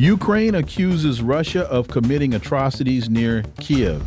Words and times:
Ukraine 0.00 0.54
accuses 0.54 1.20
Russia 1.20 1.64
of 1.64 1.86
committing 1.88 2.32
atrocities 2.32 3.10
near 3.10 3.42
Kiev. 3.60 4.02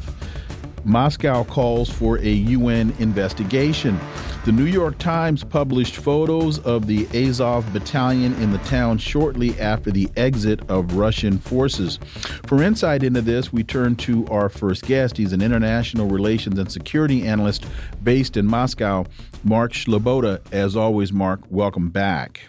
Moscow 0.84 1.44
calls 1.44 1.88
for 1.88 2.18
a 2.18 2.32
UN 2.32 2.96
investigation. 2.98 4.00
The 4.44 4.54
New 4.54 4.66
York 4.66 4.98
Times 4.98 5.44
published 5.44 5.98
photos 5.98 6.58
of 6.58 6.88
the 6.88 7.08
Azov 7.14 7.72
battalion 7.72 8.34
in 8.42 8.52
the 8.52 8.58
town 8.58 8.98
shortly 8.98 9.58
after 9.60 9.92
the 9.92 10.10
exit 10.18 10.68
of 10.68 10.96
Russian 10.96 11.38
forces. 11.38 12.00
For 12.48 12.64
insight 12.64 13.04
into 13.04 13.22
this, 13.22 13.54
we 13.54 13.64
turn 13.64 13.96
to 13.98 14.26
our 14.30 14.50
first 14.50 14.86
guest. 14.86 15.18
He's 15.18 15.32
an 15.32 15.44
international 15.44 16.08
relations 16.08 16.58
and 16.58 16.72
security 16.72 17.22
analyst 17.22 17.68
based 18.02 18.36
in 18.36 18.48
Moscow, 18.48 19.06
Mark 19.44 19.74
Sleboda. 19.74 20.42
As 20.52 20.76
always, 20.76 21.14
Mark, 21.14 21.42
welcome 21.52 21.92
back. 21.92 22.42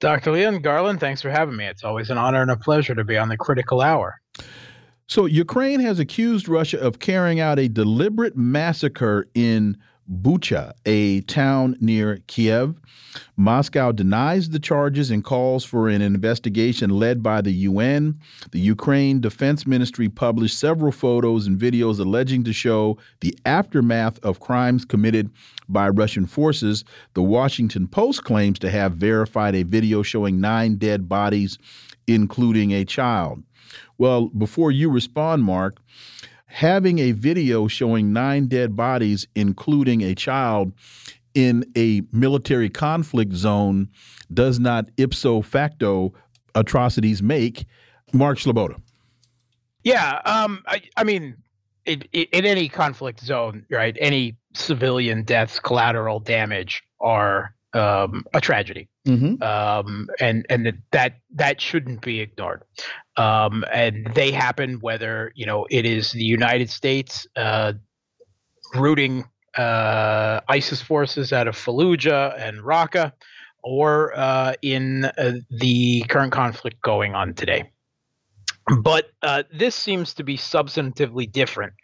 Dr. 0.00 0.32
Leon 0.32 0.60
Garland, 0.60 1.00
thanks 1.00 1.22
for 1.22 1.30
having 1.30 1.56
me. 1.56 1.66
It's 1.66 1.84
always 1.84 2.10
an 2.10 2.18
honor 2.18 2.42
and 2.42 2.50
a 2.50 2.56
pleasure 2.56 2.94
to 2.94 3.04
be 3.04 3.16
on 3.16 3.28
the 3.28 3.36
critical 3.36 3.80
hour. 3.80 4.20
So, 5.08 5.24
Ukraine 5.26 5.80
has 5.80 6.00
accused 6.00 6.48
Russia 6.48 6.80
of 6.80 6.98
carrying 6.98 7.38
out 7.38 7.58
a 7.58 7.68
deliberate 7.68 8.36
massacre 8.36 9.28
in 9.34 9.76
Bucha, 10.10 10.72
a 10.84 11.20
town 11.22 11.76
near 11.80 12.20
Kiev. 12.28 12.76
Moscow 13.36 13.92
denies 13.92 14.50
the 14.50 14.58
charges 14.58 15.10
and 15.10 15.24
calls 15.24 15.64
for 15.64 15.88
an 15.88 16.00
investigation 16.00 16.90
led 16.90 17.22
by 17.22 17.40
the 17.40 17.52
UN. 17.52 18.20
The 18.52 18.60
Ukraine 18.60 19.20
Defense 19.20 19.66
Ministry 19.66 20.08
published 20.08 20.58
several 20.58 20.92
photos 20.92 21.46
and 21.46 21.58
videos 21.58 21.98
alleging 21.98 22.44
to 22.44 22.52
show 22.52 22.98
the 23.20 23.36
aftermath 23.44 24.18
of 24.24 24.38
crimes 24.38 24.84
committed 24.84 25.30
by 25.68 25.88
Russian 25.88 26.26
forces. 26.26 26.84
The 27.14 27.22
Washington 27.22 27.88
Post 27.88 28.22
claims 28.22 28.58
to 28.60 28.70
have 28.70 28.92
verified 28.92 29.56
a 29.56 29.64
video 29.64 30.02
showing 30.02 30.40
nine 30.40 30.76
dead 30.76 31.08
bodies, 31.08 31.58
including 32.06 32.72
a 32.72 32.84
child. 32.84 33.42
Well, 33.98 34.28
before 34.28 34.70
you 34.70 34.90
respond, 34.90 35.42
Mark, 35.42 35.80
having 36.46 36.98
a 36.98 37.12
video 37.12 37.68
showing 37.68 38.12
nine 38.12 38.46
dead 38.46 38.76
bodies, 38.76 39.26
including 39.34 40.02
a 40.02 40.14
child, 40.14 40.72
in 41.34 41.70
a 41.76 42.02
military 42.12 42.70
conflict 42.70 43.34
zone 43.34 43.88
does 44.32 44.58
not 44.58 44.88
ipso 44.96 45.42
facto 45.42 46.12
atrocities 46.54 47.22
make. 47.22 47.66
Mark 48.12 48.38
Sleboda. 48.38 48.80
Yeah, 49.84 50.20
um, 50.24 50.62
I, 50.66 50.82
I 50.96 51.04
mean, 51.04 51.36
it, 51.84 52.08
it, 52.12 52.28
in 52.30 52.44
any 52.44 52.68
conflict 52.68 53.20
zone, 53.20 53.64
right? 53.70 53.96
Any 54.00 54.36
civilian 54.54 55.22
deaths, 55.22 55.60
collateral 55.60 56.20
damage 56.20 56.82
are 57.00 57.54
um, 57.72 58.24
a 58.32 58.40
tragedy, 58.40 58.88
mm-hmm. 59.06 59.42
um, 59.42 60.08
and 60.20 60.46
and 60.48 60.72
that 60.92 61.14
that 61.34 61.60
shouldn't 61.60 62.00
be 62.00 62.20
ignored. 62.20 62.62
Um, 63.16 63.64
and 63.72 64.08
they 64.14 64.30
happen 64.30 64.78
whether 64.80 65.32
you 65.34 65.46
know 65.46 65.66
it 65.70 65.84
is 65.84 66.12
the 66.12 66.24
United 66.24 66.70
States 66.70 67.26
uh, 67.36 67.74
rooting 68.74 69.24
uh, 69.56 70.40
ISIS 70.48 70.82
forces 70.82 71.32
out 71.32 71.48
of 71.48 71.56
Fallujah 71.56 72.38
and 72.38 72.58
Raqqa, 72.60 73.12
or 73.62 74.16
uh, 74.16 74.54
in 74.62 75.04
uh, 75.04 75.32
the 75.50 76.04
current 76.08 76.32
conflict 76.32 76.80
going 76.82 77.14
on 77.14 77.34
today. 77.34 77.70
But 78.80 79.10
uh, 79.22 79.44
this 79.52 79.76
seems 79.76 80.14
to 80.14 80.24
be 80.24 80.36
substantively 80.36 81.30
different, 81.30 81.74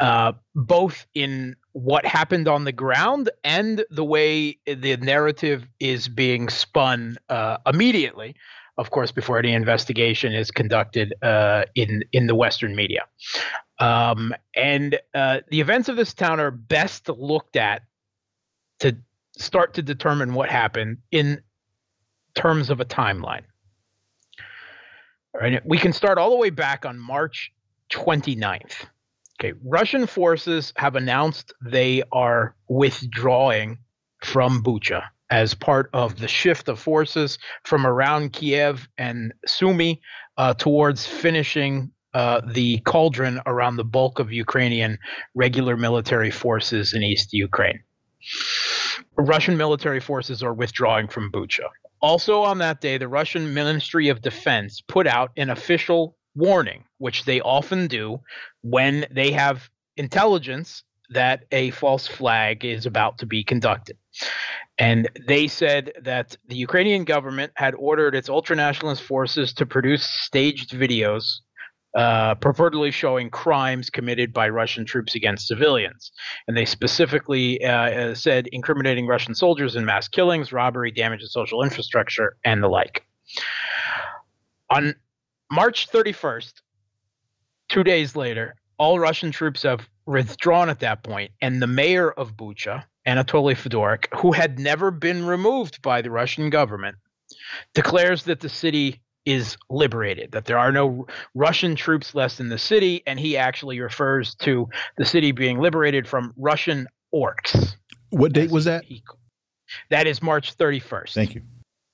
uh, 0.00 0.32
both 0.54 1.06
in 1.14 1.56
what 1.72 2.04
happened 2.04 2.48
on 2.48 2.64
the 2.64 2.72
ground 2.72 3.30
and 3.44 3.84
the 3.90 4.04
way 4.04 4.58
the 4.66 4.96
narrative 4.98 5.66
is 5.80 6.08
being 6.08 6.48
spun 6.48 7.16
uh, 7.28 7.58
immediately. 7.66 8.34
Of 8.78 8.90
course, 8.90 9.12
before 9.12 9.38
any 9.38 9.52
investigation 9.52 10.32
is 10.32 10.50
conducted 10.50 11.14
uh, 11.22 11.64
in 11.74 12.04
in 12.12 12.26
the 12.26 12.34
Western 12.34 12.74
media, 12.74 13.02
um, 13.78 14.34
and 14.56 14.98
uh, 15.14 15.40
the 15.50 15.60
events 15.60 15.90
of 15.90 15.96
this 15.96 16.14
town 16.14 16.40
are 16.40 16.50
best 16.50 17.08
looked 17.10 17.56
at 17.56 17.82
to 18.80 18.96
start 19.36 19.74
to 19.74 19.82
determine 19.82 20.32
what 20.32 20.48
happened 20.48 20.98
in 21.10 21.42
terms 22.34 22.70
of 22.70 22.80
a 22.80 22.84
timeline. 22.84 23.42
All 25.34 25.40
right, 25.40 25.64
we 25.66 25.78
can 25.78 25.92
start 25.92 26.18
all 26.18 26.30
the 26.30 26.36
way 26.36 26.50
back 26.50 26.86
on 26.86 26.98
March 26.98 27.52
29th. 27.90 28.86
Okay, 29.42 29.58
Russian 29.64 30.06
forces 30.06 30.72
have 30.76 30.94
announced 30.94 31.52
they 31.60 32.04
are 32.12 32.54
withdrawing 32.68 33.78
from 34.22 34.62
Bucha 34.62 35.02
as 35.30 35.52
part 35.52 35.90
of 35.92 36.20
the 36.20 36.28
shift 36.28 36.68
of 36.68 36.78
forces 36.78 37.40
from 37.64 37.84
around 37.84 38.32
Kiev 38.32 38.88
and 38.98 39.34
Sumy 39.44 40.00
uh, 40.36 40.54
towards 40.54 41.06
finishing 41.06 41.90
uh, 42.14 42.42
the 42.46 42.78
cauldron 42.84 43.40
around 43.44 43.78
the 43.78 43.84
bulk 43.84 44.20
of 44.20 44.30
Ukrainian 44.30 44.96
regular 45.34 45.76
military 45.76 46.30
forces 46.30 46.94
in 46.94 47.02
East 47.02 47.32
Ukraine. 47.32 47.80
Russian 49.16 49.56
military 49.56 49.98
forces 49.98 50.44
are 50.44 50.54
withdrawing 50.54 51.08
from 51.08 51.32
Bucha. 51.32 51.66
Also, 52.00 52.42
on 52.42 52.58
that 52.58 52.80
day, 52.80 52.96
the 52.96 53.08
Russian 53.08 53.52
Ministry 53.52 54.08
of 54.08 54.22
Defense 54.22 54.80
put 54.80 55.08
out 55.08 55.32
an 55.36 55.50
official 55.50 56.16
warning, 56.34 56.84
which 56.98 57.24
they 57.24 57.40
often 57.40 57.86
do 57.86 58.20
when 58.62 59.06
they 59.10 59.32
have 59.32 59.68
intelligence 59.96 60.84
that 61.10 61.44
a 61.52 61.70
false 61.72 62.06
flag 62.06 62.64
is 62.64 62.86
about 62.86 63.18
to 63.18 63.26
be 63.26 63.44
conducted. 63.44 63.96
And 64.78 65.08
they 65.26 65.48
said 65.48 65.92
that 66.02 66.36
the 66.48 66.56
Ukrainian 66.56 67.04
government 67.04 67.52
had 67.56 67.74
ordered 67.74 68.14
its 68.14 68.28
ultranationalist 68.28 69.02
forces 69.02 69.52
to 69.54 69.66
produce 69.66 70.04
staged 70.04 70.70
videos, 70.70 71.24
uh, 71.94 72.34
purportedly 72.36 72.92
showing 72.92 73.28
crimes 73.28 73.90
committed 73.90 74.32
by 74.32 74.48
Russian 74.48 74.86
troops 74.86 75.14
against 75.14 75.46
civilians. 75.46 76.10
And 76.48 76.56
they 76.56 76.64
specifically 76.64 77.62
uh, 77.62 77.90
uh 77.90 78.14
said 78.14 78.46
incriminating 78.50 79.06
Russian 79.06 79.34
soldiers 79.34 79.76
in 79.76 79.84
mass 79.84 80.08
killings, 80.08 80.52
robbery, 80.52 80.90
damage 80.90 81.20
to 81.20 81.28
social 81.28 81.62
infrastructure, 81.62 82.36
and 82.44 82.62
the 82.62 82.68
like. 82.68 83.04
On 84.70 84.94
March 85.52 85.90
31st, 85.90 86.62
two 87.68 87.84
days 87.84 88.16
later, 88.16 88.54
all 88.78 88.98
Russian 88.98 89.30
troops 89.30 89.64
have 89.64 89.86
withdrawn 90.06 90.70
at 90.70 90.80
that 90.80 91.04
point, 91.04 91.30
and 91.42 91.60
the 91.60 91.66
mayor 91.66 92.10
of 92.10 92.38
Bucha, 92.38 92.84
Anatoly 93.06 93.54
Fedoruk, 93.54 94.06
who 94.18 94.32
had 94.32 94.58
never 94.58 94.90
been 94.90 95.26
removed 95.26 95.82
by 95.82 96.00
the 96.00 96.10
Russian 96.10 96.48
government, 96.48 96.96
declares 97.74 98.24
that 98.24 98.40
the 98.40 98.48
city 98.48 99.02
is 99.26 99.58
liberated, 99.68 100.32
that 100.32 100.46
there 100.46 100.58
are 100.58 100.72
no 100.72 101.06
Russian 101.34 101.76
troops 101.76 102.14
left 102.14 102.40
in 102.40 102.48
the 102.48 102.56
city, 102.56 103.02
and 103.06 103.20
he 103.20 103.36
actually 103.36 103.78
refers 103.78 104.34
to 104.36 104.70
the 104.96 105.04
city 105.04 105.32
being 105.32 105.58
liberated 105.58 106.08
from 106.08 106.32
Russian 106.38 106.88
orcs. 107.14 107.74
What 108.08 108.32
date 108.32 108.50
was 108.50 108.64
that? 108.64 108.84
He, 108.84 109.02
that 109.90 110.06
is 110.06 110.22
March 110.22 110.56
31st. 110.56 111.12
Thank 111.12 111.34
you. 111.34 111.42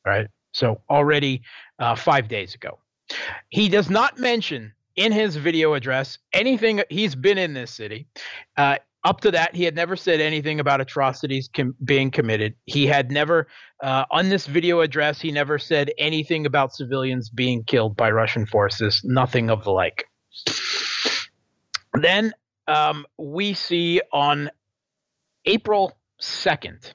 All 0.06 0.12
right. 0.12 0.28
So 0.52 0.80
already 0.88 1.42
uh, 1.80 1.96
five 1.96 2.28
days 2.28 2.54
ago. 2.54 2.78
He 3.48 3.68
does 3.68 3.90
not 3.90 4.18
mention 4.18 4.72
in 4.96 5.12
his 5.12 5.36
video 5.36 5.74
address 5.74 6.18
anything. 6.32 6.82
He's 6.90 7.14
been 7.14 7.38
in 7.38 7.54
this 7.54 7.70
city. 7.70 8.08
Uh, 8.56 8.76
up 9.04 9.20
to 9.20 9.30
that, 9.30 9.54
he 9.54 9.62
had 9.62 9.76
never 9.76 9.96
said 9.96 10.20
anything 10.20 10.58
about 10.60 10.80
atrocities 10.80 11.48
com- 11.54 11.74
being 11.84 12.10
committed. 12.10 12.54
He 12.66 12.86
had 12.86 13.10
never, 13.10 13.46
uh, 13.82 14.04
on 14.10 14.28
this 14.28 14.46
video 14.46 14.80
address, 14.80 15.20
he 15.20 15.30
never 15.30 15.58
said 15.58 15.92
anything 15.98 16.46
about 16.46 16.74
civilians 16.74 17.30
being 17.30 17.62
killed 17.62 17.96
by 17.96 18.10
Russian 18.10 18.44
forces, 18.44 19.00
nothing 19.04 19.50
of 19.50 19.62
the 19.64 19.70
like. 19.70 20.04
Then 21.94 22.32
um, 22.66 23.06
we 23.16 23.54
see 23.54 24.00
on 24.12 24.50
April 25.46 25.96
2nd, 26.20 26.92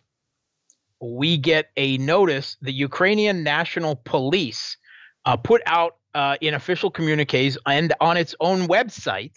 we 1.00 1.38
get 1.38 1.70
a 1.78 1.98
notice 1.98 2.58
the 2.62 2.72
Ukrainian 2.72 3.44
National 3.44 3.96
Police 3.96 4.78
uh, 5.26 5.38
put 5.38 5.62
out 5.66 5.96
uh, 6.16 6.38
in 6.42 6.54
official 6.54 6.92
communiques 6.92 7.58
and 7.66 7.94
on 8.00 8.18
its 8.18 8.36
own 8.40 8.68
website 8.68 9.36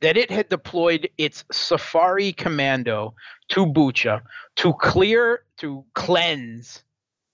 that 0.00 0.16
it 0.16 0.30
had 0.30 0.48
deployed 0.48 1.08
its 1.18 1.44
Safari 1.50 2.32
Commando 2.32 3.14
to 3.48 3.66
Bucha 3.66 4.22
to 4.56 4.72
clear, 4.74 5.44
to 5.58 5.84
cleanse 5.94 6.82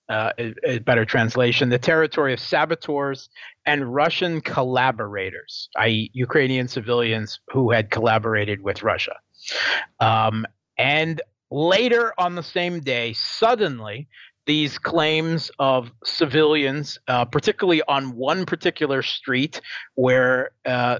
uh, 0.09 0.31
a, 0.39 0.55
a, 0.63 0.79
better 0.79 1.05
translation, 1.05 1.69
the 1.69 1.77
territory 1.77 2.33
of 2.33 2.39
saboteurs 2.39 3.29
and 3.65 3.93
Russian 3.93 4.41
collaborators, 4.41 5.69
i.e., 5.77 6.09
Ukrainian 6.13 6.67
civilians 6.67 7.39
who 7.51 7.71
had 7.71 7.91
collaborated 7.91 8.61
with 8.63 8.81
Russia. 8.81 9.15
Um, 9.99 10.47
and 10.79 11.21
later 11.51 12.13
on 12.17 12.35
the 12.35 12.43
same 12.43 12.79
day, 12.79 13.13
suddenly, 13.13 14.07
these 14.45 14.77
claims 14.77 15.51
of 15.59 15.91
civilians, 16.03 16.97
uh, 17.07 17.25
particularly 17.25 17.81
on 17.87 18.15
one 18.15 18.45
particular 18.45 19.01
street 19.01 19.61
where 19.95 20.51
uh, 20.65 20.99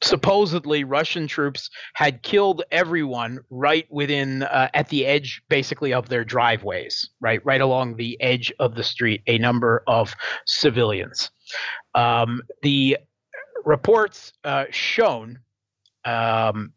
supposedly 0.00 0.84
Russian 0.84 1.26
troops 1.26 1.70
had 1.94 2.22
killed 2.22 2.62
everyone 2.70 3.40
right 3.50 3.86
within 3.90 4.44
uh, 4.44 4.68
at 4.74 4.88
the 4.88 5.06
edge 5.06 5.42
basically 5.48 5.92
of 5.92 6.08
their 6.08 6.24
driveways 6.24 7.10
right 7.20 7.44
right 7.44 7.60
along 7.60 7.96
the 7.96 8.20
edge 8.20 8.52
of 8.60 8.74
the 8.76 8.84
street 8.84 9.22
a 9.26 9.38
number 9.38 9.82
of 9.86 10.14
civilians. 10.46 11.30
Um, 11.94 12.42
the 12.62 12.98
reports 13.64 14.32
uh, 14.44 14.66
shown 14.70 15.40
um, 16.04 16.72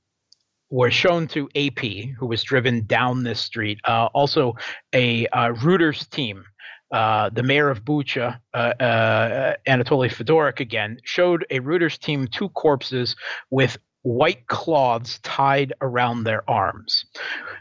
were 0.71 0.89
shown 0.89 1.27
to 1.27 1.47
AP, 1.55 2.15
who 2.17 2.25
was 2.25 2.41
driven 2.41 2.85
down 2.85 3.23
this 3.23 3.39
street. 3.39 3.79
Uh, 3.85 4.07
also, 4.13 4.55
a 4.93 5.27
uh, 5.27 5.53
Reuters 5.53 6.09
team 6.09 6.43
uh, 6.91 7.29
the 7.29 7.43
mayor 7.43 7.69
of 7.69 7.85
Bucha, 7.85 8.39
uh, 8.53 8.57
uh, 8.57 9.55
Anatoly 9.65 10.09
Fedoruk, 10.09 10.59
again, 10.59 10.97
showed 11.03 11.45
a 11.49 11.59
Reuters 11.59 11.97
team 11.97 12.27
two 12.27 12.49
corpses 12.49 13.15
with 13.49 13.77
white 14.03 14.47
cloths 14.47 15.19
tied 15.19 15.73
around 15.81 16.23
their 16.23 16.49
arms. 16.49 17.05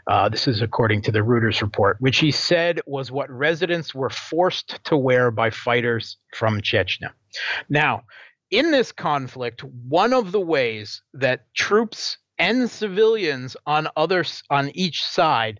Uh, 0.07 0.27
this 0.27 0.47
is 0.47 0.61
according 0.61 1.01
to 1.03 1.11
the 1.11 1.19
Reuters 1.19 1.61
report, 1.61 1.97
which 1.99 2.17
he 2.17 2.31
said 2.31 2.81
was 2.85 3.11
what 3.11 3.29
residents 3.29 3.95
were 3.95 4.09
forced 4.09 4.83
to 4.85 4.97
wear 4.97 5.31
by 5.31 5.49
fighters 5.49 6.17
from 6.35 6.59
Chechnya. 6.59 7.11
Now, 7.69 8.03
in 8.49 8.71
this 8.71 8.91
conflict, 8.91 9.63
one 9.63 10.13
of 10.13 10.33
the 10.33 10.41
ways 10.41 11.03
that 11.13 11.45
troops 11.53 12.17
and 12.37 12.69
civilians 12.69 13.55
on 13.65 13.87
others 13.95 14.43
on 14.49 14.69
each 14.75 15.03
side 15.03 15.59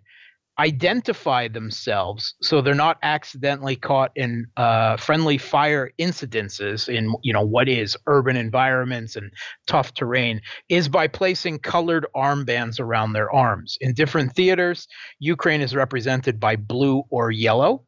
identify 0.58 1.48
themselves 1.48 2.34
so 2.42 2.60
they're 2.60 2.74
not 2.74 2.98
accidentally 3.02 3.74
caught 3.74 4.12
in 4.14 4.46
uh, 4.58 4.96
friendly 4.98 5.38
fire 5.38 5.90
incidences 5.98 6.88
in 6.88 7.14
you 7.22 7.32
know 7.32 7.44
what 7.44 7.68
is 7.68 7.96
urban 8.06 8.36
environments 8.36 9.16
and 9.16 9.32
tough 9.66 9.94
terrain 9.94 10.40
is 10.68 10.88
by 10.88 11.08
placing 11.08 11.58
colored 11.58 12.06
armbands 12.14 12.78
around 12.78 13.12
their 13.12 13.30
arms. 13.32 13.78
In 13.80 13.94
different 13.94 14.34
theaters 14.34 14.86
ukraine 15.20 15.62
is 15.62 15.74
represented 15.74 16.38
by 16.38 16.56
blue 16.56 17.02
or 17.08 17.30
yellow 17.30 17.84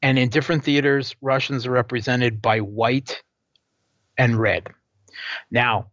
and 0.00 0.18
in 0.18 0.30
different 0.30 0.64
theaters 0.64 1.14
russians 1.20 1.66
are 1.66 1.72
represented 1.72 2.40
by 2.40 2.60
white 2.60 3.22
and 4.16 4.40
red. 4.40 4.68
Now 5.50 5.90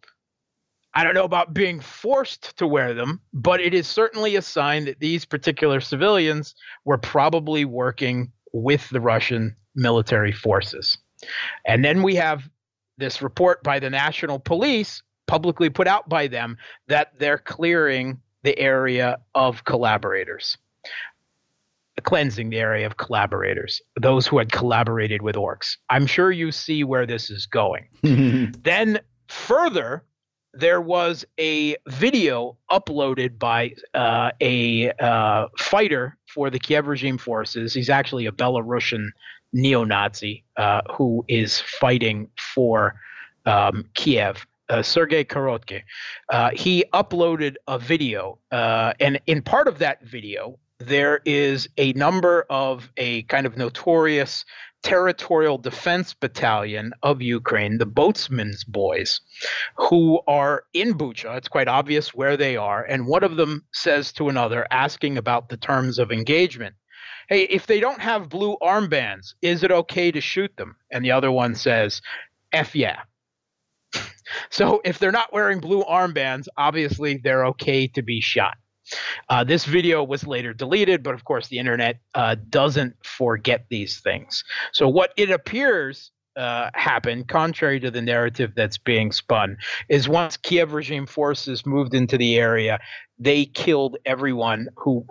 I 0.95 1.04
don't 1.04 1.16
know 1.16 1.24
about 1.24 1.54
being 1.54 1.80
forced 1.80 2.56
to 2.57 2.68
wear 2.68 2.94
them, 2.94 3.19
but 3.34 3.60
it 3.60 3.74
is 3.74 3.88
certainly 3.88 4.36
a 4.36 4.42
sign 4.42 4.86
that 4.86 5.00
these 5.00 5.25
particular 5.25 5.80
civilians 5.80 6.54
were 6.86 7.00
probably 7.00 7.66
working 7.66 8.31
with 8.54 8.88
the 8.90 9.01
Russian 9.01 9.56
military 9.75 10.31
forces. 10.31 10.98
And 11.66 11.84
then 11.84 12.04
we 12.04 12.16
have 12.16 12.48
this 12.98 13.22
report 13.22 13.63
by 13.63 13.80
the 13.80 13.90
national 13.90 14.40
police, 14.40 15.01
publicly 15.25 15.69
put 15.69 15.88
out 15.88 16.10
by 16.10 16.28
them, 16.28 16.57
that 16.88 17.18
they're 17.18 17.40
clearing 17.40 18.19
the 18.44 18.57
area 18.60 19.18
of 19.34 19.63
collaborators, 19.63 20.57
cleansing 22.04 22.50
the 22.51 22.60
area 22.60 22.86
of 22.86 22.98
collaborators, 22.98 23.81
those 24.00 24.28
who 24.28 24.38
had 24.38 24.51
collaborated 24.51 25.24
with 25.24 25.36
orcs. 25.36 25.78
I'm 25.90 26.06
sure 26.06 26.31
you 26.31 26.51
see 26.51 26.84
where 26.84 27.07
this 27.07 27.31
is 27.31 27.48
going. 27.48 27.88
then, 28.63 29.00
further, 29.28 30.04
there 30.53 30.81
was 30.81 31.25
a 31.39 31.75
video 31.88 32.57
uploaded 32.71 33.39
by 33.39 33.73
uh, 33.94 34.31
a 34.39 34.91
uh, 34.91 35.47
fighter 35.57 36.17
for 36.27 36.50
the 36.50 36.59
Kiev 36.59 36.88
regime 36.88 37.17
forces. 37.17 37.73
He's 37.73 37.89
actually 37.89 38.27
a 38.27 38.31
Belarusian 38.31 39.09
neo 39.51 39.83
Nazi 39.83 40.44
uh, 40.57 40.81
who 40.91 41.25
is 41.27 41.59
fighting 41.59 42.29
for 42.38 42.95
um, 43.45 43.89
Kiev. 43.94 44.45
Uh, 44.69 44.81
Sergei 44.81 45.25
Korotkikh. 45.25 45.83
Uh, 46.29 46.50
he 46.53 46.85
uploaded 46.94 47.56
a 47.67 47.77
video, 47.77 48.39
uh, 48.49 48.94
and 49.01 49.19
in 49.27 49.41
part 49.41 49.67
of 49.67 49.79
that 49.79 50.01
video, 50.01 50.57
there 50.79 51.19
is 51.25 51.67
a 51.77 51.91
number 51.94 52.45
of 52.49 52.89
a 52.95 53.23
kind 53.23 53.45
of 53.45 53.57
notorious 53.57 54.45
territorial 54.83 55.57
defense 55.57 56.13
battalion 56.13 56.94
of 57.01 57.21
Ukraine, 57.21 57.77
the 57.77 57.85
Boatsmen's 57.85 58.63
Boys, 58.63 59.21
who 59.75 60.21
are 60.27 60.65
in 60.74 60.94
Bucha. 60.94 61.38
It's 61.38 61.47
quite 61.47 61.68
obvious 61.68 62.13
where 62.13 62.38
they 62.38 62.57
are. 62.57 62.83
And 62.83 63.07
one 63.07 63.24
of 63.24 63.38
them 63.38 63.65
says 63.71 64.12
to 64.13 64.30
another, 64.30 64.68
asking 64.69 65.18
about 65.18 65.50
the 65.50 65.57
terms 65.57 65.97
of 65.97 66.12
engagement. 66.12 66.75
Hey, 67.30 67.44
if 67.44 67.65
they 67.65 67.80
don't 67.80 68.01
have 68.01 68.30
blue 68.30 68.57
armbands, 68.62 69.33
is 69.41 69.63
it 69.63 69.71
okay 69.71 70.12
to 70.12 70.21
shoot 70.21 70.56
them? 70.57 70.75
And 70.91 71.03
the 71.03 71.12
other 71.12 71.31
one 71.31 71.56
says, 71.56 72.01
F 72.51 72.75
yeah. 72.75 73.00
so 74.51 74.81
if 74.83 75.00
they're 75.00 75.12
not 75.12 75.31
wearing 75.31 75.59
blue 75.59 75.83
armbands, 75.83 76.47
obviously 76.57 77.18
they're 77.18 77.45
okay 77.47 77.88
to 77.88 78.01
be 78.01 78.19
shot. 78.19 78.56
Uh, 79.30 79.44
this 79.44 79.65
video 79.65 80.03
was 80.03 80.27
later 80.27 80.53
deleted, 80.53 81.03
but 81.03 81.13
of 81.13 81.24
course, 81.24 81.47
the 81.47 81.59
internet 81.59 82.00
uh, 82.15 82.35
doesn't 82.50 82.95
forget 83.03 83.65
these 83.69 84.00
things. 84.00 84.44
So, 84.71 84.88
what 84.88 85.13
it 85.18 85.30
appears 85.30 86.12
uh, 86.35 86.69
happened, 86.74 87.27
contrary 87.27 87.80
to 87.80 87.91
the 87.91 88.01
narrative 88.01 88.53
that's 88.56 88.77
being 88.77 89.12
spun, 89.12 89.57
is 89.89 90.09
once 90.09 90.38
Kiev 90.38 90.74
regime 90.74 91.06
forces 91.06 91.65
moved 91.65 91.94
into 91.94 92.18
the 92.18 92.38
area, 92.38 92.80
they 93.19 93.45
killed 93.45 93.97
everyone 94.06 94.68
who 94.75 95.06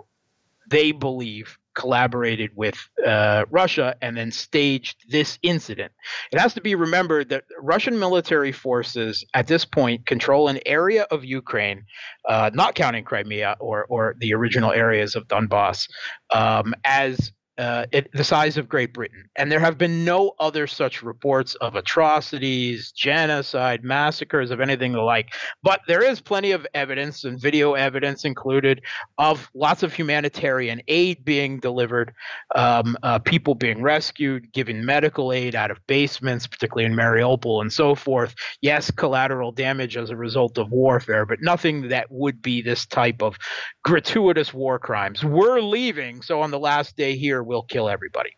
they 0.69 0.91
believe 0.91 1.57
collaborated 1.75 2.51
with 2.55 2.75
uh, 3.05 3.45
Russia 3.49 3.95
and 4.01 4.17
then 4.17 4.31
staged 4.31 4.97
this 5.09 5.39
incident. 5.41 5.91
It 6.31 6.39
has 6.39 6.53
to 6.55 6.61
be 6.61 6.75
remembered 6.75 7.29
that 7.29 7.43
Russian 7.59 7.99
military 7.99 8.51
forces 8.51 9.23
at 9.33 9.47
this 9.47 9.65
point 9.65 10.05
control 10.05 10.47
an 10.47 10.59
area 10.65 11.03
of 11.11 11.23
Ukraine, 11.25 11.85
uh, 12.27 12.51
not 12.53 12.75
counting 12.75 13.03
Crimea 13.03 13.57
or, 13.59 13.85
or 13.85 14.15
the 14.19 14.33
original 14.33 14.71
areas 14.71 15.15
of 15.15 15.27
Donbass, 15.27 15.87
um, 16.33 16.73
as 16.83 17.31
uh, 17.57 17.85
it, 17.91 18.09
the 18.13 18.23
size 18.23 18.57
of 18.57 18.67
Great 18.67 18.93
Britain. 18.93 19.29
And 19.35 19.51
there 19.51 19.59
have 19.59 19.77
been 19.77 20.03
no 20.05 20.33
other 20.39 20.65
such 20.67 21.03
reports 21.03 21.55
of 21.55 21.75
atrocities, 21.75 22.91
genocide, 22.91 23.83
massacres, 23.83 24.51
of 24.51 24.59
anything 24.59 24.93
the 24.93 25.01
like. 25.01 25.33
But 25.61 25.81
there 25.87 26.03
is 26.03 26.19
plenty 26.19 26.51
of 26.51 26.65
evidence 26.73 27.23
and 27.23 27.39
video 27.39 27.73
evidence 27.73 28.25
included 28.25 28.81
of 29.17 29.49
lots 29.53 29.83
of 29.83 29.93
humanitarian 29.93 30.81
aid 30.87 31.23
being 31.23 31.59
delivered, 31.59 32.13
um, 32.55 32.97
uh, 33.03 33.19
people 33.19 33.55
being 33.55 33.81
rescued, 33.81 34.51
giving 34.51 34.83
medical 34.83 35.31
aid 35.31 35.55
out 35.55 35.71
of 35.71 35.85
basements, 35.87 36.47
particularly 36.47 36.85
in 36.85 36.97
Mariupol 36.97 37.61
and 37.61 37.71
so 37.71 37.93
forth. 37.93 38.33
Yes, 38.61 38.89
collateral 38.89 39.51
damage 39.51 39.95
as 39.97 40.09
a 40.09 40.15
result 40.15 40.57
of 40.57 40.71
warfare, 40.71 41.25
but 41.25 41.41
nothing 41.41 41.89
that 41.89 42.07
would 42.09 42.41
be 42.41 42.61
this 42.61 42.85
type 42.85 43.21
of 43.21 43.37
gratuitous 43.83 44.53
war 44.53 44.79
crimes. 44.79 45.23
We're 45.23 45.59
leaving. 45.59 46.21
So 46.21 46.41
on 46.41 46.51
the 46.51 46.59
last 46.59 46.97
day 46.97 47.15
here, 47.15 47.42
will 47.43 47.63
kill 47.63 47.89
everybody, 47.89 48.31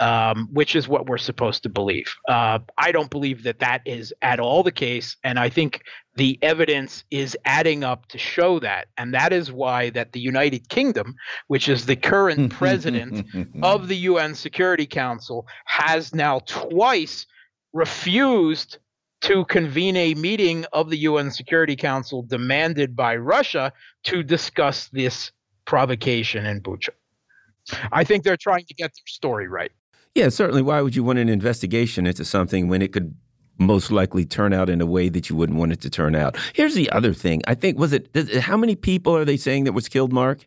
um, 0.00 0.48
which 0.52 0.74
is 0.74 0.88
what 0.88 1.06
we're 1.06 1.18
supposed 1.18 1.62
to 1.62 1.68
believe. 1.68 2.14
Uh, 2.28 2.58
I 2.78 2.92
don't 2.92 3.10
believe 3.10 3.42
that 3.44 3.60
that 3.60 3.82
is 3.84 4.12
at 4.22 4.40
all 4.40 4.62
the 4.62 4.72
case, 4.72 5.16
and 5.22 5.38
I 5.38 5.48
think 5.48 5.82
the 6.16 6.38
evidence 6.42 7.04
is 7.10 7.36
adding 7.44 7.84
up 7.84 8.06
to 8.08 8.18
show 8.18 8.58
that, 8.60 8.88
and 8.98 9.14
that 9.14 9.32
is 9.32 9.52
why 9.52 9.90
that 9.90 10.12
the 10.12 10.20
United 10.20 10.68
Kingdom, 10.68 11.14
which 11.46 11.68
is 11.68 11.86
the 11.86 11.96
current 11.96 12.52
president 12.60 13.26
of 13.62 13.88
the 13.88 13.96
UN 13.96 14.34
Security 14.34 14.86
Council, 14.86 15.46
has 15.66 16.14
now 16.14 16.40
twice 16.40 17.26
refused 17.72 18.78
to 19.22 19.44
convene 19.44 19.96
a 19.96 20.14
meeting 20.14 20.64
of 20.72 20.90
the 20.90 20.98
UN 20.98 21.30
Security 21.30 21.76
Council 21.76 22.22
demanded 22.22 22.96
by 22.96 23.16
Russia 23.16 23.72
to 24.04 24.22
discuss 24.22 24.88
this 24.88 25.30
provocation 25.66 26.46
in 26.46 26.60
Bucha. 26.60 26.90
I 27.92 28.04
think 28.04 28.24
they're 28.24 28.36
trying 28.36 28.64
to 28.64 28.74
get 28.74 28.92
their 28.92 29.06
story 29.06 29.48
right. 29.48 29.72
Yeah, 30.14 30.28
certainly. 30.28 30.62
Why 30.62 30.80
would 30.80 30.96
you 30.96 31.04
want 31.04 31.18
an 31.18 31.28
investigation 31.28 32.06
into 32.06 32.24
something 32.24 32.68
when 32.68 32.82
it 32.82 32.92
could 32.92 33.14
most 33.58 33.90
likely 33.90 34.24
turn 34.24 34.52
out 34.52 34.68
in 34.70 34.80
a 34.80 34.86
way 34.86 35.08
that 35.08 35.30
you 35.30 35.36
wouldn't 35.36 35.58
want 35.58 35.72
it 35.72 35.80
to 35.82 35.90
turn 35.90 36.14
out? 36.14 36.36
Here's 36.54 36.74
the 36.74 36.90
other 36.90 37.14
thing. 37.14 37.42
I 37.46 37.54
think 37.54 37.78
was 37.78 37.92
it 37.92 38.08
how 38.40 38.56
many 38.56 38.74
people 38.74 39.16
are 39.16 39.24
they 39.24 39.36
saying 39.36 39.64
that 39.64 39.72
was 39.72 39.88
killed, 39.88 40.12
Mark? 40.12 40.44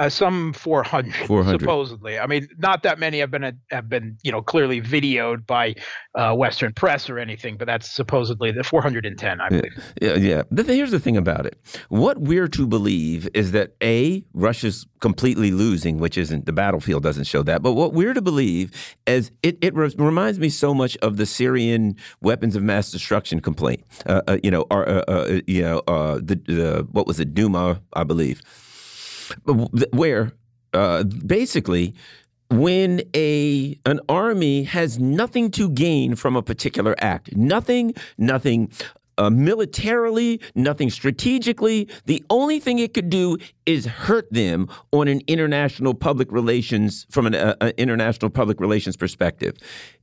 Uh, 0.00 0.08
some 0.08 0.54
400, 0.54 1.14
400, 1.26 1.60
supposedly. 1.60 2.18
I 2.18 2.26
mean, 2.26 2.48
not 2.56 2.82
that 2.84 2.98
many 2.98 3.18
have 3.18 3.30
been 3.30 3.60
have 3.70 3.86
been 3.90 4.16
you 4.22 4.32
know 4.32 4.40
clearly 4.40 4.80
videoed 4.80 5.46
by 5.46 5.74
uh, 6.14 6.34
Western 6.34 6.72
press 6.72 7.10
or 7.10 7.18
anything, 7.18 7.58
but 7.58 7.66
that's 7.66 7.90
supposedly 7.90 8.50
the 8.50 8.64
410, 8.64 9.40
I 9.42 9.48
believe. 9.50 9.94
Yeah, 10.00 10.14
yeah. 10.14 10.42
Here's 10.64 10.90
the 10.90 11.00
thing 11.00 11.18
about 11.18 11.44
it: 11.44 11.58
what 11.90 12.18
we're 12.18 12.48
to 12.48 12.66
believe 12.66 13.28
is 13.34 13.52
that 13.52 13.74
a 13.82 14.24
Russia's 14.32 14.86
completely 15.00 15.50
losing, 15.50 15.98
which 15.98 16.16
isn't 16.16 16.46
the 16.46 16.52
battlefield 16.54 17.02
doesn't 17.02 17.24
show 17.24 17.42
that, 17.42 17.62
but 17.62 17.74
what 17.74 17.92
we're 17.92 18.14
to 18.14 18.22
believe 18.22 18.96
is 19.06 19.30
it 19.42 19.58
it 19.60 19.74
re 19.74 19.92
reminds 19.98 20.38
me 20.38 20.48
so 20.48 20.72
much 20.72 20.96
of 21.02 21.18
the 21.18 21.26
Syrian 21.26 21.94
weapons 22.22 22.56
of 22.56 22.62
mass 22.62 22.90
destruction 22.90 23.40
complaint. 23.40 23.84
Uh, 24.06 24.22
uh, 24.26 24.38
you 24.42 24.50
know, 24.50 24.64
or, 24.70 24.88
uh, 24.88 25.02
uh, 25.08 25.40
you 25.46 25.60
know, 25.60 25.82
the, 26.22 26.40
the 26.46 26.88
what 26.90 27.06
was 27.06 27.20
it, 27.20 27.34
Duma, 27.34 27.82
I 27.92 28.04
believe 28.04 28.40
where 29.92 30.32
uh, 30.72 31.04
basically 31.04 31.94
when 32.50 33.02
a 33.14 33.78
an 33.86 34.00
army 34.08 34.64
has 34.64 34.98
nothing 34.98 35.50
to 35.52 35.70
gain 35.70 36.16
from 36.16 36.36
a 36.36 36.42
particular 36.42 36.94
act, 36.98 37.36
nothing, 37.36 37.94
nothing 38.18 38.70
uh, 39.20 39.28
militarily, 39.28 40.40
nothing 40.54 40.88
strategically. 40.88 41.86
The 42.06 42.24
only 42.30 42.58
thing 42.58 42.78
it 42.78 42.94
could 42.94 43.10
do 43.10 43.36
is 43.66 43.84
hurt 43.84 44.32
them 44.32 44.68
on 44.92 45.08
an 45.08 45.20
international 45.26 45.92
public 45.94 46.32
relations 46.32 47.06
from 47.10 47.26
an 47.26 47.34
uh, 47.34 47.54
uh 47.60 47.72
international 47.76 48.30
public 48.30 48.60
relations 48.60 48.96
perspective. 48.96 49.56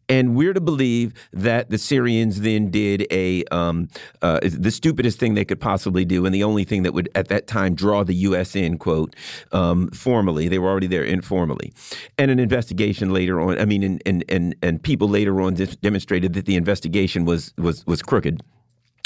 And 0.10 0.36
we're 0.36 0.54
to 0.54 0.62
believe 0.62 1.14
that 1.34 1.70
the 1.70 1.78
Syrians 1.78 2.42
then 2.42 2.70
did 2.70 3.06
a 3.12 3.44
um, 3.46 3.90
uh, 4.22 4.40
the 4.42 4.72
stupidest 4.72 5.20
thing 5.20 5.34
they 5.34 5.44
could 5.44 5.60
possibly 5.60 6.06
do, 6.06 6.26
and 6.26 6.34
the 6.34 6.44
only 6.44 6.64
thing 6.64 6.84
that 6.84 6.94
would 6.94 7.10
at 7.14 7.28
that 7.28 7.48
time 7.48 7.76
draw 7.76 8.04
the 8.04 8.14
U.S. 8.30 8.56
in 8.56 8.78
quote 8.78 9.16
um, 9.52 9.90
formally. 9.90 10.48
They 10.48 10.60
were 10.60 10.70
already 10.70 10.88
there 10.88 11.04
informally, 11.04 11.74
and 12.18 12.32
an 12.32 12.40
investigation 12.40 13.12
later 13.12 13.42
on. 13.42 13.60
I 13.60 13.66
mean, 13.66 13.84
and 13.84 14.02
and 14.06 14.24
and, 14.30 14.56
and 14.62 14.82
people 14.82 15.10
later 15.10 15.42
on 15.42 15.56
demonstrated 15.56 16.34
that 16.34 16.46
the 16.46 16.56
investigation 16.56 17.26
was 17.26 17.54
was 17.58 17.86
was 17.86 18.02
crooked. 18.02 18.42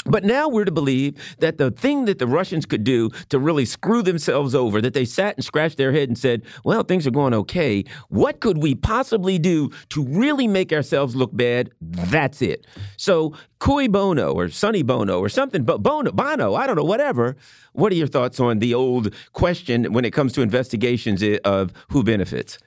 But 0.04 0.24
now 0.24 0.48
we're 0.48 0.64
to 0.64 0.72
believe 0.72 1.36
that 1.38 1.58
the 1.58 1.70
thing 1.70 2.06
that 2.06 2.18
the 2.18 2.26
Russians 2.26 2.66
could 2.66 2.84
do 2.84 3.10
to 3.28 3.38
really 3.38 3.64
screw 3.64 4.02
themselves 4.02 4.54
over, 4.54 4.80
that 4.80 4.94
they 4.94 5.04
sat 5.04 5.36
and 5.36 5.44
scratched 5.44 5.76
their 5.76 5.92
head 5.92 6.08
and 6.08 6.18
said, 6.18 6.42
well, 6.64 6.82
things 6.82 7.06
are 7.06 7.12
going 7.12 7.34
okay. 7.34 7.84
What 8.08 8.40
could 8.40 8.58
we 8.58 8.74
possibly 8.74 9.38
do 9.38 9.70
to 9.90 10.04
really 10.04 10.48
make 10.48 10.72
ourselves 10.72 11.14
look 11.14 11.36
bad? 11.36 11.70
That's 11.80 12.42
it. 12.42 12.66
So, 12.96 13.34
Cui 13.60 13.86
Bono 13.86 14.32
or 14.32 14.48
Sonny 14.48 14.82
Bono 14.82 15.20
or 15.20 15.28
something, 15.28 15.62
but 15.62 15.82
Bono, 15.82 16.10
Bono, 16.10 16.54
I 16.54 16.66
don't 16.66 16.74
know, 16.76 16.84
whatever. 16.84 17.36
What 17.72 17.92
are 17.92 17.96
your 17.96 18.08
thoughts 18.08 18.40
on 18.40 18.58
the 18.58 18.74
old 18.74 19.14
question 19.32 19.92
when 19.92 20.04
it 20.04 20.12
comes 20.12 20.32
to 20.32 20.42
investigations 20.42 21.22
of 21.44 21.72
who 21.90 22.02
benefits? 22.02 22.58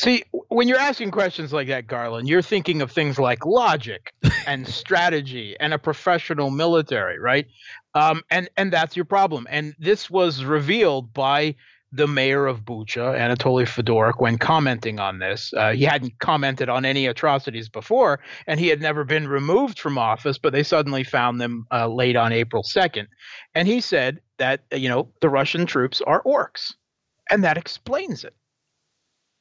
See, 0.00 0.24
when 0.48 0.66
you're 0.66 0.78
asking 0.78 1.10
questions 1.10 1.52
like 1.52 1.68
that, 1.68 1.86
Garland, 1.86 2.26
you're 2.26 2.40
thinking 2.40 2.80
of 2.80 2.90
things 2.90 3.18
like 3.18 3.44
logic 3.44 4.14
and 4.46 4.66
strategy 4.66 5.54
and 5.60 5.74
a 5.74 5.78
professional 5.78 6.48
military, 6.48 7.18
right? 7.18 7.46
Um, 7.94 8.22
and 8.30 8.48
and 8.56 8.72
that's 8.72 8.96
your 8.96 9.04
problem. 9.04 9.46
And 9.50 9.74
this 9.78 10.08
was 10.08 10.42
revealed 10.42 11.12
by 11.12 11.54
the 11.92 12.06
mayor 12.06 12.46
of 12.46 12.62
Bucha, 12.62 13.14
Anatoly 13.14 13.66
Fedoruk, 13.66 14.22
when 14.22 14.38
commenting 14.38 14.98
on 14.98 15.18
this. 15.18 15.52
Uh, 15.54 15.72
he 15.72 15.84
hadn't 15.84 16.18
commented 16.18 16.70
on 16.70 16.86
any 16.86 17.04
atrocities 17.04 17.68
before, 17.68 18.20
and 18.46 18.58
he 18.58 18.68
had 18.68 18.80
never 18.80 19.04
been 19.04 19.28
removed 19.28 19.78
from 19.78 19.98
office, 19.98 20.38
but 20.38 20.54
they 20.54 20.62
suddenly 20.62 21.04
found 21.04 21.42
them 21.42 21.66
uh, 21.70 21.86
late 21.86 22.16
on 22.16 22.32
April 22.32 22.62
2nd. 22.62 23.06
And 23.54 23.68
he 23.68 23.82
said 23.82 24.22
that, 24.38 24.62
you 24.72 24.88
know, 24.88 25.12
the 25.20 25.28
Russian 25.28 25.66
troops 25.66 26.00
are 26.00 26.22
orcs. 26.22 26.72
And 27.28 27.44
that 27.44 27.58
explains 27.58 28.24
it. 28.24 28.34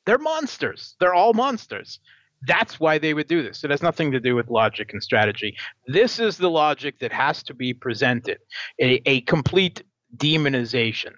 They're 0.10 0.18
monsters. 0.18 0.96
They're 1.00 1.14
all 1.14 1.34
monsters. 1.34 2.00
That's 2.48 2.80
why 2.80 2.98
they 2.98 3.14
would 3.14 3.28
do 3.28 3.44
this. 3.44 3.64
It 3.64 3.70
has 3.70 3.84
nothing 3.84 4.12
to 4.14 4.20
do 4.20 4.34
with 4.34 4.50
logic 4.50 4.92
and 4.92 5.04
strategy. 5.04 5.56
This 5.86 6.18
is 6.18 6.40
the 6.40 6.50
logic 6.50 6.98
that 7.02 7.12
has 7.12 7.44
to 7.44 7.54
be 7.54 7.76
presented 7.76 8.40
a, 8.82 9.08
a 9.08 9.22
complete 9.22 9.84
demonization. 10.18 11.14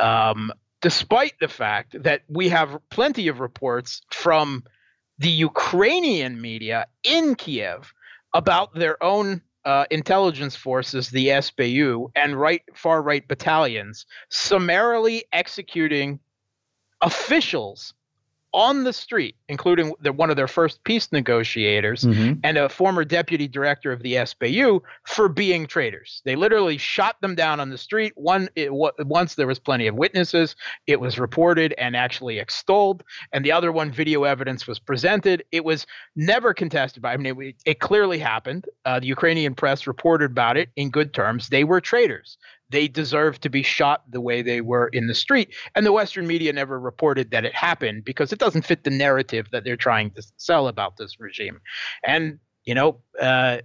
Um, 0.00 0.50
despite 0.80 1.34
the 1.38 1.46
fact 1.46 2.02
that 2.02 2.22
we 2.26 2.48
have 2.48 2.80
plenty 2.90 3.28
of 3.28 3.38
reports 3.38 4.02
from 4.10 4.64
the 5.18 5.30
Ukrainian 5.30 6.40
media 6.40 6.88
in 7.04 7.36
Kiev 7.36 7.94
about 8.34 8.74
their 8.74 9.00
own 9.00 9.40
uh, 9.64 9.84
intelligence 9.92 10.56
forces, 10.56 11.10
the 11.10 11.28
SBU, 11.28 12.10
and 12.16 12.34
right 12.34 12.62
far 12.74 13.02
right 13.02 13.28
battalions 13.28 14.04
summarily 14.30 15.26
executing 15.32 16.18
officials 17.02 17.94
on 18.52 18.84
the 18.84 18.92
street, 18.92 19.36
including 19.48 19.94
the, 20.00 20.12
one 20.12 20.30
of 20.30 20.36
their 20.36 20.48
first 20.48 20.82
peace 20.84 21.10
negotiators 21.12 22.04
mm-hmm. 22.04 22.38
and 22.44 22.58
a 22.58 22.68
former 22.68 23.04
deputy 23.04 23.48
director 23.48 23.92
of 23.92 24.02
the 24.02 24.14
SBU, 24.14 24.80
for 25.04 25.28
being 25.28 25.66
traitors. 25.66 26.22
They 26.24 26.36
literally 26.36 26.78
shot 26.78 27.20
them 27.20 27.34
down 27.34 27.60
on 27.60 27.70
the 27.70 27.78
street. 27.78 28.12
One 28.16 28.48
it, 28.54 28.66
w- 28.66 28.92
once 29.00 29.34
there 29.34 29.46
was 29.46 29.58
plenty 29.58 29.86
of 29.86 29.94
witnesses, 29.94 30.56
it 30.86 31.00
was 31.00 31.18
reported 31.18 31.74
and 31.78 31.96
actually 31.96 32.38
extolled, 32.38 33.02
and 33.32 33.44
the 33.44 33.52
other 33.52 33.72
one, 33.72 33.90
video 33.90 34.24
evidence 34.24 34.66
was 34.66 34.78
presented. 34.78 35.44
It 35.52 35.64
was 35.64 35.86
never 36.16 36.54
contested 36.54 37.02
by. 37.02 37.14
I 37.14 37.16
mean, 37.16 37.40
it, 37.40 37.56
it 37.64 37.80
clearly 37.80 38.18
happened. 38.18 38.66
Uh, 38.84 39.00
the 39.00 39.06
Ukrainian 39.06 39.54
press 39.54 39.86
reported 39.86 40.30
about 40.30 40.56
it 40.56 40.68
in 40.76 40.90
good 40.90 41.14
terms. 41.14 41.48
They 41.48 41.64
were 41.64 41.80
traitors 41.80 42.36
they 42.72 42.88
deserve 42.88 43.38
to 43.40 43.48
be 43.48 43.62
shot 43.62 44.02
the 44.10 44.20
way 44.20 44.42
they 44.42 44.60
were 44.60 44.88
in 44.88 45.06
the 45.06 45.14
street. 45.14 45.54
And 45.74 45.86
the 45.86 45.92
Western 45.92 46.26
media 46.26 46.52
never 46.52 46.80
reported 46.80 47.30
that 47.30 47.44
it 47.44 47.54
happened 47.54 48.04
because 48.04 48.32
it 48.32 48.38
doesn't 48.38 48.66
fit 48.66 48.82
the 48.82 48.90
narrative 48.90 49.46
that 49.52 49.62
they're 49.64 49.76
trying 49.76 50.10
to 50.12 50.22
sell 50.36 50.66
about 50.66 50.96
this 50.96 51.20
regime. 51.20 51.60
And 52.04 52.38
you 52.64 52.74
know, 52.74 53.00
uh, 53.20 53.58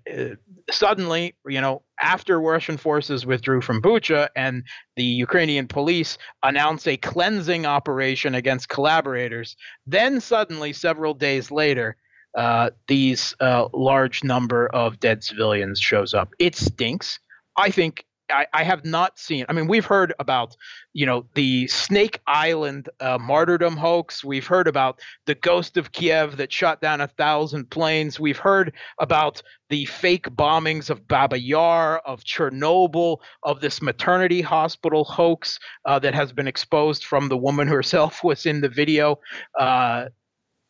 suddenly, 0.72 1.36
you 1.46 1.62
know, 1.62 1.84
after 2.02 2.42
Russian 2.42 2.78
forces 2.78 3.26
withdrew 3.28 3.62
from 3.62 3.82
Bucha 3.82 4.30
and 4.36 4.64
the 4.96 5.04
Ukrainian 5.04 5.68
police 5.68 6.18
announced 6.42 6.88
a 6.88 6.98
cleansing 6.98 7.68
operation 7.68 8.34
against 8.34 8.70
collaborators, 8.70 9.56
then 9.86 10.20
suddenly, 10.20 10.74
several 10.74 11.14
days 11.14 11.52
later, 11.52 11.96
uh, 12.36 12.72
these 12.88 13.36
uh, 13.40 13.68
large 13.74 14.24
number 14.24 14.68
of 14.68 15.00
dead 15.00 15.24
civilians 15.24 15.80
shows 15.80 16.14
up. 16.14 16.30
It 16.40 16.56
stinks. 16.56 17.20
I 17.56 17.70
think 17.70 18.06
I, 18.30 18.48
I, 18.54 18.64
have 18.64 18.86
not 18.86 19.18
seen. 19.18 19.46
I 19.48 19.54
mean, 19.54 19.68
we've 19.68 19.86
heard 19.86 20.14
about, 20.20 20.56
you 20.94 21.06
know, 21.06 21.26
the 21.34 21.68
Snake 21.68 22.20
Island 22.28 22.90
uh, 23.00 23.18
martyrdom 23.18 23.78
hoax. 23.78 24.24
We've 24.24 24.46
heard 24.46 24.68
about 24.68 25.00
the 25.26 25.36
ghost 25.36 25.78
of 25.78 25.92
Kiev 25.92 26.38
that 26.38 26.52
shot 26.52 26.82
down 26.82 27.02
a 27.02 27.08
thousand 27.08 27.70
planes. 27.70 28.20
We've 28.20 28.38
heard 28.38 28.74
about 29.00 29.42
the 29.70 29.86
fake 29.86 30.30
bombings 30.30 30.90
of 30.90 31.08
Baba 31.08 31.40
Yar, 31.40 32.00
of 32.00 32.24
Chernobyl, 32.24 33.18
of 33.44 33.62
this 33.62 33.82
maternity 33.82 34.42
hospital 34.42 35.04
hoax 35.04 35.60
uh, 35.86 36.00
that 36.00 36.14
has 36.14 36.32
been 36.32 36.48
exposed 36.48 37.06
from 37.06 37.30
the 37.30 37.38
woman 37.38 37.68
herself 37.68 38.24
was 38.24 38.46
in 38.46 38.62
the 38.62 38.70
video. 38.70 39.20
Uh, 39.60 40.06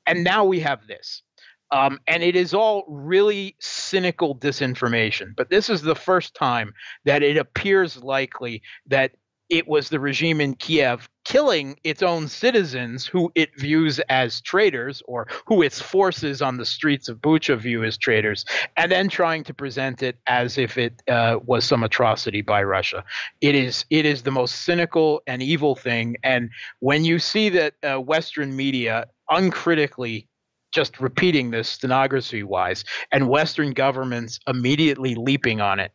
and 0.05 0.23
now 0.23 0.45
we 0.45 0.59
have 0.61 0.87
this. 0.87 1.23
Um, 1.71 1.99
and 2.07 2.23
it 2.23 2.35
is 2.35 2.53
all 2.53 2.85
really 2.87 3.55
cynical 3.59 4.35
disinformation. 4.35 5.35
But 5.35 5.49
this 5.49 5.69
is 5.69 5.81
the 5.81 5.95
first 5.95 6.35
time 6.35 6.73
that 7.05 7.23
it 7.23 7.37
appears 7.37 7.97
likely 7.97 8.61
that 8.87 9.11
it 9.49 9.67
was 9.67 9.89
the 9.89 9.99
regime 9.99 10.41
in 10.41 10.55
Kiev 10.55 11.09
killing 11.23 11.77
its 11.83 12.01
own 12.01 12.27
citizens 12.27 13.05
who 13.05 13.31
it 13.35 13.49
views 13.57 13.99
as 14.09 14.41
traitors 14.41 15.01
or 15.07 15.27
who 15.45 15.61
its 15.61 15.81
forces 15.81 16.41
on 16.41 16.57
the 16.57 16.65
streets 16.65 17.09
of 17.09 17.17
Bucha 17.17 17.57
view 17.57 17.83
as 17.83 17.97
traitors, 17.97 18.45
and 18.75 18.91
then 18.91 19.09
trying 19.09 19.43
to 19.45 19.53
present 19.53 20.03
it 20.03 20.17
as 20.27 20.57
if 20.57 20.77
it 20.77 21.01
uh, 21.07 21.39
was 21.45 21.65
some 21.65 21.83
atrocity 21.83 22.41
by 22.41 22.63
Russia. 22.63 23.03
It 23.41 23.55
is 23.55 23.85
it 23.89 24.05
is 24.05 24.23
the 24.23 24.31
most 24.31 24.63
cynical 24.63 25.21
and 25.27 25.41
evil 25.41 25.75
thing. 25.75 26.17
And 26.23 26.49
when 26.79 27.05
you 27.05 27.19
see 27.19 27.49
that 27.49 27.73
uh, 27.83 27.97
Western 27.99 28.55
media 28.55 29.07
uncritically 29.29 30.27
just 30.73 30.99
repeating 30.99 31.51
this 31.51 31.69
stenography 31.69 32.43
wise, 32.43 32.83
and 33.11 33.29
Western 33.29 33.71
governments 33.71 34.39
immediately 34.47 35.15
leaping 35.15 35.61
on 35.61 35.79
it. 35.79 35.91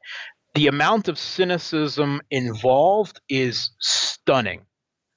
The 0.55 0.67
amount 0.67 1.09
of 1.09 1.19
cynicism 1.19 2.21
involved 2.31 3.21
is 3.29 3.71
stunning. 3.79 4.63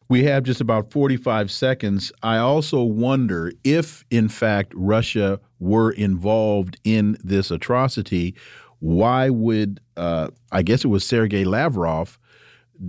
We 0.08 0.24
have 0.26 0.44
just 0.44 0.62
about 0.62 0.92
45 0.92 1.50
seconds. 1.50 2.12
I 2.22 2.38
also 2.38 2.84
wonder 2.84 3.52
if, 3.64 4.06
in 4.12 4.30
fact, 4.30 4.72
Russia 4.76 5.40
were 5.60 5.92
involved 5.92 6.78
in 6.84 7.18
this 7.24 7.50
atrocity, 7.50 8.36
why 8.80 9.30
would, 9.30 9.80
uh, 9.98 10.28
I 10.52 10.62
guess 10.62 10.86
it 10.86 10.90
was 10.90 11.04
Sergei 11.04 11.44
Lavrov, 11.44 12.20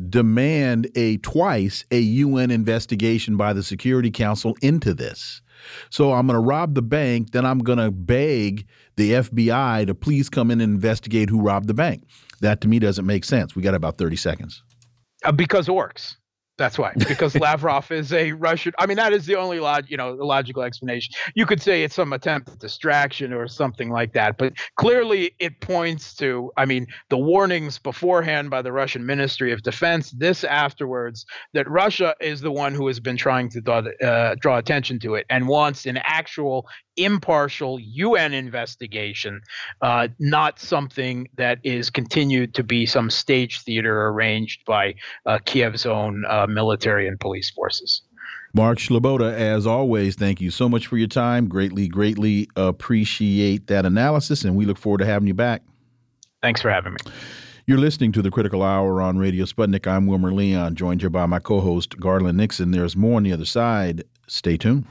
demand 0.09 0.89
a 0.95 1.19
twice 1.19 1.85
a 1.91 1.99
UN 1.99 2.51
investigation 2.51 3.37
by 3.37 3.53
the 3.53 3.63
Security 3.63 4.11
Council 4.11 4.57
into 4.63 4.95
this? 4.95 5.43
So 5.91 6.13
I'm 6.13 6.27
going 6.27 6.35
to 6.35 6.41
rob 6.41 6.75
the 6.75 6.83
bank, 6.83 7.33
then 7.33 7.45
I'm 7.45 7.59
going 7.59 7.79
to 7.79 7.91
beg 7.91 8.67
the 8.97 9.13
FBI 9.13 9.87
to 9.87 9.95
please 9.95 10.29
come 10.29 10.51
in 10.51 10.61
and 10.61 10.75
investigate 10.75 11.31
who 11.31 11.41
robbed 11.41 11.67
the 11.67 11.75
bank. 11.75 12.05
That 12.41 12.61
to 12.63 12.69
me 12.69 12.79
doesn't 12.79 13.07
make 13.07 13.25
sense. 13.25 13.57
We 13.57 13.63
got 13.63 13.75
about 13.75 13.99
30 13.99 14.17
seconds. 14.17 14.63
Uh, 15.25 15.33
because 15.33 15.69
orcs. 15.69 16.17
That's 16.59 16.79
why, 16.79 16.93
because 17.09 17.35
Lavrov 17.41 17.91
is 17.91 18.13
a 18.13 18.33
Russian. 18.33 18.73
I 18.79 18.87
mean, 18.87 18.97
that 18.97 19.13
is 19.13 19.27
the 19.27 19.37
only 19.37 19.61
log, 19.61 19.85
you 19.89 19.97
know, 19.97 20.17
the 20.17 20.25
logical 20.25 20.63
explanation. 20.63 21.15
You 21.35 21.45
could 21.45 21.61
say 21.61 21.85
it's 21.85 21.95
some 21.95 22.13
attempt 22.15 22.49
at 22.49 22.59
distraction 22.59 23.33
or 23.35 23.47
something 23.47 23.91
like 23.91 24.15
that, 24.15 24.39
but 24.39 24.55
clearly 24.77 25.33
it 25.39 25.61
points 25.61 26.15
to, 26.17 26.51
I 26.57 26.65
mean, 26.65 26.87
the 27.11 27.19
warnings 27.19 27.79
beforehand 27.79 28.49
by 28.49 28.63
the 28.63 28.73
Russian 28.73 29.05
Ministry 29.05 29.53
of 29.53 29.63
Defense, 29.63 30.13
this 30.13 30.45
afterwards, 30.45 31.27
that 31.53 31.69
Russia 31.69 32.15
is 32.21 32.41
the 32.41 32.53
one 32.53 32.75
who 32.75 32.87
has 32.87 33.01
been 33.01 33.19
trying 33.19 33.51
to 33.51 33.61
draw, 33.61 33.83
uh, 34.03 34.35
draw 34.41 34.57
attention 34.57 34.99
to 35.01 35.15
it 35.15 35.27
and 35.29 35.49
wants 35.49 35.85
an 35.85 35.99
actual 36.05 36.67
impartial 36.97 37.79
UN 37.81 38.33
investigation, 38.35 39.41
uh, 39.83 40.09
not 40.19 40.59
something 40.59 41.29
that 41.37 41.59
is 41.63 41.91
continued 41.91 42.55
to 42.55 42.63
be 42.63 42.87
some 42.87 43.11
stage 43.11 43.61
theater 43.61 44.07
arranged 44.09 44.65
by 44.65 44.95
uh, 45.27 45.39
Kiev's 45.45 45.87
own 45.87 46.25
uh, 46.29 46.47
military 46.47 47.07
and 47.09 47.19
police 47.19 47.51
forces. 47.51 48.03
Mark 48.53 48.79
Sleboda, 48.79 49.35
as 49.35 49.67
always, 49.67 50.15
thank 50.15 50.41
you 50.41 50.51
so 50.51 50.69
much 50.69 50.87
for 50.87 50.97
your 50.97 51.09
time. 51.09 51.47
Greatly, 51.47 51.89
greatly 51.89 52.49
appreciate 52.57 53.67
that 53.67 53.85
analysis, 53.85 54.45
and 54.45 54.57
we 54.57 54.65
look 54.65 54.79
forward 54.79 54.99
to 54.99 55.07
having 55.07 55.29
you 55.29 55.35
back. 55.35 55.63
Thanks 56.43 56.63
for 56.63 56.71
having 56.71 56.93
me. 56.93 57.13
You're 57.67 57.79
listening 57.79 58.13
to 58.13 58.23
the 58.23 58.31
Critical 58.31 58.63
Hour 58.63 59.03
on 59.03 59.19
Radio 59.19 59.45
Sputnik. 59.45 59.87
I'm 59.87 60.07
Wilmer 60.07 60.33
Leon, 60.33 60.77
joined 60.77 61.01
here 61.01 61.11
by 61.11 61.27
my 61.27 61.41
co 61.41 61.61
host, 61.61 61.99
Garland 61.99 62.39
Nixon. 62.39 62.71
There's 62.71 62.97
more 62.97 63.17
on 63.17 63.25
the 63.25 63.33
other 63.33 63.45
side. 63.45 64.05
Stay 64.29 64.57
tuned. 64.57 64.87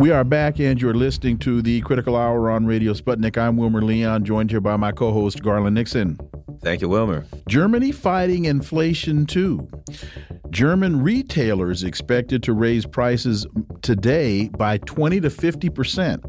We 0.00 0.10
are 0.12 0.24
back, 0.24 0.58
and 0.58 0.80
you're 0.80 0.94
listening 0.94 1.36
to 1.40 1.60
the 1.60 1.82
Critical 1.82 2.16
Hour 2.16 2.50
on 2.50 2.64
Radio 2.64 2.94
Sputnik. 2.94 3.36
I'm 3.36 3.58
Wilmer 3.58 3.82
Leon, 3.82 4.24
joined 4.24 4.50
here 4.50 4.62
by 4.62 4.76
my 4.76 4.92
co 4.92 5.12
host, 5.12 5.42
Garland 5.42 5.74
Nixon. 5.74 6.18
Thank 6.62 6.80
you, 6.80 6.88
Wilmer. 6.88 7.26
Germany 7.46 7.92
fighting 7.92 8.46
inflation 8.46 9.26
too. 9.26 9.68
German 10.50 11.02
retailers 11.02 11.84
expected 11.84 12.42
to 12.42 12.52
raise 12.52 12.84
prices 12.84 13.46
today 13.82 14.48
by 14.48 14.78
20 14.78 15.20
to 15.20 15.30
50 15.30 15.68
percent. 15.68 16.22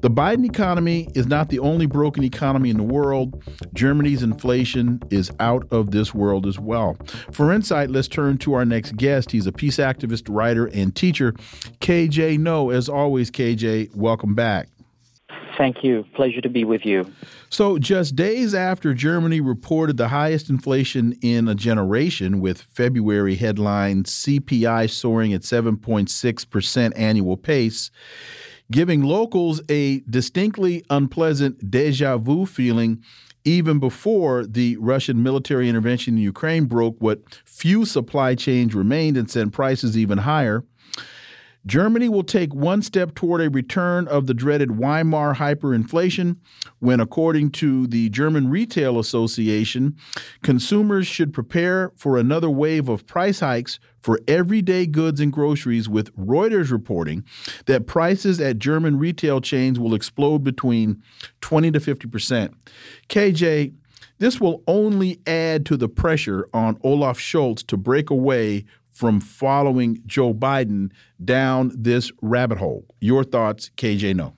The 0.00 0.10
Biden 0.10 0.44
economy 0.44 1.08
is 1.14 1.26
not 1.26 1.48
the 1.48 1.60
only 1.60 1.86
broken 1.86 2.24
economy 2.24 2.70
in 2.70 2.76
the 2.76 2.82
world. 2.82 3.42
Germany's 3.72 4.22
inflation 4.22 5.00
is 5.10 5.30
out 5.38 5.66
of 5.70 5.92
this 5.92 6.12
world 6.12 6.46
as 6.46 6.58
well. 6.58 6.96
For 7.30 7.52
insight, 7.52 7.90
let's 7.90 8.08
turn 8.08 8.38
to 8.38 8.54
our 8.54 8.64
next 8.64 8.96
guest. 8.96 9.30
He's 9.30 9.46
a 9.46 9.52
peace 9.52 9.76
activist, 9.76 10.24
writer, 10.28 10.66
and 10.66 10.94
teacher. 10.94 11.32
KJ 11.80 12.38
Noh, 12.38 12.70
as 12.70 12.88
always, 12.88 13.01
KJ, 13.10 13.94
welcome 13.94 14.34
back. 14.34 14.68
Thank 15.58 15.84
you. 15.84 16.04
Pleasure 16.14 16.40
to 16.40 16.48
be 16.48 16.64
with 16.64 16.84
you. 16.84 17.12
So, 17.50 17.78
just 17.78 18.16
days 18.16 18.54
after 18.54 18.94
Germany 18.94 19.40
reported 19.40 19.96
the 19.96 20.08
highest 20.08 20.48
inflation 20.48 21.12
in 21.20 21.46
a 21.46 21.54
generation, 21.54 22.40
with 22.40 22.62
February 22.62 23.36
headline 23.36 24.04
CPI 24.04 24.90
soaring 24.90 25.32
at 25.32 25.42
7.6% 25.42 26.92
annual 26.96 27.36
pace, 27.36 27.90
giving 28.70 29.02
locals 29.02 29.60
a 29.68 30.00
distinctly 30.00 30.84
unpleasant 30.88 31.70
deja 31.70 32.16
vu 32.16 32.46
feeling 32.46 33.02
even 33.44 33.78
before 33.78 34.46
the 34.46 34.76
Russian 34.78 35.22
military 35.22 35.68
intervention 35.68 36.16
in 36.16 36.22
Ukraine 36.22 36.66
broke 36.66 36.96
what 37.00 37.40
few 37.44 37.84
supply 37.84 38.34
chains 38.34 38.74
remained 38.74 39.16
and 39.16 39.30
sent 39.30 39.52
prices 39.52 39.98
even 39.98 40.18
higher. 40.18 40.64
Germany 41.64 42.08
will 42.08 42.24
take 42.24 42.52
one 42.54 42.82
step 42.82 43.14
toward 43.14 43.40
a 43.40 43.48
return 43.48 44.08
of 44.08 44.26
the 44.26 44.34
dreaded 44.34 44.70
Weimar 44.72 45.36
hyperinflation 45.36 46.36
when, 46.80 46.98
according 46.98 47.50
to 47.52 47.86
the 47.86 48.08
German 48.08 48.50
Retail 48.50 48.98
Association, 48.98 49.96
consumers 50.42 51.06
should 51.06 51.32
prepare 51.32 51.92
for 51.94 52.18
another 52.18 52.50
wave 52.50 52.88
of 52.88 53.06
price 53.06 53.40
hikes 53.40 53.78
for 54.00 54.18
everyday 54.26 54.86
goods 54.86 55.20
and 55.20 55.32
groceries, 55.32 55.88
with 55.88 56.14
Reuters 56.16 56.72
reporting 56.72 57.24
that 57.66 57.86
prices 57.86 58.40
at 58.40 58.58
German 58.58 58.98
retail 58.98 59.40
chains 59.40 59.78
will 59.78 59.94
explode 59.94 60.42
between 60.42 61.00
20 61.40 61.70
to 61.70 61.78
50 61.80 62.08
percent. 62.08 62.54
KJ, 63.08 63.74
this 64.18 64.40
will 64.40 64.62
only 64.66 65.20
add 65.26 65.66
to 65.66 65.76
the 65.76 65.88
pressure 65.88 66.48
on 66.52 66.78
Olaf 66.82 67.18
Scholz 67.18 67.66
to 67.66 67.76
break 67.76 68.10
away 68.10 68.64
from 68.92 69.20
following 69.20 70.02
Joe 70.06 70.34
Biden 70.34 70.92
down 71.22 71.72
this 71.74 72.12
rabbit 72.20 72.58
hole. 72.58 72.86
Your 73.00 73.24
thoughts, 73.24 73.70
KJ 73.76 74.14
Noh. 74.14 74.34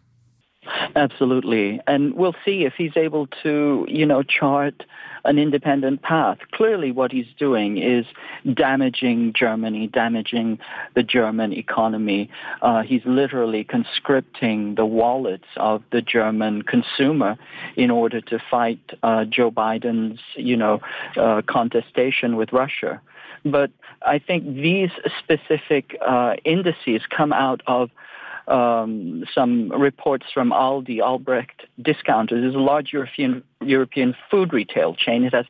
Absolutely. 0.97 1.81
And 1.87 2.15
we'll 2.15 2.37
see 2.45 2.65
if 2.65 2.75
he's 2.77 2.97
able 2.97 3.27
to, 3.43 3.85
you 3.89 4.07
know, 4.07 4.23
chart 4.23 4.85
an 5.25 5.39
independent 5.39 6.03
path. 6.03 6.39
Clearly 6.53 6.93
what 6.93 7.11
he's 7.11 7.27
doing 7.39 7.79
is 7.79 8.07
damaging 8.53 9.33
Germany, 9.35 9.89
damaging 9.89 10.59
the 10.95 11.03
German 11.03 11.53
economy. 11.53 12.31
Uh, 12.63 12.83
he's 12.83 13.03
literally 13.05 13.65
conscripting 13.65 14.75
the 14.75 14.87
wallets 14.87 15.49
of 15.57 15.83
the 15.93 16.03
German 16.03 16.63
consumer 16.63 17.37
in 17.77 17.91
order 17.91 18.21
to 18.21 18.39
fight 18.51 18.81
uh, 19.03 19.25
Joe 19.25 19.51
Biden's, 19.51 20.21
you 20.37 20.57
know, 20.57 20.81
uh, 21.17 21.43
contestation 21.47 22.37
with 22.37 22.53
Russia. 22.53 23.01
But 23.45 23.71
I 24.07 24.19
think 24.19 24.45
these 24.45 24.91
specific 25.19 25.97
uh, 26.07 26.35
indices 26.45 27.03
come 27.09 27.33
out 27.33 27.63
of 27.67 27.91
um, 28.47 29.25
some 29.35 29.71
reports 29.71 30.27
from 30.33 30.51
Aldi, 30.51 31.01
Albrecht 31.01 31.63
Discounters. 31.81 32.45
is 32.45 32.55
a 32.55 32.59
large 32.59 32.93
European 32.93 33.43
European 33.63 34.15
food 34.31 34.53
retail 34.53 34.95
chain. 34.95 35.25
It 35.25 35.33
has 35.33 35.47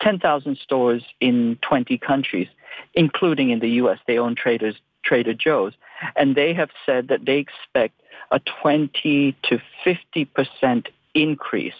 10,000 0.00 0.58
stores 0.58 1.04
in 1.20 1.58
20 1.62 1.98
countries, 1.98 2.48
including 2.94 3.50
in 3.50 3.60
the 3.60 3.70
U.S. 3.82 3.98
They 4.06 4.18
own 4.18 4.34
Traders, 4.34 4.74
Trader 5.04 5.34
Joe's, 5.34 5.74
and 6.16 6.34
they 6.34 6.52
have 6.54 6.70
said 6.84 7.08
that 7.08 7.24
they 7.24 7.38
expect 7.38 8.00
a 8.32 8.40
20 8.62 9.36
to 9.44 9.60
50 9.84 10.24
percent 10.26 10.88
increase 11.14 11.74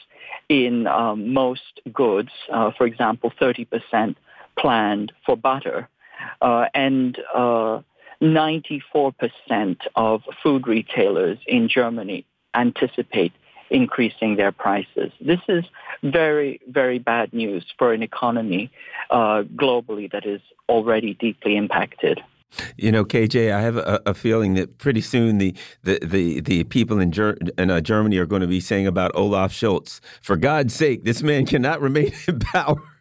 in 0.48 0.86
um, 0.86 1.32
most 1.32 1.80
goods. 1.92 2.30
Uh, 2.52 2.70
for 2.76 2.86
example, 2.86 3.32
30 3.36 3.64
percent 3.64 4.16
planned 4.56 5.12
for 5.26 5.36
butter, 5.36 5.88
and 6.40 7.18
uh, 7.34 7.80
94% 8.22 9.12
of 9.96 10.22
food 10.42 10.66
retailers 10.66 11.38
in 11.46 11.68
Germany 11.68 12.24
anticipate 12.54 13.32
increasing 13.70 14.36
their 14.36 14.52
prices. 14.52 15.10
This 15.20 15.40
is 15.48 15.64
very, 16.02 16.60
very 16.68 16.98
bad 16.98 17.32
news 17.32 17.64
for 17.78 17.92
an 17.92 18.02
economy 18.02 18.70
uh, 19.10 19.42
globally 19.56 20.10
that 20.12 20.26
is 20.26 20.40
already 20.68 21.14
deeply 21.14 21.56
impacted. 21.56 22.20
You 22.76 22.92
know, 22.92 23.02
KJ, 23.02 23.50
I 23.50 23.62
have 23.62 23.78
a, 23.78 24.02
a, 24.04 24.12
feeling 24.12 24.52
that 24.54 24.76
pretty 24.76 25.00
soon 25.00 25.38
the 25.38 25.54
the 25.84 25.98
the, 26.02 26.40
the 26.40 26.64
people 26.64 27.00
in, 27.00 27.10
Ger 27.10 27.38
in 27.56 27.70
uh, 27.70 27.80
Germany 27.80 28.18
are 28.18 28.26
going 28.26 28.42
to 28.42 28.46
be 28.46 28.60
saying 28.60 28.86
about 28.86 29.10
Olaf 29.14 29.54
Scholz, 29.54 30.00
"For 30.20 30.36
God's 30.36 30.74
sake, 30.74 31.02
this 31.04 31.22
man 31.22 31.46
cannot 31.46 31.80
remain 31.80 32.12
in 32.28 32.40
power." 32.40 32.91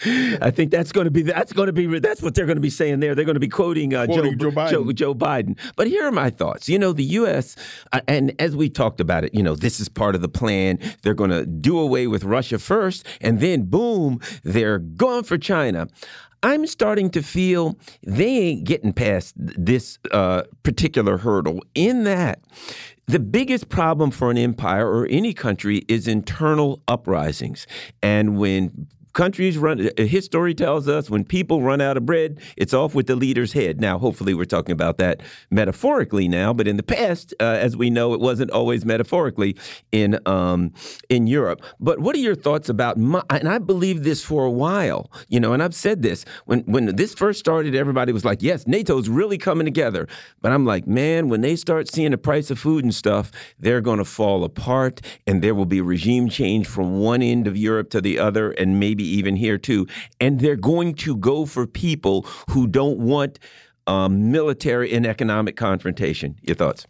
I 0.40 0.50
think 0.50 0.70
that's 0.70 0.92
going 0.92 1.06
to 1.06 1.10
be 1.10 1.22
that's 1.22 1.52
going 1.52 1.66
to 1.66 1.72
be 1.72 1.98
that's 1.98 2.22
what 2.22 2.34
they're 2.34 2.46
going 2.46 2.56
to 2.56 2.62
be 2.62 2.70
saying 2.70 3.00
there. 3.00 3.14
They're 3.14 3.24
going 3.24 3.34
to 3.34 3.40
be 3.40 3.48
quoting, 3.48 3.94
uh, 3.94 4.06
quoting 4.06 4.38
Joe, 4.38 4.50
Joe, 4.50 4.56
Biden. 4.56 4.70
Joe, 4.70 4.92
Joe, 4.92 5.14
Biden. 5.14 5.58
But 5.76 5.88
here 5.88 6.06
are 6.06 6.12
my 6.12 6.30
thoughts. 6.30 6.68
You 6.68 6.78
know, 6.78 6.92
the 6.92 7.04
U.S. 7.04 7.56
Uh, 7.92 8.00
and 8.06 8.32
as 8.40 8.54
we 8.54 8.68
talked 8.68 9.00
about 9.00 9.24
it, 9.24 9.34
you 9.34 9.42
know, 9.42 9.56
this 9.56 9.80
is 9.80 9.88
part 9.88 10.14
of 10.14 10.20
the 10.20 10.28
plan. 10.28 10.78
They're 11.02 11.14
going 11.14 11.30
to 11.30 11.46
do 11.46 11.78
away 11.78 12.06
with 12.06 12.22
Russia 12.22 12.58
first, 12.58 13.06
and 13.20 13.40
then 13.40 13.64
boom, 13.64 14.20
they're 14.44 14.78
going 14.78 15.24
for 15.24 15.36
China. 15.36 15.88
I'm 16.42 16.66
starting 16.68 17.10
to 17.10 17.22
feel 17.22 17.76
they 18.04 18.38
ain't 18.38 18.64
getting 18.64 18.92
past 18.92 19.34
this 19.36 19.98
uh, 20.12 20.44
particular 20.62 21.18
hurdle. 21.18 21.64
In 21.74 22.04
that, 22.04 22.40
the 23.06 23.18
biggest 23.18 23.68
problem 23.68 24.12
for 24.12 24.30
an 24.30 24.38
empire 24.38 24.88
or 24.88 25.06
any 25.10 25.34
country 25.34 25.78
is 25.88 26.06
internal 26.06 26.80
uprisings. 26.86 27.66
And 28.02 28.38
when 28.38 28.86
countries 29.18 29.58
run, 29.58 29.80
uh, 29.80 30.02
history 30.04 30.54
tells 30.54 30.86
us 30.86 31.10
when 31.10 31.24
people 31.24 31.60
run 31.60 31.80
out 31.80 31.96
of 31.96 32.06
bread, 32.06 32.38
it's 32.56 32.72
off 32.72 32.94
with 32.94 33.08
the 33.08 33.16
leader's 33.16 33.52
head. 33.52 33.80
Now, 33.80 33.98
hopefully, 33.98 34.32
we're 34.32 34.44
talking 34.44 34.72
about 34.72 34.98
that 34.98 35.20
metaphorically 35.50 36.28
now, 36.28 36.54
but 36.54 36.68
in 36.68 36.76
the 36.76 36.84
past, 36.84 37.34
uh, 37.40 37.44
as 37.44 37.76
we 37.76 37.90
know, 37.90 38.14
it 38.14 38.20
wasn't 38.20 38.52
always 38.52 38.84
metaphorically 38.84 39.56
in 39.90 40.20
um, 40.24 40.72
in 41.08 41.26
Europe. 41.26 41.62
But 41.80 41.98
what 41.98 42.14
are 42.14 42.20
your 42.20 42.36
thoughts 42.36 42.68
about? 42.68 42.96
My, 42.96 43.22
and 43.28 43.48
I 43.48 43.58
believe 43.58 44.04
this 44.04 44.22
for 44.22 44.44
a 44.44 44.50
while, 44.50 45.10
you 45.28 45.40
know, 45.40 45.52
and 45.52 45.64
I've 45.64 45.74
said 45.74 46.02
this 46.02 46.24
when 46.46 46.60
when 46.60 46.94
this 46.94 47.12
first 47.12 47.40
started, 47.40 47.74
everybody 47.74 48.12
was 48.12 48.24
like, 48.24 48.40
"Yes, 48.40 48.68
NATO's 48.68 49.08
really 49.08 49.36
coming 49.36 49.64
together," 49.64 50.06
but 50.40 50.52
I'm 50.52 50.64
like, 50.64 50.86
man, 50.86 51.28
when 51.28 51.40
they 51.40 51.56
start 51.56 51.90
seeing 51.90 52.12
the 52.12 52.18
price 52.18 52.52
of 52.52 52.58
food 52.60 52.84
and 52.84 52.94
stuff, 52.94 53.32
they're 53.58 53.80
going 53.80 53.98
to 53.98 54.04
fall 54.04 54.44
apart, 54.44 55.00
and 55.26 55.42
there 55.42 55.56
will 55.56 55.66
be 55.66 55.80
regime 55.80 56.28
change 56.28 56.68
from 56.68 57.00
one 57.00 57.20
end 57.20 57.48
of 57.48 57.56
Europe 57.56 57.90
to 57.90 58.00
the 58.00 58.20
other, 58.20 58.52
and 58.52 58.78
maybe 58.78 59.07
even 59.08 59.36
here 59.36 59.58
too. 59.58 59.86
And 60.20 60.40
they're 60.40 60.56
going 60.56 60.94
to 60.94 61.16
go 61.16 61.46
for 61.46 61.66
people 61.66 62.26
who 62.50 62.66
don't 62.66 62.98
want 62.98 63.38
um, 63.86 64.30
military 64.30 64.92
and 64.92 65.06
economic 65.06 65.56
confrontation. 65.56 66.36
Your 66.42 66.56
thoughts? 66.56 66.86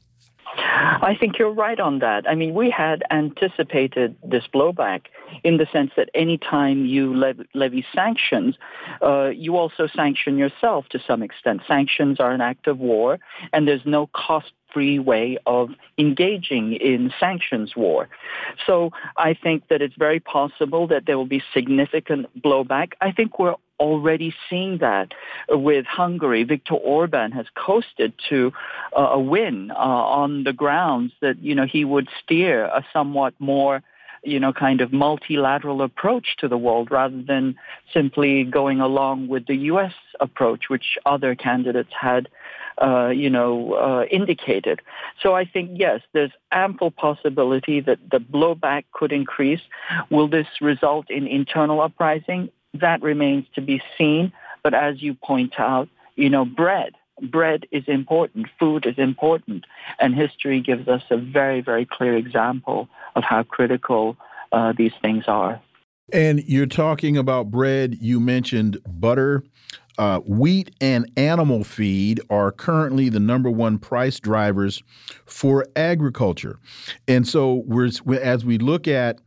I 0.60 1.16
think 1.18 1.38
you're 1.38 1.52
right 1.52 1.78
on 1.78 2.00
that. 2.00 2.28
I 2.28 2.34
mean, 2.34 2.54
we 2.54 2.70
had 2.70 3.02
anticipated 3.10 4.16
this 4.24 4.44
blowback 4.52 5.02
in 5.44 5.56
the 5.56 5.66
sense 5.72 5.92
that 5.96 6.10
any 6.14 6.38
time 6.38 6.84
you 6.84 7.14
levy 7.54 7.86
sanctions, 7.94 8.56
uh, 9.02 9.28
you 9.28 9.56
also 9.56 9.86
sanction 9.86 10.36
yourself 10.36 10.88
to 10.90 10.98
some 11.06 11.22
extent. 11.22 11.62
Sanctions 11.68 12.18
are 12.20 12.32
an 12.32 12.40
act 12.40 12.66
of 12.66 12.78
war, 12.78 13.18
and 13.52 13.68
there's 13.68 13.86
no 13.86 14.08
cost 14.08 14.52
free 14.72 14.98
way 14.98 15.38
of 15.46 15.70
engaging 15.96 16.74
in 16.74 17.12
sanctions 17.18 17.74
war. 17.74 18.08
So 18.66 18.90
I 19.16 19.34
think 19.34 19.68
that 19.68 19.80
it's 19.80 19.96
very 19.96 20.20
possible 20.20 20.86
that 20.88 21.06
there 21.06 21.16
will 21.16 21.26
be 21.26 21.42
significant 21.54 22.26
blowback. 22.42 22.92
I 23.00 23.12
think 23.12 23.38
we're 23.38 23.54
already 23.78 24.34
seeing 24.48 24.78
that 24.78 25.12
with 25.48 25.86
Hungary. 25.86 26.44
Viktor 26.44 26.74
Orban 26.74 27.32
has 27.32 27.46
coasted 27.54 28.12
to 28.28 28.52
uh, 28.96 29.10
a 29.12 29.20
win 29.20 29.70
uh, 29.70 29.74
on 29.74 30.44
the 30.44 30.52
grounds 30.52 31.12
that, 31.20 31.38
you 31.42 31.54
know, 31.54 31.66
he 31.66 31.84
would 31.84 32.08
steer 32.22 32.64
a 32.64 32.84
somewhat 32.92 33.34
more 33.38 33.82
you 34.24 34.40
know, 34.40 34.52
kind 34.52 34.80
of 34.80 34.92
multilateral 34.92 35.80
approach 35.80 36.36
to 36.38 36.48
the 36.48 36.58
world 36.58 36.90
rather 36.90 37.22
than 37.22 37.56
simply 37.94 38.42
going 38.42 38.80
along 38.80 39.28
with 39.28 39.46
the 39.46 39.54
U.S. 39.54 39.92
approach, 40.18 40.64
which 40.68 40.98
other 41.06 41.36
candidates 41.36 41.92
had 41.98 42.28
uh, 42.80 43.08
you 43.08 43.28
know, 43.28 43.74
uh, 43.74 44.04
indicated. 44.04 44.80
So 45.20 45.34
I 45.34 45.44
think, 45.44 45.72
yes, 45.74 46.00
there's 46.12 46.30
ample 46.52 46.90
possibility 46.90 47.80
that 47.80 47.98
the 48.10 48.18
blowback 48.18 48.84
could 48.92 49.10
increase. 49.10 49.60
Will 50.10 50.28
this 50.28 50.46
result 50.60 51.10
in 51.10 51.26
internal 51.26 51.80
uprising? 51.80 52.50
That 52.74 53.02
remains 53.02 53.46
to 53.54 53.60
be 53.60 53.82
seen. 53.96 54.32
But 54.62 54.74
as 54.74 55.02
you 55.02 55.14
point 55.14 55.54
out, 55.58 55.88
you 56.16 56.28
know, 56.28 56.44
bread, 56.44 56.94
bread 57.22 57.66
is 57.70 57.84
important, 57.86 58.46
food 58.58 58.86
is 58.86 58.98
important, 58.98 59.64
and 59.98 60.14
history 60.14 60.60
gives 60.60 60.88
us 60.88 61.02
a 61.10 61.16
very, 61.16 61.60
very 61.60 61.86
clear 61.86 62.16
example 62.16 62.88
of 63.16 63.24
how 63.24 63.42
critical 63.42 64.16
uh, 64.52 64.72
these 64.76 64.92
things 65.00 65.24
are. 65.26 65.60
And 66.12 66.42
you're 66.44 66.66
talking 66.66 67.16
about 67.16 67.50
bread. 67.50 67.98
You 68.00 68.18
mentioned 68.18 68.78
butter. 68.86 69.44
Uh, 69.98 70.20
wheat 70.20 70.70
and 70.80 71.10
animal 71.16 71.64
feed 71.64 72.20
are 72.30 72.52
currently 72.52 73.08
the 73.08 73.18
number 73.18 73.50
one 73.50 73.78
price 73.78 74.20
drivers 74.20 74.82
for 75.26 75.66
agriculture. 75.74 76.60
And 77.08 77.26
so, 77.26 77.64
we're, 77.66 77.90
as 78.22 78.44
we 78.44 78.58
look 78.58 78.86
at 78.86 79.20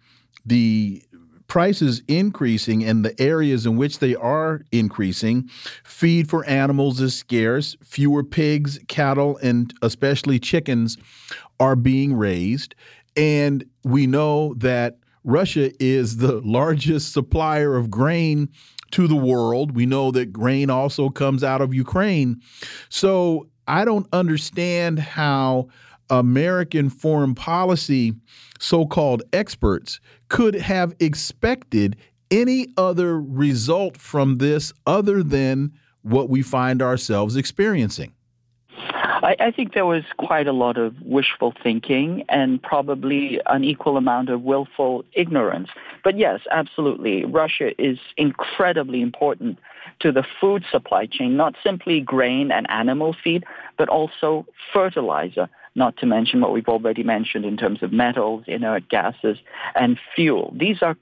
the 0.45 1.03
prices 1.51 2.01
increasing 2.07 2.81
and 2.81 3.03
the 3.03 3.21
areas 3.21 3.65
in 3.65 3.75
which 3.75 3.99
they 3.99 4.15
are 4.15 4.61
increasing, 4.71 5.49
feed 5.83 6.29
for 6.29 6.45
animals 6.45 7.01
is 7.01 7.13
scarce. 7.13 7.75
Fewer 7.83 8.23
pigs, 8.23 8.79
cattle, 8.87 9.37
and 9.43 9.73
especially 9.81 10.39
chickens 10.39 10.97
are 11.59 11.75
being 11.75 12.13
raised. 12.13 12.73
And 13.17 13.65
we 13.83 14.07
know 14.07 14.53
that 14.59 14.95
Russia 15.25 15.73
is 15.83 16.15
the 16.15 16.39
largest 16.45 17.11
supplier 17.11 17.75
of 17.75 17.91
grain 17.91 18.47
to 18.91 19.05
the 19.05 19.17
world. 19.17 19.75
We 19.75 19.85
know 19.85 20.09
that 20.11 20.31
grain 20.31 20.69
also 20.69 21.09
comes 21.09 21.43
out 21.43 21.59
of 21.59 21.73
Ukraine. 21.73 22.39
So 22.87 23.49
I 23.67 23.83
don't 23.83 24.07
understand 24.13 24.99
how 24.99 25.67
American 26.11 26.89
foreign 26.89 27.33
policy 27.33 28.13
so 28.59 28.85
called 28.85 29.23
experts 29.33 29.99
could 30.27 30.53
have 30.53 30.93
expected 30.99 31.95
any 32.29 32.67
other 32.77 33.19
result 33.19 33.97
from 33.97 34.37
this 34.37 34.71
other 34.85 35.23
than 35.23 35.71
what 36.03 36.29
we 36.29 36.41
find 36.41 36.81
ourselves 36.81 37.35
experiencing. 37.35 38.13
I, 39.23 39.35
I, 39.39 39.51
think 39.51 39.73
there 39.73 39.85
was 39.85 40.03
quite 40.17 40.47
a 40.47 40.51
lot 40.51 40.77
of 40.77 40.99
wishful 41.01 41.53
thinking 41.61 42.23
and 42.27 42.61
probably 42.61 43.39
an 43.45 43.63
equal 43.63 43.97
amount 43.97 44.29
of 44.29 44.41
willful 44.41 45.05
ignorance. 45.13 45.69
But 46.03 46.17
yes, 46.17 46.41
absolutely. 46.49 47.25
Russia 47.25 47.79
is 47.79 47.99
incredibly 48.17 49.01
important 49.01 49.59
to 49.99 50.11
the 50.11 50.23
food 50.39 50.65
supply 50.71 51.05
chain, 51.05 51.37
not 51.37 51.55
simply 51.63 51.99
grain 51.99 52.51
and 52.51 52.69
animal 52.71 53.15
feed, 53.23 53.43
but 53.77 53.89
also 53.89 54.47
fertilizer, 54.73 55.47
not 55.75 55.97
to 55.97 56.05
mention 56.05 56.41
what 56.41 56.51
we've 56.51 56.67
already 56.67 57.03
mentioned 57.03 57.45
in 57.45 57.57
terms 57.57 57.81
of 57.81 57.91
metals, 57.93 58.43
inert 58.47 58.89
gases, 58.89 59.37
and 59.75 59.99
fuel. 60.15 60.53
These 60.57 60.81
are 60.81 60.97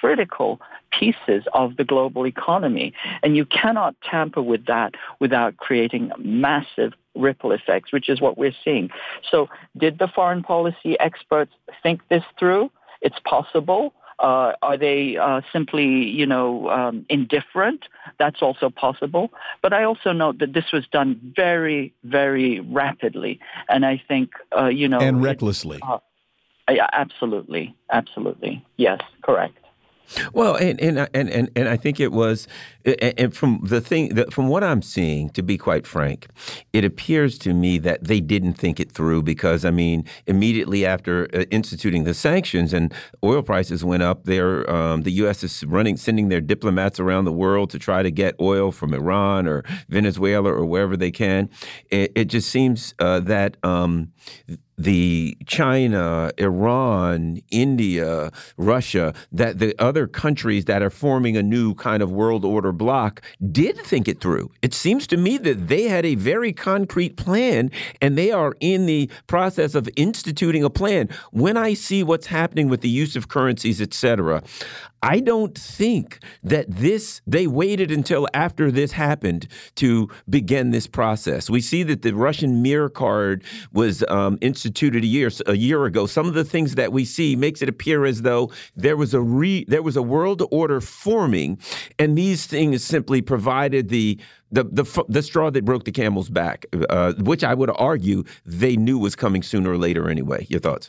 critical 0.00 0.60
pieces 0.98 1.44
of 1.52 1.76
the 1.76 1.84
global 1.84 2.26
economy, 2.26 2.94
and 3.22 3.36
you 3.36 3.44
cannot 3.44 3.94
tamper 4.08 4.42
with 4.42 4.66
that 4.66 4.94
without 5.20 5.56
creating 5.56 6.10
massive 6.18 6.92
ripple 7.14 7.52
effects, 7.52 7.92
which 7.92 8.08
is 8.08 8.20
what 8.20 8.38
we're 8.38 8.54
seeing. 8.64 8.90
So 9.30 9.48
did 9.76 9.98
the 9.98 10.08
foreign 10.08 10.42
policy 10.42 10.98
experts 10.98 11.52
think 11.82 12.00
this 12.08 12.24
through? 12.38 12.70
It's 13.00 13.18
possible. 13.24 13.92
Uh, 14.18 14.52
are 14.62 14.76
they 14.76 15.16
uh, 15.16 15.40
simply, 15.52 15.86
you 15.86 16.26
know, 16.26 16.68
um, 16.70 17.04
indifferent? 17.08 17.84
That's 18.18 18.42
also 18.42 18.70
possible. 18.70 19.32
But 19.62 19.72
I 19.72 19.84
also 19.84 20.12
note 20.12 20.38
that 20.38 20.52
this 20.52 20.72
was 20.72 20.86
done 20.86 21.20
very, 21.36 21.92
very 22.04 22.60
rapidly, 22.60 23.40
and 23.68 23.84
I 23.84 24.02
think, 24.06 24.32
uh, 24.56 24.66
you 24.66 24.88
know, 24.88 25.00
and 25.00 25.22
recklessly. 25.22 25.80
Uh, 25.82 25.98
yeah, 26.70 26.88
absolutely, 26.92 27.74
absolutely, 27.90 28.64
yes, 28.76 29.00
correct. 29.22 29.58
Well, 30.32 30.56
and 30.56 30.80
and 30.80 31.08
and 31.12 31.28
and, 31.28 31.50
and 31.56 31.68
I 31.68 31.76
think 31.76 31.98
it 31.98 32.12
was, 32.12 32.46
and 32.84 33.34
from 33.34 33.60
the 33.64 33.80
thing 33.80 34.14
from 34.30 34.48
what 34.48 34.62
I'm 34.62 34.82
seeing, 34.82 35.30
to 35.30 35.42
be 35.42 35.58
quite 35.58 35.86
frank, 35.86 36.28
it 36.72 36.84
appears 36.84 37.38
to 37.38 37.54
me 37.54 37.78
that 37.78 38.04
they 38.04 38.20
didn't 38.20 38.54
think 38.54 38.78
it 38.78 38.92
through 38.92 39.22
because 39.22 39.64
I 39.64 39.70
mean, 39.70 40.04
immediately 40.26 40.86
after 40.86 41.28
uh, 41.34 41.44
instituting 41.50 42.04
the 42.04 42.14
sanctions 42.14 42.72
and 42.72 42.92
oil 43.22 43.42
prices 43.42 43.84
went 43.84 44.02
up, 44.02 44.24
there 44.24 44.68
um, 44.70 45.02
the 45.02 45.12
U.S. 45.12 45.42
is 45.42 45.64
running 45.64 45.96
sending 45.96 46.28
their 46.28 46.40
diplomats 46.40 47.00
around 47.00 47.24
the 47.24 47.32
world 47.32 47.70
to 47.70 47.78
try 47.78 48.02
to 48.02 48.10
get 48.10 48.34
oil 48.40 48.72
from 48.72 48.94
Iran 48.94 49.46
or 49.46 49.64
Venezuela 49.88 50.52
or 50.52 50.64
wherever 50.64 50.96
they 50.96 51.10
can. 51.10 51.48
It, 51.90 52.12
it 52.14 52.24
just 52.26 52.50
seems 52.50 52.94
uh, 52.98 53.20
that. 53.20 53.56
Um, 53.62 54.12
the 54.76 55.36
China, 55.46 56.30
Iran, 56.38 57.38
India, 57.50 58.30
Russia, 58.56 59.14
that 59.32 59.58
the 59.58 59.74
other 59.78 60.06
countries 60.06 60.64
that 60.66 60.82
are 60.82 60.90
forming 60.90 61.36
a 61.36 61.42
new 61.42 61.74
kind 61.74 62.02
of 62.02 62.10
world 62.10 62.44
order 62.44 62.72
bloc 62.72 63.22
did 63.52 63.76
think 63.78 64.08
it 64.08 64.20
through. 64.20 64.50
It 64.62 64.74
seems 64.74 65.06
to 65.08 65.16
me 65.16 65.38
that 65.38 65.68
they 65.68 65.84
had 65.84 66.04
a 66.04 66.14
very 66.14 66.52
concrete 66.52 67.16
plan 67.16 67.70
and 68.00 68.18
they 68.18 68.30
are 68.30 68.54
in 68.60 68.86
the 68.86 69.10
process 69.26 69.74
of 69.74 69.88
instituting 69.96 70.64
a 70.64 70.70
plan. 70.70 71.08
When 71.30 71.56
I 71.56 71.74
see 71.74 72.02
what's 72.02 72.26
happening 72.26 72.68
with 72.68 72.80
the 72.80 72.88
use 72.88 73.16
of 73.16 73.28
currencies, 73.28 73.80
et 73.80 73.94
cetera, 73.94 74.42
I 75.04 75.20
don't 75.20 75.56
think 75.56 76.18
that 76.42 76.64
this, 76.66 77.20
they 77.26 77.46
waited 77.46 77.90
until 77.90 78.26
after 78.32 78.70
this 78.70 78.92
happened 78.92 79.46
to 79.74 80.08
begin 80.30 80.70
this 80.70 80.86
process. 80.86 81.50
We 81.50 81.60
see 81.60 81.82
that 81.82 82.00
the 82.00 82.12
Russian 82.12 82.62
Mir 82.62 82.88
card 82.88 83.44
was 83.70 84.02
um, 84.08 84.38
instituted 84.40 85.04
a 85.04 85.06
year, 85.06 85.30
a 85.46 85.58
year 85.58 85.84
ago. 85.84 86.06
Some 86.06 86.26
of 86.26 86.32
the 86.32 86.42
things 86.42 86.76
that 86.76 86.90
we 86.90 87.04
see 87.04 87.36
makes 87.36 87.60
it 87.60 87.68
appear 87.68 88.06
as 88.06 88.22
though 88.22 88.50
there 88.74 88.96
was 88.96 89.12
a 89.12 89.20
re, 89.20 89.66
there 89.68 89.82
was 89.82 89.98
a 89.98 90.02
world 90.02 90.42
order 90.50 90.80
forming, 90.80 91.58
and 91.98 92.16
these 92.16 92.46
things 92.46 92.82
simply 92.82 93.20
provided 93.20 93.90
the 93.90 94.18
the 94.50 94.64
the, 94.64 95.04
the 95.08 95.22
straw 95.22 95.50
that 95.50 95.66
broke 95.66 95.84
the 95.84 95.92
camel's 95.92 96.30
back, 96.30 96.64
uh, 96.88 97.12
which 97.18 97.44
I 97.44 97.52
would 97.52 97.70
argue 97.76 98.24
they 98.46 98.76
knew 98.76 98.98
was 98.98 99.14
coming 99.14 99.42
sooner 99.42 99.72
or 99.72 99.76
later 99.76 100.08
anyway. 100.08 100.46
Your 100.48 100.60
thoughts? 100.60 100.88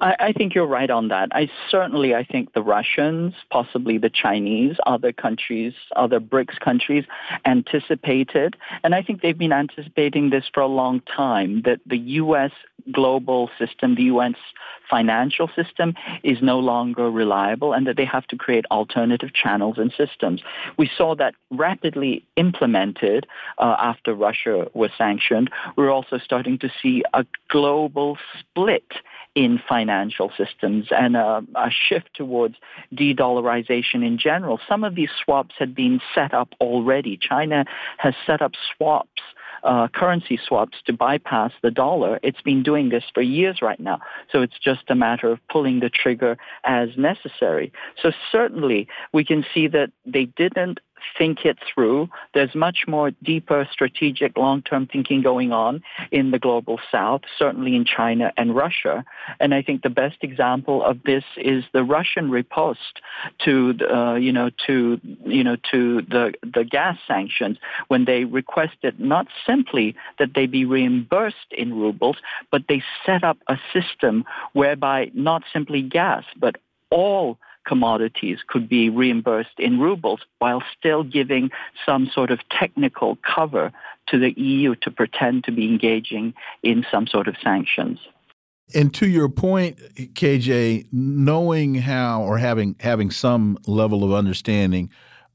I, 0.00 0.16
I, 0.18 0.32
think 0.32 0.54
you're 0.54 0.66
right 0.66 0.90
on 0.90 1.08
that. 1.08 1.28
I 1.32 1.50
certainly, 1.70 2.14
I 2.14 2.24
think 2.24 2.52
the 2.52 2.62
Russians, 2.62 3.34
possibly 3.50 3.98
the 3.98 4.10
Chinese, 4.10 4.76
other 4.86 5.12
countries, 5.12 5.74
other 5.96 6.20
BRICS 6.20 6.58
countries, 6.60 7.04
anticipated, 7.44 8.56
and 8.84 8.94
I 8.94 9.02
think 9.02 9.22
they've 9.22 9.36
been 9.36 9.52
anticipating 9.52 10.30
this 10.30 10.44
for 10.52 10.60
a 10.60 10.66
long 10.66 11.00
time, 11.00 11.62
that 11.64 11.80
the 11.86 11.98
U.S. 11.98 12.52
global 12.92 13.50
system, 13.58 13.94
the 13.94 14.04
U.S. 14.04 14.34
financial 14.88 15.48
system, 15.54 15.94
is 16.22 16.38
no 16.42 16.58
longer 16.58 17.10
reliable, 17.10 17.72
and 17.72 17.86
that 17.86 17.96
they 17.96 18.04
have 18.04 18.26
to 18.28 18.36
create 18.36 18.64
alternative 18.70 19.32
channels 19.34 19.76
and 19.78 19.92
systems. 19.96 20.42
We 20.76 20.90
saw 20.96 21.14
that 21.16 21.34
rapidly 21.50 22.24
implemented 22.36 23.26
uh, 23.58 23.76
after 23.78 24.14
Russia 24.14 24.68
was 24.74 24.90
sanctioned. 24.96 25.50
We're 25.76 25.90
also 25.90 26.18
starting 26.18 26.58
to 26.58 26.70
see 26.82 27.02
a 27.14 27.24
global 27.48 28.18
split 28.38 28.92
in 29.34 29.60
financial 29.68 30.30
systems 30.36 30.86
and 30.90 31.16
a, 31.16 31.42
a 31.54 31.70
shift 31.70 32.10
towards 32.14 32.56
de-dollarization 32.94 34.06
in 34.06 34.18
general. 34.18 34.60
Some 34.68 34.84
of 34.84 34.94
these 34.94 35.10
swaps 35.24 35.54
had 35.58 35.74
been 35.74 36.00
set 36.14 36.34
up 36.34 36.50
already. 36.60 37.16
China 37.16 37.64
has 37.98 38.14
set 38.26 38.42
up 38.42 38.52
swaps 38.76 39.22
uh, 39.62 39.88
currency 39.88 40.38
swaps 40.44 40.78
to 40.86 40.92
bypass 40.92 41.52
the 41.62 41.70
dollar. 41.70 42.18
It's 42.22 42.40
been 42.40 42.62
doing 42.62 42.88
this 42.88 43.04
for 43.14 43.22
years 43.22 43.62
right 43.62 43.78
now. 43.78 44.00
So 44.30 44.42
it's 44.42 44.58
just 44.58 44.82
a 44.88 44.94
matter 44.94 45.30
of 45.30 45.38
pulling 45.48 45.80
the 45.80 45.90
trigger 45.90 46.36
as 46.64 46.88
necessary. 46.96 47.72
So 48.00 48.12
certainly 48.30 48.88
we 49.12 49.24
can 49.24 49.44
see 49.54 49.68
that 49.68 49.92
they 50.04 50.24
didn't 50.24 50.80
think 51.18 51.44
it 51.44 51.58
through. 51.72 52.08
There's 52.34 52.54
much 52.54 52.84
more 52.86 53.10
deeper 53.22 53.68
strategic 53.70 54.36
long-term 54.36 54.86
thinking 54.86 55.22
going 55.22 55.52
on 55.52 55.82
in 56.10 56.30
the 56.30 56.38
global 56.38 56.80
south, 56.90 57.22
certainly 57.38 57.76
in 57.76 57.84
China 57.84 58.32
and 58.36 58.54
Russia. 58.54 59.04
And 59.40 59.54
I 59.54 59.62
think 59.62 59.82
the 59.82 59.90
best 59.90 60.18
example 60.22 60.82
of 60.82 61.02
this 61.04 61.24
is 61.36 61.64
the 61.72 61.84
Russian 61.84 62.30
riposte 62.30 63.00
to, 63.44 63.74
uh, 63.90 64.14
you 64.14 64.32
know, 64.32 64.50
to, 64.66 65.00
you 65.24 65.44
know, 65.44 65.56
to 65.70 66.02
the, 66.02 66.32
the 66.42 66.64
gas 66.64 66.98
sanctions 67.06 67.58
when 67.88 68.04
they 68.04 68.24
requested 68.24 68.98
not 68.98 69.26
simply 69.46 69.94
that 70.18 70.34
they 70.34 70.46
be 70.46 70.64
reimbursed 70.64 71.52
in 71.52 71.74
rubles, 71.74 72.16
but 72.50 72.62
they 72.68 72.82
set 73.04 73.24
up 73.24 73.38
a 73.48 73.58
system 73.72 74.24
whereby 74.52 75.10
not 75.14 75.42
simply 75.52 75.82
gas, 75.82 76.24
but 76.36 76.56
all 76.90 77.38
commodities 77.66 78.38
could 78.46 78.68
be 78.68 78.90
reimbursed 78.90 79.58
in 79.58 79.78
rubles 79.78 80.20
while 80.38 80.62
still 80.78 81.02
giving 81.02 81.50
some 81.86 82.10
sort 82.12 82.30
of 82.30 82.40
technical 82.50 83.16
cover 83.16 83.72
to 84.08 84.18
the 84.18 84.32
EU 84.32 84.74
to 84.76 84.90
pretend 84.90 85.44
to 85.44 85.52
be 85.52 85.66
engaging 85.66 86.34
in 86.62 86.84
some 86.90 87.06
sort 87.06 87.28
of 87.28 87.36
sanctions. 87.42 87.98
And 88.74 88.92
to 88.94 89.06
your 89.06 89.28
point, 89.28 89.78
KJ, 89.96 90.86
knowing 90.92 91.74
how 91.74 92.22
or 92.22 92.38
having 92.38 92.76
having 92.80 93.10
some 93.10 93.58
level 93.66 94.02
of 94.02 94.12
understanding 94.12 94.90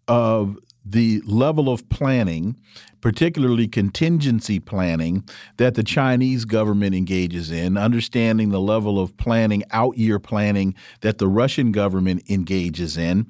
of 0.08 0.58
the 0.92 1.22
level 1.26 1.70
of 1.70 1.88
planning, 1.90 2.56
particularly 3.02 3.68
contingency 3.68 4.60
planning, 4.60 5.28
that 5.58 5.76
the 5.76 5.84
Chinese 5.84 6.46
government 6.46 6.96
engages 6.96 7.52
in, 7.52 7.78
understanding 7.78 8.50
the 8.50 8.62
level 8.62 9.00
of 9.00 9.16
planning, 9.18 9.64
out 9.72 9.98
year 9.98 10.18
planning 10.20 10.74
that 11.02 11.18
the 11.18 11.28
Russian 11.28 11.72
government 11.72 12.24
engages 12.30 12.98
in. 12.98 13.28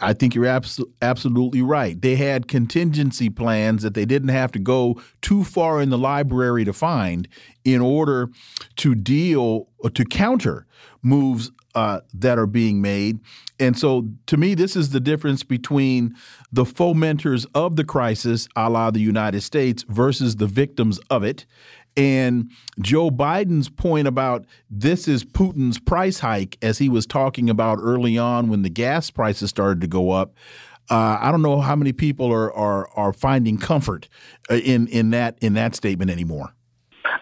I 0.00 0.12
think 0.12 0.34
you're 0.34 0.46
abs 0.46 0.80
absolutely 1.00 1.62
right. 1.62 2.00
They 2.00 2.16
had 2.16 2.46
contingency 2.46 3.30
plans 3.30 3.82
that 3.82 3.94
they 3.94 4.04
didn't 4.04 4.28
have 4.28 4.52
to 4.52 4.58
go 4.58 5.00
too 5.22 5.44
far 5.44 5.80
in 5.80 5.90
the 5.90 5.98
library 5.98 6.64
to 6.64 6.72
find 6.72 7.26
in 7.64 7.80
order 7.80 8.28
to 8.76 8.94
deal 8.94 9.68
or 9.78 9.90
to 9.90 10.04
counter 10.04 10.66
moves 11.02 11.50
uh, 11.74 12.00
that 12.14 12.38
are 12.38 12.46
being 12.46 12.80
made. 12.80 13.20
And 13.60 13.78
so, 13.78 14.08
to 14.26 14.36
me, 14.36 14.54
this 14.54 14.76
is 14.76 14.90
the 14.90 15.00
difference 15.00 15.42
between 15.42 16.14
the 16.52 16.64
fomenters 16.64 17.46
of 17.54 17.76
the 17.76 17.84
crisis, 17.84 18.48
a 18.56 18.68
la 18.70 18.90
the 18.90 19.00
United 19.00 19.42
States, 19.42 19.84
versus 19.88 20.36
the 20.36 20.46
victims 20.46 20.98
of 21.10 21.22
it. 21.22 21.46
And 21.96 22.50
Joe 22.80 23.10
Biden's 23.10 23.68
point 23.68 24.06
about 24.06 24.46
this 24.70 25.08
is 25.08 25.24
Putin's 25.24 25.80
price 25.80 26.20
hike, 26.20 26.56
as 26.62 26.78
he 26.78 26.88
was 26.88 27.06
talking 27.06 27.50
about 27.50 27.78
early 27.80 28.16
on 28.16 28.48
when 28.48 28.62
the 28.62 28.70
gas 28.70 29.10
prices 29.10 29.50
started 29.50 29.80
to 29.80 29.88
go 29.88 30.10
up. 30.10 30.34
Uh, 30.90 31.18
I 31.20 31.30
don't 31.30 31.42
know 31.42 31.60
how 31.60 31.76
many 31.76 31.92
people 31.92 32.32
are 32.32 32.52
are 32.52 32.88
are 32.96 33.12
finding 33.12 33.58
comfort 33.58 34.08
uh, 34.50 34.54
in 34.54 34.86
in 34.88 35.10
that 35.10 35.38
in 35.40 35.54
that 35.54 35.74
statement 35.74 36.10
anymore. 36.10 36.54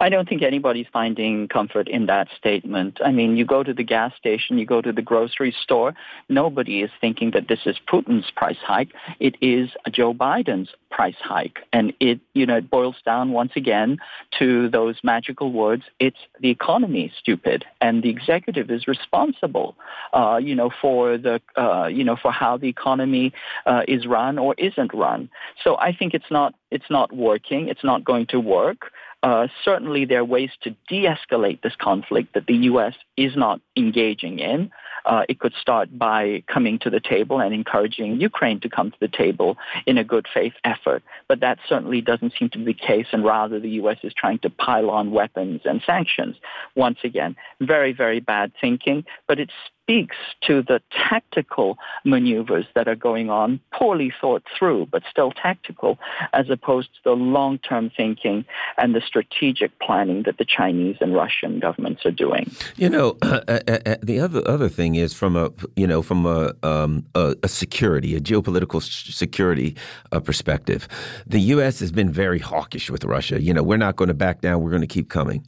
I 0.00 0.08
don't 0.08 0.28
think 0.28 0.42
anybody's 0.42 0.86
finding 0.92 1.48
comfort 1.48 1.88
in 1.88 2.06
that 2.06 2.28
statement. 2.36 2.98
I 3.04 3.10
mean, 3.10 3.36
you 3.36 3.44
go 3.44 3.62
to 3.62 3.72
the 3.72 3.82
gas 3.82 4.12
station, 4.16 4.58
you 4.58 4.66
go 4.66 4.80
to 4.82 4.92
the 4.92 5.02
grocery 5.02 5.54
store, 5.62 5.94
nobody 6.28 6.82
is 6.82 6.90
thinking 7.00 7.30
that 7.32 7.48
this 7.48 7.60
is 7.66 7.76
Putin's 7.88 8.30
price 8.30 8.58
hike. 8.62 8.92
It 9.20 9.36
is 9.40 9.70
Joe 9.90 10.12
Biden's 10.14 10.70
price 10.90 11.16
hike. 11.20 11.58
And 11.72 11.92
it, 12.00 12.20
you 12.34 12.46
know, 12.46 12.56
it 12.56 12.70
boils 12.70 12.96
down 13.04 13.32
once 13.32 13.52
again 13.56 13.98
to 14.38 14.68
those 14.68 14.96
magical 15.02 15.52
words, 15.52 15.84
it's 15.98 16.18
the 16.40 16.50
economy, 16.50 17.12
stupid. 17.18 17.64
And 17.80 18.02
the 18.02 18.10
executive 18.10 18.70
is 18.70 18.86
responsible, 18.86 19.76
uh, 20.12 20.38
you 20.42 20.54
know, 20.54 20.70
for 20.80 21.18
the, 21.18 21.40
uh, 21.56 21.86
you 21.86 22.04
know, 22.04 22.16
for 22.16 22.32
how 22.32 22.56
the 22.56 22.68
economy 22.68 23.32
uh, 23.66 23.82
is 23.88 24.06
run 24.06 24.38
or 24.38 24.54
isn't 24.58 24.92
run. 24.94 25.28
So 25.62 25.76
I 25.78 25.94
think 25.94 26.14
it's 26.14 26.30
not, 26.30 26.54
it's 26.70 26.90
not 26.90 27.12
working. 27.12 27.68
It's 27.68 27.84
not 27.84 28.04
going 28.04 28.26
to 28.26 28.40
work. 28.40 28.92
Uh, 29.22 29.48
certainly, 29.64 30.04
there 30.04 30.20
are 30.20 30.24
ways 30.24 30.50
to 30.62 30.76
de-escalate 30.88 31.62
this 31.62 31.74
conflict 31.80 32.34
that 32.34 32.46
the 32.46 32.54
U.S. 32.70 32.94
is 33.16 33.36
not 33.36 33.60
engaging 33.76 34.38
in. 34.38 34.70
Uh, 35.04 35.22
it 35.28 35.38
could 35.38 35.54
start 35.60 35.96
by 35.96 36.42
coming 36.52 36.78
to 36.80 36.90
the 36.90 37.00
table 37.00 37.40
and 37.40 37.54
encouraging 37.54 38.20
Ukraine 38.20 38.60
to 38.60 38.68
come 38.68 38.90
to 38.90 38.96
the 39.00 39.08
table 39.08 39.56
in 39.86 39.98
a 39.98 40.04
good 40.04 40.26
faith 40.32 40.52
effort. 40.64 41.02
But 41.28 41.40
that 41.40 41.58
certainly 41.68 42.00
doesn't 42.00 42.34
seem 42.38 42.50
to 42.50 42.58
be 42.58 42.64
the 42.64 42.74
case, 42.74 43.06
and 43.12 43.24
rather 43.24 43.58
the 43.58 43.70
U.S. 43.70 43.98
is 44.02 44.12
trying 44.12 44.40
to 44.40 44.50
pile 44.50 44.90
on 44.90 45.12
weapons 45.12 45.62
and 45.64 45.80
sanctions. 45.86 46.36
Once 46.74 46.98
again, 47.04 47.36
very, 47.60 47.92
very 47.92 48.20
bad 48.20 48.52
thinking, 48.60 49.04
but 49.28 49.38
it's 49.38 49.52
speaks 49.86 50.16
to 50.42 50.62
the 50.62 50.82
tactical 50.90 51.78
maneuvers 52.04 52.66
that 52.74 52.88
are 52.88 52.96
going 52.96 53.30
on, 53.30 53.60
poorly 53.72 54.12
thought 54.20 54.42
through, 54.58 54.84
but 54.86 55.00
still 55.08 55.30
tactical, 55.30 55.96
as 56.32 56.50
opposed 56.50 56.88
to 56.88 57.00
the 57.04 57.12
long-term 57.12 57.88
thinking 57.96 58.44
and 58.78 58.96
the 58.96 59.00
strategic 59.00 59.78
planning 59.78 60.24
that 60.24 60.38
the 60.38 60.44
Chinese 60.44 60.96
and 61.00 61.14
Russian 61.14 61.60
governments 61.60 62.04
are 62.04 62.10
doing. 62.10 62.50
You 62.74 62.88
know, 62.88 63.16
uh, 63.22 63.40
uh, 63.46 63.60
uh, 63.86 63.96
the 64.02 64.18
other 64.18 64.42
other 64.48 64.68
thing 64.68 64.96
is 64.96 65.14
from 65.14 65.36
a 65.36 65.52
you 65.76 65.86
know 65.86 66.02
from 66.02 66.26
a 66.26 66.52
um, 66.64 67.06
a, 67.14 67.36
a, 67.44 67.48
security, 67.48 68.16
a 68.16 68.20
geopolitical 68.20 68.82
security 68.82 69.76
uh, 70.10 70.18
perspective, 70.18 70.88
the 71.28 71.40
U.S. 71.54 71.78
has 71.78 71.92
been 71.92 72.10
very 72.10 72.40
hawkish 72.40 72.90
with 72.90 73.04
Russia. 73.04 73.40
You 73.40 73.54
know, 73.54 73.62
we're 73.62 73.76
not 73.76 73.94
going 73.94 74.08
to 74.08 74.14
back 74.14 74.40
down. 74.40 74.62
We're 74.62 74.70
going 74.70 74.80
to 74.80 74.88
keep 74.88 75.08
coming. 75.08 75.46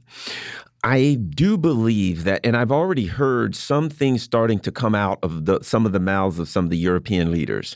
I 0.84 1.18
do 1.30 1.58
believe 1.58 2.22
that, 2.24 2.40
and 2.44 2.56
I've 2.56 2.70
already 2.70 3.06
heard 3.06 3.56
some 3.56 3.90
things 3.90 4.22
starting 4.22 4.60
to 4.60 4.70
come 4.70 4.94
out 4.94 5.18
of 5.24 5.44
the, 5.44 5.58
some 5.62 5.84
of 5.84 5.92
the 5.92 6.00
mouths 6.00 6.38
of 6.38 6.48
some 6.48 6.64
of 6.64 6.70
the 6.70 6.76
European 6.76 7.32
leaders. 7.32 7.74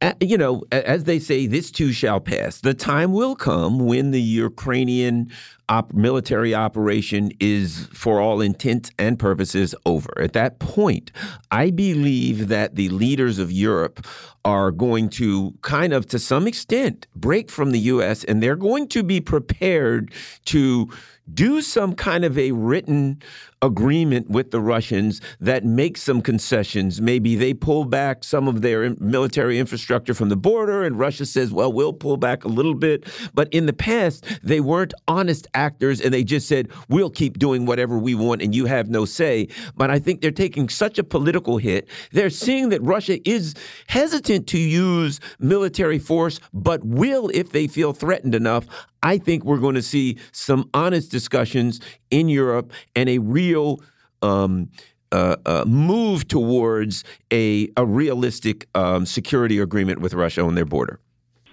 Uh, 0.00 0.14
you 0.20 0.38
know, 0.38 0.62
as 0.72 1.04
they 1.04 1.18
say, 1.18 1.46
this 1.46 1.70
too 1.70 1.92
shall 1.92 2.20
pass. 2.20 2.60
The 2.60 2.72
time 2.72 3.12
will 3.12 3.36
come 3.36 3.80
when 3.80 4.12
the 4.12 4.22
Ukrainian 4.22 5.30
op 5.68 5.92
military 5.92 6.54
operation 6.54 7.32
is, 7.38 7.86
for 7.92 8.18
all 8.18 8.40
intents 8.40 8.90
and 8.98 9.18
purposes, 9.18 9.74
over. 9.84 10.08
At 10.18 10.32
that 10.32 10.58
point, 10.58 11.12
I 11.50 11.70
believe 11.70 12.48
that 12.48 12.76
the 12.76 12.88
leaders 12.88 13.38
of 13.38 13.52
Europe 13.52 14.06
are 14.44 14.70
going 14.70 15.10
to 15.10 15.52
kind 15.60 15.92
of, 15.92 16.06
to 16.06 16.18
some 16.18 16.46
extent, 16.46 17.06
break 17.14 17.50
from 17.50 17.72
the 17.72 17.80
U.S., 17.80 18.24
and 18.24 18.42
they're 18.42 18.56
going 18.56 18.88
to 18.88 19.02
be 19.02 19.20
prepared 19.20 20.12
to 20.46 20.88
do 21.32 21.60
some 21.62 21.94
kind 21.94 22.24
of 22.24 22.38
a 22.38 22.52
written 22.52 23.20
agreement 23.62 24.30
with 24.30 24.50
the 24.50 24.60
Russians 24.60 25.20
that 25.40 25.64
makes 25.64 26.02
some 26.02 26.20
concessions. 26.20 27.00
Maybe 27.00 27.34
they 27.36 27.54
pull 27.54 27.84
back 27.84 28.24
some 28.24 28.48
of 28.48 28.62
their 28.62 28.94
military 29.00 29.58
infrastructure 29.58 30.14
from 30.14 30.28
the 30.28 30.36
border, 30.36 30.84
and 30.84 30.98
Russia 30.98 31.26
says, 31.26 31.52
well, 31.52 31.72
we'll 31.72 31.92
pull 31.92 32.16
back 32.16 32.44
a 32.44 32.48
little 32.48 32.74
bit. 32.74 33.06
But 33.34 33.52
in 33.52 33.66
the 33.66 33.72
past, 33.72 34.24
they 34.42 34.60
weren't 34.60 34.94
honest 35.06 35.46
actors 35.54 36.00
and 36.00 36.12
they 36.14 36.24
just 36.24 36.48
said, 36.48 36.70
we'll 36.88 37.10
keep 37.10 37.38
doing 37.38 37.66
whatever 37.66 37.98
we 37.98 38.14
want 38.14 38.42
and 38.42 38.54
you 38.54 38.66
have 38.66 38.88
no 38.88 39.04
say. 39.04 39.48
But 39.76 39.90
I 39.90 39.98
think 39.98 40.20
they're 40.20 40.30
taking 40.30 40.68
such 40.68 40.98
a 40.98 41.04
political 41.04 41.58
hit. 41.58 41.88
They're 42.12 42.30
seeing 42.30 42.68
that 42.70 42.82
Russia 42.82 43.18
is 43.28 43.54
hesitant 43.88 44.46
to 44.48 44.58
use 44.58 45.20
military 45.38 45.98
force, 45.98 46.40
but 46.52 46.84
will 46.84 47.30
if 47.34 47.50
they 47.50 47.66
feel 47.66 47.92
threatened 47.92 48.34
enough. 48.34 48.66
I 49.02 49.18
think 49.18 49.44
we're 49.44 49.58
going 49.58 49.76
to 49.76 49.82
see 49.82 50.18
some 50.32 50.68
honest 50.74 51.10
discussions 51.10 51.80
in 52.10 52.28
Europe 52.28 52.72
and 52.94 53.08
a 53.08 53.18
real 53.18 53.80
um, 54.22 54.70
uh, 55.12 55.36
uh, 55.46 55.64
move 55.66 56.28
towards 56.28 57.04
a, 57.32 57.68
a 57.76 57.86
realistic 57.86 58.68
um, 58.74 59.06
security 59.06 59.58
agreement 59.58 60.00
with 60.00 60.14
Russia 60.14 60.42
on 60.42 60.54
their 60.54 60.66
border? 60.66 61.00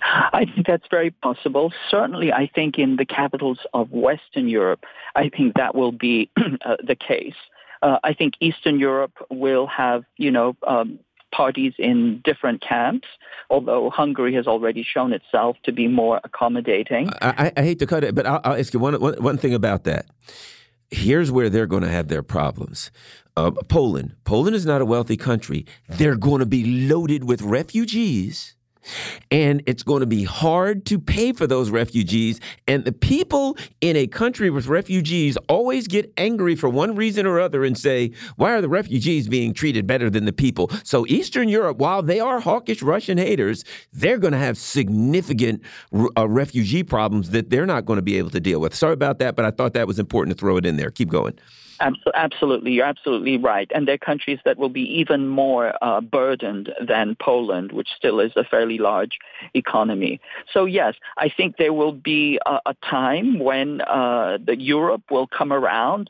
I 0.02 0.46
think 0.46 0.68
that's 0.68 0.86
very 0.92 1.12
possible. 1.12 1.74
Certainly, 1.90 2.32
I 2.32 2.48
think 2.54 2.78
in 2.78 2.98
the 2.98 3.06
capitals 3.06 3.60
of 3.74 3.92
Western 3.92 4.48
Europe, 4.48 4.86
I 5.16 5.30
think 5.30 5.56
that 5.56 5.74
will 5.74 5.92
be 5.92 6.30
uh, 6.66 6.78
the 6.86 6.96
case. 6.96 7.36
Uh, 7.82 8.00
I 8.04 8.14
think 8.14 8.36
Eastern 8.40 8.80
Europe 8.80 9.14
will 9.30 9.68
have, 9.68 10.04
you 10.18 10.32
know, 10.32 10.56
um, 10.68 11.00
parties 11.36 11.74
in 11.78 12.22
different 12.24 12.62
camps, 12.62 13.08
although 13.50 13.90
Hungary 13.90 14.34
has 14.36 14.48
already 14.48 14.84
shown 14.84 15.12
itself 15.14 15.58
to 15.64 15.72
be 15.72 15.88
more 15.88 16.22
accommodating. 16.24 17.10
I, 17.22 17.52
I 17.58 17.62
hate 17.62 17.80
to 17.80 17.88
cut 17.88 18.04
it, 18.04 18.16
but 18.16 18.26
I'll, 18.26 18.42
I'll 18.44 18.60
ask 18.60 18.74
you 18.74 18.80
one, 18.80 19.00
one, 19.00 19.16
one 19.22 19.38
thing 19.38 19.54
about 19.54 19.84
that. 19.84 20.06
Here's 20.92 21.32
where 21.32 21.50
they're 21.50 21.66
going 21.66 21.84
to 21.84 21.90
have 21.90 22.08
their 22.08 22.24
problems. 22.24 22.92
Uh, 23.36 23.52
Poland. 23.68 24.16
Poland 24.24 24.56
is 24.56 24.66
not 24.66 24.82
a 24.82 24.86
wealthy 24.86 25.18
country. 25.18 25.66
They're 25.90 26.16
going 26.16 26.40
to 26.40 26.46
be 26.46 26.88
loaded 26.88 27.26
with 27.26 27.42
refugees 27.42 28.55
and 29.32 29.62
it's 29.66 29.84
going 29.84 30.02
to 30.02 30.06
be 30.06 30.24
hard 30.24 30.86
to 30.88 31.00
pay 31.00 31.34
for 31.34 31.48
those 31.48 31.70
refugees. 31.70 32.40
And 32.68 32.86
the 32.86 32.92
people 32.92 33.58
in 33.82 33.96
a 33.96 34.08
country 34.08 34.50
with 34.50 34.68
refugees 34.68 35.38
always 35.50 35.88
get 35.88 36.12
angry 36.18 36.56
for 36.56 36.70
one 36.70 36.96
reason 36.96 37.26
or 37.26 37.40
other 37.40 37.64
and 37.64 37.78
say, 37.78 38.12
why 38.36 38.52
are 38.54 38.62
the 38.62 38.70
refugees 38.70 39.28
being 39.28 39.54
treated 39.54 39.88
better 39.88 40.10
than 40.10 40.26
the 40.26 40.34
people? 40.34 40.70
So, 40.84 41.06
Eastern 41.08 41.50
Europe, 41.50 41.78
while 41.78 42.02
they 42.02 42.20
are 42.20 42.40
hawkish 42.40 42.82
Russian 42.82 43.18
haters, 43.18 43.64
they're 43.94 44.18
going 44.18 44.34
to 44.34 44.40
have 44.40 44.58
significant 44.58 45.62
uh, 46.18 46.28
refugee 46.28 46.84
problems 46.84 47.32
that 47.32 47.50
they're 47.50 47.66
not 47.66 47.86
going 47.86 47.98
to 47.98 48.04
be 48.04 48.18
able 48.18 48.30
to 48.32 48.40
deal 48.40 48.60
with. 48.60 48.74
Sorry 48.76 48.94
about 48.94 49.20
that, 49.20 49.36
but 49.36 49.46
I 49.46 49.52
thought 49.52 49.74
that 49.74 49.88
was 49.88 50.00
important 50.00 50.36
to 50.36 50.40
throw 50.40 50.58
it 50.58 50.66
in 50.66 50.78
there. 50.78 50.92
Keep 50.92 51.10
going. 51.10 51.38
Absolutely, 51.80 52.72
you're 52.72 52.86
absolutely 52.86 53.38
right. 53.38 53.70
And 53.76 53.88
there 53.88 53.96
are 53.96 53.98
countries 53.98 54.40
that 54.46 54.58
will 54.58 54.70
be 54.70 54.84
even 55.00 55.28
more 55.28 55.74
uh, 55.82 56.02
burdened 56.02 56.74
than 56.86 57.16
Poland, 57.20 57.72
which 57.74 57.90
still 57.96 58.20
is 58.20 58.32
a 58.36 58.44
fairly 58.44 58.78
large 58.78 59.20
economy. 59.54 60.20
So 60.52 60.66
yes, 60.66 60.96
I 61.18 61.30
think 61.30 61.58
there 61.58 61.74
will 61.74 61.92
be 61.92 62.40
a, 62.46 62.60
a 62.68 62.76
time 62.90 63.40
when 63.40 63.82
uh, 63.82 64.38
the 64.44 64.58
Europe 64.58 65.04
will 65.12 65.28
come 65.28 65.52
around. 65.52 66.10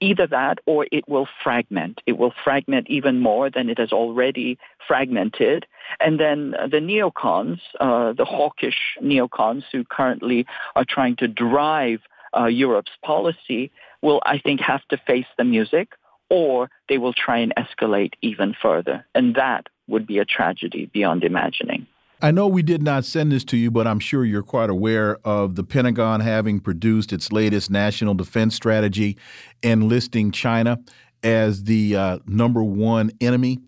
Either 0.00 0.26
that 0.26 0.58
or 0.66 0.86
it 0.92 1.08
will 1.08 1.26
fragment. 1.42 2.00
It 2.04 2.18
will 2.18 2.34
fragment 2.42 2.88
even 2.90 3.20
more 3.20 3.48
than 3.48 3.70
it 3.70 3.78
has 3.78 3.92
already 3.92 4.58
fragmented. 4.86 5.66
And 6.00 6.20
then 6.20 6.50
the 6.50 6.78
neocons, 6.78 7.60
uh, 7.80 8.12
the 8.12 8.24
hawkish 8.24 8.98
neocons 9.00 9.62
who 9.72 9.84
currently 9.84 10.44
are 10.76 10.84
trying 10.84 11.16
to 11.16 11.28
drive 11.28 12.00
uh, 12.36 12.46
Europe's 12.46 12.90
policy, 13.02 13.70
will, 14.04 14.20
I 14.24 14.38
think, 14.38 14.60
have 14.60 14.86
to 14.90 14.98
face 14.98 15.26
the 15.36 15.44
music 15.44 15.88
or 16.30 16.70
they 16.88 16.98
will 16.98 17.12
try 17.12 17.38
and 17.38 17.52
escalate 17.56 18.12
even 18.22 18.54
further. 18.60 19.04
And 19.14 19.34
that 19.34 19.68
would 19.88 20.06
be 20.06 20.18
a 20.18 20.24
tragedy 20.24 20.90
beyond 20.92 21.24
imagining. 21.24 21.86
I 22.22 22.30
know 22.30 22.46
we 22.46 22.62
did 22.62 22.82
not 22.82 23.04
send 23.04 23.32
this 23.32 23.44
to 23.46 23.56
you, 23.56 23.70
but 23.70 23.86
I'm 23.86 23.98
sure 23.98 24.24
you're 24.24 24.42
quite 24.42 24.70
aware 24.70 25.18
of 25.24 25.56
the 25.56 25.64
Pentagon 25.64 26.20
having 26.20 26.60
produced 26.60 27.12
its 27.12 27.32
latest 27.32 27.70
national 27.70 28.14
defense 28.14 28.54
strategy 28.54 29.18
and 29.62 29.88
listing 29.88 30.30
China 30.30 30.78
as 31.22 31.64
the 31.64 31.96
uh, 31.96 32.18
number 32.26 32.62
one 32.62 33.10
enemy 33.20 33.58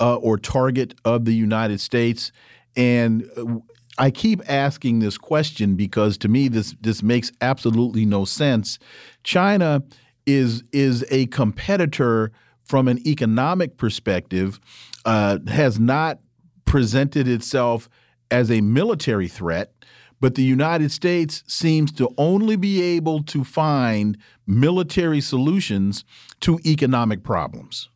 uh, 0.00 0.16
or 0.16 0.36
target 0.36 0.94
of 1.04 1.24
the 1.24 1.34
United 1.34 1.80
States. 1.80 2.30
And 2.76 3.28
uh, 3.36 3.58
I 3.98 4.10
keep 4.10 4.42
asking 4.50 4.98
this 4.98 5.18
question 5.18 5.76
because 5.76 6.18
to 6.18 6.28
me 6.28 6.48
this 6.48 6.74
this 6.80 7.02
makes 7.02 7.30
absolutely 7.40 8.04
no 8.04 8.24
sense. 8.24 8.78
China 9.22 9.82
is 10.26 10.62
is 10.72 11.04
a 11.10 11.26
competitor 11.26 12.32
from 12.64 12.88
an 12.88 13.06
economic 13.06 13.76
perspective, 13.76 14.58
uh, 15.04 15.38
has 15.48 15.78
not 15.78 16.18
presented 16.64 17.28
itself 17.28 17.88
as 18.30 18.50
a 18.50 18.60
military 18.62 19.28
threat, 19.28 19.72
but 20.20 20.34
the 20.34 20.42
United 20.42 20.90
States 20.90 21.44
seems 21.46 21.92
to 21.92 22.12
only 22.16 22.56
be 22.56 22.80
able 22.82 23.22
to 23.22 23.44
find 23.44 24.16
military 24.46 25.20
solutions 25.20 26.04
to 26.40 26.58
economic 26.64 27.22
problems. 27.22 27.90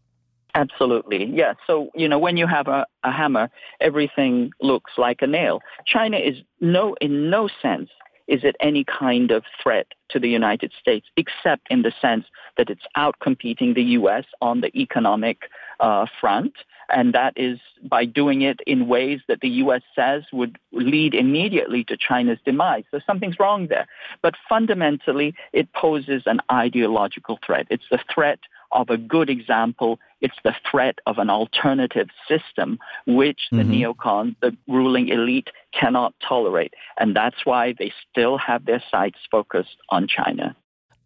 Absolutely. 0.54 1.26
Yeah. 1.26 1.54
So, 1.66 1.90
you 1.94 2.08
know, 2.08 2.18
when 2.18 2.36
you 2.36 2.46
have 2.46 2.68
a, 2.68 2.86
a 3.04 3.12
hammer, 3.12 3.50
everything 3.80 4.50
looks 4.60 4.92
like 4.96 5.22
a 5.22 5.26
nail. 5.26 5.60
China 5.86 6.16
is 6.16 6.36
no, 6.60 6.94
in 7.00 7.30
no 7.30 7.48
sense 7.60 7.90
is 8.28 8.44
it 8.44 8.56
any 8.60 8.84
kind 8.84 9.30
of 9.30 9.42
threat 9.60 9.86
to 10.10 10.20
the 10.20 10.28
United 10.28 10.72
States, 10.78 11.06
except 11.16 11.66
in 11.70 11.82
the 11.82 11.92
sense 12.00 12.26
that 12.56 12.70
it's 12.70 12.84
outcompeting 12.96 13.74
the 13.74 13.82
U.S. 13.82 14.24
on 14.40 14.60
the 14.60 14.74
economic 14.78 15.50
uh, 15.80 16.06
front. 16.20 16.52
And 16.90 17.14
that 17.14 17.34
is 17.36 17.58
by 17.82 18.04
doing 18.04 18.42
it 18.42 18.60
in 18.66 18.86
ways 18.86 19.20
that 19.28 19.40
the 19.40 19.48
U.S. 19.48 19.82
says 19.94 20.24
would 20.32 20.58
lead 20.72 21.14
immediately 21.14 21.84
to 21.84 21.96
China's 21.96 22.38
demise. 22.44 22.84
So 22.90 23.00
something's 23.06 23.38
wrong 23.38 23.66
there. 23.68 23.86
But 24.22 24.34
fundamentally, 24.48 25.34
it 25.52 25.72
poses 25.72 26.22
an 26.26 26.40
ideological 26.50 27.38
threat. 27.44 27.66
It's 27.70 27.84
the 27.90 28.00
threat 28.12 28.40
of 28.72 28.90
a 28.90 28.96
good 28.96 29.30
example. 29.30 29.98
It's 30.20 30.36
the 30.44 30.54
threat 30.70 30.98
of 31.06 31.18
an 31.18 31.30
alternative 31.30 32.08
system, 32.26 32.78
which 33.06 33.40
the 33.50 33.58
mm-hmm. 33.58 33.72
neocons, 33.72 34.36
the 34.40 34.56
ruling 34.66 35.08
elite, 35.08 35.48
cannot 35.72 36.14
tolerate. 36.26 36.74
And 36.98 37.14
that's 37.14 37.44
why 37.44 37.74
they 37.78 37.92
still 38.10 38.38
have 38.38 38.64
their 38.64 38.82
sights 38.90 39.18
focused 39.30 39.76
on 39.90 40.08
China. 40.08 40.56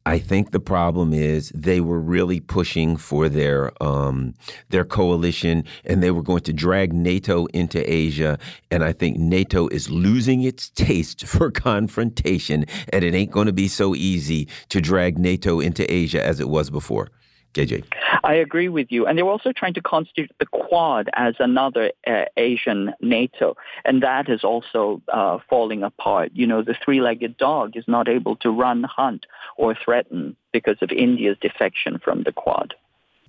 I 0.05 0.19
think 0.19 0.51
the 0.51 0.61
problem 0.61 1.13
is 1.13 1.53
they 1.55 1.81
were 1.81 2.01
really 2.01 2.41
pushing 2.41 2.97
for 2.97 3.29
their 3.29 3.71
um, 3.81 4.35
their 4.71 4.85
coalition, 4.85 5.65
and 5.85 6.03
they 6.03 6.11
were 6.11 6.23
going 6.23 6.43
to 6.43 6.53
drag 6.53 6.93
NATO 6.93 7.47
into 7.47 7.79
Asia. 7.91 8.39
And 8.71 8.83
I 8.83 8.93
think 8.93 9.17
NATO 9.17 9.69
is 9.69 9.91
losing 9.91 10.43
its 10.43 10.71
taste 10.71 11.25
for 11.27 11.53
confrontation, 11.53 12.65
and 12.93 13.05
it 13.05 13.15
ain't 13.15 13.31
going 13.31 13.47
to 13.47 13.53
be 13.53 13.69
so 13.69 13.95
easy 13.95 14.49
to 14.71 14.81
drag 14.81 15.19
NATO 15.19 15.61
into 15.61 15.91
Asia 15.93 16.25
as 16.25 16.41
it 16.41 16.49
was 16.49 16.69
before. 16.69 17.09
KJ. 17.55 17.85
I 18.25 18.35
agree 18.35 18.69
with 18.69 18.91
you. 18.91 19.07
And 19.07 19.19
they're 19.19 19.25
also 19.25 19.53
trying 19.53 19.75
to 19.75 19.83
constitute 19.83 20.31
the 20.39 20.47
Quad 20.47 21.11
as 21.15 21.35
another 21.39 21.93
uh, 22.07 22.25
Asian 22.37 22.93
NATO. 23.01 23.57
And 23.85 24.03
that 24.03 24.29
is 24.29 24.45
also 24.45 25.03
uh, 25.13 25.39
falling 25.49 25.83
apart. 25.83 26.33
You 26.35 26.47
know, 26.47 26.63
the 26.63 26.75
three-legged 26.85 27.37
dog 27.37 27.77
is 27.77 27.85
not 27.87 28.09
able 28.09 28.37
to 28.37 28.51
run, 28.51 28.85
hunt, 28.85 29.27
or 29.57 29.75
threaten 29.75 30.37
because 30.53 30.77
of 30.81 30.91
India's 30.91 31.37
defection 31.41 31.99
from 32.03 32.23
the 32.23 32.33
Quad. 32.33 32.75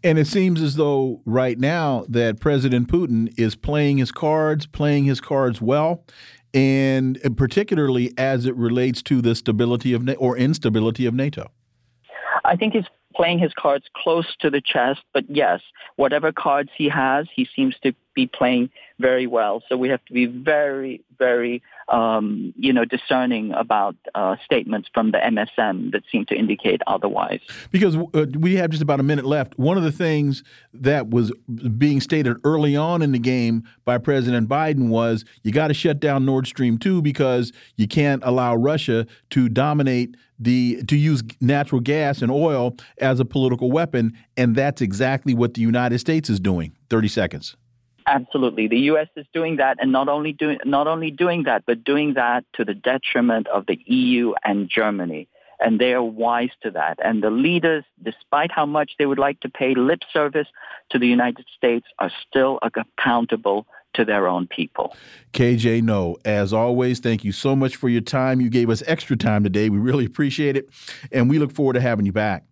And 0.04 0.20
it 0.20 0.28
seems 0.28 0.62
as 0.62 0.76
though 0.76 1.22
right 1.26 1.58
now 1.58 2.06
that 2.10 2.40
President 2.42 2.90
Putin 2.90 3.34
is 3.38 3.56
playing 3.56 4.00
his 4.00 4.12
cards, 4.12 4.66
playing 4.66 5.06
his 5.06 5.22
cards 5.22 5.62
well, 5.62 6.04
and 6.54 7.18
particularly 7.38 8.14
as 8.18 8.46
it 8.46 8.56
relates 8.56 9.02
to 9.04 9.22
the 9.22 9.34
stability 9.34 9.94
of 9.94 10.08
or 10.20 10.38
instability 10.38 11.06
of 11.06 11.14
NATO. 11.14 11.52
I 12.46 12.58
think 12.58 12.74
he's 12.74 12.86
playing 13.16 13.40
his 13.40 13.54
cards 13.54 13.86
close 13.96 14.36
to 14.40 14.50
the 14.50 14.62
chest, 14.62 15.02
but 15.14 15.24
yes, 15.30 15.62
whatever 15.96 16.32
cards 16.32 16.70
he 16.76 16.90
has, 16.90 17.28
he 17.34 17.48
seems 17.56 17.76
to 17.84 17.94
be 18.14 18.28
playing 18.28 18.70
very 19.00 19.28
well. 19.28 19.64
So 19.68 19.78
we 19.78 19.90
have 19.90 20.04
to 20.06 20.14
be 20.14 20.26
very, 20.26 21.02
very, 21.24 21.64
um, 21.88 22.54
you 22.58 22.74
know, 22.74 22.86
discerning 22.86 23.54
about 23.54 23.96
uh, 24.14 24.36
statements 24.44 24.90
from 24.94 25.12
the 25.12 25.20
MSM 25.20 25.92
that 25.94 26.04
seem 26.12 26.26
to 26.26 26.36
indicate 26.36 26.82
otherwise. 26.86 27.40
Because 27.72 27.96
uh, 27.96 28.26
we 28.38 28.56
have 28.56 28.72
just 28.72 28.84
about 28.84 29.00
a 29.00 29.04
minute 29.04 29.26
left. 29.26 29.58
One 29.58 29.78
of 29.78 29.84
the 29.84 29.92
things 29.92 30.44
that 30.74 31.10
was 31.10 31.32
being 31.78 32.02
stated 32.02 32.38
early 32.44 32.76
on 32.76 33.02
in 33.02 33.12
the 33.14 33.20
game 33.20 33.64
by 33.86 33.98
President 33.98 34.50
Biden 34.50 34.90
was 34.90 35.24
you 35.44 35.52
got 35.52 35.70
to 35.70 35.74
shut 35.74 36.00
down 36.00 36.26
Nord 36.26 36.46
Stream 36.48 36.78
2 36.78 37.02
because 37.02 37.54
you 37.78 37.88
can't 37.88 38.22
allow 38.26 38.56
Russia 38.56 39.08
to 39.32 39.48
dominate 39.48 40.16
the 40.40 40.84
to 40.88 40.98
use 40.98 41.24
natural 41.40 41.80
gas 41.80 42.22
and 42.22 42.32
oil 42.32 42.76
as 42.98 43.20
a 43.20 43.26
political 43.26 43.72
weapon 43.72 44.12
and 44.36 44.56
that's 44.56 44.82
exactly 44.82 45.34
what 45.34 45.54
the 45.54 45.62
United 45.62 46.00
States 46.00 46.28
is 46.28 46.40
doing 46.40 46.76
30 46.90 47.08
seconds 47.08 47.56
Absolutely. 48.08 48.68
The 48.68 48.80
US 48.92 49.08
is 49.16 49.26
doing 49.34 49.58
that 49.58 49.78
and 49.80 49.92
not 49.92 50.10
only 50.10 50.34
doing 50.34 50.60
not 50.66 50.88
only 50.88 51.12
doing 51.12 51.44
that 51.44 51.64
but 51.66 51.84
doing 51.84 52.14
that 52.16 52.46
to 52.54 52.66
the 52.66 52.74
detriment 52.74 53.48
of 53.48 53.66
the 53.66 53.80
EU 53.86 54.34
and 54.44 54.70
Germany. 54.70 55.28
And 55.60 55.80
they 55.80 55.94
are 55.94 56.04
wise 56.04 56.50
to 56.64 56.72
that. 56.72 57.00
And 57.04 57.24
the 57.24 57.30
leaders, 57.30 57.86
despite 58.04 58.52
how 58.52 58.66
much 58.66 58.92
they 59.00 59.06
would 59.06 59.20
like 59.20 59.40
to 59.42 59.50
pay 59.50 59.76
lip 59.76 60.02
service 60.12 60.48
to 60.90 61.00
the 61.00 61.08
United 61.08 61.46
States, 61.56 61.86
are 62.00 62.12
still 62.28 62.60
accountable 62.62 63.66
to 63.94 64.04
their 64.04 64.28
own 64.28 64.48
people. 64.48 64.96
KJ 65.32 65.84
Noh. 65.84 66.18
as 66.26 66.52
always, 66.52 67.00
thank 67.00 67.24
you 67.24 67.32
so 67.32 67.56
much 67.56 67.76
for 67.76 67.88
your 67.88 68.02
time. 68.02 68.42
You 68.42 68.50
gave 68.50 68.70
us 68.70 68.84
extra 68.88 69.16
time 69.16 69.44
today. 69.44 69.70
We 69.70 69.78
really 69.78 70.06
appreciate 70.06 70.58
it. 70.58 70.70
And 71.12 71.30
we 71.30 71.40
look 71.40 71.52
forward 71.52 71.74
to 71.74 71.82
having 71.82 72.06
you 72.06 72.12
back. 72.12 72.44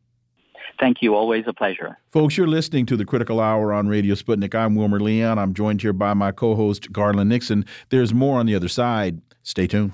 Thank 0.82 1.04
you. 1.04 1.14
Always 1.14 1.44
a 1.46 1.54
pleasure. 1.54 2.00
Folks, 2.12 2.36
you're 2.36 2.48
listening 2.48 2.88
to 2.88 2.98
the 2.98 3.06
Critical 3.06 3.40
Hour 3.40 3.72
on 3.72 3.88
Radio 3.88 4.16
Sputnik. 4.16 4.56
I'm 4.56 4.74
Wilmer 4.74 5.00
Leon. 5.00 5.38
I'm 5.38 5.54
joined 5.54 5.84
here 5.84 5.94
by 5.94 6.16
my 6.16 6.32
co 6.32 6.56
host, 6.56 6.92
Garland 6.92 7.30
Nixon. 7.30 7.66
There's 7.90 8.16
more 8.16 8.40
on 8.40 8.48
the 8.48 8.56
other 8.56 8.68
side. 8.68 9.22
Stay 9.44 9.68
tuned. 9.68 9.94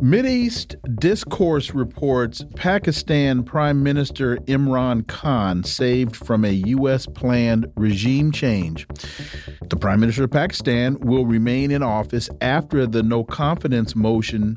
Mideast 0.00 0.76
Discourse 0.98 1.74
reports 1.74 2.42
Pakistan 2.56 3.42
Prime 3.42 3.82
Minister 3.82 4.38
Imran 4.46 5.06
Khan 5.06 5.62
saved 5.62 6.16
from 6.16 6.42
a 6.42 6.52
U.S. 6.52 7.04
planned 7.04 7.70
regime 7.76 8.32
change. 8.32 8.86
The 9.68 9.76
Prime 9.76 10.00
Minister 10.00 10.24
of 10.24 10.30
Pakistan 10.30 10.98
will 11.00 11.26
remain 11.26 11.70
in 11.70 11.82
office 11.82 12.30
after 12.40 12.86
the 12.86 13.02
no 13.02 13.24
confidence 13.24 13.94
motion 13.94 14.56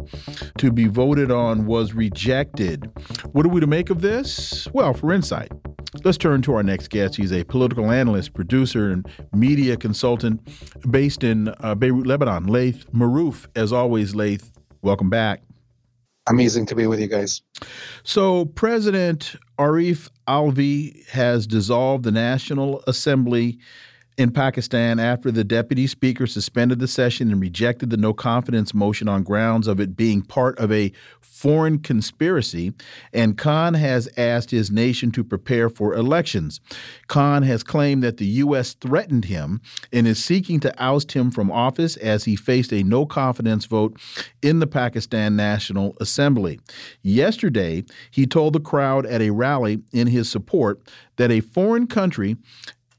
to 0.60 0.72
be 0.72 0.88
voted 0.88 1.30
on 1.30 1.66
was 1.66 1.94
rejected. 1.94 2.90
What 3.34 3.46
are 3.46 3.50
we 3.50 3.60
to 3.60 3.68
make 3.68 3.90
of 3.90 4.00
this? 4.00 4.66
Well, 4.72 4.94
for 4.94 5.12
insight, 5.12 5.52
let's 6.06 6.18
turn 6.18 6.42
to 6.44 6.54
our 6.54 6.64
next 6.64 6.88
guest. 6.88 7.18
He's 7.18 7.34
a 7.34 7.44
political 7.44 7.92
analyst, 7.92 8.34
producer, 8.34 8.92
and 8.92 9.06
media 9.34 9.76
consultant 9.76 10.40
based 10.90 11.22
in 11.22 11.54
uh, 11.60 11.76
Beirut, 11.76 12.08
Lebanon. 12.08 12.46
Laith 12.48 12.90
Marouf, 12.94 13.48
as 13.58 13.74
always, 13.74 14.16
Laith, 14.16 14.53
Welcome 14.84 15.10
back. 15.10 15.42
Amazing 16.28 16.66
to 16.68 16.76
be 16.76 16.88
with 16.88 17.00
you 17.00 17.08
guys. 17.08 17.42
So, 18.04 18.46
President 18.46 19.38
Arif 19.58 20.10
Alvi 20.28 21.08
has 21.08 21.48
dissolved 21.48 22.04
the 22.04 22.12
National 22.12 22.84
Assembly 22.86 23.60
in 24.18 24.32
Pakistan 24.32 25.00
after 25.00 25.32
the 25.32 25.44
deputy 25.44 25.88
speaker 25.88 26.28
suspended 26.28 26.80
the 26.80 26.88
session 26.88 27.32
and 27.32 27.42
rejected 27.42 27.90
the 27.90 27.98
no 27.98 28.14
confidence 28.14 28.74
motion 28.74 29.08
on 29.08 29.24
grounds 29.24 29.68
of 29.68 29.80
it 29.80 29.96
being 29.96 30.22
part 30.22 30.58
of 30.60 30.72
a 30.72 30.92
foreign 31.20 31.80
conspiracy. 31.80 32.74
And 33.12 33.38
Khan 33.38 33.74
has 33.74 34.08
asked 34.16 34.52
his 34.52 34.70
nation 34.70 35.12
to 35.12 35.24
prepare 35.24 35.70
for 35.70 35.94
elections. 35.94 36.62
Khan 37.08 37.44
has 37.44 37.64
claimed 37.64 38.04
that 38.04 38.18
the 38.18 38.26
U.S. 38.26 38.74
threatened 38.76 39.26
him 39.26 39.62
and 39.92 40.08
is 40.08 40.24
seeking 40.24 40.60
to 40.62 40.74
oust 40.82 41.14
him 41.14 41.32
from 41.32 41.52
office 41.52 41.98
as 41.98 42.26
he 42.26 42.36
faced 42.36 42.72
a 42.72 42.84
no 42.84 43.06
confidence 43.06 43.66
vote 43.66 44.00
in 44.42 44.60
the 44.60 44.68
Pakistan 44.68 45.36
National 45.36 45.98
Assembly. 46.00 46.60
Yesterday, 47.02 47.84
he 48.12 48.28
told 48.28 48.54
the 48.54 48.60
crowd 48.60 49.06
at 49.06 49.22
a 49.22 49.32
rally 49.32 49.82
in 49.92 50.08
his 50.08 50.30
support 50.30 50.82
that 51.18 51.32
a 51.32 51.42
foreign 51.42 51.88
country 51.88 52.38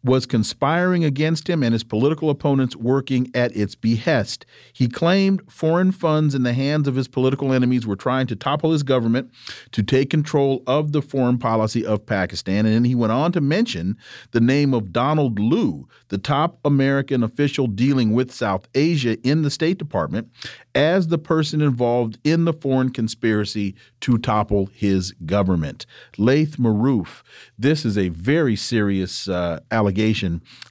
was 0.04 0.26
conspiring 0.26 1.02
against 1.02 1.48
him 1.48 1.62
and 1.62 1.72
his 1.72 1.82
political 1.82 2.28
opponents 2.28 2.76
working 2.76 3.30
at 3.34 3.56
its 3.56 3.74
behest. 3.74 4.44
He 4.70 4.86
claimed 4.86 5.40
foreign 5.50 5.92
funds 5.92 6.34
in 6.34 6.42
the 6.42 6.52
hands 6.52 6.86
of 6.86 6.94
his 6.94 7.08
political 7.08 7.52
enemies 7.54 7.86
were 7.86 7.96
trying 7.96 8.26
to 8.26 8.36
topple 8.36 8.72
his 8.72 8.82
government 8.82 9.30
to 9.72 9.82
take 9.82 10.10
control 10.10 10.62
of 10.66 10.92
the 10.92 11.00
foreign 11.00 11.38
policy 11.38 11.86
of 11.86 12.04
Pakistan. 12.04 12.66
And 12.66 12.74
then 12.74 12.84
he 12.84 12.94
went 12.94 13.12
on 13.12 13.32
to 13.32 13.40
mention 13.40 13.96
the 14.32 14.40
name 14.40 14.74
of 14.74 14.92
Donald 14.92 15.38
Lu, 15.38 15.88
the 16.08 16.18
top 16.18 16.58
American 16.64 17.22
official 17.22 17.66
dealing 17.66 18.12
with 18.12 18.30
South 18.30 18.68
Asia 18.74 19.16
in 19.26 19.40
the 19.40 19.50
State 19.50 19.78
Department, 19.78 20.30
as 20.74 21.08
the 21.08 21.18
person 21.18 21.62
involved 21.62 22.18
in 22.24 22.44
the 22.44 22.52
foreign 22.52 22.90
conspiracy 22.90 23.74
to 24.00 24.18
topple 24.18 24.66
his 24.66 25.12
government. 25.24 25.86
Laith 26.18 26.56
Marouf, 26.56 27.22
this 27.58 27.86
is 27.86 27.96
a 27.96 28.08
very 28.10 28.54
serious 28.54 29.28
uh, 29.28 29.60
allegation 29.70 29.93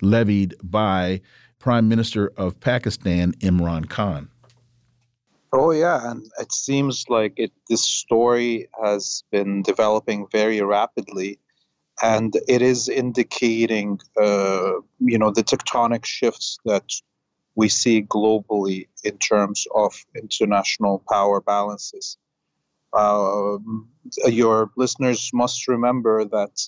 levied 0.01 0.55
by 0.61 1.21
Prime 1.59 1.87
Minister 1.87 2.31
of 2.37 2.59
Pakistan, 2.59 3.33
Imran 3.39 3.89
Khan. 3.89 4.29
Oh 5.53 5.71
yeah, 5.71 6.09
and 6.09 6.25
it 6.39 6.51
seems 6.51 7.05
like 7.09 7.33
it. 7.37 7.51
This 7.69 7.83
story 7.83 8.67
has 8.83 9.23
been 9.31 9.61
developing 9.61 10.25
very 10.31 10.61
rapidly, 10.61 11.39
and 12.01 12.33
it 12.47 12.63
is 12.63 12.89
indicating, 12.89 13.99
uh, 14.19 14.73
you 14.99 15.19
know, 15.19 15.31
the 15.31 15.43
tectonic 15.43 16.05
shifts 16.05 16.57
that 16.65 16.91
we 17.55 17.69
see 17.69 18.01
globally 18.01 18.87
in 19.03 19.17
terms 19.19 19.67
of 19.75 19.93
international 20.15 21.03
power 21.07 21.39
balances. 21.39 22.17
Uh, 22.91 23.57
your 24.25 24.71
listeners 24.75 25.29
must 25.33 25.67
remember 25.67 26.25
that 26.25 26.67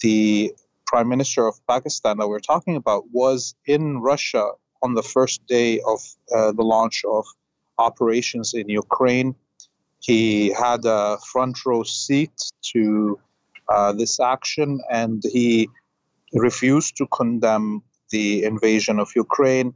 the 0.00 0.54
prime 0.94 1.08
minister 1.08 1.44
of 1.48 1.56
Pakistan 1.66 2.18
that 2.18 2.28
we're 2.28 2.48
talking 2.54 2.76
about 2.76 3.02
was 3.10 3.56
in 3.66 3.98
Russia 3.98 4.44
on 4.80 4.94
the 4.94 5.02
first 5.02 5.44
day 5.48 5.80
of 5.80 5.98
uh, 6.32 6.52
the 6.52 6.62
launch 6.62 7.04
of 7.04 7.24
operations 7.78 8.54
in 8.54 8.68
Ukraine. 8.68 9.34
He 9.98 10.52
had 10.52 10.84
a 10.84 11.18
front 11.32 11.56
row 11.66 11.82
seat 11.82 12.36
to 12.72 13.18
uh, 13.68 13.92
this 13.94 14.20
action 14.20 14.80
and 14.88 15.20
he 15.32 15.68
refused 16.32 16.96
to 16.98 17.06
condemn 17.08 17.82
the 18.10 18.44
invasion 18.44 19.00
of 19.00 19.08
Ukraine 19.16 19.74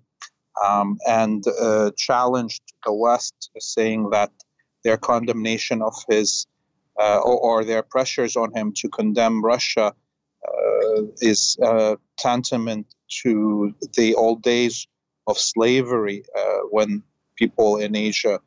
um, 0.64 0.98
and 1.08 1.42
uh, 1.48 1.90
challenged 1.96 2.62
the 2.86 2.92
West, 2.92 3.50
saying 3.58 4.10
that 4.10 4.30
their 4.84 4.98
condemnation 5.10 5.82
of 5.82 5.94
his 6.08 6.46
uh, 7.00 7.18
or, 7.28 7.38
or, 7.48 7.64
their 7.64 7.82
pressures 7.82 8.34
on 8.36 8.52
him 8.54 8.72
to 8.80 8.88
condemn 8.88 9.44
Russia 9.44 9.94
is 11.20 11.58
uh, 11.62 11.96
tantamount 12.18 12.86
to 13.22 13.74
the 13.96 14.14
old 14.14 14.42
days 14.42 14.86
of 15.26 15.38
slavery 15.38 16.24
uh, 16.36 16.58
when 16.70 17.02
people 17.36 17.76
in 17.76 17.94
Asia 17.96 18.40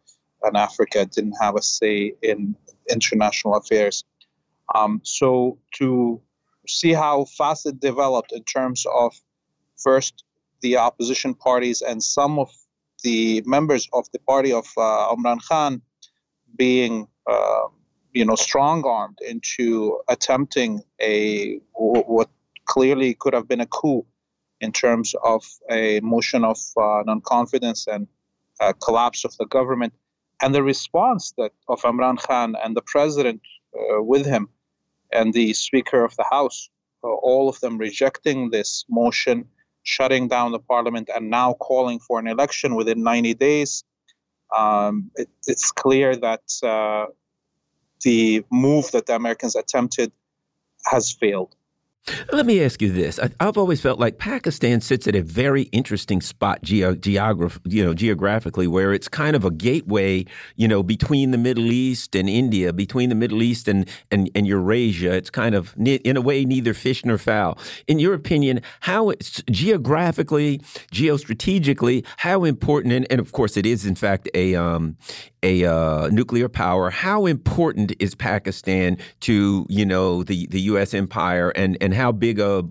and 0.43 0.57
Africa 0.57 1.05
didn't 1.05 1.35
have 1.41 1.55
a 1.55 1.61
say 1.61 2.13
in 2.21 2.55
international 2.89 3.55
affairs. 3.55 4.03
Um, 4.73 5.01
so 5.03 5.59
to 5.75 6.21
see 6.67 6.93
how 6.93 7.25
fast 7.25 7.65
it 7.65 7.79
developed 7.79 8.31
in 8.31 8.43
terms 8.43 8.85
of 8.93 9.13
first 9.77 10.23
the 10.61 10.77
opposition 10.77 11.33
parties 11.33 11.81
and 11.81 12.01
some 12.01 12.39
of 12.39 12.49
the 13.03 13.43
members 13.45 13.87
of 13.93 14.05
the 14.13 14.19
party 14.19 14.53
of 14.53 14.65
uh, 14.77 15.13
Imran 15.15 15.39
Khan 15.47 15.81
being, 16.55 17.07
uh, 17.27 17.67
you 18.13 18.25
know, 18.25 18.35
strong 18.35 18.83
armed 18.85 19.19
into 19.27 19.99
attempting 20.09 20.81
a 21.01 21.59
what 21.73 22.29
clearly 22.65 23.13
could 23.13 23.33
have 23.33 23.47
been 23.47 23.61
a 23.61 23.65
coup 23.65 24.05
in 24.59 24.71
terms 24.71 25.15
of 25.23 25.43
a 25.69 25.99
motion 26.01 26.43
of 26.43 26.57
uh, 26.77 27.03
non-confidence 27.05 27.87
and 27.87 28.07
uh, 28.59 28.73
collapse 28.73 29.25
of 29.25 29.35
the 29.37 29.45
government, 29.45 29.93
and 30.41 30.53
the 30.53 30.63
response 30.63 31.33
that 31.37 31.51
of 31.67 31.81
Imran 31.81 32.17
Khan 32.21 32.55
and 32.63 32.75
the 32.75 32.83
president 32.83 33.41
uh, 33.75 34.01
with 34.03 34.25
him, 34.25 34.49
and 35.11 35.33
the 35.33 35.53
Speaker 35.53 36.03
of 36.03 36.15
the 36.15 36.25
House, 36.29 36.69
uh, 37.03 37.07
all 37.07 37.49
of 37.49 37.59
them 37.59 37.77
rejecting 37.77 38.51
this 38.51 38.85
motion 38.89 39.47
shutting 39.83 40.27
down 40.27 40.51
the 40.51 40.59
parliament 40.59 41.09
and 41.13 41.29
now 41.29 41.53
calling 41.53 41.99
for 41.99 42.19
an 42.19 42.27
election 42.27 42.75
within 42.75 43.03
90 43.03 43.33
days, 43.35 43.83
um, 44.55 45.11
it, 45.15 45.29
it's 45.47 45.71
clear 45.71 46.15
that 46.15 46.43
uh, 46.63 47.05
the 48.03 48.43
move 48.51 48.91
that 48.91 49.05
the 49.05 49.15
Americans 49.15 49.55
attempted 49.55 50.11
has 50.85 51.11
failed. 51.11 51.55
Let 52.31 52.47
me 52.47 52.63
ask 52.63 52.81
you 52.81 52.91
this: 52.91 53.19
I, 53.19 53.29
have 53.39 53.57
always 53.57 53.79
felt 53.79 53.99
like 53.99 54.17
Pakistan 54.17 54.81
sits 54.81 55.07
at 55.07 55.15
a 55.15 55.21
very 55.21 55.63
interesting 55.63 56.19
spot 56.19 56.63
geo 56.63 56.95
geograph 56.95 57.59
you 57.65 57.85
know, 57.85 57.93
geographically, 57.93 58.65
where 58.65 58.91
it's 58.91 59.07
kind 59.07 59.35
of 59.35 59.45
a 59.45 59.51
gateway, 59.51 60.25
you 60.55 60.67
know, 60.67 60.81
between 60.81 61.29
the 61.29 61.37
Middle 61.37 61.71
East 61.71 62.15
and 62.15 62.27
India, 62.27 62.73
between 62.73 63.09
the 63.09 63.15
Middle 63.15 63.43
East 63.43 63.67
and 63.67 63.87
and, 64.09 64.31
and 64.33 64.47
Eurasia. 64.47 65.13
It's 65.13 65.29
kind 65.29 65.53
of, 65.53 65.75
in 65.77 66.17
a 66.17 66.21
way, 66.21 66.43
neither 66.43 66.73
fish 66.73 67.05
nor 67.05 67.19
fowl. 67.19 67.59
In 67.87 67.99
your 67.99 68.15
opinion, 68.15 68.61
how 68.81 69.11
it's 69.11 69.43
geographically, 69.51 70.59
geostrategically, 70.91 72.03
how 72.17 72.43
important, 72.45 72.93
and, 72.93 73.05
and 73.11 73.19
of 73.19 73.31
course, 73.31 73.55
it 73.57 73.67
is 73.67 73.85
in 73.85 73.95
fact 73.95 74.27
a 74.33 74.55
um, 74.55 74.97
a 75.43 75.65
uh, 75.65 76.07
nuclear 76.09 76.49
power. 76.49 76.89
How 76.89 77.25
important 77.25 77.93
is 77.99 78.15
Pakistan 78.15 78.97
to 79.21 79.65
you 79.69 79.85
know 79.85 80.23
the 80.23 80.47
the 80.47 80.61
U.S. 80.61 80.95
empire, 80.95 81.49
and 81.49 81.77
and 81.79 81.90
how 81.93 82.11
big 82.11 82.39
a 82.39 82.63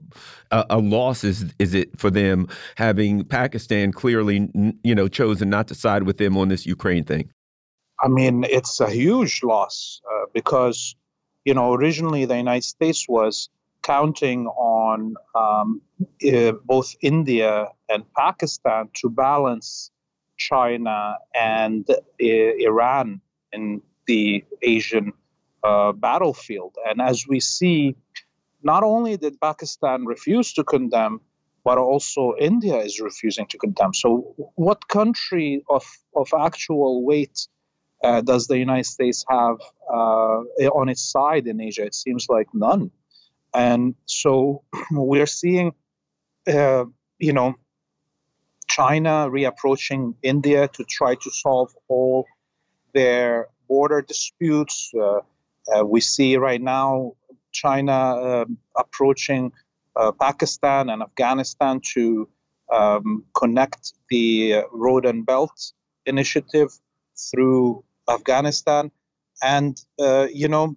a, 0.51 0.67
a 0.71 0.79
loss 0.79 1.25
is 1.25 1.53
is 1.59 1.75
it 1.75 1.99
for 1.99 2.11
them 2.11 2.49
having 2.77 3.25
Pakistan 3.25 3.93
clearly 3.93 4.49
you 4.83 4.95
know 4.95 5.09
chosen 5.09 5.51
not 5.51 5.69
to 5.69 5.75
side 5.75 6.05
with 6.05 6.19
them 6.19 6.37
on 6.37 6.49
this 6.49 6.67
Ukraine 6.67 7.05
thing? 7.05 7.31
I 8.03 8.09
mean, 8.09 8.45
it's 8.45 8.81
a 8.81 8.89
huge 8.89 9.43
loss 9.43 10.01
uh, 10.11 10.27
because 10.33 10.97
you 11.45 11.55
know 11.55 11.75
originally 11.75 12.25
the 12.25 12.37
United 12.37 12.65
States 12.65 13.07
was 13.09 13.49
counting 13.83 14.47
on 14.47 15.15
um, 15.35 15.81
uh, 16.33 16.53
both 16.65 16.95
India 17.01 17.69
and 17.89 18.05
Pakistan 18.15 18.89
to 18.95 19.09
balance 19.09 19.91
China 20.37 21.17
and 21.35 21.89
Iran 22.19 23.21
in 23.53 23.83
the 24.07 24.45
Asian 24.63 25.13
uh, 25.63 25.93
battlefield. 25.93 26.77
And 26.87 27.01
as 27.01 27.27
we 27.27 27.41
see, 27.41 27.97
not 28.63 28.83
only 28.83 29.17
did 29.17 29.41
Pakistan 29.41 30.05
refuse 30.05 30.53
to 30.55 30.65
condemn, 30.65 31.21
but 31.65 31.79
also 31.79 32.35
India 32.39 32.79
is 32.79 33.01
refusing 33.01 33.47
to 33.49 33.59
condemn. 33.59 33.95
So, 33.95 34.35
what 34.55 34.89
country 34.89 35.63
of, 35.69 35.85
of 36.17 36.29
actual 36.39 37.05
weight 37.05 37.47
uh, 38.03 38.23
does 38.23 38.47
the 38.47 38.59
United 38.59 38.87
States 38.87 39.25
have 39.29 39.59
uh, 39.93 40.41
on 40.81 40.89
its 40.89 41.03
side 41.03 41.47
in 41.47 41.61
Asia? 41.61 41.85
It 41.85 41.95
seems 41.95 42.27
like 42.29 42.49
none. 42.55 42.91
And 43.53 43.95
so 44.07 44.63
we're 44.91 45.27
seeing, 45.27 45.73
uh, 46.47 46.85
you 47.19 47.33
know, 47.33 47.57
China 48.69 49.29
reapproaching 49.29 50.15
India 50.23 50.69
to 50.69 50.85
try 50.85 51.17
to 51.17 51.31
solve 51.31 51.75
all 51.89 52.27
their 52.95 53.49
border 53.69 54.01
disputes. 54.01 54.93
Uh, 54.95 55.21
uh, 55.75 55.85
we 55.85 56.01
see 56.01 56.37
right 56.37 56.63
now 56.63 57.13
China 57.53 57.93
uh, 57.93 58.45
approaching 58.77 59.53
uh, 59.97 60.13
Pakistan 60.13 60.89
and 60.91 61.03
Afghanistan 61.03 61.81
to 61.95 62.29
um, 62.73 63.25
connect 63.35 63.93
the 64.09 64.63
Road 64.73 65.05
and 65.07 65.27
Belt 65.27 65.73
initiative 66.07 66.71
through 67.31 67.85
Afghanistan. 68.09 68.91
And, 69.43 69.81
uh, 69.99 70.29
you 70.33 70.49
know, 70.49 70.77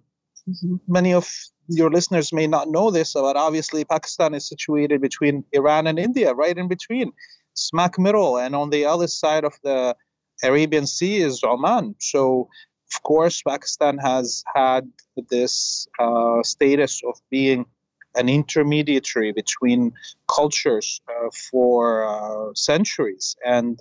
many 0.88 1.14
of 1.14 1.30
your 1.68 1.90
listeners 1.90 2.32
may 2.32 2.46
not 2.46 2.68
know 2.68 2.90
this, 2.90 3.14
but 3.14 3.36
obviously 3.36 3.84
Pakistan 3.84 4.34
is 4.34 4.48
situated 4.48 5.00
between 5.00 5.44
Iran 5.52 5.86
and 5.86 5.98
India, 5.98 6.34
right 6.34 6.56
in 6.56 6.68
between, 6.68 7.12
smack 7.54 7.98
middle. 7.98 8.36
And 8.38 8.54
on 8.54 8.70
the 8.70 8.84
other 8.86 9.06
side 9.06 9.44
of 9.44 9.54
the 9.62 9.96
Arabian 10.42 10.86
Sea 10.86 11.18
is 11.18 11.42
Oman. 11.42 11.94
So, 12.00 12.48
of 12.94 13.02
course, 13.02 13.42
Pakistan 13.42 13.98
has 13.98 14.44
had 14.54 14.90
this 15.28 15.88
uh, 15.98 16.42
status 16.42 17.02
of 17.06 17.20
being 17.30 17.66
an 18.14 18.28
intermediary 18.28 19.32
between 19.32 19.92
cultures 20.28 21.00
uh, 21.08 21.30
for 21.50 22.04
uh, 22.06 22.54
centuries. 22.54 23.36
And 23.44 23.80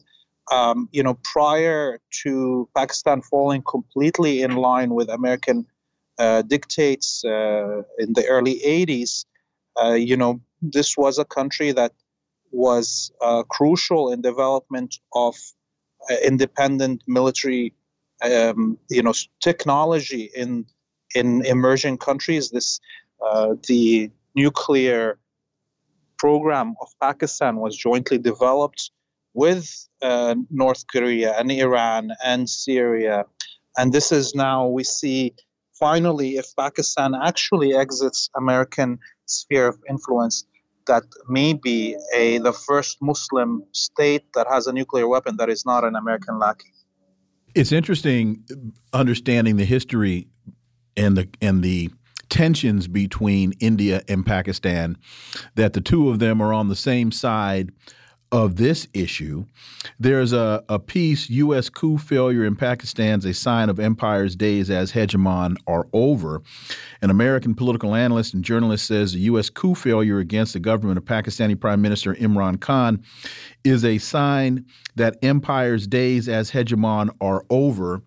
um, 0.51 0.89
you 0.91 1.03
know, 1.03 1.17
prior 1.23 1.99
to 2.23 2.67
Pakistan 2.75 3.21
falling 3.21 3.61
completely 3.61 4.41
in 4.41 4.55
line 4.55 4.93
with 4.93 5.09
American 5.09 5.65
uh, 6.19 6.41
dictates 6.41 7.23
uh, 7.23 7.83
in 7.97 8.13
the 8.13 8.25
early 8.27 8.59
80s, 8.65 9.25
uh, 9.81 9.93
you 9.93 10.17
know, 10.17 10.41
this 10.61 10.97
was 10.97 11.17
a 11.17 11.25
country 11.25 11.71
that 11.71 11.93
was 12.51 13.11
crucial 13.49 14.11
in 14.11 14.21
development 14.21 14.99
of 15.13 15.35
independent 16.23 17.01
military, 17.07 17.73
um, 18.23 18.77
you 18.89 19.03
know, 19.03 19.13
technology 19.41 20.29
in 20.35 20.65
in 21.15 21.45
emerging 21.45 21.97
countries. 21.97 22.49
This 22.49 22.79
uh, 23.25 23.55
the 23.67 24.11
nuclear 24.35 25.19
program 26.17 26.75
of 26.81 26.87
Pakistan 27.01 27.57
was 27.57 27.75
jointly 27.77 28.17
developed 28.17 28.91
with 29.33 29.87
uh, 30.01 30.35
North 30.49 30.85
Korea 30.87 31.33
and 31.37 31.51
Iran 31.51 32.11
and 32.23 32.49
Syria. 32.49 33.25
And 33.77 33.91
this 33.91 34.11
is 34.11 34.35
now 34.35 34.67
we 34.67 34.83
see 34.83 35.33
finally 35.73 36.37
if 36.37 36.45
Pakistan 36.55 37.15
actually 37.15 37.75
exits 37.75 38.29
American 38.35 38.99
sphere 39.25 39.67
of 39.67 39.77
influence, 39.89 40.45
that 40.85 41.03
may 41.27 41.53
be 41.53 41.97
a 42.13 42.37
the 42.39 42.53
first 42.53 43.01
Muslim 43.01 43.63
state 43.71 44.25
that 44.35 44.47
has 44.47 44.67
a 44.67 44.73
nuclear 44.73 45.07
weapon 45.07 45.37
that 45.37 45.49
is 45.49 45.65
not 45.65 45.83
an 45.83 45.95
American 45.95 46.39
lackey. 46.39 46.73
It's 47.55 47.71
interesting 47.71 48.43
uh, 48.51 48.97
understanding 48.97 49.57
the 49.57 49.65
history 49.65 50.27
and 50.95 51.17
the 51.17 51.27
and 51.41 51.63
the 51.63 51.91
tensions 52.29 52.87
between 52.87 53.53
India 53.59 54.01
and 54.07 54.25
Pakistan 54.25 54.97
that 55.55 55.73
the 55.73 55.81
two 55.81 56.09
of 56.09 56.19
them 56.19 56.41
are 56.41 56.51
on 56.51 56.67
the 56.67 56.75
same 56.75 57.11
side 57.11 57.71
of 58.33 58.55
this 58.55 58.87
issue. 58.95 59.45
There's 59.99 60.33
a, 60.33 60.63
a 60.67 60.79
piece 60.79 61.29
U.S. 61.29 61.69
coup 61.69 61.99
failure 61.99 62.43
in 62.43 62.55
Pakistan's 62.55 63.25
a 63.25 63.33
sign 63.33 63.69
of 63.69 63.79
empire's 63.79 64.35
days 64.35 64.71
as 64.71 64.93
hegemon 64.93 65.55
are 65.67 65.87
over. 65.93 66.41
An 67.03 67.11
American 67.11 67.53
political 67.53 67.93
analyst 67.93 68.33
and 68.33 68.43
journalist 68.43 68.87
says 68.87 69.13
the 69.13 69.19
U.S. 69.19 69.51
coup 69.51 69.75
failure 69.75 70.17
against 70.17 70.53
the 70.53 70.59
government 70.59 70.97
of 70.97 71.05
Pakistani 71.05 71.57
Prime 71.57 71.79
Minister 71.79 72.15
Imran 72.15 72.59
Khan 72.59 73.03
is 73.63 73.85
a 73.85 73.99
sign 73.99 74.65
that 74.95 75.15
empire's 75.21 75.85
days 75.85 76.27
as 76.27 76.49
hegemon 76.51 77.11
are 77.21 77.45
over. 77.51 78.01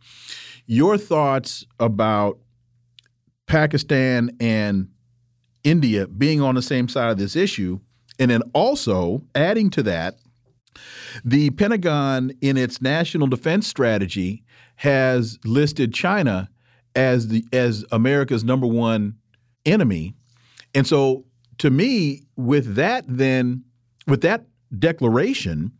Your 0.66 0.98
thoughts 0.98 1.64
about 1.78 2.40
Pakistan 3.46 4.36
and 4.40 4.88
India 5.62 6.08
being 6.08 6.40
on 6.40 6.56
the 6.56 6.62
same 6.62 6.88
side 6.88 7.12
of 7.12 7.18
this 7.18 7.36
issue 7.36 7.78
and 8.18 8.30
then 8.30 8.42
also 8.54 9.22
adding 9.34 9.70
to 9.70 9.82
that, 9.84 10.16
the 11.24 11.50
Pentagon, 11.50 12.32
in 12.40 12.56
its 12.56 12.82
national 12.82 13.26
defense 13.26 13.66
strategy, 13.66 14.42
has 14.76 15.38
listed 15.44 15.94
China 15.94 16.48
as 16.94 17.28
the 17.28 17.44
as 17.52 17.84
America's 17.92 18.44
number 18.44 18.66
one 18.66 19.16
enemy. 19.64 20.14
And 20.74 20.86
so 20.86 21.24
to 21.58 21.70
me, 21.70 22.22
with 22.36 22.74
that 22.74 23.04
then 23.08 23.64
with 24.06 24.20
that 24.22 24.44
declaration, 24.78 25.72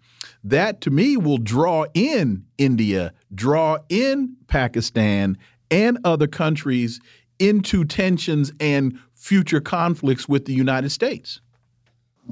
that 0.43 0.80
to 0.82 0.91
me 0.91 1.16
will 1.16 1.39
draw 1.39 1.87
in 1.95 2.45
India, 2.59 3.12
draw 3.34 3.78
in 3.89 4.37
Pakistan 4.49 5.37
and 5.70 5.99
other 6.05 6.26
countries 6.26 7.01
into 7.39 7.84
tensions 7.84 8.53
and 8.61 8.99
future 9.14 9.61
conflicts 9.61 10.28
with 10.28 10.45
the 10.47 10.55
United 10.55 10.91
States. 10.91 11.41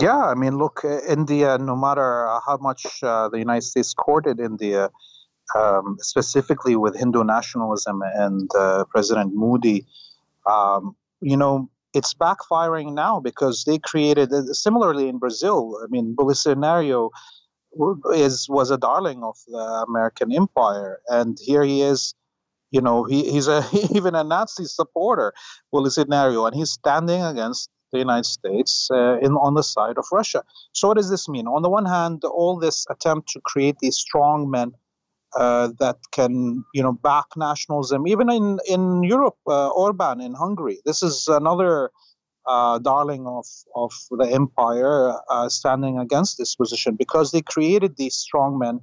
Yeah, 0.01 0.24
I 0.24 0.34
mean, 0.34 0.59
look, 0.59 0.84
uh, 0.84 1.01
India, 1.09 1.57
no 1.59 1.76
matter 1.76 2.26
how 2.47 2.59
much 2.61 2.84
uh, 3.03 3.28
the 3.28 3.38
United 3.38 3.62
States 3.62 3.95
courted 3.95 4.40
India, 4.40 4.90
um, 5.55 5.97
specifically 6.01 6.74
with 6.76 6.97
Hindu 6.97 7.22
nationalism 7.22 8.03
and 8.03 8.51
uh, 8.57 8.84
President 8.90 9.32
Modi, 9.34 9.86
um, 10.51 10.97
you 11.20 11.36
know, 11.36 11.70
it's 11.95 12.12
backfiring 12.12 12.95
now 12.95 13.20
because 13.20 13.64
they 13.64 13.78
created, 13.78 14.32
uh, 14.32 14.53
similarly 14.53 15.09
in 15.09 15.18
Brazil, 15.18 15.78
I 15.82 15.86
mean, 15.90 16.16
Bolsonaro 16.16 17.11
is 18.14 18.49
was 18.49 18.70
a 18.70 18.78
darling 18.78 19.22
of 19.22 19.36
the 19.47 19.84
American 19.88 20.32
empire, 20.32 21.01
and 21.09 21.38
here 21.40 21.62
he 21.64 21.82
is 21.82 22.14
you 22.70 22.80
know 22.80 23.05
he, 23.05 23.30
he's 23.30 23.49
a 23.49 23.64
even 23.95 24.14
a 24.14 24.24
Nazi 24.24 24.64
supporter, 24.64 25.32
Bolsonaro, 25.72 26.47
and 26.47 26.57
he's 26.57 26.70
standing 26.70 27.22
against 27.22 27.70
the 27.95 28.01
United 28.09 28.26
States 28.26 28.88
uh, 28.90 29.16
in 29.26 29.32
on 29.47 29.55
the 29.55 29.62
side 29.62 29.97
of 29.97 30.07
Russia. 30.12 30.42
So 30.72 30.88
what 30.88 30.97
does 30.99 31.11
this 31.14 31.26
mean? 31.28 31.47
On 31.47 31.62
the 31.62 31.70
one 31.78 31.86
hand, 31.86 32.24
all 32.24 32.59
this 32.59 32.86
attempt 32.90 33.30
to 33.30 33.40
create 33.40 33.78
these 33.78 33.97
strong 33.97 34.51
men 34.51 34.72
uh, 35.36 35.68
that 35.78 35.99
can 36.12 36.64
you 36.74 36.82
know 36.82 36.92
back 36.92 37.26
nationalism, 37.36 38.07
even 38.07 38.28
in 38.38 38.59
in 38.74 38.82
Europe, 39.03 39.38
uh, 39.47 39.68
Orban 39.68 40.20
in 40.20 40.34
Hungary. 40.34 40.78
This 40.84 41.03
is 41.03 41.28
another. 41.28 41.90
Uh, 42.47 42.78
darling 42.78 43.26
of, 43.26 43.47
of 43.74 43.90
the 44.20 44.28
empire 44.40 45.14
uh, 45.30 45.49
standing 45.49 45.99
against 45.99 46.36
this 46.36 46.55
position 46.55 46.95
because 46.95 47.30
they 47.30 47.40
created 47.40 47.97
these 47.97 48.14
strong 48.14 48.59
men 48.59 48.78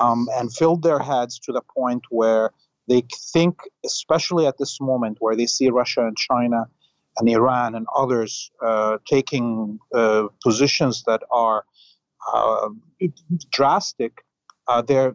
um, 0.00 0.26
and 0.36 0.52
filled 0.52 0.82
their 0.82 0.98
heads 0.98 1.38
to 1.38 1.52
the 1.52 1.62
point 1.76 2.02
where 2.10 2.50
they 2.88 3.04
think, 3.32 3.54
especially 3.84 4.46
at 4.46 4.58
this 4.58 4.80
moment 4.80 5.18
where 5.20 5.36
they 5.36 5.46
see 5.46 5.70
Russia 5.70 6.04
and 6.08 6.16
China 6.16 6.66
and 7.18 7.28
Iran 7.28 7.74
and 7.74 7.86
others 7.94 8.50
uh, 8.62 8.98
taking 9.08 9.78
uh, 9.94 10.28
positions 10.42 11.04
that 11.06 11.22
are 11.30 11.64
uh, 12.32 12.68
drastic, 13.50 14.24
they're 14.86 15.14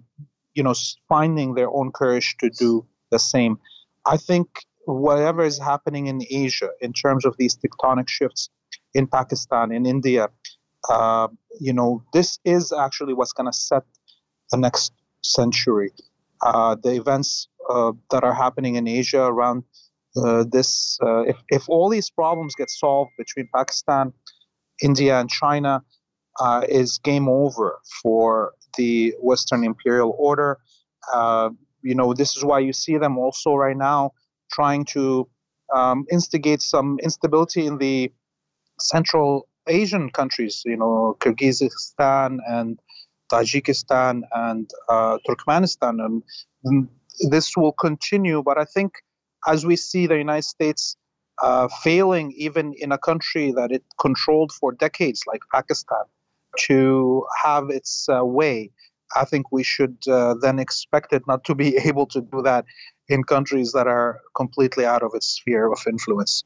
you 0.53 0.63
know 0.63 0.73
finding 1.09 1.55
their 1.55 1.69
own 1.69 1.91
courage 1.91 2.35
to 2.39 2.49
do 2.49 2.85
the 3.11 3.19
same. 3.19 3.57
I 4.05 4.17
think 4.17 4.47
whatever 4.85 5.43
is 5.43 5.59
happening 5.59 6.07
in 6.07 6.21
Asia 6.29 6.69
in 6.81 6.93
terms 6.93 7.25
of 7.25 7.35
these 7.37 7.57
tectonic 7.57 8.07
shifts 8.07 8.49
in 8.93 9.05
Pakistan, 9.05 9.71
in 9.71 9.85
India, 9.85 10.29
uh, 10.89 11.27
you 11.59 11.73
know, 11.73 12.03
this 12.13 12.39
is 12.45 12.71
actually 12.71 13.13
what's 13.13 13.33
going 13.33 13.51
to 13.51 13.57
set 13.57 13.83
the 14.51 14.57
next 14.57 14.93
century. 15.21 15.91
Uh, 16.41 16.75
the 16.81 16.95
events 16.95 17.47
uh, 17.69 17.91
that 18.11 18.23
are 18.23 18.33
happening 18.33 18.75
in 18.75 18.87
Asia 18.87 19.23
around 19.23 19.63
this. 20.49 20.97
Uh, 21.01 21.21
if, 21.21 21.37
if 21.49 21.69
all 21.69 21.89
these 21.89 22.09
problems 22.09 22.55
get 22.55 22.69
solved 22.69 23.11
between 23.17 23.49
Pakistan, 23.53 24.13
India, 24.81 25.19
and 25.19 25.29
China, 25.29 25.83
uh, 26.39 26.61
is 26.67 26.99
game 26.99 27.27
over 27.27 27.79
for 28.01 28.53
the 28.77 29.13
Western 29.19 29.63
imperial 29.63 30.15
order. 30.17 30.59
Uh, 31.13 31.49
you 31.81 31.95
know, 31.95 32.13
this 32.13 32.35
is 32.35 32.43
why 32.43 32.59
you 32.59 32.73
see 32.73 32.97
them 32.97 33.17
also 33.17 33.55
right 33.55 33.77
now 33.77 34.11
trying 34.51 34.85
to 34.85 35.27
um, 35.75 36.05
instigate 36.11 36.61
some 36.61 36.97
instability 37.01 37.65
in 37.65 37.77
the 37.77 38.11
Central 38.79 39.47
Asian 39.67 40.09
countries, 40.09 40.63
you 40.65 40.77
know, 40.77 41.17
Kyrgyzstan 41.19 42.37
and 42.47 42.79
Tajikistan 43.31 44.21
and 44.33 44.69
uh, 44.87 45.17
Turkmenistan. 45.27 46.21
And 46.63 46.87
this 47.29 47.57
will 47.57 47.73
continue. 47.73 48.41
But 48.43 48.57
I 48.57 48.65
think 48.65 48.93
as 49.47 49.65
we 49.65 49.75
see 49.75 50.05
the 50.05 50.17
United 50.17 50.43
States 50.43 50.97
uh, 51.41 51.67
failing, 51.81 52.33
even 52.35 52.73
in 52.77 52.91
a 52.91 52.97
country 52.97 53.51
that 53.53 53.71
it 53.71 53.83
controlled 53.99 54.51
for 54.51 54.71
decades, 54.71 55.23
like 55.25 55.41
Pakistan, 55.53 56.03
to 56.59 57.25
have 57.43 57.69
its 57.69 58.07
uh, 58.09 58.23
way, 58.25 58.71
I 59.15 59.25
think 59.25 59.51
we 59.51 59.63
should 59.63 59.97
uh, 60.07 60.35
then 60.41 60.59
expect 60.59 61.13
it 61.13 61.23
not 61.27 61.43
to 61.45 61.55
be 61.55 61.77
able 61.85 62.07
to 62.07 62.21
do 62.21 62.41
that 62.43 62.65
in 63.07 63.23
countries 63.23 63.71
that 63.71 63.87
are 63.87 64.19
completely 64.35 64.85
out 64.85 65.03
of 65.03 65.11
its 65.13 65.27
sphere 65.27 65.71
of 65.71 65.79
influence. 65.87 66.43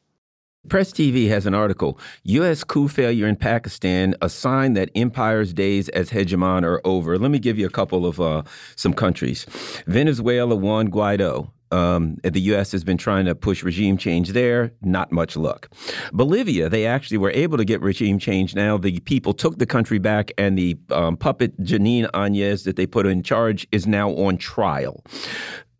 Press 0.69 0.93
TV 0.93 1.27
has 1.27 1.47
an 1.47 1.55
article 1.55 1.97
U.S. 2.23 2.63
coup 2.63 2.87
failure 2.87 3.25
in 3.25 3.35
Pakistan, 3.35 4.13
a 4.21 4.29
sign 4.29 4.73
that 4.73 4.91
empire's 4.93 5.53
days 5.53 5.89
as 5.89 6.11
hegemon 6.11 6.63
are 6.63 6.79
over. 6.83 7.17
Let 7.17 7.31
me 7.31 7.39
give 7.39 7.57
you 7.57 7.65
a 7.65 7.71
couple 7.71 8.05
of 8.05 8.21
uh, 8.21 8.43
some 8.75 8.93
countries. 8.93 9.47
Venezuela, 9.87 10.55
Juan 10.55 10.89
Guaido. 10.89 11.49
Um, 11.71 12.17
the 12.23 12.41
U.S. 12.41 12.71
has 12.71 12.83
been 12.83 12.97
trying 12.97 13.25
to 13.25 13.35
push 13.35 13.63
regime 13.63 13.97
change 13.97 14.29
there. 14.29 14.73
Not 14.81 15.11
much 15.11 15.35
luck. 15.35 15.69
Bolivia, 16.11 16.69
they 16.69 16.85
actually 16.85 17.17
were 17.17 17.31
able 17.31 17.57
to 17.57 17.65
get 17.65 17.81
regime 17.81 18.19
change 18.19 18.55
now. 18.55 18.77
The 18.77 18.99
people 19.01 19.33
took 19.33 19.57
the 19.57 19.65
country 19.65 19.99
back, 19.99 20.31
and 20.37 20.57
the 20.57 20.77
um, 20.89 21.17
puppet 21.17 21.57
Janine 21.61 22.09
Áñez 22.11 22.65
that 22.65 22.75
they 22.75 22.85
put 22.85 23.05
in 23.05 23.23
charge 23.23 23.67
is 23.71 23.87
now 23.87 24.11
on 24.11 24.37
trial. 24.37 25.03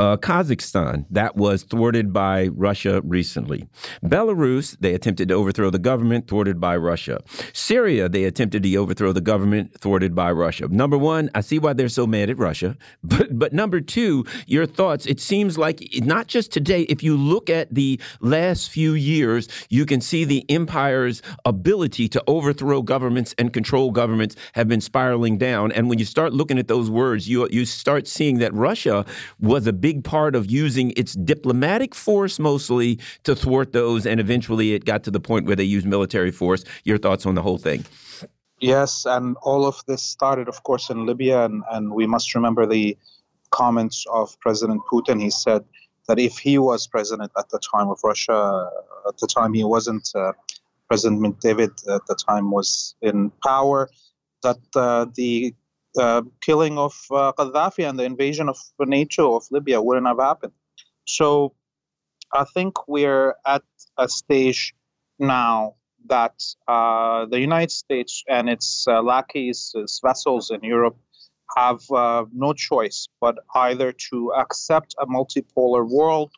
Uh, 0.02 0.18
Kazakhstan, 0.18 1.06
that 1.12 1.36
was 1.36 1.62
thwarted 1.62 2.12
by 2.12 2.48
Russia 2.48 3.02
recently. 3.04 3.68
Belarus, 4.04 4.76
they 4.80 4.96
attempted 4.96 5.28
to 5.28 5.36
overthrow 5.36 5.70
the 5.70 5.78
government, 5.78 6.28
thwarted 6.28 6.60
by 6.60 6.76
Russia. 6.76 7.20
Syria, 7.54 8.10
they 8.10 8.24
attempted 8.24 8.64
to 8.64 8.76
overthrow 8.78 9.12
the 9.12 9.22
government, 9.22 9.80
thwarted 9.80 10.16
by 10.16 10.32
Russia. 10.32 10.68
Number 10.70 10.98
one, 10.98 11.30
I 11.36 11.42
see 11.42 11.60
why 11.60 11.74
they're 11.74 11.88
so 11.88 12.08
mad 12.08 12.32
at 12.32 12.40
Russia. 12.40 12.78
But, 13.12 13.38
but 13.38 13.52
number 13.52 13.82
two, 13.82 14.26
your 14.48 14.66
thoughts, 14.66 15.06
it 15.06 15.20
seems 15.20 15.58
like 15.58 15.84
not 15.96 16.28
just 16.28 16.52
today, 16.52 16.84
if 16.84 17.04
you 17.04 17.18
look 17.18 17.50
at 17.50 17.74
the 17.74 18.00
last 18.22 18.70
few 18.70 18.94
years, 18.94 19.50
you 19.70 19.86
can 19.86 20.00
see 20.00 20.24
the 20.24 20.46
empire's 20.50 21.22
ability 21.44 22.08
to 22.10 22.24
overthrow 22.26 22.82
governments 22.82 23.36
and 23.38 23.52
control 23.52 23.92
governments 23.92 24.38
have 24.54 24.70
been 24.70 24.80
spiraling 24.80 25.38
down. 25.38 25.74
And 25.74 25.90
when 25.90 26.00
you 26.00 26.06
start 26.06 26.32
looking 26.32 26.58
at 26.58 26.70
those 26.70 26.90
words, 26.90 27.28
you, 27.28 27.50
you 27.52 27.66
start 27.66 28.08
seeing 28.08 28.38
that 28.38 28.54
Russia 28.54 29.06
was 29.40 29.68
a 29.68 29.74
big 29.74 29.91
big 29.92 30.04
part 30.06 30.36
of 30.36 30.50
using 30.50 30.88
its 30.96 31.14
diplomatic 31.32 31.94
force 31.94 32.40
mostly 32.40 32.90
to 33.28 33.36
thwart 33.36 33.70
those, 33.74 34.02
and 34.10 34.18
eventually 34.26 34.68
it 34.74 34.86
got 34.86 35.04
to 35.04 35.12
the 35.12 35.20
point 35.20 35.46
where 35.48 35.58
they 35.62 35.70
used 35.78 35.86
military 35.86 36.32
force. 36.32 36.64
Your 36.90 36.98
thoughts 36.98 37.26
on 37.26 37.36
the 37.36 37.42
whole 37.48 37.58
thing? 37.68 37.84
Yes, 38.74 39.06
and 39.16 39.36
all 39.42 39.64
of 39.66 39.76
this 39.88 40.04
started, 40.04 40.48
of 40.48 40.64
course, 40.64 40.86
in 40.94 41.06
Libya, 41.06 41.38
and, 41.48 41.64
and 41.74 41.84
we 42.00 42.06
must 42.08 42.28
remember 42.36 42.64
the 42.66 42.98
comments 43.62 44.06
of 44.20 44.26
President 44.40 44.82
Putin. 44.92 45.20
He 45.20 45.32
said 45.46 45.62
that 46.08 46.20
if 46.20 46.38
he 46.38 46.58
was 46.58 46.88
president 46.88 47.32
at 47.42 47.50
the 47.50 47.60
time 47.74 47.90
of 47.90 48.00
Russia, 48.12 48.70
at 49.10 49.18
the 49.18 49.28
time 49.28 49.52
he 49.54 49.66
wasn't, 49.76 50.08
uh, 50.16 50.32
President 50.88 51.20
Medvedev 51.24 51.60
at 51.98 52.06
the 52.10 52.18
time 52.28 52.46
was 52.52 52.96
in 53.02 53.32
power, 53.44 53.90
that 54.44 54.62
uh, 54.76 55.06
the 55.16 55.54
uh, 55.98 56.22
killing 56.42 56.78
of 56.78 56.94
uh, 57.12 57.32
Gaddafi 57.34 57.88
and 57.88 58.00
the 58.00 58.04
invasion 58.04 58.50
of 58.50 58.58
NATO 58.80 59.36
of 59.36 59.44
Libya 59.52 59.82
wouldn't 59.82 60.08
have 60.08 60.20
happened. 60.20 60.54
So 61.06 61.54
I 62.34 62.46
think 62.46 62.88
we're 62.88 63.36
at 63.46 63.64
a 63.98 64.08
stage 64.08 64.74
now 65.20 65.76
that 66.08 66.42
uh, 66.68 67.26
the 67.26 67.40
United 67.40 67.72
States 67.72 68.24
and 68.28 68.50
its 68.50 68.86
uh, 68.88 69.02
lackeys, 69.02 69.72
its 69.76 70.00
vassals 70.04 70.50
in 70.50 70.64
Europe, 70.64 70.98
have 71.56 71.82
uh, 71.92 72.26
no 72.34 72.54
choice 72.54 73.08
but 73.20 73.40
either 73.56 73.92
to 73.92 74.34
accept 74.34 74.96
a 75.00 75.06
multipolar 75.06 75.88
world 75.88 76.32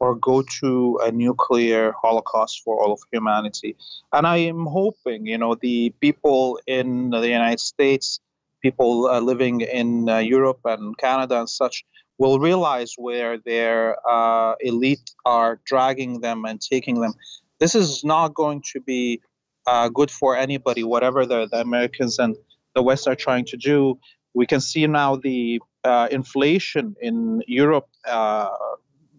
or 0.00 0.14
go 0.14 0.42
to 0.60 0.98
a 1.02 1.10
nuclear 1.10 1.92
holocaust 2.00 2.62
for 2.64 2.80
all 2.82 2.92
of 2.92 3.00
humanity. 3.12 3.76
And 4.12 4.26
I 4.26 4.38
am 4.38 4.64
hoping, 4.66 5.26
you 5.26 5.38
know, 5.38 5.54
the 5.54 5.90
people 6.00 6.60
in 6.66 7.10
the 7.10 7.28
United 7.28 7.60
States 7.60 8.20
people 8.62 9.06
uh, 9.06 9.20
living 9.20 9.60
in 9.60 10.08
uh, 10.08 10.18
Europe 10.18 10.60
and 10.64 10.96
Canada 10.98 11.38
and 11.40 11.48
such 11.48 11.84
will 12.18 12.38
realize 12.40 12.94
where 12.96 13.38
their 13.38 13.96
uh, 14.08 14.54
elite 14.60 15.10
are 15.24 15.60
dragging 15.64 16.20
them 16.20 16.44
and 16.44 16.60
taking 16.60 17.00
them. 17.00 17.14
This 17.60 17.74
is 17.74 18.02
not 18.04 18.34
going 18.34 18.62
to 18.72 18.80
be 18.80 19.20
uh, 19.66 19.88
good 19.88 20.10
for 20.10 20.36
anybody, 20.36 20.82
whatever 20.82 21.26
the, 21.26 21.46
the, 21.46 21.60
Americans 21.60 22.18
and 22.18 22.36
the 22.74 22.82
West 22.82 23.06
are 23.06 23.14
trying 23.14 23.44
to 23.46 23.56
do. 23.56 23.98
We 24.34 24.46
can 24.46 24.60
see 24.60 24.86
now 24.86 25.16
the 25.16 25.60
uh, 25.84 26.08
inflation 26.10 26.96
in 27.00 27.42
Europe 27.46 27.88
uh, 28.06 28.50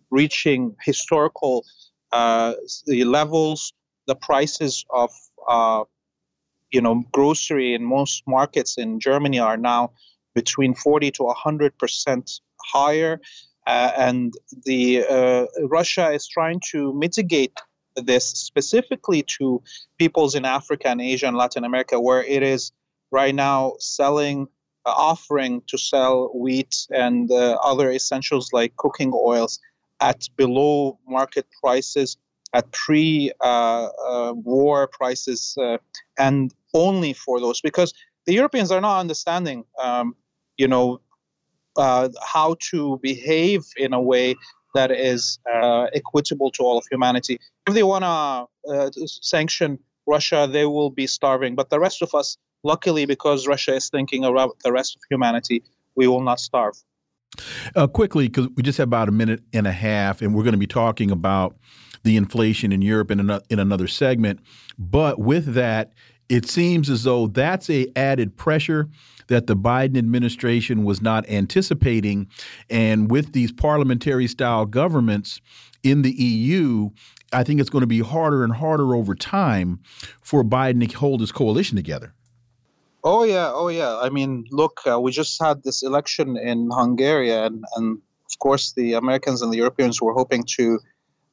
reaching 0.10 0.76
historical 0.84 1.66
levels. 2.12 3.74
The 4.08 4.16
prices 4.16 4.86
of 4.90 5.12
you 6.72 6.82
know, 6.82 7.04
grocery 7.12 7.74
in 7.74 7.84
most 7.84 8.24
markets 8.28 8.78
in 8.78 9.00
Germany 9.00 9.40
are 9.40 9.58
now 9.58 9.92
between 10.36 10.74
40 10.74 11.12
to 11.12 11.24
100 11.24 11.78
percent 11.78 12.40
higher, 12.62 13.20
uh, 13.68 13.92
and 13.98 14.34
the 14.66 15.04
uh, 15.04 15.46
Russia 15.68 16.12
is 16.12 16.28
trying 16.28 16.62
to 16.72 16.94
mitigate 16.94 17.58
this 17.96 18.26
specifically 18.26 19.24
to 19.24 19.62
peoples 19.98 20.36
in 20.36 20.46
Africa 20.46 20.90
and 20.90 21.02
Asia 21.02 21.28
and 21.28 21.38
Latin 21.38 21.64
America, 21.64 22.00
where 22.00 22.24
it 22.24 22.44
is 22.44 22.72
right 23.12 23.34
now 23.34 23.74
selling, 23.80 24.48
uh, 24.86 24.92
offering 24.92 25.62
to 25.68 25.78
sell 25.78 26.32
wheat 26.34 26.88
and 26.92 27.32
uh, 27.32 27.58
other 27.64 27.92
essentials 27.92 28.54
like 28.54 28.76
cooking 28.78 29.12
oils 29.14 29.60
at 30.00 30.30
below 30.38 30.98
market 31.08 31.46
prices 31.62 32.18
at 32.54 32.72
pre-war 32.72 33.34
uh, 33.42 34.84
uh, 34.84 34.88
prices, 34.88 35.56
and 36.18 36.54
only 36.74 37.14
for 37.14 37.40
those 37.40 37.62
because 37.62 37.94
the 38.26 38.34
Europeans 38.34 38.72
are 38.72 38.82
not 38.82 39.00
understanding, 39.00 39.66
um, 39.82 40.16
you 40.58 40.68
know, 40.68 41.02
uh, 41.78 42.10
how 42.24 42.56
to 42.72 43.00
behave 43.02 43.64
in 43.78 43.94
a 43.94 44.02
way 44.02 44.36
that 44.76 44.92
is 44.92 45.40
uh, 45.52 45.88
equitable 45.94 46.52
to 46.52 46.64
all 46.64 46.78
of 46.78 46.86
humanity. 46.92 47.40
If 47.68 47.74
they 47.74 47.84
want 47.84 48.04
to 48.04 48.72
uh, 48.72 48.90
sanction 49.06 49.80
Russia, 50.06 50.48
they 50.52 50.66
will 50.66 50.90
be 50.90 51.08
starving. 51.08 51.56
But 51.56 51.70
the 51.70 51.80
rest 51.80 52.02
of 52.02 52.14
us, 52.14 52.38
luckily, 52.64 53.06
because 53.06 53.48
Russia 53.48 53.76
is 53.76 53.90
thinking 53.90 54.26
about 54.26 54.58
the 54.64 54.72
rest 54.72 54.96
of 54.96 55.02
humanity, 55.10 55.64
we 55.96 56.08
will 56.08 56.22
not 56.22 56.40
starve. 56.40 56.76
Uh, 57.76 57.88
quickly, 57.88 58.28
because 58.28 58.50
we 58.56 58.64
just 58.64 58.78
have 58.78 58.88
about 58.88 59.08
a 59.08 59.12
minute 59.12 59.42
and 59.54 59.66
a 59.68 59.72
half, 59.72 60.22
and 60.22 60.36
we're 60.36 60.44
going 60.44 60.54
to 60.54 60.60
be 60.60 60.68
talking 60.68 61.12
about 61.12 61.56
the 62.04 62.18
inflation 62.18 62.72
in 62.72 62.82
Europe 62.82 63.12
in, 63.12 63.20
an, 63.20 63.40
in 63.50 63.60
another 63.60 63.88
segment. 63.88 64.40
But 64.78 65.20
with 65.20 65.54
that, 65.54 65.94
it 66.30 66.48
seems 66.48 66.90
as 66.90 67.04
though 67.04 67.28
that's 67.28 67.70
a 67.70 67.92
added 67.96 68.38
pressure 68.38 68.88
that 69.28 69.48
the 69.48 69.56
Biden 69.56 69.98
administration 69.98 70.84
was 70.84 71.02
not 71.02 71.28
anticipating. 71.30 72.28
And 72.70 73.10
with 73.12 73.34
these 73.34 73.52
parliamentary 73.52 74.28
style 74.28 74.66
governments 74.66 75.42
in 75.84 76.04
the 76.04 76.12
EU, 76.12 76.90
I 77.32 77.44
think 77.44 77.60
it's 77.60 77.70
going 77.70 77.82
to 77.82 77.88
be 77.88 78.00
harder 78.00 78.44
and 78.44 78.54
harder 78.54 78.96
over 78.96 79.16
time 79.16 79.80
for 80.22 80.44
Biden 80.44 80.88
to 80.88 80.98
hold 80.98 81.22
his 81.22 81.32
coalition 81.32 81.76
together. 81.76 82.14
Oh 83.04 83.24
yeah, 83.24 83.52
oh 83.54 83.70
yeah. 83.70 83.98
I 83.98 84.10
mean, 84.10 84.46
look, 84.52 84.82
uh, 84.86 85.00
we 85.00 85.12
just 85.12 85.42
had 85.42 85.64
this 85.64 85.84
election 85.84 86.36
in 86.38 86.70
Hungary, 86.70 87.32
and, 87.32 87.64
and 87.76 88.02
of 88.30 88.40
course 88.40 88.74
the 88.74 88.94
Americans 88.94 89.42
and 89.42 89.54
the 89.54 89.58
Europeans 89.58 90.02
were 90.02 90.14
hoping 90.14 90.44
to 90.58 90.80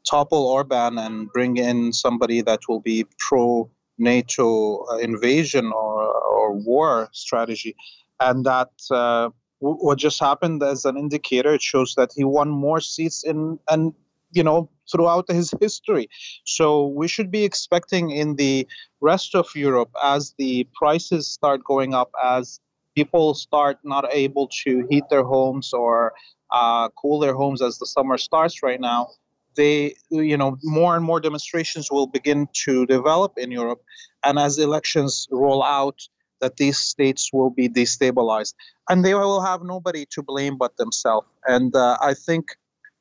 topple 0.08 0.46
Orban 0.46 0.96
and 0.98 1.28
bring 1.32 1.56
in 1.56 1.92
somebody 1.92 2.40
that 2.42 2.60
will 2.68 2.80
be 2.80 3.04
pro 3.18 3.68
NATO 3.98 4.84
uh, 4.90 4.96
invasion 4.98 5.72
or, 5.72 6.02
or 6.12 6.52
war 6.52 7.08
strategy. 7.12 7.76
And 8.20 8.44
that 8.44 8.70
uh, 8.90 9.30
w- 9.60 9.78
what 9.80 9.98
just 9.98 10.20
happened 10.20 10.62
as 10.62 10.84
an 10.84 10.96
indicator, 10.96 11.54
it 11.54 11.62
shows 11.62 11.94
that 11.96 12.10
he 12.16 12.24
won 12.24 12.48
more 12.50 12.80
seats 12.80 13.24
in 13.24 13.58
and 13.68 13.92
you 14.32 14.42
know 14.42 14.68
throughout 14.90 15.30
his 15.30 15.52
history. 15.60 16.08
So 16.44 16.86
we 16.86 17.08
should 17.08 17.30
be 17.30 17.44
expecting 17.44 18.10
in 18.10 18.36
the 18.36 18.66
rest 19.00 19.34
of 19.34 19.46
Europe 19.54 19.90
as 20.02 20.34
the 20.38 20.66
prices 20.74 21.28
start 21.28 21.64
going 21.64 21.94
up, 21.94 22.10
as 22.22 22.60
people 22.94 23.34
start 23.34 23.78
not 23.84 24.06
able 24.12 24.48
to 24.64 24.86
heat 24.90 25.04
their 25.10 25.24
homes 25.24 25.72
or 25.72 26.12
uh, 26.50 26.88
cool 26.90 27.18
their 27.18 27.34
homes 27.34 27.60
as 27.60 27.78
the 27.78 27.86
summer 27.86 28.16
starts 28.16 28.62
right 28.62 28.80
now 28.80 29.08
they, 29.56 29.96
you 30.10 30.36
know, 30.36 30.58
more 30.62 30.94
and 30.96 31.04
more 31.04 31.20
demonstrations 31.20 31.90
will 31.90 32.06
begin 32.06 32.48
to 32.64 32.86
develop 32.86 33.32
in 33.36 33.50
Europe, 33.50 33.82
and 34.24 34.38
as 34.38 34.58
elections 34.58 35.26
roll 35.30 35.62
out, 35.62 36.00
that 36.40 36.56
these 36.56 36.78
states 36.78 37.30
will 37.32 37.50
be 37.50 37.68
destabilized, 37.68 38.54
and 38.88 39.04
they 39.04 39.14
will 39.14 39.40
have 39.40 39.62
nobody 39.62 40.06
to 40.10 40.22
blame 40.22 40.56
but 40.58 40.76
themselves. 40.76 41.26
And 41.46 41.74
uh, 41.74 41.96
I 42.00 42.14
think, 42.14 42.44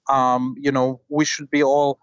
um, 0.10 0.56
you 0.58 0.72
know, 0.72 1.02
we 1.10 1.26
should 1.26 1.50
be 1.50 1.64
all 1.64 2.00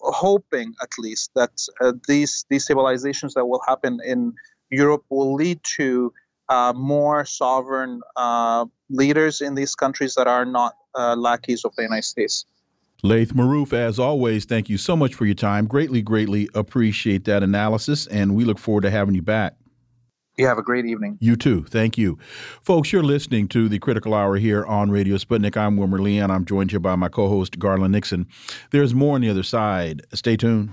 hoping, 0.00 0.74
at 0.82 0.90
least, 0.98 1.30
that 1.34 1.52
uh, 1.80 1.92
these 2.06 2.44
destabilizations 2.52 3.32
that 3.34 3.46
will 3.46 3.62
happen 3.66 3.98
in 4.04 4.34
Europe 4.70 5.04
will 5.08 5.34
lead 5.34 5.60
to 5.76 6.12
uh, 6.48 6.72
more 6.76 7.24
sovereign 7.24 8.00
uh, 8.16 8.66
leaders 8.90 9.40
in 9.40 9.54
these 9.54 9.74
countries 9.74 10.14
that 10.16 10.26
are 10.26 10.44
not 10.44 10.74
uh, 10.94 11.16
lackeys 11.16 11.64
of 11.64 11.74
the 11.76 11.82
United 11.82 12.04
States. 12.04 12.44
Laith 13.04 13.34
Marouf, 13.34 13.74
as 13.74 13.98
always, 13.98 14.46
thank 14.46 14.70
you 14.70 14.78
so 14.78 14.96
much 14.96 15.14
for 15.14 15.26
your 15.26 15.34
time. 15.34 15.66
Greatly, 15.66 16.00
greatly 16.00 16.48
appreciate 16.54 17.26
that 17.26 17.42
analysis, 17.42 18.06
and 18.06 18.34
we 18.34 18.46
look 18.46 18.58
forward 18.58 18.80
to 18.80 18.90
having 18.90 19.14
you 19.14 19.20
back. 19.20 19.58
You 20.38 20.46
have 20.46 20.56
a 20.56 20.62
great 20.62 20.86
evening. 20.86 21.18
You 21.20 21.36
too. 21.36 21.64
Thank 21.64 21.98
you. 21.98 22.18
Folks, 22.62 22.94
you're 22.94 23.02
listening 23.02 23.46
to 23.48 23.68
the 23.68 23.78
Critical 23.78 24.14
Hour 24.14 24.36
here 24.36 24.64
on 24.64 24.90
Radio 24.90 25.16
Sputnik. 25.16 25.54
I'm 25.54 25.76
Wilmer 25.76 26.00
Lee, 26.00 26.16
and 26.16 26.32
I'm 26.32 26.46
joined 26.46 26.70
here 26.70 26.80
by 26.80 26.96
my 26.96 27.10
co 27.10 27.28
host, 27.28 27.58
Garland 27.58 27.92
Nixon. 27.92 28.26
There's 28.70 28.94
more 28.94 29.16
on 29.16 29.20
the 29.20 29.28
other 29.28 29.42
side. 29.42 30.00
Stay 30.14 30.38
tuned. 30.38 30.72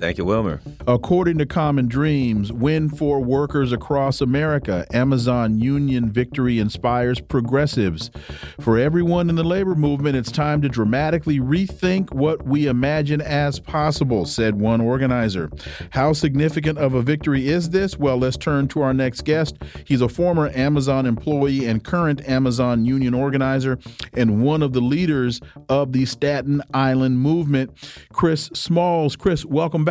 Thank 0.00 0.16
you, 0.16 0.24
Wilmer. 0.24 0.62
According 0.86 1.36
to 1.38 1.46
Common 1.46 1.86
Dreams, 1.86 2.50
win 2.50 2.88
for 2.88 3.20
workers 3.20 3.70
across 3.70 4.22
America. 4.22 4.86
Amazon 4.94 5.60
union 5.60 6.10
victory 6.10 6.58
inspires 6.58 7.20
progressives. 7.20 8.10
For 8.58 8.78
everyone 8.78 9.28
in 9.28 9.36
the 9.36 9.44
labor 9.44 9.74
movement, 9.74 10.16
it's 10.16 10.32
time 10.32 10.62
to 10.62 10.70
dramatically 10.70 11.38
rethink 11.38 12.14
what 12.14 12.46
we 12.46 12.66
imagine 12.66 13.20
as 13.20 13.60
possible, 13.60 14.24
said 14.24 14.54
one 14.58 14.80
organizer. 14.80 15.50
How 15.90 16.14
significant 16.14 16.78
of 16.78 16.94
a 16.94 17.02
victory 17.02 17.48
is 17.48 17.68
this? 17.68 17.98
Well, 17.98 18.16
let's 18.16 18.38
turn 18.38 18.68
to 18.68 18.80
our 18.80 18.94
next 18.94 19.26
guest. 19.26 19.58
He's 19.84 20.00
a 20.00 20.08
former 20.08 20.50
Amazon 20.54 21.04
employee 21.04 21.66
and 21.66 21.84
current 21.84 22.26
Amazon 22.26 22.86
union 22.86 23.12
organizer 23.12 23.78
and 24.14 24.42
one 24.42 24.62
of 24.62 24.72
the 24.72 24.80
leaders 24.80 25.42
of 25.68 25.92
the 25.92 26.06
Staten 26.06 26.62
Island 26.72 27.18
movement, 27.18 27.70
Chris 28.14 28.48
Smalls. 28.54 29.14
Chris, 29.14 29.44
welcome 29.44 29.84
back. 29.84 29.89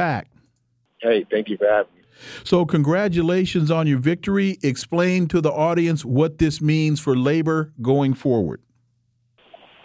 Hey, 1.01 1.25
thank 1.29 1.49
you 1.49 1.57
for 1.57 1.67
having 1.67 1.93
me. 1.95 2.01
So, 2.43 2.65
congratulations 2.65 3.71
on 3.71 3.87
your 3.87 3.99
victory. 3.99 4.57
Explain 4.61 5.27
to 5.27 5.39
the 5.39 5.51
audience 5.51 6.03
what 6.03 6.37
this 6.37 6.61
means 6.61 6.99
for 6.99 7.15
labor 7.15 7.71
going 7.81 8.13
forward. 8.13 8.61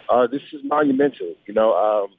Uh, 0.09 0.27
this 0.27 0.41
is 0.51 0.61
monumental, 0.63 1.33
you 1.47 1.53
know, 1.53 1.73
um, 1.73 2.09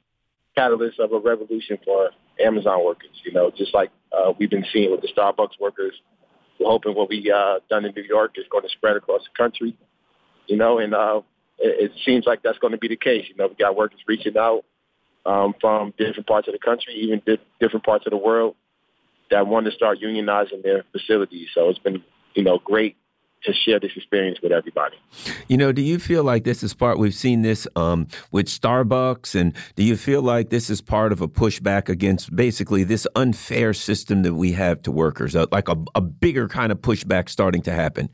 catalyst 0.55 0.99
of 0.99 1.11
a 1.11 1.19
revolution 1.19 1.77
for 1.85 2.09
Amazon 2.43 2.83
workers. 2.83 3.11
You 3.23 3.31
know, 3.31 3.51
just 3.55 3.73
like 3.73 3.91
uh, 4.11 4.33
we've 4.39 4.49
been 4.49 4.65
seeing 4.73 4.91
with 4.91 5.01
the 5.01 5.09
Starbucks 5.15 5.59
workers. 5.59 5.93
We're 6.59 6.71
hoping 6.71 6.95
what 6.95 7.09
we 7.09 7.31
uh, 7.31 7.59
done 7.69 7.85
in 7.85 7.93
New 7.95 8.01
York 8.01 8.31
is 8.37 8.45
going 8.49 8.63
to 8.63 8.69
spread 8.69 8.97
across 8.97 9.21
the 9.21 9.37
country 9.37 9.77
you 10.47 10.57
know, 10.57 10.79
and 10.79 10.93
uh, 10.95 11.21
it, 11.59 11.91
it 11.91 11.99
seems 12.03 12.25
like 12.25 12.41
that's 12.41 12.57
going 12.57 12.71
to 12.71 12.77
be 12.77 12.87
the 12.87 12.95
case. 12.95 13.25
You 13.29 13.35
know, 13.35 13.47
we 13.47 13.55
got 13.55 13.75
workers 13.75 13.99
reaching 14.07 14.37
out 14.37 14.63
um, 15.27 15.53
from 15.59 15.93
different 15.97 16.25
parts 16.25 16.47
of 16.47 16.53
the 16.53 16.59
country, 16.59 16.93
even 16.95 17.21
di- 17.25 17.37
different 17.59 17.85
parts 17.85 18.05
of 18.07 18.11
the 18.11 18.17
world, 18.17 18.55
that 19.29 19.45
want 19.45 19.65
to 19.65 19.71
start 19.71 19.99
unionizing 19.99 20.63
their 20.63 20.85
facilities. 20.93 21.49
So 21.53 21.69
it's 21.69 21.79
been, 21.79 22.01
you 22.33 22.43
know, 22.43 22.59
great 22.63 22.95
to 23.43 23.53
share 23.53 23.79
this 23.79 23.91
experience 23.95 24.39
with 24.41 24.51
everybody. 24.51 24.95
You 25.47 25.57
know, 25.57 25.71
do 25.71 25.81
you 25.81 25.99
feel 25.99 26.23
like 26.23 26.43
this 26.43 26.63
is 26.63 26.73
part? 26.73 26.97
We've 26.97 27.13
seen 27.13 27.41
this 27.41 27.67
um, 27.75 28.07
with 28.31 28.47
Starbucks, 28.47 29.39
and 29.39 29.53
do 29.75 29.83
you 29.83 29.97
feel 29.97 30.21
like 30.21 30.49
this 30.49 30.69
is 30.69 30.81
part 30.81 31.11
of 31.11 31.21
a 31.21 31.27
pushback 31.27 31.89
against 31.89 32.35
basically 32.35 32.83
this 32.83 33.05
unfair 33.15 33.73
system 33.73 34.23
that 34.23 34.33
we 34.33 34.53
have 34.53 34.81
to 34.83 34.91
workers, 34.91 35.35
uh, 35.35 35.45
like 35.51 35.67
a, 35.67 35.77
a 35.93 36.01
bigger 36.01 36.47
kind 36.47 36.71
of 36.71 36.79
pushback 36.79 37.29
starting 37.29 37.61
to 37.63 37.71
happen? 37.71 38.09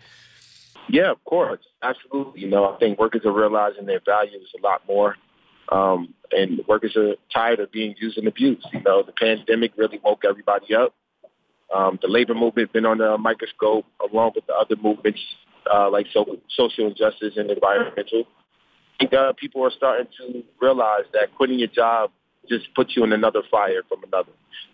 Yeah, 0.90 1.12
of 1.12 1.24
course, 1.24 1.62
absolutely. 1.82 2.42
You 2.42 2.50
know, 2.50 2.74
I 2.74 2.78
think 2.78 3.00
workers 3.00 3.22
are 3.24 3.32
realizing 3.32 3.86
their 3.86 4.02
values 4.06 4.52
a 4.60 4.62
lot 4.62 4.82
more, 4.88 5.16
um, 5.70 6.14
and 6.32 6.62
workers 6.68 6.96
are 6.96 7.16
tired 7.34 7.60
of 7.60 7.72
being 7.72 7.96
used 8.00 8.18
and 8.18 8.28
abused. 8.28 8.66
You 8.74 8.82
know, 8.82 9.04
the 9.04 9.12
pandemic 9.12 9.74
really 9.78 10.00
woke 10.04 10.24
everybody 10.28 10.76
up. 10.76 10.94
Um, 11.74 11.98
the 12.02 12.08
labor 12.08 12.36
movement 12.36 12.72
been 12.74 12.86
on 12.86 13.00
the 13.00 13.18
microscope 13.18 13.86
along 14.12 14.34
with 14.36 14.46
the 14.46 14.54
other 14.54 14.76
movements 14.76 15.20
uh, 15.74 15.90
like 15.90 16.08
so, 16.14 16.38
social 16.50 16.88
injustice 16.88 17.34
and 17.38 17.50
environmental. 17.50 18.26
I 19.00 19.04
think 19.04 19.14
uh, 19.14 19.34
people 19.34 19.64
are 19.64 19.72
starting 19.72 20.08
to 20.20 20.44
realize 20.62 21.06
that 21.14 21.36
quitting 21.36 21.60
your 21.60 21.70
job 21.70 22.12
just 22.48 22.74
puts 22.76 22.96
you 22.96 23.04
in 23.04 23.14
another 23.14 23.42
fire 23.50 23.82
from 23.88 24.04
another. 24.04 24.32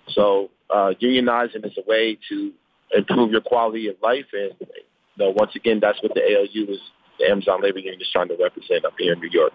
So 0.10 0.50
uh, 0.70 0.94
unionizing 1.02 1.66
is 1.66 1.78
a 1.78 1.88
way 1.88 2.18
to 2.30 2.52
improve 2.96 3.32
your 3.32 3.42
quality 3.42 3.88
of 3.88 3.96
life 4.02 4.26
and 4.34 4.54
you 4.60 5.26
know, 5.26 5.32
once 5.32 5.52
again, 5.56 5.80
that's 5.82 6.02
what 6.02 6.14
the 6.14 6.22
ALU 6.22 6.72
is 6.72 6.80
the 7.20 7.30
Amazon 7.30 7.62
Labor 7.62 7.80
Union 7.80 8.02
is 8.02 8.10
trying 8.12 8.30
to 8.30 8.38
represent 8.42 8.86
up 8.86 8.94
here 8.98 9.14
in 9.14 9.20
New 9.20 9.30
York. 9.30 9.54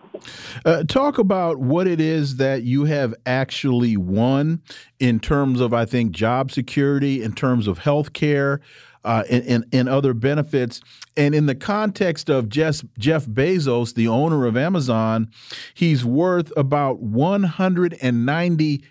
Uh, 0.65 0.85
talk 0.85 1.19
about 1.19 1.59
what 1.59 1.87
it 1.87 2.01
is 2.01 2.37
that 2.37 2.63
you 2.63 2.85
have 2.85 3.15
actually 3.27 3.97
won 3.97 4.63
in 5.01 5.19
terms 5.19 5.61
of, 5.61 5.73
I 5.73 5.85
think, 5.85 6.13
job 6.13 6.51
security, 6.51 7.23
in 7.23 7.33
terms 7.33 7.67
of 7.67 7.79
health 7.79 8.13
care. 8.13 8.61
Uh, 9.07 9.23
and, 9.29 9.45
and, 9.45 9.65
and, 9.71 9.87
other 9.87 10.15
benefits. 10.15 10.81
And 11.15 11.35
in 11.35 11.45
the 11.45 11.55
context 11.55 12.31
of 12.31 12.49
Jeff, 12.49 12.81
Jeff 12.99 13.27
Bezos, 13.27 13.95
the 13.95 14.09
owner 14.09 14.47
of 14.47 14.57
Amazon, 14.57 15.29
he's 15.75 16.07
worth 16.07 16.51
about 16.57 17.01
190 17.01 18.83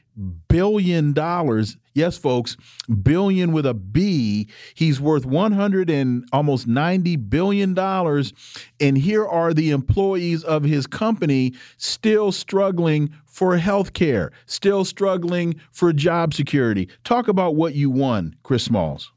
billion 0.47 1.13
dollars. 1.13 1.77
Yes, 1.95 2.17
folks, 2.17 2.57
billion 3.03 3.51
with 3.51 3.65
a 3.65 3.73
B. 3.73 4.47
He's 4.73 4.99
worth 4.99 5.25
100 5.25 5.89
and 5.89 6.27
almost 6.33 6.67
90 6.67 7.17
billion 7.17 7.73
dollars. 7.73 8.33
And 8.79 8.97
here 8.97 9.25
are 9.25 9.53
the 9.53 9.69
employees 9.71 10.43
of 10.43 10.63
his 10.63 10.87
company 10.87 11.53
still 11.77 12.31
struggling 12.31 13.13
for 13.25 13.57
health 13.57 13.93
care, 13.93 14.31
still 14.45 14.85
struggling 14.85 15.59
for 15.71 15.93
job 15.93 16.33
security. 16.33 16.89
Talk 17.03 17.27
about 17.27 17.55
what 17.55 17.75
you 17.75 17.89
won, 17.89 18.35
Chris 18.43 18.63
Smalls. 18.63 19.11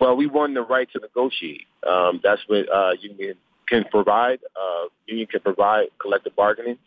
Well, 0.00 0.16
we 0.16 0.26
won 0.26 0.54
the 0.54 0.62
right 0.62 0.88
to 0.92 1.00
negotiate. 1.00 1.66
Um, 1.86 2.20
that's 2.22 2.40
what 2.46 2.72
uh, 2.72 2.92
union 3.00 3.34
can 3.68 3.84
provide. 3.90 4.40
Uh, 4.56 4.88
union 5.06 5.26
can 5.26 5.40
provide 5.40 5.88
collective 6.00 6.34
bargaining. 6.34 6.78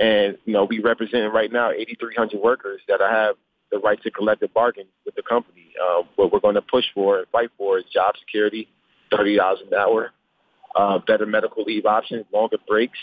And, 0.00 0.36
you 0.44 0.52
know, 0.52 0.64
we 0.64 0.80
represent 0.80 1.32
right 1.32 1.50
now 1.50 1.70
8,300 1.70 2.40
workers 2.40 2.80
that 2.88 3.00
I 3.00 3.10
have 3.10 3.36
the 3.74 3.80
right 3.80 4.00
to 4.02 4.10
collective 4.10 4.54
bargain 4.54 4.86
with 5.04 5.16
the 5.16 5.22
company. 5.22 5.72
Uh, 5.82 6.02
what 6.14 6.32
we're 6.32 6.38
going 6.38 6.54
to 6.54 6.62
push 6.62 6.84
for 6.94 7.18
and 7.18 7.26
fight 7.32 7.50
for 7.58 7.78
is 7.78 7.84
job 7.92 8.14
security, 8.20 8.68
$30 9.12 9.36
an 9.66 9.74
hour, 9.76 10.12
uh, 10.76 11.00
better 11.04 11.26
medical 11.26 11.64
leave 11.64 11.84
options, 11.84 12.24
longer 12.32 12.56
breaks, 12.68 12.98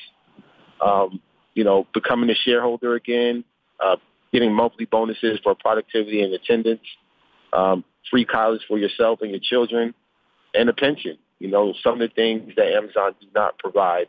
um, 0.80 1.20
you 1.56 1.66
know, 1.66 1.86
becoming 1.94 2.30
a 2.30 2.36
shareholder 2.46 2.96
again, 2.96 3.44
uh, 3.84 3.98
getting 4.32 4.54
monthly 4.54 4.86
bonuses 4.86 5.40
for 5.44 5.54
productivity 5.56 6.22
and 6.22 6.34
attendance, 6.34 6.82
um, 7.52 7.84
free 8.10 8.24
college 8.24 8.62
for 8.66 8.78
yourself 8.78 9.20
and 9.22 9.32
your 9.32 9.42
children, 9.44 9.94
and 10.54 10.70
a 10.70 10.74
pension. 10.74 11.18
You 11.40 11.50
know, 11.50 11.74
some 11.84 11.96
of 11.96 12.00
the 12.00 12.16
things 12.16 12.54
that 12.56 12.68
Amazon 12.74 13.14
do 13.20 13.28
not 13.36 13.60
provide. 13.60 14.08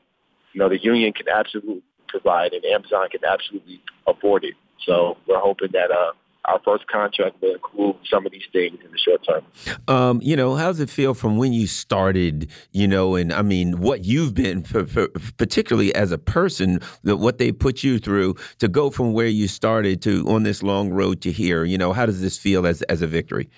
You 0.53 0.61
know, 0.61 0.69
the 0.69 0.81
union 0.81 1.13
can 1.13 1.29
absolutely 1.29 1.83
provide, 2.07 2.53
and 2.53 2.65
Amazon 2.65 3.09
can 3.11 3.25
absolutely 3.25 3.83
afford 4.07 4.45
it. 4.45 4.55
So 4.87 5.17
we're 5.27 5.41
hoping 5.41 5.71
that 5.73 5.91
uh, 5.91 6.13
our 6.47 6.61
first 6.65 6.87
contract 6.89 7.41
will 7.41 7.55
include 7.55 7.97
some 8.11 8.27
of 8.27 8.33
these 8.33 8.43
things 8.53 8.79
in 8.85 8.91
the 8.91 8.99
short 8.99 9.25
term. 9.25 9.45
Um, 9.87 10.21
you 10.23 10.35
know, 10.35 10.57
how 10.57 10.67
does 10.67 10.81
it 10.81 10.91
feel 10.91 11.15
from 11.15 11.37
when 11.39 11.53
you 11.53 11.67
started? 11.67 12.51
You 12.73 12.89
know, 12.89 13.15
and 13.15 13.33
I 13.33 13.43
mean, 13.43 13.81
what 13.81 14.05
you've 14.05 14.35
been, 14.35 14.63
particularly 14.63 15.95
as 15.95 16.11
a 16.11 16.19
person, 16.19 16.81
that 17.05 17.19
what 17.19 17.39
they 17.39 17.53
put 17.53 17.85
you 17.85 17.99
through 17.99 18.35
to 18.59 18.69
go 18.69 18.91
from 18.91 19.13
where 19.13 19.29
you 19.29 19.47
started 19.47 20.03
to 20.03 20.25
on 20.29 20.43
this 20.43 20.63
long 20.63 20.91
road 20.91 21.21
to 21.23 21.33
here. 21.33 21.65
You 21.65 21.79
know, 21.79 21.93
how 21.93 22.07
does 22.07 22.21
this 22.21 22.39
feel 22.39 22.67
as 22.67 22.83
as 22.83 23.03
a 23.03 23.07
victory? 23.07 23.49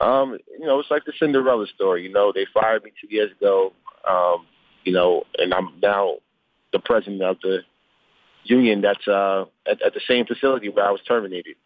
Um, 0.00 0.38
you 0.58 0.66
know, 0.66 0.78
it's 0.78 0.90
like 0.90 1.04
the 1.04 1.12
Cinderella 1.18 1.66
story. 1.74 2.04
You 2.04 2.12
know, 2.12 2.32
they 2.32 2.46
fired 2.54 2.84
me 2.84 2.92
two 3.00 3.08
years 3.14 3.32
ago. 3.32 3.72
Um, 4.08 4.46
you 4.84 4.92
know, 4.92 5.24
and 5.38 5.52
I'm 5.52 5.70
now 5.82 6.16
the 6.72 6.78
president 6.78 7.22
of 7.22 7.38
the 7.42 7.60
union 8.44 8.80
that's 8.80 9.06
uh, 9.06 9.44
at, 9.66 9.82
at 9.82 9.94
the 9.94 10.00
same 10.08 10.24
facility 10.24 10.68
where 10.68 10.86
I 10.86 10.90
was 10.90 11.00
terminated. 11.06 11.56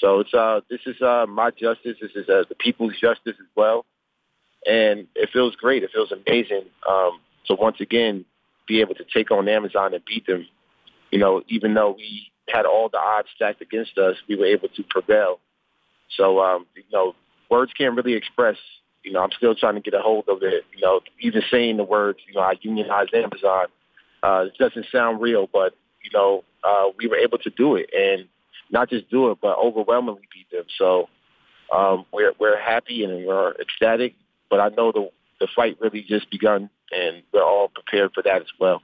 So 0.00 0.20
it's 0.20 0.32
uh, 0.34 0.60
this 0.70 0.80
is 0.86 1.00
uh, 1.00 1.26
my 1.28 1.50
justice. 1.50 1.96
This 2.00 2.12
is 2.14 2.28
uh, 2.28 2.44
the 2.48 2.54
people's 2.54 2.94
justice 3.00 3.36
as 3.38 3.46
well, 3.56 3.84
and 4.66 5.06
it 5.14 5.30
feels 5.32 5.56
great. 5.56 5.82
It 5.82 5.90
feels 5.92 6.12
amazing 6.12 6.64
um, 6.88 7.20
to 7.46 7.54
once 7.54 7.80
again 7.80 8.24
be 8.66 8.80
able 8.80 8.94
to 8.94 9.04
take 9.12 9.30
on 9.30 9.48
Amazon 9.48 9.94
and 9.94 10.04
beat 10.04 10.26
them. 10.26 10.46
You 11.10 11.18
know, 11.18 11.42
even 11.48 11.74
though 11.74 11.94
we 11.96 12.30
had 12.48 12.66
all 12.66 12.88
the 12.88 12.98
odds 12.98 13.28
stacked 13.34 13.62
against 13.62 13.98
us, 13.98 14.16
we 14.28 14.36
were 14.36 14.46
able 14.46 14.68
to 14.68 14.82
prevail. 14.88 15.40
So 16.16 16.40
um, 16.40 16.66
you 16.74 16.84
know, 16.92 17.14
words 17.50 17.72
can't 17.76 17.96
really 17.96 18.14
express. 18.14 18.56
You 19.02 19.12
know, 19.12 19.22
I'm 19.22 19.32
still 19.36 19.54
trying 19.54 19.74
to 19.74 19.80
get 19.80 19.94
a 19.94 20.00
hold 20.00 20.28
of 20.28 20.42
it. 20.42 20.64
You 20.74 20.82
know, 20.82 21.00
even 21.20 21.42
saying 21.50 21.76
the 21.76 21.84
words, 21.84 22.18
you 22.26 22.34
know, 22.34 22.40
I 22.40 22.54
unionized 22.60 23.14
Amazon 23.14 23.66
uh, 24.22 24.46
it 24.46 24.58
doesn't 24.58 24.86
sound 24.90 25.20
real, 25.20 25.48
but 25.52 25.74
you 26.02 26.10
know, 26.12 26.44
uh, 26.64 26.88
we 26.98 27.06
were 27.06 27.16
able 27.16 27.38
to 27.38 27.50
do 27.50 27.76
it, 27.76 27.90
and 27.96 28.26
not 28.70 28.90
just 28.90 29.10
do 29.10 29.30
it, 29.30 29.38
but 29.40 29.58
overwhelmingly 29.58 30.28
beat 30.32 30.50
them. 30.50 30.64
So 30.78 31.08
um, 31.74 32.04
we're 32.12 32.32
we're 32.38 32.60
happy 32.60 33.04
and 33.04 33.26
we're 33.26 33.52
ecstatic. 33.60 34.14
But 34.50 34.60
I 34.60 34.68
know 34.70 34.92
the 34.92 35.10
the 35.40 35.48
fight 35.54 35.78
really 35.80 36.02
just 36.02 36.30
begun, 36.30 36.70
and 36.90 37.22
we're 37.32 37.44
all 37.44 37.68
prepared 37.68 38.12
for 38.14 38.22
that 38.22 38.42
as 38.42 38.48
well. 38.58 38.82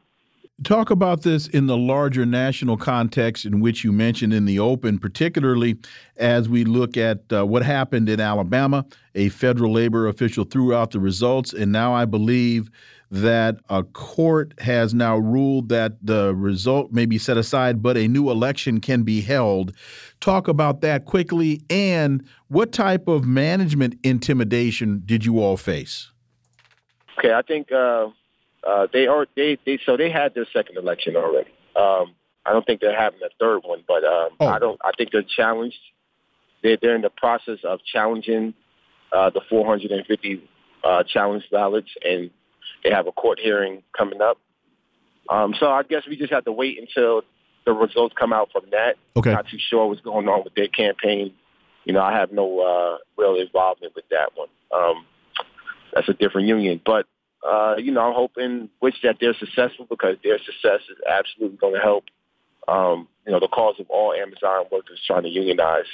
Talk 0.63 0.91
about 0.91 1.23
this 1.23 1.49
in 1.49 1.67
the 1.67 1.77
larger 1.77 2.25
national 2.25 2.77
context 2.77 3.45
in 3.45 3.61
which 3.61 3.83
you 3.83 3.93
mentioned 3.93 4.33
in 4.33 4.45
the 4.45 4.59
open, 4.59 4.99
particularly 4.99 5.77
as 6.17 6.49
we 6.49 6.65
look 6.65 6.97
at 6.97 7.21
uh, 7.33 7.45
what 7.45 7.65
happened 7.65 8.09
in 8.09 8.21
Alabama. 8.21 8.87
A 9.15 9.31
federal 9.31 9.73
labor 9.73 10.07
official 10.07 10.45
threw 10.45 10.73
out 10.73 10.93
the 10.93 11.01
results, 11.01 11.53
and 11.53 11.73
now 11.73 11.93
I 11.93 12.05
believe 12.05 12.71
that 13.11 13.57
a 13.69 13.83
court 13.83 14.55
has 14.61 14.93
now 14.95 15.17
ruled 15.17 15.69
that 15.69 16.05
the 16.05 16.35
result 16.35 16.93
may 16.93 17.07
be 17.07 17.19
set 17.19 17.37
aside, 17.37 17.83
but 17.83 17.97
a 17.97 18.09
new 18.09 18.31
election 18.31 18.81
can 18.81 19.03
be 19.03 19.21
held. 19.21 19.73
Talk 20.21 20.49
about 20.49 20.81
that 20.81 21.05
quickly. 21.05 21.63
And 21.71 22.27
what 22.49 22.73
type 22.73 23.07
of 23.07 23.25
management 23.25 23.97
intimidation 24.03 25.03
did 25.05 25.25
you 25.25 25.39
all 25.41 25.57
face? 25.57 26.11
Okay, 27.19 27.33
I 27.33 27.43
think 27.43 27.71
uh, 27.71 28.09
Uh, 28.67 28.87
they 28.93 29.07
are 29.07 29.27
they, 29.37 29.59
they 29.67 29.79
so 29.85 29.97
they 29.97 30.11
had 30.11 30.35
their 30.35 30.47
second 30.53 30.77
election 30.79 31.17
already. 31.17 31.51
Um, 31.77 32.15
I 32.47 32.53
don't 32.53 32.65
think 32.65 32.81
they're 32.81 32.99
having 32.99 33.21
a 33.23 33.31
third 33.41 33.61
one, 33.65 33.85
but 33.87 34.05
um, 34.05 34.31
oh. 34.41 34.47
I 34.47 34.59
don't. 34.59 34.81
I 34.85 34.91
think 34.97 35.11
they're 35.13 35.23
challenged. 35.23 35.79
They're 36.63 36.79
they're 36.81 36.97
in 36.97 37.03
the 37.03 37.11
process 37.11 37.59
of 37.65 37.81
challenging 37.85 38.55
uh, 39.13 39.31
the 39.31 39.41
450 39.49 40.49
uh, 40.83 41.03
challenge 41.05 41.45
ballots, 41.51 41.91
and 42.03 42.31
they 42.83 42.91
have 42.91 43.07
a 43.07 43.13
court 43.13 43.39
hearing 43.39 43.83
coming 43.97 44.21
up. 44.21 44.39
Um, 45.29 45.55
so 45.59 45.67
I 45.67 45.83
guess 45.83 46.03
we 46.09 46.17
just 46.17 46.33
have 46.33 46.45
to 46.45 46.53
wait 46.53 46.79
until 46.79 47.23
the 47.65 47.73
results 47.73 48.15
come 48.19 48.33
out 48.33 48.51
from 48.53 48.65
that. 48.73 48.97
Okay. 49.17 49.33
Not 49.33 49.49
too 49.49 49.59
sure 49.71 49.87
what's 49.87 50.03
going 50.03 50.29
on 50.29 50.45
with 50.45 50.55
their 50.55 50.69
campaign. 50.69 51.33
You 51.85 51.93
know, 51.93 52.01
I 52.03 52.13
have 52.13 52.33
no 52.33 52.61
uh, 52.61 52.99
real 53.17 53.37
involvement 53.37 53.95
with 53.95 54.05
that 54.11 54.31
one. 54.35 54.49
Um, 54.75 55.07
that's 55.95 56.09
a 56.09 56.15
different 56.15 56.49
union, 56.49 56.81
but 56.85 57.07
uh, 57.47 57.75
you 57.77 57.93
know, 57.93 58.01
I'm 58.01 58.15
hoping, 58.15 58.71
which 58.81 58.97
that 59.03 59.17
they're 59.21 59.35
successful 59.35 59.87
because 59.89 60.17
their 60.23 60.39
success 60.39 60.81
is 60.91 60.99
absolutely 61.09 61.59
going 61.59 61.75
to 61.75 61.81
help. 61.81 62.05
Um, 62.67 63.09
you 63.27 63.33
know, 63.33 63.41
the 63.41 63.49
cause 63.49 63.77
of 63.79 63.91
all 63.91 64.13
Amazon 64.13 64.65
workers 64.73 65.01
trying 65.07 65.25
to 65.25 65.29
unionize 65.29 65.87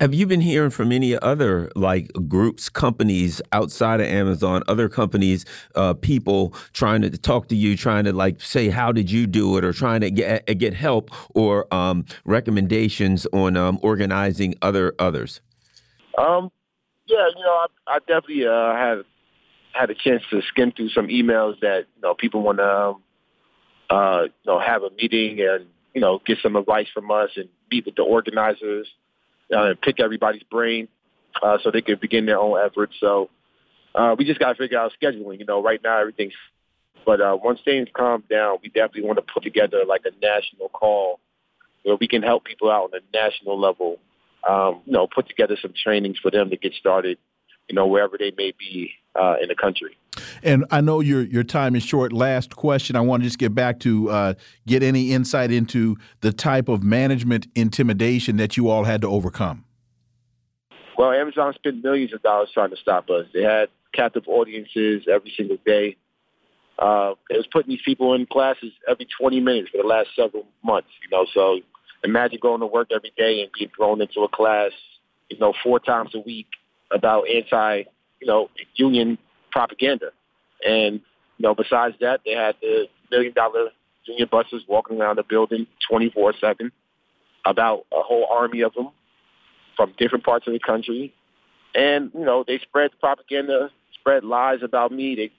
have 0.00 0.12
you 0.12 0.26
been 0.26 0.40
hearing 0.40 0.70
from 0.70 0.92
any 0.92 1.18
other 1.18 1.70
like 1.74 2.10
groups, 2.28 2.68
companies 2.68 3.40
outside 3.52 4.00
of 4.00 4.06
Amazon, 4.06 4.62
other 4.68 4.88
companies, 4.88 5.44
uh, 5.74 5.94
people 5.94 6.54
trying 6.72 7.02
to 7.02 7.10
talk 7.10 7.48
to 7.48 7.56
you, 7.56 7.76
trying 7.76 8.04
to 8.04 8.12
like 8.12 8.40
say 8.40 8.68
how 8.68 8.92
did 8.92 9.10
you 9.10 9.26
do 9.26 9.56
it, 9.56 9.64
or 9.64 9.72
trying 9.72 10.00
to 10.02 10.10
get 10.10 10.44
get 10.58 10.74
help 10.74 11.10
or 11.34 11.72
um, 11.74 12.04
recommendations 12.24 13.26
on 13.32 13.56
um, 13.56 13.78
organizing 13.82 14.54
other 14.60 14.94
others? 14.98 15.40
Um, 16.18 16.50
yeah, 17.06 17.26
you 17.34 17.42
know, 17.42 17.66
I, 17.86 17.94
I 17.94 17.98
definitely 18.00 18.46
uh, 18.46 18.74
had 18.74 19.04
had 19.78 19.90
a 19.90 19.94
chance 19.94 20.22
to 20.30 20.40
skim 20.48 20.72
through 20.72 20.90
some 20.90 21.08
emails 21.08 21.60
that 21.60 21.86
you 21.96 22.02
know 22.02 22.14
people 22.14 22.42
want 22.42 22.58
to 22.58 22.74
um, 22.74 23.02
uh, 23.90 24.22
you 24.24 24.52
know 24.52 24.58
have 24.58 24.82
a 24.82 24.90
meeting 24.90 25.40
and 25.40 25.66
you 25.94 26.00
know 26.00 26.20
get 26.26 26.38
some 26.42 26.56
advice 26.56 26.88
from 26.92 27.10
us 27.10 27.30
and 27.36 27.48
meet 27.70 27.86
with 27.86 27.96
the 27.96 28.02
organizers 28.02 28.88
uh, 29.56 29.74
pick 29.82 30.00
everybody's 30.00 30.42
brain 30.44 30.88
uh, 31.42 31.58
so 31.62 31.70
they 31.70 31.80
can 31.80 31.98
begin 32.00 32.26
their 32.26 32.38
own 32.38 32.58
efforts. 32.64 32.94
So 33.00 33.30
uh, 33.94 34.14
we 34.18 34.24
just 34.24 34.40
got 34.40 34.50
to 34.50 34.54
figure 34.56 34.78
out 34.78 34.92
scheduling. 35.00 35.38
You 35.38 35.46
know, 35.46 35.62
right 35.62 35.80
now 35.82 36.00
everything's. 36.00 36.34
But 37.06 37.20
uh, 37.20 37.38
once 37.42 37.60
things 37.64 37.88
calm 37.94 38.24
down, 38.28 38.58
we 38.62 38.68
definitely 38.68 39.04
want 39.04 39.16
to 39.18 39.32
put 39.32 39.42
together 39.42 39.84
like 39.86 40.02
a 40.04 40.10
national 40.20 40.68
call 40.68 41.20
where 41.82 41.96
we 41.96 42.06
can 42.06 42.22
help 42.22 42.44
people 42.44 42.70
out 42.70 42.90
on 42.92 43.00
a 43.00 43.16
national 43.16 43.58
level. 43.58 43.98
Um, 44.48 44.82
you 44.84 44.92
know, 44.92 45.06
put 45.06 45.28
together 45.28 45.56
some 45.60 45.72
trainings 45.72 46.18
for 46.18 46.30
them 46.30 46.50
to 46.50 46.56
get 46.56 46.74
started. 46.74 47.18
You 47.68 47.74
know, 47.74 47.86
wherever 47.86 48.18
they 48.18 48.32
may 48.36 48.52
be 48.58 48.92
uh, 49.18 49.36
in 49.42 49.48
the 49.48 49.54
country. 49.54 49.96
And 50.42 50.64
I 50.70 50.80
know 50.80 51.00
your 51.00 51.22
your 51.22 51.44
time 51.44 51.76
is 51.76 51.82
short. 51.82 52.12
Last 52.12 52.56
question. 52.56 52.96
I 52.96 53.00
want 53.00 53.22
to 53.22 53.28
just 53.28 53.38
get 53.38 53.54
back 53.54 53.80
to 53.80 54.10
uh, 54.10 54.34
get 54.66 54.82
any 54.82 55.12
insight 55.12 55.50
into 55.52 55.96
the 56.20 56.32
type 56.32 56.68
of 56.68 56.82
management 56.82 57.46
intimidation 57.54 58.36
that 58.36 58.56
you 58.56 58.68
all 58.68 58.84
had 58.84 59.00
to 59.02 59.08
overcome. 59.08 59.64
Well, 60.96 61.12
Amazon 61.12 61.54
spent 61.54 61.82
millions 61.84 62.12
of 62.12 62.22
dollars 62.22 62.50
trying 62.52 62.70
to 62.70 62.76
stop 62.76 63.08
us. 63.10 63.26
They 63.32 63.42
had 63.42 63.68
captive 63.94 64.24
audiences 64.26 65.04
every 65.10 65.32
single 65.36 65.58
day. 65.64 65.96
Uh, 66.78 67.14
it 67.30 67.36
was 67.36 67.46
putting 67.52 67.70
these 67.70 67.82
people 67.84 68.14
in 68.14 68.26
classes 68.26 68.72
every 68.88 69.06
20 69.20 69.40
minutes 69.40 69.68
for 69.70 69.82
the 69.82 69.88
last 69.88 70.08
several 70.16 70.46
months. 70.64 70.88
You 71.02 71.16
know, 71.16 71.26
so 71.32 71.60
imagine 72.02 72.38
going 72.40 72.60
to 72.60 72.66
work 72.66 72.88
every 72.94 73.12
day 73.16 73.42
and 73.42 73.50
being 73.56 73.70
thrown 73.76 74.00
into 74.00 74.20
a 74.20 74.28
class, 74.28 74.70
you 75.28 75.38
know, 75.38 75.54
four 75.62 75.80
times 75.80 76.14
a 76.14 76.20
week 76.20 76.46
about 76.90 77.28
anti, 77.28 77.84
you 78.20 78.26
know, 78.26 78.50
union 78.74 79.18
propaganda. 79.50 80.10
And, 80.66 80.94
you 80.94 81.42
know, 81.42 81.54
besides 81.54 81.94
that, 82.00 82.20
they 82.24 82.32
had 82.32 82.56
the 82.60 82.86
million 83.10 83.32
dollar 83.32 83.70
union 84.04 84.28
buses 84.30 84.62
walking 84.68 85.00
around 85.00 85.16
the 85.16 85.22
building 85.22 85.66
24 85.90 86.34
7, 86.40 86.72
about 87.44 87.86
a 87.92 88.02
whole 88.02 88.26
army 88.30 88.62
of 88.62 88.74
them 88.74 88.90
from 89.76 89.94
different 89.98 90.24
parts 90.24 90.46
of 90.46 90.52
the 90.52 90.58
country. 90.58 91.14
And, 91.74 92.10
you 92.14 92.24
know, 92.24 92.44
they 92.46 92.58
spread 92.58 92.90
propaganda, 92.98 93.70
spread 93.94 94.24
lies 94.24 94.60
about 94.62 94.90
me. 94.90 95.14
They, 95.14 95.22
you 95.22 95.30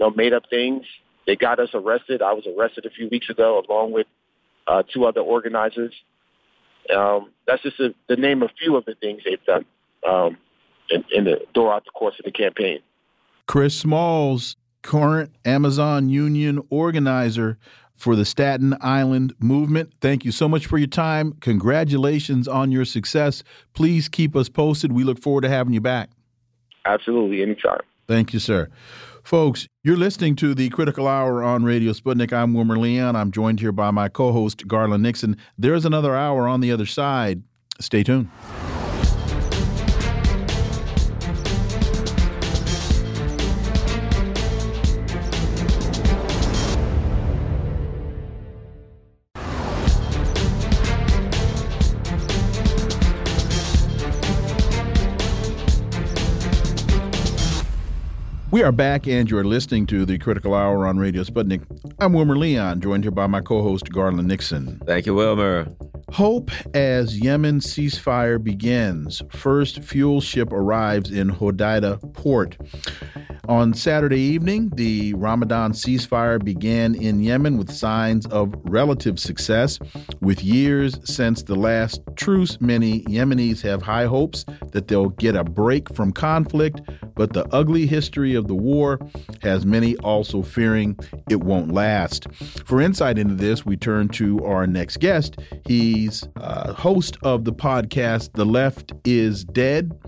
know, 0.00 0.10
made 0.10 0.32
up 0.32 0.44
things. 0.50 0.84
They 1.26 1.36
got 1.36 1.60
us 1.60 1.70
arrested. 1.74 2.22
I 2.22 2.32
was 2.32 2.44
arrested 2.46 2.86
a 2.86 2.90
few 2.90 3.08
weeks 3.08 3.30
ago 3.30 3.62
along 3.68 3.92
with 3.92 4.06
uh, 4.66 4.82
two 4.92 5.06
other 5.06 5.20
organizers. 5.20 5.94
Um, 6.94 7.30
that's 7.46 7.62
just 7.62 7.78
a, 7.78 7.94
the 8.08 8.16
name 8.16 8.42
of 8.42 8.50
a 8.50 8.54
few 8.54 8.76
of 8.76 8.84
the 8.84 8.94
things 8.94 9.22
they've 9.24 9.44
done 9.44 9.64
um, 10.08 10.38
in, 10.90 11.04
in 11.12 11.24
the, 11.24 11.40
throughout 11.54 11.84
the 11.84 11.90
course 11.90 12.14
of 12.18 12.24
the 12.24 12.32
campaign. 12.32 12.80
Chris 13.46 13.76
Smalls, 13.76 14.56
current 14.82 15.34
Amazon 15.44 16.08
Union 16.08 16.62
organizer 16.70 17.58
for 17.94 18.16
the 18.16 18.24
Staten 18.24 18.76
Island 18.80 19.34
movement. 19.38 19.92
Thank 20.00 20.24
you 20.24 20.32
so 20.32 20.48
much 20.48 20.66
for 20.66 20.78
your 20.78 20.88
time. 20.88 21.34
Congratulations 21.40 22.48
on 22.48 22.72
your 22.72 22.84
success. 22.86 23.42
Please 23.74 24.08
keep 24.08 24.34
us 24.34 24.48
posted. 24.48 24.92
We 24.92 25.04
look 25.04 25.20
forward 25.20 25.42
to 25.42 25.50
having 25.50 25.74
you 25.74 25.82
back. 25.82 26.10
Absolutely, 26.86 27.42
anytime. 27.42 27.80
Thank 28.08 28.32
you, 28.32 28.38
sir. 28.38 28.68
Folks, 29.22 29.68
you're 29.84 29.98
listening 29.98 30.34
to 30.36 30.54
the 30.54 30.70
Critical 30.70 31.06
Hour 31.06 31.42
on 31.42 31.62
Radio 31.62 31.92
Sputnik. 31.92 32.32
I'm 32.32 32.54
Wilmer 32.54 32.78
Leon. 32.78 33.16
I'm 33.16 33.30
joined 33.30 33.60
here 33.60 33.70
by 33.70 33.90
my 33.90 34.08
co 34.08 34.32
host, 34.32 34.66
Garland 34.66 35.02
Nixon. 35.02 35.36
There's 35.58 35.84
another 35.84 36.16
hour 36.16 36.48
on 36.48 36.60
the 36.60 36.72
other 36.72 36.86
side. 36.86 37.42
Stay 37.80 38.02
tuned. 38.02 38.30
We 58.60 58.64
are 58.64 58.72
back, 58.72 59.06
and 59.06 59.30
you're 59.30 59.42
listening 59.42 59.86
to 59.86 60.04
the 60.04 60.18
Critical 60.18 60.52
Hour 60.52 60.86
on 60.86 60.98
Radio 60.98 61.22
Sputnik. 61.22 61.62
I'm 61.98 62.12
Wilmer 62.12 62.36
Leon, 62.36 62.82
joined 62.82 63.04
here 63.04 63.10
by 63.10 63.26
my 63.26 63.40
co 63.40 63.62
host, 63.62 63.90
Garland 63.90 64.28
Nixon. 64.28 64.78
Thank 64.84 65.06
you, 65.06 65.14
Wilmer. 65.14 65.66
Hope 66.10 66.50
as 66.74 67.18
Yemen 67.18 67.60
ceasefire 67.60 68.42
begins. 68.44 69.22
First 69.30 69.82
fuel 69.82 70.20
ship 70.20 70.52
arrives 70.52 71.10
in 71.10 71.30
Hodeida 71.30 72.12
port. 72.12 72.58
On 73.48 73.72
Saturday 73.72 74.20
evening, 74.20 74.70
the 74.74 75.14
Ramadan 75.14 75.72
ceasefire 75.72 76.42
began 76.42 76.94
in 76.94 77.22
Yemen 77.22 77.56
with 77.56 77.72
signs 77.72 78.26
of 78.26 78.54
relative 78.64 79.18
success. 79.18 79.78
With 80.20 80.44
years 80.44 80.98
since 81.04 81.42
the 81.42 81.54
last 81.54 82.02
truce, 82.16 82.60
many 82.60 83.02
Yemenis 83.04 83.62
have 83.62 83.82
high 83.82 84.04
hopes 84.04 84.44
that 84.72 84.88
they'll 84.88 85.08
get 85.08 85.36
a 85.36 85.42
break 85.42 85.92
from 85.94 86.12
conflict, 86.12 86.80
but 87.14 87.32
the 87.32 87.46
ugly 87.54 87.86
history 87.86 88.34
of 88.34 88.46
the 88.46 88.54
war 88.54 89.00
has 89.42 89.64
many 89.64 89.96
also 89.98 90.42
fearing 90.42 90.98
it 91.28 91.42
won't 91.42 91.72
last. 91.72 92.32
For 92.64 92.80
insight 92.80 93.18
into 93.18 93.34
this, 93.34 93.64
we 93.64 93.76
turn 93.76 94.08
to 94.10 94.44
our 94.44 94.66
next 94.66 94.98
guest. 94.98 95.38
He's 95.66 96.28
uh, 96.36 96.74
host 96.74 97.16
of 97.22 97.44
the 97.44 97.52
podcast, 97.52 98.34
The 98.34 98.44
Left 98.44 98.92
is 99.04 99.44
Dead. 99.44 99.98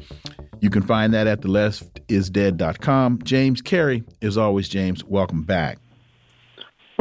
You 0.62 0.70
can 0.70 0.82
find 0.82 1.12
that 1.12 1.26
at 1.26 1.40
theleftisdead.com. 1.40 3.22
James 3.24 3.60
Carey, 3.60 4.04
as 4.22 4.38
always, 4.38 4.68
James, 4.68 5.02
welcome 5.02 5.42
back. 5.42 5.78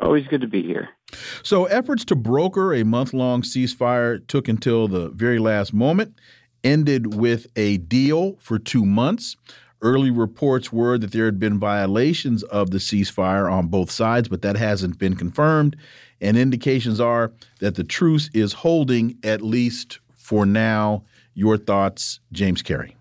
Always 0.02 0.26
good 0.26 0.42
to 0.42 0.48
be 0.48 0.64
here. 0.64 0.90
So, 1.44 1.66
efforts 1.66 2.04
to 2.06 2.16
broker 2.16 2.74
a 2.74 2.84
month 2.84 3.14
long 3.14 3.44
ceasefire 3.44 4.26
took 4.28 4.48
until 4.48 4.88
the 4.88 5.10
very 5.10 5.38
last 5.38 5.76
moment, 5.76 6.16
ended 6.64 7.14
with 7.14 7.46
a 7.56 7.78
deal 7.78 8.36
for 8.40 8.58
two 8.58 8.84
months. 8.84 9.38
Early 9.84 10.10
reports 10.10 10.74
were 10.74 10.98
that 10.98 11.12
there 11.12 11.26
had 11.26 11.40
been 11.40 11.60
violations 11.60 12.42
of 12.42 12.72
the 12.72 12.80
ceasefire 12.80 13.52
on 13.52 13.68
both 13.68 13.92
sides, 13.92 14.28
but 14.28 14.42
that 14.42 14.58
hasn't 14.58 14.98
been 14.98 15.16
confirmed. 15.16 15.76
And 16.20 16.36
indications 16.36 17.00
are 17.00 17.32
that 17.60 17.76
the 17.76 17.84
truce 17.84 18.32
is 18.34 18.54
holding, 18.54 19.20
at 19.24 19.44
least 19.44 20.00
for 20.16 20.48
now. 20.48 21.04
Your 21.36 21.58
thoughts, 21.58 22.20
James 22.32 22.64
Carey? 22.64 22.96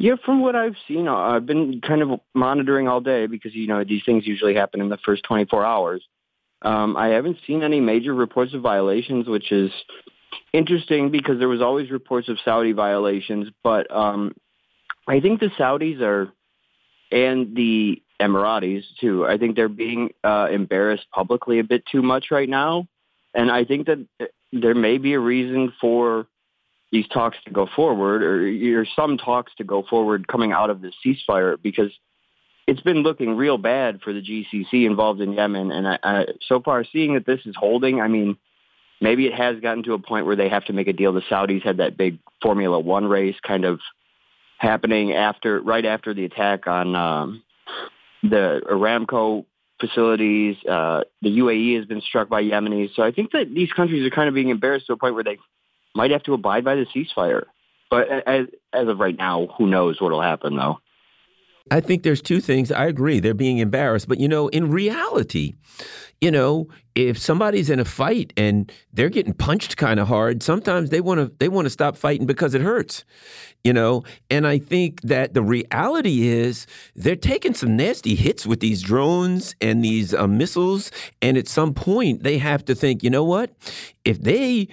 Yeah, 0.00 0.14
from 0.24 0.40
what 0.40 0.54
I've 0.54 0.76
seen, 0.86 1.08
uh, 1.08 1.14
I've 1.14 1.44
been 1.44 1.80
kind 1.80 2.02
of 2.02 2.20
monitoring 2.32 2.86
all 2.86 3.00
day 3.00 3.26
because 3.26 3.52
you 3.52 3.66
know 3.66 3.82
these 3.82 4.02
things 4.06 4.26
usually 4.26 4.54
happen 4.54 4.80
in 4.80 4.88
the 4.88 4.98
first 5.04 5.24
24 5.24 5.64
hours. 5.64 6.04
Um, 6.62 6.96
I 6.96 7.08
haven't 7.08 7.38
seen 7.46 7.64
any 7.64 7.80
major 7.80 8.14
reports 8.14 8.54
of 8.54 8.62
violations, 8.62 9.26
which 9.26 9.50
is 9.50 9.72
interesting 10.52 11.10
because 11.10 11.40
there 11.40 11.48
was 11.48 11.60
always 11.60 11.90
reports 11.90 12.28
of 12.28 12.38
Saudi 12.44 12.72
violations, 12.72 13.48
but 13.64 13.90
um, 13.90 14.34
I 15.08 15.18
think 15.18 15.40
the 15.40 15.50
Saudis 15.58 16.00
are 16.00 16.32
and 17.10 17.56
the 17.56 18.00
Emiratis 18.20 18.84
too. 19.00 19.26
I 19.26 19.36
think 19.36 19.56
they're 19.56 19.68
being 19.68 20.10
uh, 20.22 20.48
embarrassed 20.50 21.06
publicly 21.12 21.58
a 21.58 21.64
bit 21.64 21.82
too 21.90 22.02
much 22.02 22.26
right 22.30 22.48
now, 22.48 22.86
and 23.34 23.50
I 23.50 23.64
think 23.64 23.86
that 23.86 24.30
there 24.52 24.76
may 24.76 24.98
be 24.98 25.14
a 25.14 25.20
reason 25.20 25.72
for 25.80 26.28
these 26.90 27.06
talks 27.08 27.36
to 27.44 27.50
go 27.50 27.68
forward, 27.76 28.22
or, 28.22 28.80
or 28.80 28.86
some 28.96 29.18
talks 29.18 29.52
to 29.56 29.64
go 29.64 29.82
forward 29.88 30.26
coming 30.26 30.52
out 30.52 30.70
of 30.70 30.80
the 30.80 30.92
ceasefire, 31.04 31.56
because 31.60 31.90
it's 32.66 32.80
been 32.80 32.98
looking 32.98 33.36
real 33.36 33.58
bad 33.58 34.00
for 34.02 34.12
the 34.12 34.20
GCC 34.20 34.86
involved 34.86 35.20
in 35.20 35.32
Yemen. 35.32 35.70
And 35.70 35.88
I, 35.88 35.98
I, 36.02 36.26
so 36.46 36.60
far, 36.60 36.84
seeing 36.84 37.14
that 37.14 37.26
this 37.26 37.40
is 37.44 37.54
holding, 37.56 38.00
I 38.00 38.08
mean, 38.08 38.36
maybe 39.00 39.26
it 39.26 39.34
has 39.34 39.60
gotten 39.60 39.82
to 39.84 39.94
a 39.94 39.98
point 39.98 40.26
where 40.26 40.36
they 40.36 40.48
have 40.48 40.64
to 40.66 40.72
make 40.72 40.88
a 40.88 40.92
deal. 40.92 41.12
The 41.12 41.22
Saudis 41.22 41.62
had 41.62 41.78
that 41.78 41.96
big 41.96 42.18
Formula 42.42 42.78
One 42.78 43.06
race 43.06 43.36
kind 43.46 43.64
of 43.64 43.80
happening 44.58 45.12
after, 45.12 45.60
right 45.60 45.84
after 45.84 46.14
the 46.14 46.24
attack 46.24 46.66
on 46.66 46.94
um, 46.94 47.42
the 48.22 48.60
Aramco 48.70 49.44
facilities. 49.80 50.56
Uh, 50.68 51.04
the 51.22 51.38
UAE 51.38 51.76
has 51.76 51.86
been 51.86 52.00
struck 52.00 52.28
by 52.28 52.42
Yemenis. 52.42 52.94
So 52.94 53.02
I 53.02 53.12
think 53.12 53.32
that 53.32 53.52
these 53.54 53.72
countries 53.72 54.06
are 54.06 54.14
kind 54.14 54.28
of 54.28 54.34
being 54.34 54.48
embarrassed 54.48 54.86
to 54.86 54.92
a 54.92 54.96
point 54.96 55.14
where 55.14 55.24
they 55.24 55.38
might 55.98 56.12
have 56.12 56.22
to 56.22 56.32
abide 56.32 56.64
by 56.64 56.76
the 56.76 56.86
ceasefire. 56.94 57.42
But 57.90 58.08
as, 58.08 58.46
as 58.72 58.86
of 58.86 59.00
right 59.00 59.16
now, 59.16 59.48
who 59.58 59.66
knows 59.66 60.00
what 60.00 60.12
will 60.12 60.22
happen, 60.22 60.56
though. 60.56 60.78
I 61.72 61.80
think 61.80 62.02
there's 62.02 62.22
two 62.22 62.40
things. 62.40 62.70
I 62.70 62.86
agree. 62.86 63.18
They're 63.18 63.34
being 63.34 63.58
embarrassed. 63.58 64.08
But, 64.08 64.20
you 64.20 64.28
know, 64.28 64.46
in 64.48 64.70
reality, 64.70 65.54
you 66.20 66.30
know, 66.30 66.68
if 66.94 67.18
somebody's 67.18 67.68
in 67.68 67.80
a 67.80 67.84
fight 67.84 68.32
and 68.36 68.72
they're 68.92 69.10
getting 69.10 69.34
punched 69.34 69.76
kind 69.76 69.98
of 69.98 70.06
hard, 70.06 70.42
sometimes 70.42 70.90
they 70.90 71.00
want 71.00 71.18
to 71.20 71.32
they 71.38 71.48
want 71.48 71.66
to 71.66 71.70
stop 71.70 71.96
fighting 71.96 72.26
because 72.26 72.54
it 72.54 72.60
hurts. 72.60 73.04
You 73.64 73.72
know, 73.72 74.04
and 74.30 74.46
I 74.46 74.58
think 74.58 75.02
that 75.02 75.34
the 75.34 75.42
reality 75.42 76.28
is 76.28 76.66
they're 76.94 77.16
taking 77.16 77.54
some 77.54 77.76
nasty 77.76 78.14
hits 78.14 78.46
with 78.46 78.60
these 78.60 78.82
drones 78.82 79.54
and 79.60 79.84
these 79.84 80.14
uh, 80.14 80.28
missiles 80.28 80.90
and 81.20 81.36
at 81.36 81.48
some 81.48 81.74
point 81.74 82.22
they 82.22 82.38
have 82.38 82.64
to 82.66 82.74
think, 82.74 83.02
you 83.02 83.10
know 83.10 83.24
what? 83.24 83.50
If 84.04 84.22
they 84.22 84.68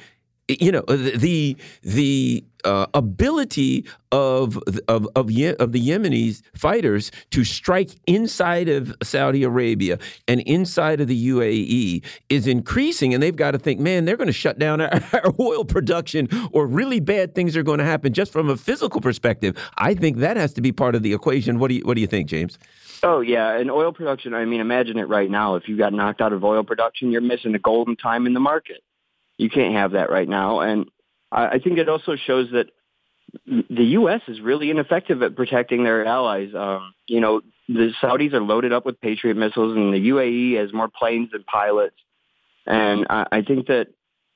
you 0.48 0.72
know 0.72 0.82
the 0.82 1.58
the 1.82 2.44
uh, 2.64 2.86
ability 2.94 3.86
of 4.12 4.60
of 4.88 5.08
of, 5.16 5.32
Ye- 5.32 5.56
of 5.56 5.72
the 5.72 5.80
Yemenis 5.80 6.42
fighters 6.56 7.12
to 7.32 7.44
strike 7.44 7.92
inside 8.06 8.70
of 8.70 8.96
Saudi 9.02 9.44
Arabia 9.44 9.98
and 10.28 10.42
inside 10.42 11.02
of 11.02 11.08
the 11.08 11.30
UAE 11.30 12.04
is 12.30 12.48
increasing, 12.48 13.14
and 13.14 13.22
they've 13.22 13.36
got 13.36 13.52
to 13.52 13.60
think, 13.60 13.80
man, 13.80 14.06
they're 14.06 14.18
going 14.18 14.28
to 14.28 14.34
shut 14.34 14.60
down 14.60 14.82
our, 14.82 14.90
our, 15.14 15.34
oil 15.40 15.66
production, 15.66 16.28
or 16.52 16.68
really 16.68 17.00
bad 17.00 17.34
things 17.36 17.58
are 17.58 17.64
going 17.64 17.80
to 17.80 17.86
happen 17.86 18.14
just 18.14 18.32
from 18.32 18.50
a 18.50 18.58
physical 18.58 19.02
perspective. 19.02 19.58
I 19.78 19.94
think 19.94 20.18
that 20.18 20.38
has 20.38 20.54
to 20.54 20.62
be 20.62 20.72
part 20.72 20.96
of 20.96 21.04
the 21.04 21.14
equation. 21.14 21.60
What 21.60 21.70
do 21.70 21.76
you 21.76 21.82
What 21.82 21.96
do 21.96 22.02
you 22.02 22.08
think, 22.08 22.30
James? 22.30 22.60
Oh 23.04 23.22
yeah, 23.22 23.58
and 23.58 23.72
oil 23.72 23.92
production. 23.92 24.34
I 24.34 24.46
mean, 24.46 24.62
imagine 24.62 24.98
it 24.98 25.08
right 25.08 25.30
now. 25.30 25.56
If 25.56 25.68
you 25.68 25.78
got 25.78 25.94
knocked 25.94 26.22
out 26.22 26.34
of 26.34 26.44
oil 26.44 26.64
production, 26.64 27.12
you're 27.12 27.22
missing 27.22 27.54
a 27.56 27.60
golden 27.60 27.96
time 27.96 28.26
in 28.28 28.34
the 28.34 28.40
market. 28.40 28.84
You 29.38 29.50
can't 29.50 29.76
have 29.76 29.92
that 29.92 30.10
right 30.10 30.28
now. 30.28 30.60
And 30.60 30.90
I 31.32 31.48
I 31.48 31.60
think 31.60 31.78
it 31.78 31.90
also 31.90 32.16
shows 32.16 32.50
that 32.52 32.68
the 33.46 33.84
U.S. 33.84 34.22
is 34.28 34.40
really 34.40 34.70
ineffective 34.70 35.22
at 35.22 35.36
protecting 35.36 35.84
their 35.84 36.06
allies. 36.06 36.54
Um, 36.56 36.94
you 37.08 37.20
know, 37.20 37.42
the 37.68 37.92
Saudis 38.02 38.34
are 38.34 38.42
loaded 38.42 38.72
up 38.72 38.86
with 38.86 39.02
Patriot 39.02 39.36
missiles, 39.36 39.76
and 39.76 39.94
the 39.94 40.10
UAE 40.10 40.58
has 40.60 40.72
more 40.74 40.88
planes 40.88 41.32
than 41.32 41.44
pilots. 41.44 41.96
And 42.66 43.08
I, 43.10 43.26
I 43.32 43.42
think 43.42 43.68
that 43.68 43.88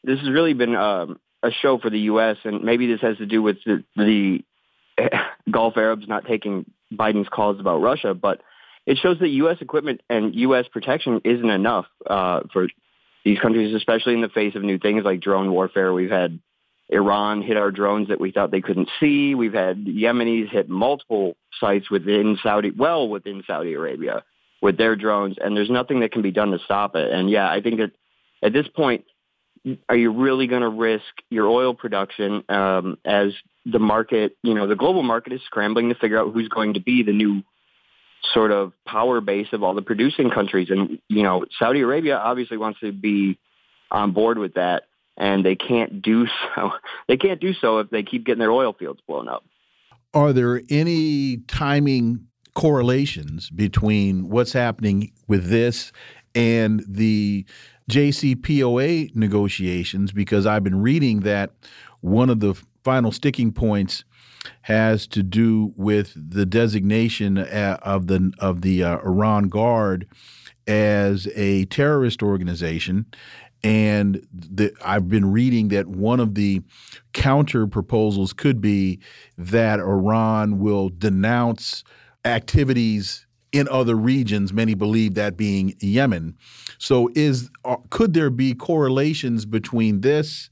this 0.03 0.19
has 0.19 0.29
really 0.29 0.53
been 0.53 0.75
um, 0.75 1.19
a 1.43 1.51
show 1.51 1.77
for 1.77 1.89
the 1.89 1.99
U.S. 2.01 2.37
And 2.43 2.63
maybe 2.63 2.87
this 2.87 3.01
has 3.01 3.17
to 3.17 3.25
do 3.25 3.41
with 3.41 3.57
the, 3.65 3.83
the 3.95 4.43
Gulf 5.51 5.77
Arabs 5.77 6.07
not 6.07 6.25
taking 6.25 6.65
Biden's 6.93 7.29
calls 7.29 7.59
about 7.59 7.81
Russia, 7.81 8.13
but 8.13 8.41
it 8.85 8.97
shows 8.97 9.19
that 9.19 9.29
U.S. 9.29 9.57
equipment 9.61 10.01
and 10.09 10.35
U.S. 10.35 10.65
protection 10.71 11.21
isn't 11.23 11.49
enough 11.49 11.85
uh, 12.07 12.41
for 12.51 12.67
these 13.23 13.39
countries, 13.39 13.75
especially 13.75 14.13
in 14.13 14.21
the 14.21 14.29
face 14.29 14.55
of 14.55 14.63
new 14.63 14.77
things 14.77 15.03
like 15.03 15.19
drone 15.21 15.51
warfare. 15.51 15.93
We've 15.93 16.09
had 16.09 16.39
Iran 16.89 17.41
hit 17.41 17.57
our 17.57 17.71
drones 17.71 18.07
that 18.07 18.19
we 18.19 18.31
thought 18.31 18.51
they 18.51 18.61
couldn't 18.61 18.89
see. 18.99 19.35
We've 19.35 19.53
had 19.53 19.85
Yemenis 19.85 20.49
hit 20.49 20.69
multiple 20.69 21.35
sites 21.59 21.89
within 21.89 22.37
Saudi, 22.41 22.71
well 22.71 23.07
within 23.07 23.43
Saudi 23.45 23.73
Arabia 23.73 24.23
with 24.61 24.77
their 24.77 24.95
drones, 24.95 25.37
and 25.39 25.55
there's 25.55 25.69
nothing 25.69 26.01
that 26.01 26.11
can 26.11 26.21
be 26.21 26.31
done 26.31 26.51
to 26.51 26.59
stop 26.59 26.95
it. 26.95 27.11
And 27.11 27.29
yeah, 27.29 27.49
I 27.49 27.61
think 27.61 27.79
that 27.79 27.91
at 28.43 28.53
this 28.53 28.67
point, 28.67 29.05
are 29.87 29.95
you 29.95 30.11
really 30.11 30.47
going 30.47 30.61
to 30.61 30.69
risk 30.69 31.05
your 31.29 31.47
oil 31.47 31.73
production 31.73 32.43
um, 32.49 32.97
as 33.05 33.33
the 33.65 33.79
market, 33.79 34.37
you 34.41 34.53
know, 34.53 34.67
the 34.67 34.75
global 34.75 35.03
market 35.03 35.33
is 35.33 35.41
scrambling 35.45 35.89
to 35.89 35.95
figure 35.95 36.19
out 36.19 36.33
who's 36.33 36.47
going 36.47 36.73
to 36.73 36.81
be 36.81 37.03
the 37.03 37.11
new 37.11 37.43
sort 38.33 38.51
of 38.51 38.73
power 38.85 39.21
base 39.21 39.47
of 39.53 39.63
all 39.63 39.73
the 39.73 39.81
producing 39.81 40.29
countries. 40.29 40.69
And, 40.69 40.99
you 41.07 41.23
know, 41.23 41.45
Saudi 41.57 41.81
Arabia 41.81 42.17
obviously 42.17 42.57
wants 42.57 42.79
to 42.81 42.91
be 42.91 43.37
on 43.91 44.11
board 44.11 44.37
with 44.37 44.55
that. 44.55 44.83
And 45.17 45.45
they 45.45 45.55
can't 45.55 46.01
do 46.01 46.27
so. 46.55 46.71
They 47.07 47.17
can't 47.17 47.39
do 47.39 47.53
so 47.53 47.79
if 47.79 47.89
they 47.89 48.03
keep 48.03 48.25
getting 48.25 48.39
their 48.39 48.51
oil 48.51 48.73
fields 48.73 49.01
blown 49.07 49.27
up. 49.27 49.43
Are 50.13 50.33
there 50.33 50.61
any 50.69 51.37
timing 51.47 52.27
correlations 52.55 53.49
between 53.49 54.29
what's 54.29 54.53
happening 54.53 55.11
with 55.27 55.49
this 55.49 55.91
and 56.33 56.83
the 56.87 57.45
JCPOA 57.91 59.15
negotiations? 59.15 60.11
Because 60.11 60.45
I've 60.45 60.63
been 60.63 60.81
reading 60.81 61.21
that 61.21 61.51
one 62.01 62.29
of 62.29 62.39
the 62.39 62.55
final 62.83 63.11
sticking 63.11 63.51
points 63.51 64.03
has 64.63 65.07
to 65.07 65.23
do 65.23 65.73
with 65.75 66.13
the 66.15 66.45
designation 66.45 67.37
uh, 67.37 67.77
of 67.81 68.07
the 68.07 68.31
of 68.39 68.61
the 68.61 68.83
uh, 68.83 68.99
Iran 68.99 69.49
Guard 69.49 70.07
as 70.67 71.27
a 71.35 71.65
terrorist 71.65 72.21
organization. 72.21 73.05
And 73.61 74.25
the, 74.31 74.73
I've 74.85 75.09
been 75.09 75.31
reading 75.31 75.67
that 75.69 75.87
one 75.87 76.19
of 76.21 76.35
the 76.35 76.61
counter 77.11 77.67
proposals 77.67 78.31
could 78.31 78.61
be 78.61 78.99
that 79.37 79.79
Iran 79.79 80.59
will 80.59 80.89
denounce 80.89 81.83
activities 82.23 83.25
in 83.51 83.67
other 83.69 83.95
regions. 83.95 84.53
Many 84.53 84.75
believe 84.75 85.15
that 85.15 85.35
being 85.35 85.75
Yemen. 85.79 86.37
So, 86.77 87.09
is 87.15 87.49
uh, 87.65 87.77
could 87.89 88.13
there 88.13 88.29
be 88.29 88.53
correlations 88.53 89.45
between 89.45 90.01
this, 90.01 90.49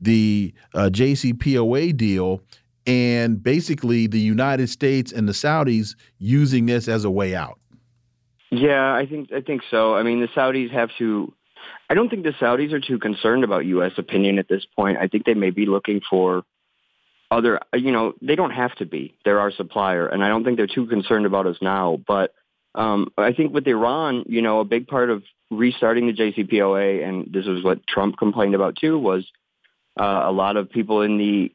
the 0.00 0.54
uh, 0.74 0.90
JCPOA 0.92 1.96
deal, 1.96 2.40
and 2.86 3.42
basically 3.42 4.06
the 4.06 4.20
United 4.20 4.68
States 4.68 5.12
and 5.12 5.28
the 5.28 5.32
Saudis 5.32 5.94
using 6.18 6.66
this 6.66 6.88
as 6.88 7.04
a 7.04 7.10
way 7.10 7.34
out. 7.34 7.58
Yeah, 8.50 8.94
I 8.94 9.06
think 9.06 9.32
I 9.32 9.40
think 9.40 9.62
so. 9.70 9.94
I 9.94 10.02
mean, 10.02 10.20
the 10.20 10.28
Saudis 10.28 10.70
have 10.70 10.90
to. 10.98 11.32
I 11.88 11.94
don't 11.94 12.08
think 12.08 12.24
the 12.24 12.30
Saudis 12.30 12.72
are 12.72 12.80
too 12.80 12.98
concerned 12.98 13.44
about 13.44 13.66
U.S. 13.66 13.92
opinion 13.98 14.38
at 14.38 14.48
this 14.48 14.64
point. 14.76 14.98
I 14.98 15.08
think 15.08 15.24
they 15.24 15.34
may 15.34 15.50
be 15.50 15.66
looking 15.66 16.00
for 16.08 16.44
other. 17.30 17.60
You 17.74 17.90
know, 17.90 18.14
they 18.22 18.36
don't 18.36 18.52
have 18.52 18.74
to 18.76 18.86
be. 18.86 19.16
They're 19.24 19.40
our 19.40 19.50
supplier, 19.50 20.06
and 20.06 20.22
I 20.22 20.28
don't 20.28 20.44
think 20.44 20.56
they're 20.56 20.66
too 20.66 20.86
concerned 20.86 21.26
about 21.26 21.46
us 21.46 21.56
now. 21.60 22.00
But 22.06 22.32
um, 22.74 23.12
I 23.18 23.32
think 23.32 23.52
with 23.52 23.66
Iran, 23.66 24.24
you 24.26 24.42
know, 24.42 24.60
a 24.60 24.64
big 24.64 24.86
part 24.86 25.10
of 25.10 25.24
restarting 25.50 26.06
the 26.06 26.12
JCPOA, 26.12 27.06
and 27.06 27.32
this 27.32 27.46
is 27.46 27.64
what 27.64 27.86
Trump 27.86 28.18
complained 28.18 28.54
about 28.54 28.76
too, 28.76 28.98
was 28.98 29.26
uh, 29.98 30.22
a 30.24 30.32
lot 30.32 30.56
of 30.56 30.70
people 30.70 31.02
in 31.02 31.18
the 31.18 31.52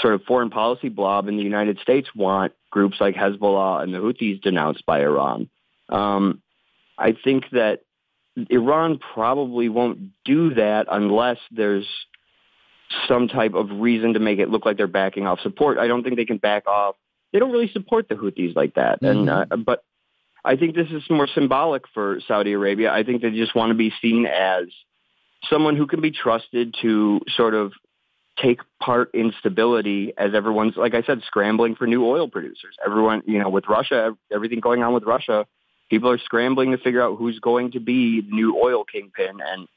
sort 0.00 0.14
of 0.14 0.22
foreign 0.24 0.50
policy 0.50 0.88
blob 0.88 1.28
in 1.28 1.36
the 1.36 1.42
United 1.42 1.78
States 1.80 2.08
want 2.14 2.52
groups 2.70 2.96
like 3.00 3.14
Hezbollah 3.14 3.82
and 3.82 3.92
the 3.92 3.98
Houthis 3.98 4.40
denounced 4.40 4.86
by 4.86 5.00
Iran. 5.00 5.48
Um, 5.88 6.42
I 6.98 7.14
think 7.24 7.44
that 7.52 7.80
Iran 8.48 8.98
probably 8.98 9.68
won't 9.68 10.10
do 10.24 10.54
that 10.54 10.86
unless 10.90 11.38
there's 11.50 11.86
some 13.08 13.28
type 13.28 13.54
of 13.54 13.70
reason 13.70 14.14
to 14.14 14.20
make 14.20 14.38
it 14.38 14.48
look 14.48 14.64
like 14.64 14.76
they're 14.76 14.86
backing 14.86 15.26
off 15.26 15.40
support. 15.40 15.78
I 15.78 15.86
don't 15.86 16.02
think 16.02 16.16
they 16.16 16.24
can 16.24 16.38
back 16.38 16.66
off. 16.66 16.96
They 17.32 17.38
don't 17.38 17.52
really 17.52 17.70
support 17.72 18.08
the 18.08 18.14
Houthis 18.14 18.54
like 18.56 18.74
that. 18.74 19.02
Mm-hmm. 19.02 19.28
And 19.28 19.30
uh, 19.30 19.56
but 19.56 19.84
I 20.44 20.56
think 20.56 20.74
this 20.74 20.88
is 20.90 21.02
more 21.08 21.28
symbolic 21.34 21.84
for 21.94 22.20
Saudi 22.26 22.52
Arabia. 22.52 22.92
I 22.92 23.04
think 23.04 23.22
they 23.22 23.30
just 23.30 23.54
want 23.54 23.70
to 23.70 23.74
be 23.74 23.92
seen 24.02 24.26
as 24.26 24.64
someone 25.48 25.76
who 25.76 25.86
can 25.86 26.00
be 26.00 26.10
trusted 26.10 26.74
to 26.82 27.20
sort 27.36 27.54
of 27.54 27.72
take 28.42 28.60
part 28.80 29.14
in 29.14 29.32
stability 29.38 30.12
as 30.18 30.34
everyone's, 30.34 30.76
like 30.76 30.94
I 30.94 31.02
said, 31.02 31.22
scrambling 31.26 31.76
for 31.76 31.86
new 31.86 32.04
oil 32.04 32.28
producers. 32.28 32.76
Everyone, 32.84 33.22
you 33.26 33.38
know, 33.38 33.48
with 33.48 33.68
Russia, 33.68 34.16
everything 34.32 34.60
going 34.60 34.82
on 34.82 34.92
with 34.92 35.04
Russia, 35.04 35.46
people 35.90 36.10
are 36.10 36.18
scrambling 36.18 36.72
to 36.72 36.78
figure 36.78 37.02
out 37.02 37.16
who's 37.18 37.38
going 37.38 37.72
to 37.72 37.80
be 37.80 38.20
the 38.20 38.30
new 38.30 38.58
oil 38.62 38.84
kingpin. 38.84 39.38
And 39.44 39.68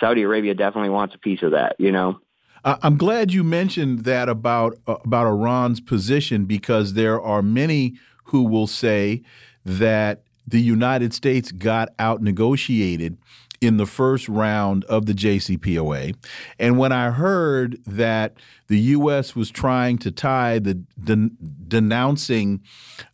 Saudi 0.00 0.22
Arabia 0.22 0.54
definitely 0.54 0.90
wants 0.90 1.14
a 1.14 1.18
piece 1.18 1.42
of 1.42 1.52
that, 1.52 1.76
you 1.78 1.92
know? 1.92 2.20
I'm 2.64 2.96
glad 2.96 3.32
you 3.32 3.44
mentioned 3.44 4.00
that 4.04 4.28
about 4.28 4.76
uh, 4.88 4.96
about 5.04 5.28
Iran's 5.28 5.80
position 5.80 6.46
because 6.46 6.94
there 6.94 7.20
are 7.20 7.40
many 7.40 7.94
who 8.24 8.42
will 8.42 8.66
say 8.66 9.22
that 9.64 10.24
the 10.44 10.60
United 10.60 11.14
States 11.14 11.52
got 11.52 11.90
out 12.00 12.22
negotiated 12.22 13.18
in 13.60 13.76
the 13.76 13.86
first 13.86 14.28
round 14.28 14.84
of 14.84 15.06
the 15.06 15.12
JCPOA. 15.12 16.14
And 16.58 16.78
when 16.78 16.92
I 16.92 17.10
heard 17.10 17.78
that 17.86 18.34
the 18.68 18.78
U.S. 18.78 19.34
was 19.34 19.50
trying 19.50 19.98
to 19.98 20.10
tie 20.10 20.58
the 20.58 20.74
den 21.02 21.36
denouncing 21.68 22.62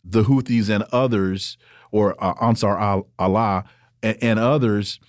the 0.03 0.23
Houthis 0.23 0.69
and 0.69 0.83
others, 0.91 1.57
or 1.91 2.15
uh, 2.23 2.33
Ansar 2.41 2.77
al 2.77 3.07
Allah 3.19 3.63
and, 4.01 4.17
and, 4.21 4.39
others, 4.39 4.99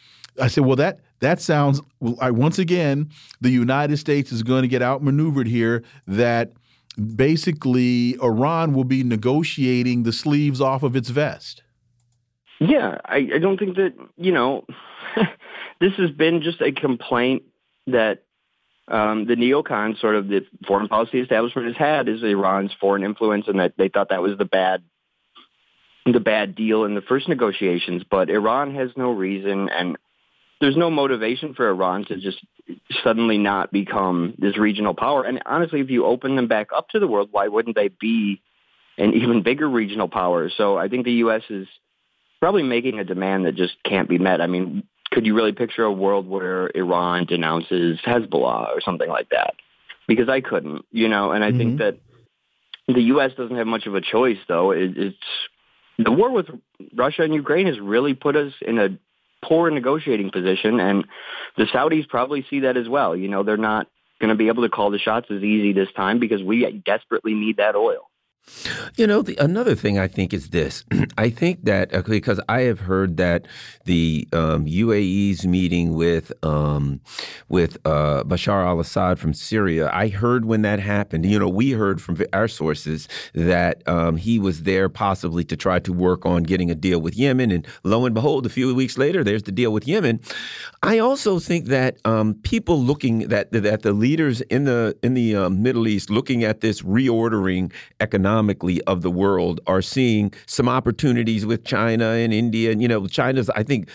I 0.40 0.48
said, 0.48 0.64
well, 0.64 0.76
that 0.76 1.00
that 1.20 1.40
sounds 1.40 1.80
like 2.00 2.34
once 2.34 2.58
again 2.58 3.10
the 3.40 3.50
United 3.50 3.96
States 3.96 4.32
is 4.32 4.42
going 4.42 4.62
to 4.62 4.68
get 4.68 4.82
outmaneuvered 4.82 5.46
here. 5.46 5.82
That 6.06 6.52
basically 7.16 8.16
Iran 8.22 8.72
will 8.72 8.84
be 8.84 9.02
negotiating 9.02 10.02
the 10.04 10.12
sleeves 10.12 10.60
off 10.60 10.82
of 10.82 10.94
its 10.94 11.10
vest. 11.10 11.62
Yeah, 12.60 12.98
I, 13.04 13.28
I 13.34 13.38
don't 13.38 13.58
think 13.58 13.76
that, 13.76 13.94
you 14.16 14.32
know, 14.32 14.64
this 15.80 15.92
has 15.98 16.10
been 16.10 16.42
just 16.42 16.60
a 16.60 16.72
complaint 16.72 17.44
that 17.86 18.22
um, 18.88 19.26
the 19.26 19.34
neocons, 19.34 20.00
sort 20.00 20.14
of 20.14 20.28
the 20.28 20.44
foreign 20.66 20.88
policy 20.88 21.20
establishment, 21.20 21.68
has 21.68 21.76
had 21.76 22.08
is 22.08 22.22
Iran's 22.22 22.72
foreign 22.80 23.02
influence, 23.02 23.46
and 23.48 23.58
that 23.58 23.74
they 23.78 23.88
thought 23.88 24.10
that 24.10 24.22
was 24.22 24.36
the 24.36 24.44
bad, 24.44 24.82
the 26.04 26.20
bad 26.20 26.54
deal 26.54 26.84
in 26.84 26.94
the 26.94 27.00
first 27.00 27.28
negotiations. 27.28 28.02
But 28.08 28.28
Iran 28.28 28.74
has 28.74 28.90
no 28.96 29.10
reason, 29.10 29.70
and 29.70 29.96
there's 30.60 30.76
no 30.76 30.90
motivation 30.90 31.54
for 31.54 31.68
Iran 31.68 32.04
to 32.06 32.16
just 32.16 32.38
suddenly 33.02 33.38
not 33.38 33.72
become 33.72 34.34
this 34.38 34.58
regional 34.58 34.94
power. 34.94 35.24
And 35.24 35.42
honestly, 35.46 35.80
if 35.80 35.90
you 35.90 36.04
open 36.04 36.36
them 36.36 36.48
back 36.48 36.68
up 36.74 36.88
to 36.90 36.98
the 36.98 37.06
world, 37.06 37.28
why 37.30 37.48
wouldn't 37.48 37.76
they 37.76 37.88
be 37.88 38.42
an 38.98 39.14
even 39.14 39.42
bigger 39.42 39.68
regional 39.68 40.08
power? 40.08 40.50
So 40.54 40.76
I 40.76 40.88
think 40.88 41.04
the 41.04 41.12
U.S. 41.12 41.42
is 41.48 41.66
probably 42.40 42.62
making 42.62 42.98
a 42.98 43.04
demand 43.04 43.46
that 43.46 43.56
just 43.56 43.74
can't 43.84 44.08
be 44.08 44.18
met. 44.18 44.40
I 44.40 44.46
mean, 44.46 44.84
could 45.14 45.24
you 45.24 45.34
really 45.34 45.52
picture 45.52 45.84
a 45.84 45.92
world 45.92 46.28
where 46.28 46.70
Iran 46.74 47.24
denounces 47.24 48.00
Hezbollah 48.04 48.70
or 48.70 48.80
something 48.80 49.08
like 49.08 49.28
that? 49.30 49.54
Because 50.08 50.28
I 50.28 50.40
couldn't, 50.40 50.84
you 50.90 51.08
know, 51.08 51.30
and 51.30 51.44
I 51.44 51.50
mm-hmm. 51.50 51.58
think 51.58 51.78
that 51.78 51.98
the 52.88 53.00
U.S. 53.02 53.30
doesn't 53.36 53.56
have 53.56 53.68
much 53.68 53.86
of 53.86 53.94
a 53.94 54.00
choice, 54.00 54.38
though. 54.48 54.72
It, 54.72 54.98
it's 54.98 55.16
the 55.98 56.10
war 56.10 56.32
with 56.32 56.46
Russia 56.94 57.22
and 57.22 57.32
Ukraine 57.32 57.66
has 57.68 57.78
really 57.78 58.14
put 58.14 58.34
us 58.34 58.52
in 58.60 58.78
a 58.78 58.98
poor 59.42 59.70
negotiating 59.70 60.32
position, 60.32 60.80
and 60.80 61.06
the 61.56 61.64
Saudis 61.64 62.08
probably 62.08 62.44
see 62.50 62.60
that 62.60 62.76
as 62.76 62.88
well. 62.88 63.16
You 63.16 63.28
know, 63.28 63.44
they're 63.44 63.56
not 63.56 63.86
going 64.20 64.30
to 64.30 64.34
be 64.34 64.48
able 64.48 64.64
to 64.64 64.68
call 64.68 64.90
the 64.90 64.98
shots 64.98 65.28
as 65.30 65.42
easy 65.42 65.72
this 65.72 65.92
time 65.96 66.18
because 66.18 66.42
we 66.42 66.82
desperately 66.84 67.34
need 67.34 67.58
that 67.58 67.76
oil. 67.76 68.10
You 68.96 69.06
know, 69.06 69.22
the, 69.22 69.36
another 69.36 69.74
thing 69.74 69.98
I 69.98 70.06
think 70.06 70.32
is 70.32 70.50
this. 70.50 70.84
I 71.18 71.30
think 71.30 71.64
that 71.64 71.94
uh, 71.94 72.02
because 72.02 72.40
I 72.48 72.62
have 72.62 72.80
heard 72.80 73.16
that 73.16 73.46
the 73.84 74.28
um, 74.32 74.66
UAE's 74.66 75.46
meeting 75.46 75.94
with 75.94 76.32
um, 76.44 77.00
with 77.48 77.78
uh, 77.84 78.22
Bashar 78.24 78.64
al-Assad 78.64 79.18
from 79.18 79.34
Syria. 79.34 79.90
I 79.92 80.08
heard 80.08 80.44
when 80.44 80.62
that 80.62 80.78
happened. 80.78 81.26
You 81.26 81.38
know, 81.38 81.48
we 81.48 81.72
heard 81.72 82.02
from 82.02 82.18
our 82.32 82.48
sources 82.48 83.08
that 83.34 83.86
um, 83.88 84.16
he 84.16 84.38
was 84.38 84.62
there 84.62 84.88
possibly 84.88 85.44
to 85.44 85.56
try 85.56 85.78
to 85.80 85.92
work 85.92 86.26
on 86.26 86.42
getting 86.42 86.70
a 86.70 86.74
deal 86.74 87.00
with 87.00 87.16
Yemen, 87.16 87.50
and 87.50 87.66
lo 87.82 88.04
and 88.04 88.14
behold, 88.14 88.46
a 88.46 88.50
few 88.50 88.74
weeks 88.74 88.98
later, 88.98 89.24
there's 89.24 89.44
the 89.44 89.52
deal 89.52 89.72
with 89.72 89.88
Yemen. 89.88 90.20
I 90.82 90.98
also 90.98 91.38
think 91.38 91.66
that 91.66 91.96
um, 92.04 92.34
people 92.42 92.80
looking 92.80 93.28
that 93.28 93.50
that 93.52 93.82
the 93.82 93.92
leaders 93.92 94.42
in 94.42 94.64
the 94.64 94.96
in 95.02 95.14
the 95.14 95.36
uh, 95.36 95.48
Middle 95.48 95.88
East 95.88 96.10
looking 96.10 96.44
at 96.44 96.60
this 96.60 96.82
reordering 96.82 97.72
economic 98.00 98.33
economically 98.34 98.82
of 98.82 99.02
the 99.02 99.10
world 99.10 99.60
are 99.66 99.82
seeing 99.82 100.32
some 100.46 100.68
opportunities 100.68 101.46
with 101.46 101.64
China 101.64 102.04
and 102.04 102.32
India. 102.32 102.72
And, 102.72 102.82
you 102.82 102.88
know, 102.88 103.06
China's, 103.06 103.48
I 103.50 103.62
think, 103.62 103.88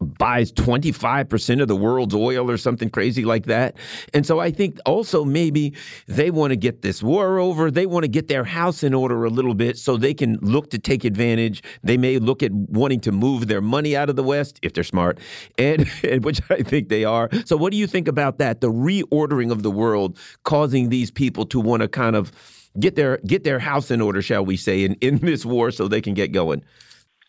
buys 0.00 0.50
25% 0.52 1.60
of 1.60 1.68
the 1.68 1.76
world's 1.76 2.14
oil 2.14 2.50
or 2.50 2.56
something 2.56 2.88
crazy 2.88 3.24
like 3.24 3.44
that. 3.46 3.76
And 4.14 4.26
so 4.26 4.40
I 4.40 4.50
think 4.50 4.78
also 4.86 5.24
maybe 5.24 5.74
they 6.06 6.30
want 6.30 6.50
to 6.50 6.56
get 6.56 6.80
this 6.80 7.02
war 7.02 7.38
over. 7.38 7.70
They 7.70 7.86
want 7.86 8.04
to 8.04 8.08
get 8.08 8.28
their 8.28 8.44
house 8.44 8.82
in 8.82 8.94
order 8.94 9.24
a 9.24 9.30
little 9.30 9.54
bit 9.54 9.76
so 9.76 9.96
they 9.96 10.14
can 10.14 10.38
look 10.40 10.70
to 10.70 10.78
take 10.78 11.04
advantage. 11.04 11.62
They 11.82 11.98
may 11.98 12.18
look 12.18 12.42
at 12.42 12.52
wanting 12.52 13.00
to 13.00 13.12
move 13.12 13.46
their 13.46 13.60
money 13.60 13.94
out 13.94 14.08
of 14.08 14.16
the 14.16 14.24
West 14.24 14.58
if 14.62 14.72
they're 14.72 14.84
smart, 14.84 15.18
and, 15.58 15.86
and 16.02 16.24
which 16.24 16.40
I 16.50 16.62
think 16.62 16.88
they 16.88 17.04
are. 17.04 17.28
So 17.44 17.56
what 17.56 17.70
do 17.70 17.76
you 17.76 17.86
think 17.86 18.08
about 18.08 18.38
that? 18.38 18.62
The 18.62 18.72
reordering 18.72 19.52
of 19.52 19.62
the 19.62 19.70
world 19.70 20.18
causing 20.44 20.88
these 20.88 21.10
people 21.10 21.44
to 21.46 21.60
want 21.60 21.82
to 21.82 21.88
kind 21.88 22.16
of 22.16 22.32
get 22.78 22.96
their 22.96 23.18
get 23.18 23.44
their 23.44 23.58
house 23.58 23.90
in 23.90 24.00
order, 24.00 24.22
shall 24.22 24.44
we 24.44 24.56
say, 24.56 24.84
in, 24.84 24.94
in 25.00 25.18
this 25.18 25.44
war 25.44 25.70
so 25.70 25.88
they 25.88 26.00
can 26.00 26.14
get 26.14 26.32
going? 26.32 26.62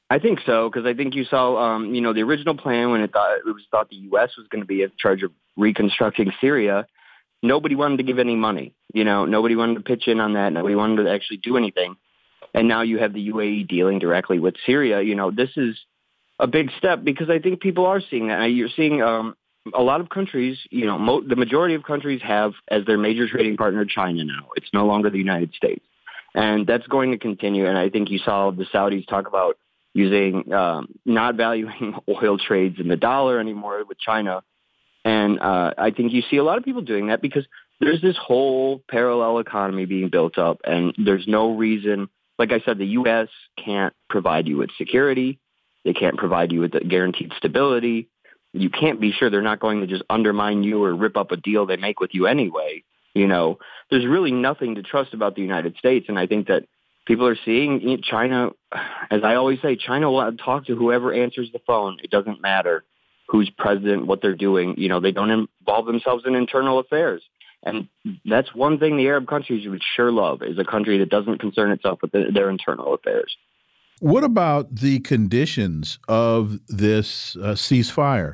I 0.10 0.20
think 0.20 0.40
so 0.46 0.70
because 0.70 0.86
I 0.86 0.94
think 0.94 1.16
you 1.16 1.26
saw, 1.26 1.58
um, 1.58 1.96
you 1.96 2.02
know, 2.02 2.14
the 2.14 2.22
original 2.22 2.56
plan 2.56 2.92
when 2.92 3.02
it 3.02 3.12
thought 3.12 3.38
it 3.38 3.46
was 3.46 3.64
thought 3.72 3.90
the 3.90 3.96
U.S. 3.96 4.32
was 4.38 4.48
going 4.48 4.62
to 4.62 4.68
be 4.68 4.84
in 4.84 4.92
charge 4.98 5.24
of 5.24 5.32
reconstructing 5.58 6.32
Syria. 6.40 6.88
Nobody 7.42 7.76
wanted 7.76 7.98
to 7.98 8.04
give 8.04 8.20
any 8.20 8.36
money. 8.36 8.76
You 8.94 9.04
know, 9.04 9.26
nobody 9.26 9.56
wanted 9.56 9.76
to 9.76 9.82
pitch 9.82 10.08
in 10.08 10.20
on 10.20 10.34
that. 10.34 10.54
Nobody 10.54 10.76
wanted 10.76 11.04
to 11.04 11.12
actually 11.12 11.38
do 11.38 11.58
anything. 11.58 11.96
And 12.54 12.68
now 12.68 12.82
you 12.82 13.00
have 13.00 13.14
the 13.14 13.30
UAE 13.30 13.68
dealing 13.68 14.00
directly 14.00 14.40
with 14.40 14.56
Syria. 14.66 15.02
You 15.02 15.16
know, 15.16 15.32
this 15.32 15.50
is 15.58 15.76
a 16.40 16.48
big 16.48 16.72
step 16.78 17.04
because 17.04 17.30
I 17.30 17.40
think 17.40 17.60
people 17.60 17.86
are 17.86 18.02
seeing 18.10 18.28
that. 18.28 18.46
You're 18.46 18.70
seeing 18.76 19.02
um, 19.02 19.36
a 19.74 19.82
lot 19.82 20.02
of 20.02 20.10
countries, 20.10 20.58
you 20.70 20.86
know, 20.86 20.98
mo- 20.98 21.24
the 21.28 21.36
majority 21.36 21.76
of 21.76 21.84
countries 21.84 22.22
have 22.24 22.54
as 22.68 22.86
their 22.86 22.98
major 22.98 23.28
trading 23.28 23.58
partner 23.58 23.86
China 23.86 24.24
now. 24.24 24.50
It's 24.56 24.70
no 24.74 24.86
longer 24.86 25.10
the 25.10 25.18
United 25.18 25.54
States. 25.54 25.84
And 26.34 26.68
that's 26.68 26.86
going 26.88 27.12
to 27.12 27.18
continue. 27.18 27.66
And 27.66 27.78
I 27.78 27.90
think 27.90 28.10
you 28.10 28.20
saw 28.20 28.52
the 28.52 28.66
Saudis 28.66 29.08
talk 29.08 29.28
about 29.28 29.58
using, 29.94 30.52
um, 30.54 30.90
not 31.06 31.36
valuing 31.36 31.96
oil 32.10 32.38
trades 32.38 32.80
in 32.80 32.90
the 32.90 32.98
dollar 32.98 33.40
anymore 33.40 33.84
with 33.88 33.98
China. 33.98 34.44
And 35.04 35.40
uh, 35.40 35.74
I 35.78 35.92
think 35.92 36.12
you 36.12 36.24
see 36.30 36.38
a 36.38 36.44
lot 36.44 36.58
of 36.58 36.66
people 36.66 36.82
doing 36.82 37.08
that 37.08 37.22
because 37.22 37.46
there's 37.80 38.02
this 38.02 38.18
whole 38.18 38.84
parallel 38.90 39.40
economy 39.40 39.86
being 39.86 40.10
built 40.10 40.38
up. 40.38 40.60
And 40.64 40.94
there's 40.98 41.28
no 41.28 41.56
reason, 41.56 42.10
like 42.38 42.52
I 42.52 42.60
said, 42.66 42.78
the 42.78 42.86
U.S. 42.88 43.30
can't 43.64 43.94
provide 44.10 44.48
you 44.48 44.58
with 44.58 44.72
security. 44.78 45.40
They 45.86 45.94
can't 45.94 46.18
provide 46.18 46.52
you 46.52 46.62
with 46.62 46.72
the 46.72 46.80
guaranteed 46.82 47.32
stability 47.38 48.10
you 48.56 48.70
can't 48.70 49.02
be 49.02 49.12
sure 49.12 49.30
they're 49.30 49.42
not 49.42 49.60
going 49.60 49.82
to 49.82 49.88
just 49.88 50.04
undermine 50.10 50.64
you 50.64 50.84
or 50.84 50.96
rip 50.96 51.18
up 51.18 51.32
a 51.32 51.38
deal 51.38 51.66
they 51.66 51.78
make 51.78 52.00
with 52.00 52.12
you 52.14 52.26
anyway. 52.26 52.84
You 53.14 53.28
know, 53.28 53.60
there's 53.90 54.06
really 54.06 54.32
nothing 54.32 54.76
to 54.76 54.84
trust 54.84 55.14
about 55.14 55.36
the 55.36 55.42
United 55.42 55.78
States. 55.78 56.08
And 56.10 56.18
I 56.18 56.28
think 56.28 56.48
that 56.48 56.64
people 57.06 57.28
are 57.28 57.38
seeing 57.46 58.02
China, 58.04 58.52
as 59.12 59.22
I 59.24 59.36
always 59.36 59.62
say, 59.62 59.76
China 59.76 60.12
will 60.12 60.36
talk 60.38 60.66
to 60.66 60.76
whoever 60.76 61.14
answers 61.14 61.50
the 61.52 61.62
phone. 61.66 61.98
It 62.04 62.10
doesn't 62.12 62.42
matter 62.42 62.84
who's 63.28 63.50
president, 63.58 64.06
what 64.06 64.22
they're 64.22 64.36
doing. 64.36 64.76
You 64.78 64.90
know, 64.90 65.00
they 65.00 65.12
don't 65.12 65.50
involve 65.62 65.86
themselves 65.86 66.24
in 66.26 66.36
internal 66.36 66.80
affairs. 66.80 67.24
And 67.64 67.88
that's 68.26 68.54
one 68.54 68.80
thing 68.80 68.96
the 68.96 69.08
Arab 69.08 69.28
countries 69.28 69.68
would 69.68 69.82
sure 69.96 70.12
love 70.12 70.44
is 70.44 70.60
a 70.60 70.66
country 70.66 71.00
that 71.00 71.10
doesn't 71.10 71.40
concern 71.40 71.72
itself 71.72 72.00
with 72.02 72.12
the, 72.12 72.26
their 72.32 72.50
internal 72.50 72.94
affairs. 72.94 73.36
What 74.00 74.26
about 74.26 74.76
the 74.76 75.00
conditions 75.00 76.00
of 76.10 76.60
this 76.68 77.38
uh, 77.38 77.54
ceasefire? 77.54 78.34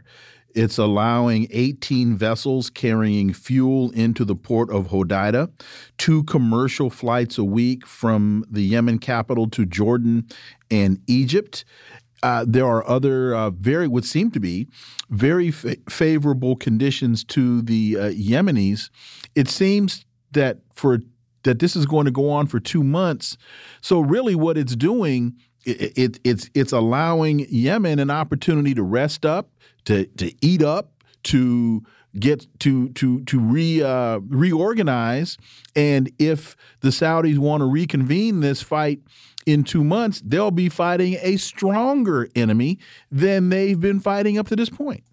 It's 0.56 0.80
allowing 0.80 1.48
18 1.52 2.18
vessels 2.18 2.72
carrying 2.72 3.32
fuel 3.32 3.92
into 3.92 4.26
the 4.26 4.36
port 4.36 4.72
of 4.72 4.88
Hodeida, 4.88 5.52
two 6.00 6.24
commercial 6.24 6.90
flights 6.90 7.38
a 7.38 7.44
week 7.44 7.86
from 7.86 8.44
the 8.50 8.64
Yemen 8.64 8.98
capital 8.98 9.48
to 9.52 9.66
Jordan 9.68 10.28
and 10.72 11.00
Egypt. 11.06 11.64
Uh, 12.24 12.44
there 12.48 12.66
are 12.66 12.88
other 12.90 13.36
uh, 13.36 13.52
very 13.52 13.88
would 13.88 14.06
seem 14.06 14.32
to 14.32 14.40
be 14.40 14.68
very 15.10 15.52
fa 15.52 15.78
favorable 15.90 16.56
conditions 16.56 17.24
to 17.26 17.62
the 17.62 17.98
uh, 17.98 18.10
Yemenis. 18.10 18.90
It 19.36 19.48
seems 19.48 20.06
that 20.32 20.60
for 20.74 21.00
that 21.44 21.60
this 21.60 21.76
is 21.76 21.86
going 21.86 22.06
to 22.06 22.12
go 22.12 22.30
on 22.30 22.48
for 22.48 22.60
two 22.60 22.84
months. 22.84 23.38
So 23.82 24.00
really, 24.00 24.36
what 24.36 24.58
it's 24.58 24.76
doing 24.76 25.36
it, 25.66 25.98
it, 25.98 26.20
it's 26.24 26.50
it's 26.54 26.72
allowing 26.72 27.46
Yemen 27.50 28.00
an 28.00 28.10
opportunity 28.10 28.74
to 28.74 28.84
rest 28.84 29.26
up, 29.26 29.50
to 29.86 30.06
to 30.06 30.34
eat 30.46 30.64
up, 30.64 30.92
to 31.24 31.84
get 32.20 32.48
to 32.60 32.90
to 32.90 33.22
to 33.24 33.40
re 33.40 33.82
uh, 33.82 34.20
reorganize, 34.28 35.38
and 35.76 36.12
if 36.20 36.56
the 36.82 36.90
Saudis 36.90 37.38
want 37.38 37.62
to 37.62 37.66
reconvene 37.66 38.42
this 38.42 38.62
fight 38.62 39.02
in 39.46 39.64
two 39.64 39.84
months, 39.84 40.22
they'll 40.26 40.52
be 40.52 40.70
fighting 40.70 41.18
a 41.22 41.38
stronger 41.38 42.30
enemy 42.36 42.80
than 43.12 43.50
they've 43.50 43.80
been 43.80 44.00
fighting 44.00 44.38
up 44.38 44.48
to 44.48 44.56
this 44.56 44.70
point. 44.70 45.04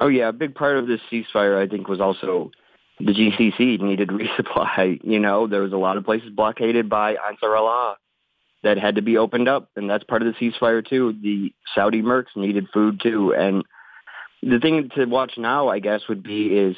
Oh 0.00 0.08
yeah, 0.08 0.28
a 0.28 0.32
big 0.32 0.54
part 0.54 0.76
of 0.78 0.86
this 0.86 1.00
ceasefire, 1.10 1.58
I 1.58 1.68
think, 1.68 1.88
was 1.88 2.00
also 2.00 2.50
the 2.98 3.12
GCC 3.12 3.80
needed 3.80 4.08
resupply. 4.10 5.00
You 5.04 5.20
know, 5.20 5.46
there 5.46 5.62
was 5.62 5.72
a 5.72 5.76
lot 5.76 5.96
of 5.96 6.04
places 6.04 6.30
blockaded 6.30 6.88
by 6.88 7.16
Ansar 7.28 7.56
Allah 7.56 7.96
that 8.62 8.78
had 8.78 8.96
to 8.96 9.02
be 9.02 9.16
opened 9.16 9.48
up, 9.48 9.70
and 9.76 9.88
that's 9.90 10.04
part 10.04 10.22
of 10.22 10.32
the 10.32 10.34
ceasefire 10.34 10.86
too. 10.86 11.14
The 11.22 11.52
Saudi 11.74 12.02
mercs 12.02 12.36
needed 12.36 12.68
food 12.72 13.00
too, 13.02 13.34
and 13.34 13.64
the 14.42 14.58
thing 14.58 14.90
to 14.96 15.04
watch 15.04 15.34
now, 15.38 15.68
I 15.68 15.78
guess, 15.78 16.02
would 16.08 16.22
be 16.22 16.46
is 16.48 16.76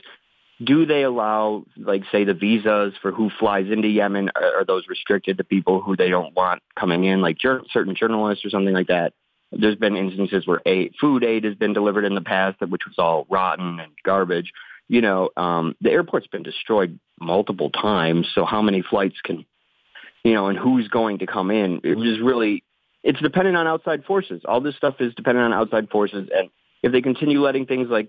do 0.63 0.87
they 0.87 1.03
allow, 1.03 1.65
like, 1.77 2.03
say, 2.13 2.25
the 2.25 2.35
visas 2.35 2.95
for 3.03 3.11
who 3.11 3.31
flies 3.39 3.67
into 3.71 3.89
Yemen? 3.89 4.31
Are, 4.37 4.61
are 4.61 4.65
those 4.65 4.85
restricted 4.89 5.39
to 5.39 5.45
people 5.45 5.81
who 5.81 5.97
they 5.97 6.11
don't 6.11 6.35
want 6.35 6.63
coming 6.79 7.05
in, 7.05 7.21
like 7.21 7.39
jur- 7.39 7.65
certain 7.73 7.95
journalists 7.95 8.45
or 8.45 8.51
something 8.51 8.75
like 8.75 8.87
that? 8.89 9.15
There's 9.51 9.77
been 9.77 9.97
instances 9.97 10.47
where 10.47 10.61
aid, 10.67 10.95
food 11.01 11.25
aid 11.25 11.45
has 11.45 11.55
been 11.55 11.73
delivered 11.73 12.05
in 12.05 12.15
the 12.15 12.21
past, 12.21 12.61
which 12.61 12.87
was 12.87 12.97
all 12.99 13.27
rotten 13.29 13.81
and 13.81 13.93
garbage. 14.05 14.53
You 14.89 15.01
know, 15.01 15.31
um, 15.37 15.75
the 15.81 15.91
airport's 15.91 16.27
been 16.27 16.43
destroyed 16.43 16.99
multiple 17.21 17.71
times. 17.71 18.29
So 18.35 18.45
how 18.45 18.63
many 18.63 18.83
flights 18.83 19.17
can 19.25 19.45
you 20.25 20.35
know, 20.35 20.49
and 20.49 20.59
who's 20.59 20.89
going 20.89 21.19
to 21.19 21.27
come 21.27 21.51
in. 21.51 21.81
It 21.85 21.97
was 21.97 22.19
really, 22.21 22.65
it's 23.03 23.21
dependent 23.21 23.57
on 23.57 23.67
outside 23.67 24.05
forces. 24.05 24.43
All 24.45 24.61
this 24.61 24.77
stuff 24.77 24.97
is 25.01 25.15
dependent 25.15 25.53
on 25.53 25.53
outside 25.53 25.91
forces. 25.91 26.29
And 26.35 26.51
if 26.83 26.93
they 26.93 27.03
continue 27.03 27.41
letting 27.41 27.67
things 27.67 27.89
like, 27.89 28.09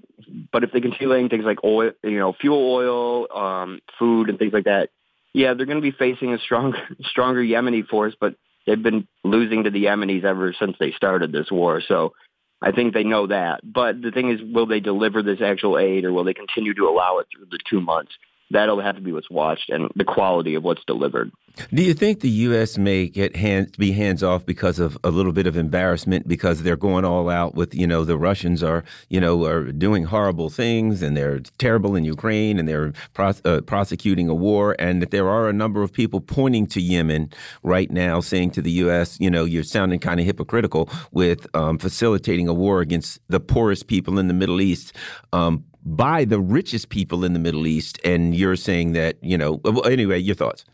but 0.52 0.64
if 0.64 0.72
they 0.72 0.82
continue 0.82 1.10
letting 1.10 1.30
things 1.30 1.46
like 1.46 1.64
oil, 1.64 1.92
you 2.04 2.18
know, 2.18 2.34
fuel 2.34 2.74
oil, 2.74 3.28
um, 3.38 3.80
food 4.00 4.30
and 4.30 4.40
things 4.40 4.54
like 4.54 4.66
that 4.66 4.90
yeah, 5.36 5.54
they're 5.54 5.66
going 5.66 5.82
to 5.82 5.92
be 5.92 5.92
facing 5.92 6.34
a 6.34 6.40
stronger, 6.40 6.78
stronger 7.02 7.44
Yemeni 7.44 7.86
force, 7.86 8.16
but 8.20 8.36
they've 8.66 8.82
been 8.82 9.06
losing 9.26 9.66
to 9.66 9.70
the 9.70 9.84
Yemenis 9.84 10.24
ever 10.24 10.56
since 10.58 10.78
they 10.80 10.92
started 10.92 11.34
this 11.34 11.52
war. 11.52 11.82
So 11.86 12.14
I 12.62 12.72
think 12.72 12.94
they 12.94 13.04
know 13.04 13.28
that. 13.28 13.60
But 13.62 14.02
the 14.02 14.12
thing 14.12 14.30
is, 14.30 14.40
will 14.42 14.66
they 14.66 14.80
deliver 14.80 15.22
this 15.22 15.42
actual 15.42 15.78
aid 15.78 16.06
or 16.06 16.14
will 16.14 16.24
they 16.24 16.34
continue 16.34 16.74
to 16.76 16.88
allow 16.88 17.18
it 17.20 17.28
through 17.36 17.48
the 17.52 17.60
two 17.70 17.82
months? 17.82 18.14
That'll 18.52 18.82
have 18.82 18.96
to 18.96 19.02
be 19.02 19.12
what's 19.12 19.30
watched 19.30 19.70
and 19.70 19.90
the 19.96 20.04
quality 20.04 20.56
of 20.56 20.64
what's 20.64 20.84
delivered. 20.86 21.32
Do 21.74 21.84
you 21.84 21.94
think 21.94 22.20
the 22.20 22.30
U.S. 22.30 22.78
may 22.78 23.08
get 23.08 23.36
hands 23.36 23.72
be 23.78 23.94
hands 23.94 24.22
off 24.22 24.46
because 24.46 24.78
of 24.78 24.98
a 25.06 25.10
little 25.10 25.32
bit 25.32 25.48
of 25.48 25.56
embarrassment 25.56 26.28
because 26.28 26.64
they're 26.64 26.76
going 26.76 27.06
all 27.06 27.30
out 27.30 27.56
with 27.56 27.74
you 27.74 27.88
know 27.88 28.04
the 28.04 28.18
Russians 28.18 28.62
are 28.62 28.84
you 29.10 29.22
know 29.22 29.46
are 29.46 29.72
doing 29.72 30.04
horrible 30.04 30.50
things 30.50 31.02
and 31.02 31.16
they're 31.16 31.40
terrible 31.58 31.96
in 31.96 32.04
Ukraine 32.04 32.60
and 32.60 32.68
they're 32.68 32.92
pros 33.14 33.42
uh, 33.46 33.62
prosecuting 33.62 34.28
a 34.28 34.36
war 34.36 34.76
and 34.80 35.02
that 35.02 35.12
there 35.12 35.30
are 35.30 35.48
a 35.48 35.54
number 35.54 35.82
of 35.82 35.94
people 35.94 36.20
pointing 36.20 36.68
to 36.68 36.82
Yemen 36.82 37.32
right 37.64 37.90
now 37.90 38.20
saying 38.20 38.52
to 38.52 38.62
the 38.62 38.72
U.S. 38.72 39.18
you 39.22 39.30
know 39.30 39.46
you're 39.46 39.64
sounding 39.64 40.00
kind 40.00 40.20
of 40.20 40.26
hypocritical 40.26 40.90
with 41.12 41.48
um, 41.56 41.78
facilitating 41.78 42.50
a 42.50 42.54
war 42.54 42.82
against 42.82 43.20
the 43.30 43.40
poorest 43.40 43.88
people 43.88 44.20
in 44.20 44.28
the 44.28 44.34
Middle 44.34 44.60
East. 44.60 44.92
Um, 45.32 45.64
by 45.86 46.26
the 46.26 46.40
richest 46.40 46.90
people 46.90 47.24
in 47.24 47.34
the 47.34 47.40
Middle 47.40 47.68
East, 47.68 48.00
and 48.04 48.36
you're 48.36 48.56
saying 48.56 48.94
that 48.94 49.18
you 49.22 49.38
know. 49.38 49.62
Anyway, 49.86 50.20
your 50.20 50.36
thoughts? 50.36 50.66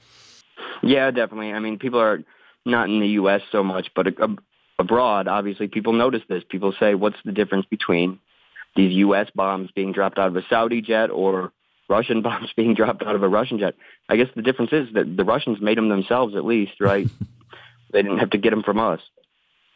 Yeah, 0.81 1.11
definitely. 1.11 1.51
I 1.51 1.59
mean, 1.59 1.77
people 1.77 1.99
are 1.99 2.23
not 2.65 2.89
in 2.89 2.99
the 2.99 3.07
U.S. 3.09 3.41
so 3.51 3.63
much, 3.63 3.91
but 3.95 4.07
ab- 4.07 4.41
abroad, 4.79 5.27
obviously, 5.27 5.67
people 5.67 5.93
notice 5.93 6.21
this. 6.29 6.43
People 6.47 6.73
say, 6.79 6.95
"What's 6.95 7.17
the 7.25 7.31
difference 7.31 7.65
between 7.65 8.19
these 8.75 8.93
U.S. 8.97 9.27
bombs 9.35 9.69
being 9.75 9.91
dropped 9.91 10.17
out 10.17 10.27
of 10.27 10.35
a 10.37 10.43
Saudi 10.49 10.81
jet 10.81 11.09
or 11.09 11.51
Russian 11.89 12.21
bombs 12.23 12.49
being 12.55 12.73
dropped 12.73 13.03
out 13.03 13.15
of 13.15 13.23
a 13.23 13.29
Russian 13.29 13.59
jet?" 13.59 13.75
I 14.09 14.15
guess 14.15 14.27
the 14.35 14.41
difference 14.41 14.71
is 14.71 14.93
that 14.93 15.17
the 15.17 15.25
Russians 15.25 15.59
made 15.61 15.77
them 15.77 15.89
themselves, 15.89 16.35
at 16.35 16.45
least, 16.45 16.79
right? 16.79 17.07
they 17.91 18.01
didn't 18.01 18.19
have 18.19 18.31
to 18.31 18.37
get 18.37 18.51
them 18.51 18.63
from 18.63 18.79
us. 18.79 19.01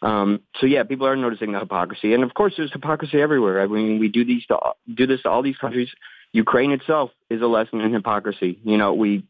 Um, 0.01 0.41
so 0.59 0.65
yeah, 0.65 0.83
people 0.83 1.07
are 1.07 1.15
noticing 1.15 1.51
the 1.51 1.59
hypocrisy, 1.59 2.13
and 2.13 2.23
of 2.23 2.33
course, 2.33 2.53
there's 2.57 2.71
hypocrisy 2.71 3.21
everywhere. 3.21 3.61
I 3.61 3.67
mean, 3.67 3.99
we 3.99 4.07
do 4.07 4.25
these 4.25 4.45
to 4.47 4.57
do 4.93 5.07
this 5.07 5.21
to 5.23 5.29
all 5.29 5.41
these 5.41 5.57
countries. 5.57 5.89
Ukraine 6.31 6.71
itself 6.71 7.11
is 7.29 7.41
a 7.41 7.47
lesson 7.47 7.81
in 7.81 7.93
hypocrisy. 7.93 8.59
You 8.63 8.77
know, 8.77 8.93
we 8.93 9.25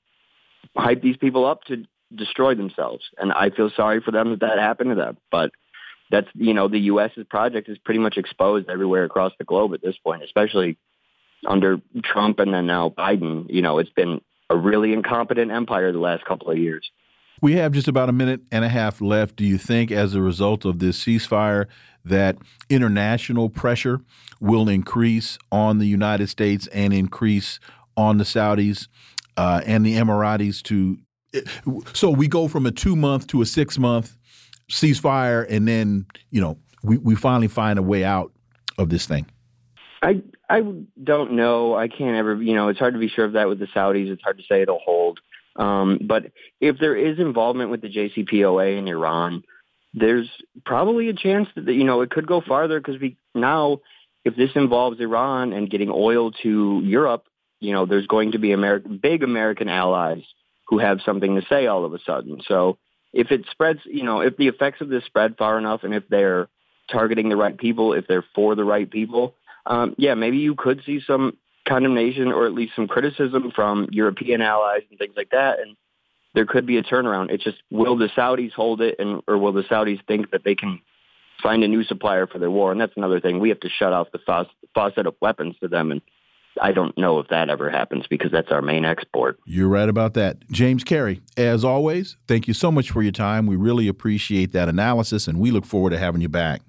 hype 0.75 1.01
these 1.01 1.17
people 1.17 1.45
up 1.45 1.63
to 1.65 1.85
destroy 2.13 2.55
themselves, 2.55 3.03
and 3.17 3.31
I 3.31 3.51
feel 3.51 3.69
sorry 3.75 4.01
for 4.01 4.11
them 4.11 4.31
that 4.31 4.39
that 4.41 4.57
happened 4.59 4.89
to 4.89 4.95
them. 4.95 5.17
But 5.31 5.51
that's 6.11 6.27
you 6.33 6.53
know, 6.53 6.67
the 6.67 6.79
U.S.'s 6.79 7.25
project 7.29 7.69
is 7.69 7.77
pretty 7.77 7.99
much 7.99 8.17
exposed 8.17 8.69
everywhere 8.69 9.03
across 9.03 9.33
the 9.37 9.45
globe 9.45 9.73
at 9.73 9.81
this 9.81 9.95
point, 10.03 10.23
especially 10.23 10.77
under 11.45 11.79
Trump 12.03 12.39
and 12.39 12.53
then 12.53 12.65
now 12.65 12.89
Biden. 12.89 13.45
You 13.49 13.61
know, 13.61 13.77
it's 13.77 13.89
been 13.91 14.21
a 14.49 14.57
really 14.57 14.93
incompetent 14.93 15.51
empire 15.51 15.91
the 15.91 15.99
last 15.99 16.25
couple 16.25 16.49
of 16.49 16.57
years. 16.57 16.89
We 17.41 17.53
have 17.53 17.73
just 17.73 17.87
about 17.87 18.09
a 18.09 18.13
minute 18.13 18.41
and 18.51 18.63
a 18.63 18.69
half 18.69 19.01
left. 19.01 19.35
Do 19.35 19.45
you 19.45 19.57
think, 19.57 19.91
as 19.91 20.15
a 20.15 20.21
result 20.21 20.65
of 20.65 20.79
this 20.79 21.03
ceasefire, 21.03 21.65
that 22.03 22.37
international 22.69 23.49
pressure 23.49 24.01
will 24.39 24.69
increase 24.69 25.37
on 25.51 25.79
the 25.79 25.87
United 25.87 26.27
States 26.27 26.67
and 26.67 26.93
increase 26.93 27.59
on 27.97 28.17
the 28.17 28.23
Saudis 28.23 28.87
uh, 29.37 29.61
and 29.65 29.85
the 29.85 29.95
Emiratis 29.95 30.61
to? 30.63 30.97
So 31.93 32.09
we 32.09 32.27
go 32.27 32.47
from 32.47 32.65
a 32.65 32.71
two 32.71 32.95
month 32.95 33.27
to 33.27 33.41
a 33.41 33.45
six 33.45 33.77
month 33.77 34.17
ceasefire, 34.71 35.45
and 35.49 35.67
then 35.67 36.05
you 36.31 36.39
know 36.39 36.57
we 36.83 36.97
we 36.97 37.15
finally 37.15 37.49
find 37.49 37.77
a 37.77 37.83
way 37.83 38.03
out 38.03 38.31
of 38.77 38.89
this 38.89 39.05
thing. 39.05 39.25
I 40.01 40.21
I 40.49 40.61
don't 41.03 41.33
know. 41.33 41.75
I 41.75 41.87
can't 41.87 42.15
ever. 42.15 42.41
You 42.41 42.53
know, 42.53 42.69
it's 42.69 42.79
hard 42.79 42.93
to 42.93 42.99
be 42.99 43.09
sure 43.09 43.25
of 43.25 43.33
that 43.33 43.49
with 43.49 43.59
the 43.59 43.67
Saudis. 43.67 44.09
It's 44.09 44.23
hard 44.23 44.37
to 44.37 44.43
say 44.43 44.61
it'll 44.61 44.79
hold. 44.79 45.19
Um, 45.56 45.99
but 46.02 46.32
if 46.60 46.77
there 46.80 46.95
is 46.95 47.19
involvement 47.19 47.72
with 47.72 47.82
the 47.82 47.90
JCPOA 47.90 48.77
in 48.77 48.88
Iran, 48.88 49.44
there's 49.94 50.30
probably 50.65 51.10
a 51.10 51.14
chance 51.14 51.48
that 51.56 51.73
you 51.73 51.86
know 51.86 52.02
it 52.02 52.10
could 52.10 52.27
go 52.27 52.41
farther 52.41 52.80
because 52.80 52.99
we 52.99 53.18
now, 53.34 53.80
if 54.26 54.36
this 54.36 54.52
involves 54.56 54.99
Iran 54.99 55.53
and 55.53 55.69
getting 55.69 55.90
oil 55.90 56.32
to 56.44 56.82
Europe, 56.84 57.26
you 57.60 57.72
know, 57.73 57.86
there's 57.86 58.07
going 58.07 58.34
to 58.34 58.40
be 58.40 58.52
American, 58.52 58.98
big 58.98 59.23
American 59.23 59.69
allies 59.69 60.23
who 60.68 60.80
have 60.80 60.99
something 61.06 61.36
to 61.36 61.45
say 61.48 61.68
all 61.68 61.86
of 61.86 61.94
a 61.94 61.99
sudden. 62.06 62.41
So 62.48 62.77
if 63.14 63.32
it 63.32 63.45
spreads, 63.52 63.80
you 63.86 64.03
know, 64.03 64.22
if 64.22 64.36
the 64.36 64.48
effects 64.48 64.82
of 64.82 64.90
this 64.90 65.06
spread 65.06 65.38
far 65.38 65.57
enough, 65.57 65.84
and 65.84 65.94
if 65.94 66.03
they're 66.10 66.49
targeting 66.91 67.30
the 67.30 67.38
right 67.38 67.57
people, 67.57 67.94
if 67.94 68.07
they're 68.07 68.26
for 68.36 68.56
the 68.56 68.64
right 68.64 68.90
people, 68.90 69.36
um, 69.65 69.95
yeah, 69.98 70.14
maybe 70.15 70.38
you 70.38 70.56
could 70.56 70.82
see 70.86 70.99
some 71.06 71.38
condemnation 71.67 72.31
or 72.31 72.45
at 72.45 72.53
least 72.53 72.73
some 72.75 72.87
criticism 72.87 73.51
from 73.55 73.87
European 73.91 74.41
allies 74.41 74.83
and 74.89 74.99
things 74.99 75.13
like 75.17 75.31
that. 75.31 75.59
And 75.59 75.75
there 76.33 76.45
could 76.45 76.65
be 76.65 76.77
a 76.77 76.83
turnaround. 76.83 77.31
It's 77.31 77.43
just 77.43 77.57
will 77.71 77.97
the 77.97 78.09
Saudis 78.09 78.51
hold 78.51 78.81
it, 78.81 78.95
and 78.99 79.21
or 79.27 79.37
will 79.37 79.53
the 79.53 79.63
Saudis 79.63 80.05
think 80.05 80.31
that 80.31 80.43
they 80.43 80.55
can 80.55 80.81
find 81.41 81.63
a 81.63 81.67
new 81.67 81.83
supplier 81.83 82.27
for 82.27 82.39
their 82.39 82.51
war? 82.51 82.71
And 82.71 82.79
that's 82.79 82.95
another 82.97 83.19
thing. 83.19 83.39
We 83.39 83.49
have 83.49 83.59
to 83.61 83.69
shut 83.69 83.93
off 83.93 84.07
the 84.11 84.47
faucet 84.73 85.07
of 85.07 85.15
weapons 85.21 85.55
to 85.61 85.67
them, 85.67 85.91
and 85.91 86.01
I 86.61 86.71
don't 86.71 86.97
know 86.97 87.19
if 87.19 87.29
that 87.29 87.49
ever 87.49 87.69
happens 87.69 88.05
because 88.09 88.31
that's 88.31 88.51
our 88.51 88.61
main 88.61 88.85
export. 88.85 89.39
You're 89.45 89.69
right 89.69 89.89
about 89.89 90.13
that. 90.15 90.49
James 90.51 90.83
Carey, 90.83 91.21
as 91.37 91.63
always, 91.63 92.17
thank 92.27 92.47
you 92.47 92.53
so 92.53 92.71
much 92.71 92.91
for 92.91 93.01
your 93.01 93.11
time. 93.11 93.45
We 93.47 93.55
really 93.55 93.87
appreciate 93.87 94.51
that 94.53 94.69
analysis, 94.69 95.27
and 95.27 95.39
we 95.39 95.51
look 95.51 95.65
forward 95.65 95.91
to 95.91 95.97
having 95.97 96.21
you 96.21 96.29
back. 96.29 96.61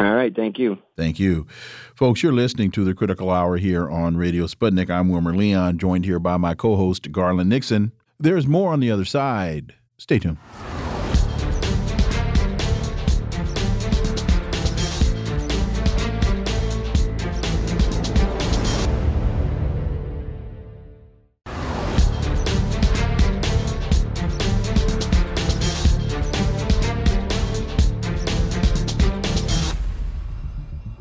All 0.00 0.14
right. 0.14 0.34
Thank 0.34 0.58
you. 0.58 0.78
Thank 0.96 1.18
you. 1.18 1.46
Folks, 1.94 2.22
you're 2.22 2.32
listening 2.32 2.70
to 2.72 2.84
the 2.84 2.94
Critical 2.94 3.30
Hour 3.30 3.56
here 3.56 3.90
on 3.90 4.16
Radio 4.16 4.46
Sputnik. 4.46 4.90
I'm 4.90 5.08
Wilmer 5.08 5.34
Leon, 5.34 5.78
joined 5.78 6.04
here 6.04 6.20
by 6.20 6.36
my 6.36 6.54
co 6.54 6.76
host, 6.76 7.10
Garland 7.10 7.50
Nixon. 7.50 7.92
There's 8.20 8.46
more 8.46 8.72
on 8.72 8.80
the 8.80 8.90
other 8.90 9.04
side. 9.04 9.74
Stay 9.96 10.18
tuned. 10.18 10.38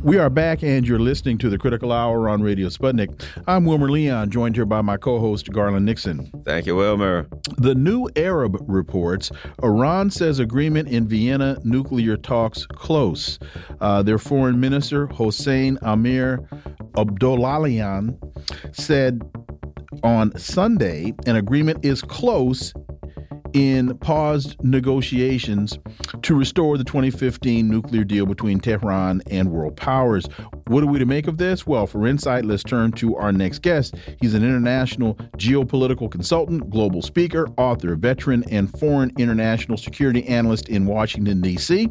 We 0.08 0.18
are 0.20 0.30
back, 0.30 0.64
and 0.64 0.88
you're 0.88 1.00
listening 1.00 1.38
to 1.40 1.50
the 1.50 1.58
Critical 1.58 1.92
Hour 1.92 2.30
on 2.30 2.42
Radio 2.42 2.70
Sputnik. 2.70 3.22
I'm 3.46 3.66
Wilmer 3.66 3.92
Leon, 3.92 4.32
joined 4.32 4.56
here 4.56 4.64
by 4.66 4.80
my 4.80 4.96
co 4.96 5.20
host, 5.20 5.52
Garland 5.52 5.86
Nixon. 5.86 6.32
Thank 6.46 6.66
you, 6.66 6.78
Wilmer. 6.78 7.28
The 7.58 7.76
New 7.76 8.08
Arab 8.16 8.58
reports 8.70 9.34
Iran 9.62 10.10
says 10.10 10.40
agreement 10.40 10.88
in 10.88 11.10
Vienna 11.10 11.58
nuclear 11.66 12.16
talks 12.16 12.66
close. 12.68 13.38
Uh, 13.82 14.02
their 14.02 14.18
foreign 14.18 14.62
minister, 14.62 15.08
Hossein 15.08 15.78
Amir 15.82 16.48
Abdollahian, 16.94 18.18
said 18.74 19.30
on 20.04 20.34
Sunday 20.38 21.14
an 21.26 21.36
agreement 21.36 21.84
is 21.84 22.02
close 22.02 22.74
in 23.54 23.98
paused 23.98 24.56
negotiations 24.64 25.80
to 26.22 26.36
restore 26.36 26.78
the 26.78 26.84
2015 26.84 27.68
nuclear 27.68 28.04
deal 28.04 28.26
between 28.26 28.60
Tehran 28.60 29.22
and 29.30 29.52
world 29.52 29.76
powers. 29.76 30.28
What 30.68 30.84
are 30.84 30.88
we 30.88 31.00
to 31.00 31.06
make 31.06 31.28
of 31.28 31.38
this? 31.38 31.66
Well, 31.66 31.88
for 31.88 32.06
insight, 32.06 32.44
let's 32.44 32.62
turn 32.64 32.92
to 32.94 33.16
our 33.16 33.32
next 33.32 33.62
guest. 33.62 33.96
He's 34.20 34.34
an 34.34 34.44
international 34.44 35.16
geopolitical 35.38 36.12
consultant, 36.12 36.70
global 36.70 37.02
speaker, 37.02 37.48
author, 37.58 37.96
veteran, 37.96 38.44
and 38.52 38.70
foreign 38.78 39.14
international 39.18 39.78
security 39.78 40.28
analyst 40.28 40.68
in 40.68 40.86
Washington, 40.86 41.40
D.C., 41.40 41.88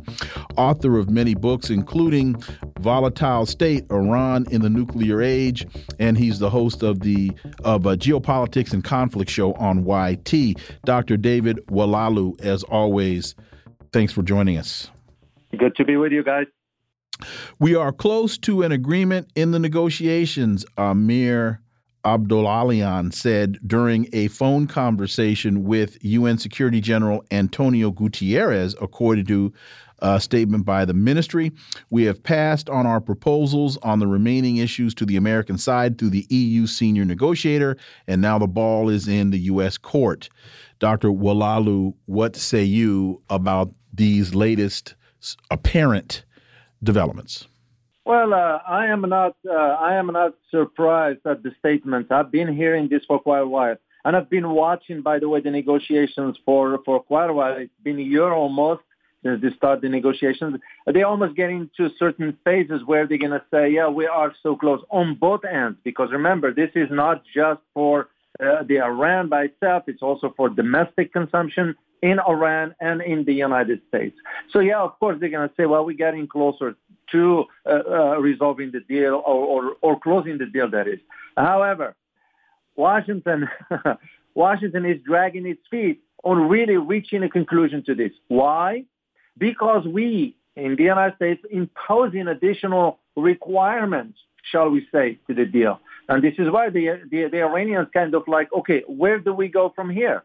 author 0.59 0.99
of 0.99 1.09
many 1.09 1.35
books, 1.35 1.71
including 1.71 2.37
Volatile 2.81 3.47
State, 3.47 3.85
Iran 3.91 4.45
in 4.51 4.61
the 4.61 4.71
Nuclear 4.71 5.23
Age, 5.23 5.67
and 5.99 6.19
he's 6.19 6.39
the 6.39 6.51
host 6.51 6.83
of 6.83 7.01
the 7.01 7.33
of 7.65 7.87
a 7.87 7.97
Geopolitics 7.97 8.75
and 8.75 8.85
Conflict 8.85 9.31
show 9.31 9.55
on 9.55 9.87
YT. 9.87 10.61
Dr. 10.85 11.17
David 11.17 11.61
Oualaalou, 11.69 12.39
as 12.43 12.63
always, 12.65 13.35
thanks 13.93 14.13
for 14.13 14.23
joining 14.23 14.59
us. 14.59 14.91
Good 15.57 15.77
to 15.77 15.85
be 15.85 15.97
with 15.97 16.13
you 16.13 16.23
guys. 16.23 16.47
We 17.59 17.75
are 17.75 17.93
close 17.93 18.37
to 18.39 18.63
an 18.63 18.73
agreement 18.73 19.31
in 19.35 19.51
the 19.51 19.59
negotiations, 19.59 20.65
Amir 20.77 21.61
Abdollahian 22.05 23.13
said 23.13 23.59
during 23.67 24.09
a 24.13 24.29
phone 24.29 24.69
conversation 24.69 25.65
with 25.65 25.99
UN 26.05 26.39
Security 26.39 26.81
General 26.81 27.25
Antonio 27.33 27.91
Guterres, 27.91 28.77
according 28.81 29.27
to 29.27 29.53
a 29.99 30.21
statement 30.21 30.65
by 30.65 30.85
the 30.85 30.95
ministry. 30.95 31.51
We 31.91 32.05
have 32.05 32.23
passed 32.23 32.69
on 32.71 32.87
our 32.87 33.01
proposals 33.01 33.77
on 33.79 33.99
the 33.99 34.07
remaining 34.07 34.59
issues 34.59 34.95
to 34.97 35.07
the 35.07 35.17
American 35.17 35.59
side 35.59 35.99
through 35.99 36.11
the 36.11 36.27
EU 36.29 36.67
senior 36.67 37.05
negotiator, 37.05 37.77
and 38.07 38.23
now 38.23 38.39
the 38.39 38.47
ball 38.47 38.89
is 38.89 39.09
in 39.09 39.31
the 39.31 39.41
U.S. 39.41 39.77
court. 39.79 40.29
Dr. 40.79 41.09
Oualaalou, 41.09 41.95
what 42.05 42.37
say 42.37 42.63
you 42.63 43.23
about 43.31 43.73
these 43.93 44.35
latest 44.35 44.95
apparent 45.51 46.26
developments? 46.87 47.47
Well, 48.07 48.33
uh, 48.33 48.61
I 48.81 48.87
am 48.87 49.03
not. 49.03 49.35
Uh, 49.45 49.53
I 49.53 49.97
am 49.97 50.07
not 50.07 50.35
surprised 50.51 51.21
at 51.27 51.43
the 51.43 51.51
statements. 51.59 52.11
I've 52.13 52.31
been 52.31 52.55
hearing 52.55 52.89
this 52.89 53.05
for 53.05 53.19
quite 53.19 53.41
a 53.41 53.49
while. 53.57 53.77
and 54.05 54.15
I've 54.17 54.31
been 54.31 54.49
watching, 54.51 55.03
by 55.03 55.19
the 55.19 55.29
way, 55.29 55.41
the 55.41 55.51
negotiations 55.51 56.39
for, 56.47 56.79
for 56.85 57.03
quite 57.03 57.29
a 57.29 57.33
while. 57.33 57.55
It's 57.57 57.81
been 57.83 57.99
a 57.99 58.09
year 58.15 58.31
almost 58.33 58.83
since 59.25 59.43
they 59.43 59.51
start 59.57 59.81
the 59.81 59.89
negotiations. 59.89 60.61
They 60.95 61.03
almost 61.03 61.35
get 61.35 61.51
into 61.51 61.91
certain 61.99 62.39
phases 62.45 62.81
where 62.87 63.05
they're 63.09 63.25
going 63.27 63.33
to 63.33 63.45
say, 63.53 63.65
yeah, 63.71 63.89
we 63.89 64.07
are 64.07 64.33
so 64.45 64.55
close 64.55 64.83
on 64.91 65.17
both 65.17 65.45
ends. 65.45 65.79
Because 65.83 66.09
remember, 66.13 66.55
this 66.55 66.71
is 66.77 66.89
not 66.91 67.25
just 67.35 67.61
for 67.75 68.09
uh, 68.39 68.63
the 68.69 68.79
Iran 68.81 69.29
by 69.29 69.43
itself. 69.51 69.83
It's 69.89 70.03
also 70.03 70.33
for 70.37 70.49
domestic 70.49 71.13
consumption 71.13 71.75
in 72.03 72.19
Iran 72.21 72.75
and 72.81 73.01
in 73.01 73.25
the 73.25 73.33
United 73.33 73.81
States. 73.89 74.17
So 74.53 74.61
yeah, 74.61 74.81
of 74.81 74.99
course 74.99 75.19
they're 75.21 75.31
going 75.31 75.49
to 75.49 75.55
say, 75.57 75.67
well, 75.67 75.85
we're 75.85 75.97
getting 75.97 76.27
closer 76.27 76.77
to 77.13 77.45
uh, 77.65 77.71
uh, 77.71 78.19
resolving 78.19 78.73
the 78.73 78.81
deal 78.81 79.23
or, 79.27 79.45
or, 79.45 79.77
or 79.81 80.01
closing 80.01 80.39
the 80.39 80.47
deal. 80.47 80.71
That 80.71 80.89
is. 80.89 80.99
However, 81.37 81.95
Washington, 82.77 83.49
Washington 84.35 84.85
is 84.85 84.99
dragging 85.05 85.47
its 85.47 85.63
feet 85.71 86.01
on 86.25 86.49
really 86.49 86.77
reaching 86.77 87.23
a 87.23 87.29
conclusion 87.29 87.85
to 87.87 87.95
this. 87.95 88.13
Why? 88.29 88.85
Because 89.39 89.87
we 89.87 90.37
in 90.57 90.75
the 90.77 90.85
United 90.85 91.17
States 91.17 91.43
imposing 91.51 92.27
additional 92.29 92.99
requirements, 93.15 94.19
shall 94.51 94.71
we 94.71 94.87
say, 94.93 95.19
to 95.27 95.35
the 95.35 95.45
deal. 95.45 95.81
And 96.09 96.23
this 96.23 96.35
is 96.39 96.51
why 96.51 96.71
the, 96.71 97.01
the, 97.11 97.29
the 97.31 97.43
Iranians 97.43 97.89
kind 97.93 98.15
of 98.15 98.23
like, 98.27 98.49
okay, 98.53 98.83
where 98.87 99.19
do 99.19 99.35
we 99.35 99.49
go 99.49 99.73
from 99.75 99.91
here? 99.91 100.25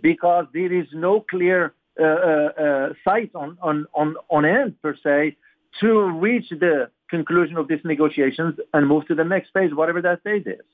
Because 0.00 0.46
there 0.52 0.72
is 0.72 0.86
no 0.92 1.20
clear 1.20 1.74
uh, 2.00 2.04
uh, 2.04 2.06
uh, 2.06 2.88
sight 3.04 3.30
on, 3.34 3.56
on, 3.62 3.86
on, 3.94 4.16
on 4.30 4.44
end, 4.44 4.74
per 4.82 4.96
se, 5.02 5.36
to 5.80 6.02
reach 6.20 6.48
the 6.50 6.90
conclusion 7.08 7.56
of 7.56 7.68
these 7.68 7.80
negotiations 7.84 8.54
and 8.72 8.86
move 8.88 9.06
to 9.06 9.14
the 9.14 9.24
next 9.24 9.50
phase, 9.52 9.74
whatever 9.74 10.02
that 10.02 10.22
phase 10.22 10.46
is. 10.46 10.64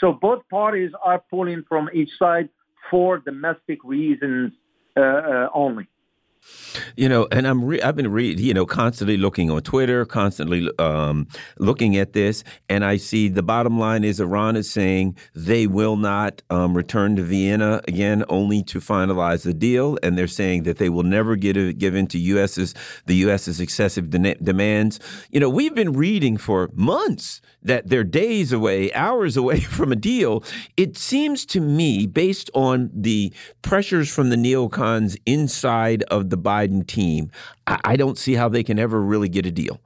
So 0.00 0.12
both 0.12 0.42
parties 0.48 0.90
are 1.04 1.22
pulling 1.30 1.64
from 1.68 1.90
each 1.92 2.10
side 2.18 2.48
for 2.90 3.18
domestic 3.18 3.84
reasons 3.84 4.52
uh, 4.96 5.00
uh, 5.00 5.48
only. 5.54 5.86
You 6.96 7.08
know, 7.08 7.28
and 7.30 7.46
I'm 7.46 7.70
I've 7.82 7.96
been 7.96 8.10
reading, 8.10 8.44
you 8.44 8.54
know, 8.54 8.66
constantly 8.66 9.16
looking 9.16 9.50
on 9.50 9.62
Twitter, 9.62 10.04
constantly 10.04 10.68
um, 10.78 11.26
looking 11.58 11.96
at 11.96 12.12
this, 12.12 12.44
and 12.68 12.84
I 12.84 12.96
see 12.96 13.28
the 13.28 13.42
bottom 13.42 13.78
line 13.78 14.04
is 14.04 14.20
Iran 14.20 14.56
is 14.56 14.70
saying 14.70 15.16
they 15.34 15.66
will 15.66 15.96
not 15.96 16.42
um, 16.50 16.76
return 16.76 17.16
to 17.16 17.22
Vienna 17.22 17.80
again, 17.86 18.24
only 18.28 18.62
to 18.64 18.80
finalize 18.80 19.44
the 19.44 19.54
deal, 19.54 19.98
and 20.02 20.16
they're 20.16 20.26
saying 20.26 20.64
that 20.64 20.78
they 20.78 20.88
will 20.88 21.02
never 21.02 21.36
get 21.36 21.56
a, 21.56 21.72
give 21.72 21.94
in 21.94 22.06
to 22.08 22.18
U.S.'s 22.18 22.74
the 23.06 23.16
U.S.'s 23.16 23.60
excessive 23.60 24.10
de 24.10 24.34
demands. 24.36 25.00
You 25.30 25.40
know, 25.40 25.48
we've 25.48 25.74
been 25.74 25.92
reading 25.92 26.36
for 26.36 26.70
months 26.74 27.40
that 27.62 27.88
they're 27.88 28.04
days 28.04 28.52
away, 28.52 28.92
hours 28.92 29.36
away 29.36 29.60
from 29.76 29.92
a 29.92 29.96
deal. 29.96 30.44
It 30.76 30.96
seems 30.96 31.44
to 31.46 31.60
me, 31.60 32.06
based 32.06 32.50
on 32.54 32.90
the 32.92 33.32
pressures 33.62 34.12
from 34.12 34.30
the 34.30 34.36
neocons 34.36 35.16
inside 35.26 36.02
of 36.04 36.30
the 36.30 36.38
Biden 36.38 36.86
team, 36.86 37.30
I, 37.66 37.78
I 37.84 37.96
don't 37.96 38.18
see 38.18 38.34
how 38.34 38.48
they 38.48 38.62
can 38.62 38.78
ever 38.78 39.00
really 39.00 39.28
get 39.28 39.46
a 39.46 39.50
deal. 39.50 39.80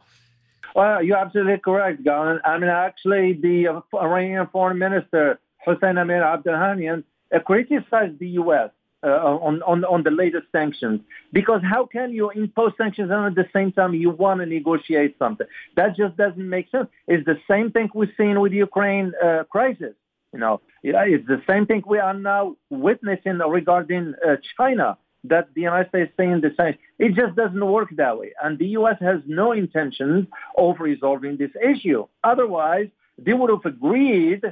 Well, 0.75 1.03
you're 1.03 1.17
absolutely 1.17 1.59
correct, 1.59 2.05
Garland. 2.05 2.41
I 2.45 2.59
mean, 2.59 2.69
actually, 2.69 3.33
the 3.41 3.69
uh, 3.69 3.97
Iranian 3.97 4.47
Foreign 4.53 4.79
Minister 4.79 5.41
Hossein 5.65 5.97
Amir 5.97 6.23
Abdollahian 6.23 7.03
uh, 7.35 7.39
criticized 7.41 8.19
the 8.19 8.29
U.S. 8.41 8.71
Uh, 9.07 9.39
on, 9.41 9.63
on, 9.63 9.85
on 9.85 10.03
the 10.03 10.11
latest 10.11 10.47
sanctions. 10.51 11.01
Because 11.33 11.61
how 11.63 11.87
can 11.87 12.13
you 12.13 12.31
impose 12.31 12.73
sanctions 12.77 13.09
and 13.13 13.25
at 13.25 13.37
the 13.37 13.49
same 13.53 13.71
time 13.71 13.95
you 13.95 14.11
want 14.11 14.41
to 14.41 14.47
negotiate 14.47 15.15
something? 15.17 15.47
That 15.77 15.97
just 15.97 16.17
doesn't 16.17 16.49
make 16.49 16.69
sense. 16.73 16.89
It's 17.07 17.25
the 17.25 17.39
same 17.49 17.71
thing 17.71 17.89
we've 17.95 18.09
seen 18.17 18.41
with 18.41 18.51
the 18.51 18.59
Ukraine 18.59 19.13
uh, 19.25 19.45
crisis. 19.45 19.95
You 20.33 20.41
know, 20.41 20.61
it's 20.83 21.25
the 21.29 21.41
same 21.49 21.67
thing 21.67 21.85
we 21.87 22.01
are 22.01 22.15
now 22.15 22.57
witnessing 22.69 23.39
regarding 23.39 24.15
uh, 24.27 24.37
China 24.57 24.99
that 25.23 25.55
the 25.55 25.61
United 25.61 25.89
States 25.91 26.13
saying 26.17 26.41
the 26.41 26.55
same. 26.59 26.75
It 26.99 27.15
just 27.15 27.37
doesn't 27.37 27.65
work 27.65 27.91
that 27.97 28.19
way. 28.19 28.33
And 28.43 28.59
the 28.59 28.67
U.S. 28.81 28.97
has 29.01 29.21
no 29.27 29.53
intentions 29.53 30.27
of 30.59 30.81
resolving 30.81 31.37
this 31.37 31.53
issue. 31.63 32.07
Otherwise, 32.25 32.89
they 33.19 33.35
would 33.35 33.51
have 33.51 33.65
agreed 33.65 34.43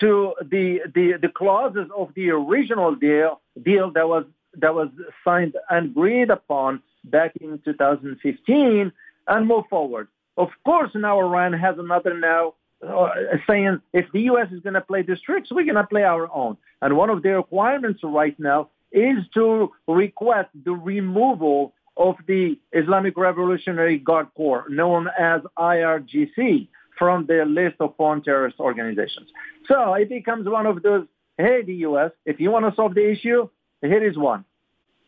to 0.00 0.34
the, 0.42 0.80
the, 0.94 1.14
the 1.20 1.28
clauses 1.28 1.88
of 1.96 2.12
the 2.14 2.30
original 2.30 2.94
deal, 2.94 3.40
deal 3.62 3.90
that 3.92 4.08
was, 4.08 4.24
that 4.54 4.74
was 4.74 4.88
signed 5.24 5.56
and 5.70 5.90
agreed 5.90 6.30
upon 6.30 6.82
back 7.04 7.36
in 7.40 7.60
2015 7.64 8.92
and 9.28 9.46
move 9.46 9.64
forward. 9.70 10.08
Of 10.36 10.48
course, 10.64 10.90
now 10.94 11.18
Iran 11.18 11.52
has 11.52 11.78
another 11.78 12.18
now 12.18 12.54
uh, 12.86 13.08
saying 13.48 13.80
if 13.92 14.06
the 14.12 14.20
U.S. 14.22 14.48
is 14.52 14.60
going 14.60 14.74
to 14.74 14.80
play 14.80 15.02
this 15.02 15.20
tricks, 15.20 15.50
we're 15.50 15.64
going 15.64 15.74
to 15.74 15.86
play 15.86 16.04
our 16.04 16.32
own. 16.32 16.56
And 16.80 16.96
one 16.96 17.10
of 17.10 17.22
their 17.22 17.36
requirements 17.36 18.00
right 18.04 18.38
now 18.38 18.70
is 18.92 19.18
to 19.34 19.72
request 19.86 20.50
the 20.64 20.72
removal 20.72 21.74
of 21.96 22.14
the 22.26 22.58
Islamic 22.72 23.16
Revolutionary 23.16 23.98
Guard 23.98 24.28
Corps, 24.36 24.66
known 24.68 25.08
as 25.18 25.42
IRGC, 25.58 26.68
from 26.98 27.26
the 27.26 27.44
list 27.46 27.76
of 27.80 27.94
foreign 27.96 28.22
terrorist 28.22 28.58
organizations. 28.58 29.28
So 29.68 29.94
it 29.94 30.08
becomes 30.08 30.48
one 30.48 30.66
of 30.66 30.82
those, 30.82 31.06
hey, 31.36 31.62
the 31.64 31.74
U.S., 31.74 32.10
if 32.24 32.40
you 32.40 32.50
want 32.50 32.66
to 32.66 32.74
solve 32.74 32.94
the 32.94 33.10
issue, 33.10 33.48
here 33.80 34.06
is 34.06 34.18
one. 34.18 34.44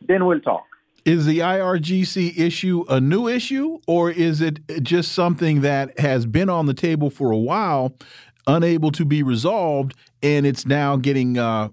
Then 0.07 0.25
we'll 0.25 0.39
talk. 0.39 0.63
Is 1.03 1.25
the 1.25 1.39
IRGC 1.39 2.37
issue 2.37 2.85
a 2.87 3.01
new 3.01 3.27
issue, 3.27 3.79
or 3.87 4.11
is 4.11 4.39
it 4.39 4.59
just 4.83 5.11
something 5.13 5.61
that 5.61 5.99
has 5.99 6.25
been 6.25 6.49
on 6.49 6.67
the 6.67 6.75
table 6.75 7.09
for 7.09 7.31
a 7.31 7.37
while, 7.37 7.95
unable 8.45 8.91
to 8.91 9.03
be 9.03 9.23
resolved, 9.23 9.95
and 10.21 10.45
it's 10.45 10.65
now 10.65 10.97
getting 10.97 11.39
uh, 11.39 11.69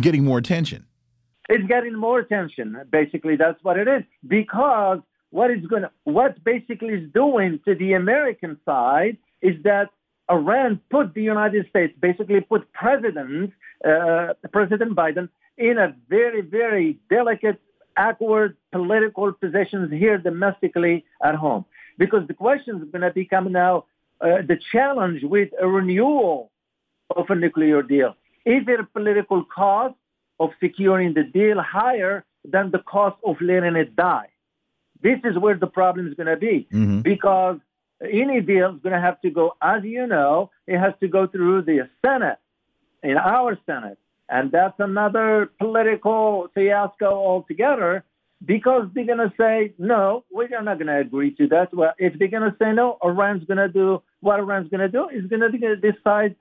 getting 0.00 0.24
more 0.24 0.38
attention? 0.38 0.86
It's 1.48 1.66
getting 1.66 1.96
more 1.96 2.20
attention. 2.20 2.80
Basically, 2.92 3.34
that's 3.34 3.58
what 3.64 3.76
it 3.76 3.88
is. 3.88 4.04
Because 4.24 5.00
what 5.30 5.50
is 5.50 5.66
going 5.66 5.82
to, 5.82 5.90
what 6.04 6.42
basically 6.44 6.94
is 6.94 7.12
doing 7.12 7.58
to 7.64 7.74
the 7.74 7.94
American 7.94 8.56
side 8.64 9.16
is 9.42 9.62
that 9.64 9.90
Iran 10.30 10.80
put 10.90 11.14
the 11.14 11.22
United 11.22 11.68
States, 11.68 11.92
basically 12.00 12.40
put 12.40 12.72
President, 12.72 13.52
uh, 13.84 14.34
President 14.52 14.94
Biden 14.94 15.28
in 15.58 15.78
a 15.78 15.94
very, 16.08 16.40
very 16.40 16.98
delicate, 17.10 17.60
awkward 17.96 18.56
political 18.72 19.32
positions 19.32 19.92
here 19.92 20.18
domestically 20.18 21.04
at 21.22 21.34
home. 21.34 21.64
Because 21.98 22.26
the 22.28 22.34
question 22.34 22.76
is 22.76 22.90
going 22.90 23.02
to 23.02 23.10
become 23.10 23.52
now 23.52 23.84
uh, 24.20 24.42
the 24.46 24.58
challenge 24.72 25.22
with 25.22 25.50
a 25.60 25.66
renewal 25.66 26.50
of 27.14 27.28
a 27.28 27.34
nuclear 27.34 27.82
deal. 27.82 28.16
Is 28.44 28.64
there 28.66 28.80
a 28.80 28.86
political 28.86 29.44
cost 29.44 29.94
of 30.38 30.50
securing 30.60 31.14
the 31.14 31.24
deal 31.24 31.60
higher 31.60 32.24
than 32.44 32.70
the 32.70 32.78
cost 32.78 33.16
of 33.24 33.40
letting 33.40 33.76
it 33.76 33.96
die? 33.96 34.28
This 35.02 35.18
is 35.24 35.36
where 35.38 35.56
the 35.56 35.66
problem 35.66 36.08
is 36.08 36.14
going 36.14 36.28
to 36.28 36.36
be. 36.36 36.68
Mm-hmm. 36.72 37.00
Because 37.00 37.58
any 38.02 38.40
deal 38.40 38.74
is 38.74 38.82
going 38.82 38.94
to 38.94 39.00
have 39.00 39.20
to 39.22 39.30
go, 39.30 39.54
as 39.62 39.82
you 39.84 40.06
know, 40.06 40.50
it 40.66 40.78
has 40.78 40.94
to 41.00 41.08
go 41.08 41.26
through 41.26 41.62
the 41.62 41.88
Senate, 42.04 42.38
in 43.02 43.16
our 43.16 43.58
Senate. 43.66 43.98
And 44.28 44.52
that's 44.52 44.78
another 44.78 45.50
political 45.58 46.48
fiasco 46.54 47.06
altogether 47.06 48.04
because 48.44 48.88
they're 48.94 49.04
going 49.04 49.18
to 49.18 49.32
say, 49.38 49.74
no, 49.78 50.24
we're 50.30 50.48
not 50.48 50.78
going 50.78 50.86
to 50.86 50.98
agree 50.98 51.34
to 51.34 51.48
that. 51.48 51.74
Well, 51.74 51.92
if 51.98 52.18
they're 52.18 52.28
going 52.28 52.50
to 52.50 52.56
say 52.58 52.72
no, 52.72 52.96
Iran's 53.02 53.44
going 53.44 53.58
to 53.58 53.68
do 53.68 54.02
what 54.20 54.38
Iran's 54.38 54.70
going 54.70 54.80
to 54.80 54.88
do 54.88 55.08
is 55.08 55.26
going 55.26 55.42
to 55.42 55.76
decide 55.76 56.36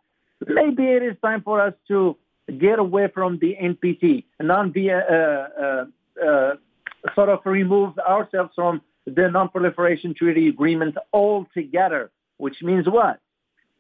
maybe 0.48 0.84
it 0.84 1.04
is 1.04 1.16
time 1.22 1.42
for 1.42 1.60
us 1.62 1.74
to 1.88 2.16
get 2.58 2.80
away 2.80 3.10
from 3.14 3.40
the 3.40 3.56
NPT, 3.62 4.24
non 4.40 4.74
uh, 4.78 4.92
uh, 4.92 5.86
uh, 6.26 6.54
sort 7.16 7.30
of 7.30 7.40
remove 7.46 7.98
ourselves 8.00 8.52
from 8.56 8.82
the 9.06 9.30
Non-Proliferation 9.30 10.14
Treaty 10.14 10.50
Agreement 10.50 10.96
altogether, 11.14 12.12
which 12.38 12.58
means 12.62 12.86
what? 12.88 13.20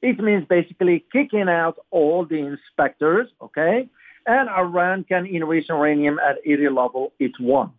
It 0.01 0.19
means 0.19 0.45
basically 0.47 1.05
kicking 1.11 1.49
out 1.49 1.77
all 1.91 2.25
the 2.25 2.37
inspectors, 2.37 3.27
okay? 3.41 3.89
And 4.25 4.49
Iran 4.49 5.03
can 5.03 5.25
enrich 5.25 5.65
uranium 5.69 6.19
at 6.19 6.37
any 6.45 6.69
level 6.69 7.13
it 7.19 7.31
wants. 7.39 7.75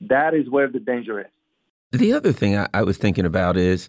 That 0.00 0.34
is 0.34 0.50
where 0.50 0.68
the 0.68 0.80
danger 0.80 1.20
is. 1.20 1.26
The 1.92 2.12
other 2.12 2.32
thing 2.32 2.56
I, 2.56 2.66
I, 2.74 2.82
was 2.82 2.98
thinking 2.98 3.24
about 3.24 3.56
is 3.56 3.88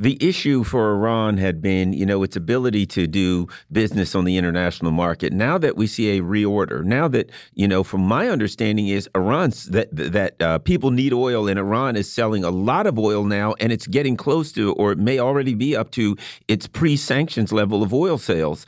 the 0.00 0.18
issue 0.20 0.64
for 0.64 0.92
Iran 0.92 1.36
had 1.36 1.62
been, 1.62 1.92
you 1.92 2.04
know, 2.04 2.24
its 2.24 2.34
ability 2.34 2.84
to 2.86 3.06
do 3.06 3.46
business 3.70 4.16
on 4.16 4.24
the 4.24 4.36
international 4.36 4.90
market. 4.90 5.32
Now 5.32 5.56
that 5.56 5.76
we 5.76 5.86
see 5.86 6.18
a 6.18 6.20
reorder, 6.20 6.82
now 6.82 7.06
that 7.06 7.30
you 7.54 7.68
know, 7.68 7.84
from 7.84 8.00
my 8.00 8.28
understanding, 8.28 8.88
is 8.88 9.08
Iran's 9.14 9.66
that 9.66 9.88
that 9.92 10.42
uh, 10.42 10.58
people 10.58 10.90
need 10.90 11.12
oil, 11.12 11.46
and 11.46 11.60
Iran 11.60 11.94
is 11.94 12.12
selling 12.12 12.42
a 12.42 12.50
lot 12.50 12.88
of 12.88 12.98
oil 12.98 13.22
now, 13.22 13.54
and 13.60 13.70
it's 13.70 13.86
getting 13.86 14.16
close 14.16 14.50
to, 14.52 14.72
or 14.72 14.90
it 14.90 14.98
may 14.98 15.20
already 15.20 15.54
be 15.54 15.76
up 15.76 15.92
to 15.92 16.16
its 16.48 16.66
pre-sanctions 16.66 17.52
level 17.52 17.84
of 17.84 17.94
oil 17.94 18.18
sales. 18.18 18.66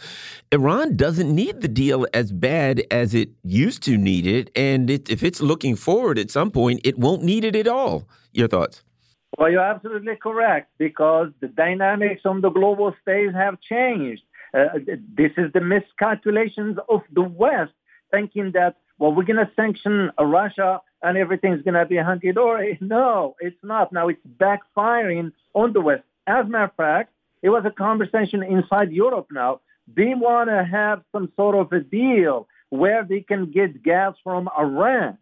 Iran 0.52 0.96
doesn't 0.96 1.34
need 1.34 1.60
the 1.60 1.68
deal 1.68 2.06
as 2.14 2.30
bad 2.30 2.84
as 2.88 3.14
it 3.14 3.30
used 3.42 3.82
to 3.82 3.98
need 3.98 4.28
it, 4.28 4.48
and 4.54 4.88
it, 4.90 5.10
if 5.10 5.24
it's 5.24 5.40
looking 5.40 5.74
forward 5.74 6.20
at 6.20 6.30
some 6.30 6.52
point, 6.52 6.80
it 6.84 7.00
won't 7.00 7.24
need 7.24 7.44
it 7.44 7.56
at 7.56 7.66
all. 7.66 8.06
Your 8.32 8.48
thoughts? 8.48 8.82
Well, 9.38 9.50
you're 9.50 9.60
absolutely 9.60 10.16
correct 10.16 10.72
because 10.78 11.28
the 11.40 11.48
dynamics 11.48 12.22
on 12.24 12.40
the 12.40 12.50
global 12.50 12.94
stage 13.00 13.32
have 13.32 13.60
changed. 13.60 14.22
Uh, 14.52 14.78
this 15.16 15.30
is 15.36 15.52
the 15.52 15.60
miscalculations 15.60 16.78
of 16.88 17.02
the 17.12 17.22
West 17.22 17.72
thinking 18.10 18.50
that, 18.54 18.76
well, 18.98 19.14
we're 19.14 19.24
going 19.24 19.36
to 19.36 19.50
sanction 19.54 20.10
Russia 20.18 20.80
and 21.02 21.16
everything's 21.16 21.62
going 21.62 21.74
to 21.74 21.86
be 21.86 21.96
hunky 21.96 22.32
dory. 22.32 22.76
No, 22.80 23.36
it's 23.40 23.62
not. 23.62 23.92
Now 23.92 24.08
it's 24.08 24.20
backfiring 24.38 25.32
on 25.54 25.72
the 25.72 25.80
West. 25.80 26.02
As 26.26 26.46
a 26.46 26.48
matter 26.48 26.64
of 26.64 26.74
fact, 26.74 27.12
it 27.42 27.50
was 27.50 27.64
a 27.64 27.70
conversation 27.70 28.42
inside 28.42 28.90
Europe 28.90 29.28
now. 29.30 29.60
They 29.96 30.14
want 30.14 30.50
to 30.50 30.64
have 30.64 31.02
some 31.12 31.32
sort 31.36 31.54
of 31.54 31.72
a 31.72 31.80
deal 31.80 32.48
where 32.68 33.04
they 33.04 33.20
can 33.20 33.50
get 33.50 33.82
gas 33.82 34.14
from 34.22 34.48
Iran. 34.58 35.18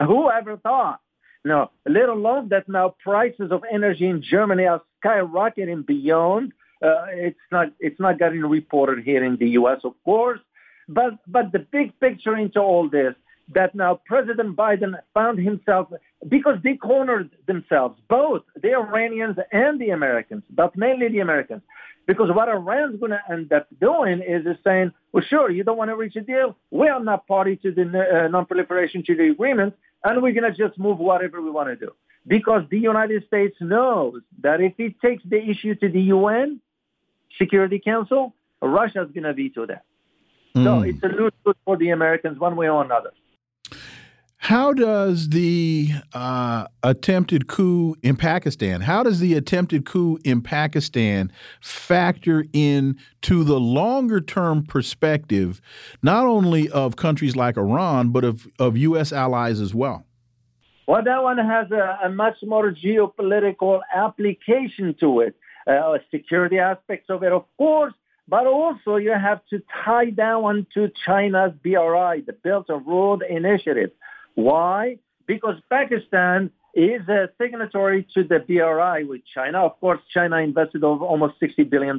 Who 0.00 0.30
ever 0.30 0.56
thought? 0.56 1.00
No, 1.44 1.70
let 1.86 2.08
alone 2.08 2.48
that 2.50 2.68
now 2.68 2.94
prices 3.02 3.50
of 3.50 3.64
energy 3.70 4.06
in 4.06 4.22
Germany 4.22 4.66
are 4.66 4.82
skyrocketing 5.04 5.84
beyond. 5.84 6.52
Uh, 6.82 7.06
it's 7.10 7.38
not 7.50 7.68
it's 7.80 7.98
not 7.98 8.18
getting 8.18 8.42
reported 8.42 9.04
here 9.04 9.24
in 9.24 9.36
the 9.36 9.50
U.S. 9.50 9.80
of 9.84 9.94
course, 10.04 10.40
but 10.88 11.14
but 11.26 11.52
the 11.52 11.60
big 11.60 11.98
picture 12.00 12.36
into 12.36 12.60
all 12.60 12.88
this 12.88 13.14
that 13.54 13.74
now 13.74 14.00
President 14.06 14.56
Biden 14.56 14.94
found 15.14 15.38
himself 15.38 15.88
because 16.28 16.58
they 16.62 16.76
cornered 16.76 17.30
themselves, 17.46 18.00
both 18.08 18.42
the 18.60 18.72
Iranians 18.74 19.36
and 19.50 19.80
the 19.80 19.90
Americans, 19.90 20.42
but 20.50 20.76
mainly 20.76 21.08
the 21.08 21.20
Americans. 21.20 21.62
Because 22.06 22.30
what 22.32 22.48
Iran's 22.48 22.98
going 22.98 23.12
to 23.12 23.20
end 23.30 23.52
up 23.52 23.68
doing 23.80 24.22
is, 24.26 24.44
is 24.44 24.56
saying, 24.64 24.92
well, 25.12 25.22
sure, 25.28 25.50
you 25.50 25.62
don't 25.62 25.76
want 25.76 25.90
to 25.90 25.96
reach 25.96 26.16
a 26.16 26.20
deal. 26.20 26.56
We 26.70 26.88
are 26.88 27.02
not 27.02 27.28
party 27.28 27.56
to 27.56 27.70
the 27.70 27.82
uh, 27.82 28.28
non-proliferation 28.28 29.04
treaty 29.04 29.28
agreement, 29.28 29.74
and 30.04 30.22
we're 30.22 30.32
going 30.32 30.50
to 30.50 30.56
just 30.56 30.78
move 30.78 30.98
whatever 30.98 31.40
we 31.40 31.50
want 31.50 31.68
to 31.68 31.76
do. 31.76 31.92
Because 32.26 32.62
the 32.70 32.78
United 32.78 33.26
States 33.26 33.56
knows 33.60 34.20
that 34.42 34.60
if 34.60 34.74
it 34.78 35.00
takes 35.00 35.24
the 35.24 35.42
issue 35.42 35.74
to 35.76 35.88
the 35.88 36.00
UN 36.02 36.60
Security 37.36 37.80
Council, 37.80 38.34
Russia's 38.60 39.10
going 39.12 39.24
to 39.24 39.34
veto 39.34 39.66
that. 39.66 39.84
Mm. 40.54 40.64
So 40.64 40.78
hmm. 40.78 40.84
it's 40.84 41.02
a 41.02 41.08
lose-lose 41.08 41.56
for 41.64 41.76
the 41.76 41.90
Americans 41.90 42.38
one 42.38 42.56
way 42.56 42.68
or 42.68 42.84
another. 42.84 43.10
How 44.42 44.72
does 44.72 45.28
the 45.28 45.90
uh, 46.12 46.66
attempted 46.82 47.46
coup 47.46 47.94
in 48.02 48.16
Pakistan, 48.16 48.80
how 48.80 49.04
does 49.04 49.20
the 49.20 49.34
attempted 49.34 49.86
coup 49.86 50.18
in 50.24 50.42
Pakistan 50.42 51.30
factor 51.60 52.44
in 52.52 52.98
to 53.20 53.44
the 53.44 53.60
longer 53.60 54.20
term 54.20 54.64
perspective, 54.64 55.60
not 56.02 56.26
only 56.26 56.68
of 56.68 56.96
countries 56.96 57.36
like 57.36 57.56
Iran, 57.56 58.08
but 58.08 58.24
of, 58.24 58.48
of 58.58 58.76
U.S. 58.76 59.12
allies 59.12 59.60
as 59.60 59.76
well? 59.76 60.06
Well, 60.88 61.04
that 61.04 61.22
one 61.22 61.38
has 61.38 61.70
a, 61.70 62.00
a 62.06 62.10
much 62.10 62.38
more 62.42 62.72
geopolitical 62.72 63.78
application 63.94 64.96
to 64.98 65.20
it, 65.20 65.36
uh, 65.68 65.98
security 66.10 66.58
aspects 66.58 67.10
of 67.10 67.22
it, 67.22 67.30
of 67.30 67.44
course, 67.58 67.94
but 68.26 68.48
also 68.48 68.96
you 68.96 69.12
have 69.12 69.40
to 69.50 69.62
tie 69.84 70.10
down 70.10 70.66
to 70.74 70.90
China's 71.06 71.52
BRI, 71.62 72.24
the 72.26 72.36
Belt 72.42 72.66
and 72.70 72.84
Road 72.84 73.22
Initiative 73.22 73.92
why? 74.34 74.98
Because 75.26 75.56
Pakistan 75.70 76.50
is 76.74 77.06
a 77.08 77.28
signatory 77.40 78.06
to 78.14 78.24
the 78.24 78.38
BRI 78.40 79.04
with 79.04 79.22
China. 79.34 79.58
Of 79.58 79.78
course, 79.80 80.00
China 80.12 80.36
invested 80.36 80.84
over 80.84 81.04
almost 81.04 81.40
$60 81.40 81.68
billion 81.68 81.98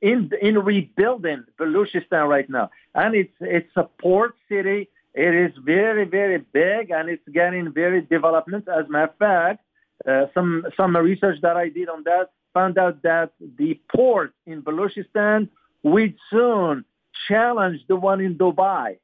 in, 0.00 0.30
in 0.40 0.58
rebuilding 0.58 1.44
Baluchistan 1.58 2.28
right 2.28 2.48
now. 2.48 2.70
And 2.94 3.14
it's, 3.14 3.34
it's 3.40 3.70
a 3.76 3.84
port 4.00 4.34
city. 4.48 4.88
It 5.14 5.34
is 5.34 5.52
very, 5.62 6.04
very 6.04 6.38
big 6.38 6.90
and 6.90 7.08
it's 7.08 7.26
getting 7.32 7.72
very 7.72 8.02
development. 8.02 8.68
As 8.68 8.86
a 8.86 8.88
matter 8.88 9.12
of 9.12 9.18
fact, 9.18 9.64
uh, 10.06 10.26
some, 10.32 10.64
some 10.76 10.96
research 10.96 11.40
that 11.42 11.56
I 11.56 11.68
did 11.68 11.88
on 11.88 12.04
that 12.04 12.30
found 12.54 12.78
out 12.78 13.02
that 13.02 13.32
the 13.58 13.78
port 13.94 14.32
in 14.46 14.62
Baluchistan 14.62 15.48
would 15.82 16.14
soon 16.30 16.84
challenge 17.26 17.80
the 17.88 17.96
one 17.96 18.20
in 18.20 18.36
Dubai 18.36 18.98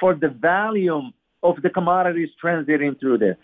for 0.00 0.14
the 0.14 0.28
volume 0.28 1.12
of 1.42 1.62
the 1.62 1.70
commodities 1.70 2.30
transiting 2.42 2.98
through 2.98 3.18
there. 3.18 3.36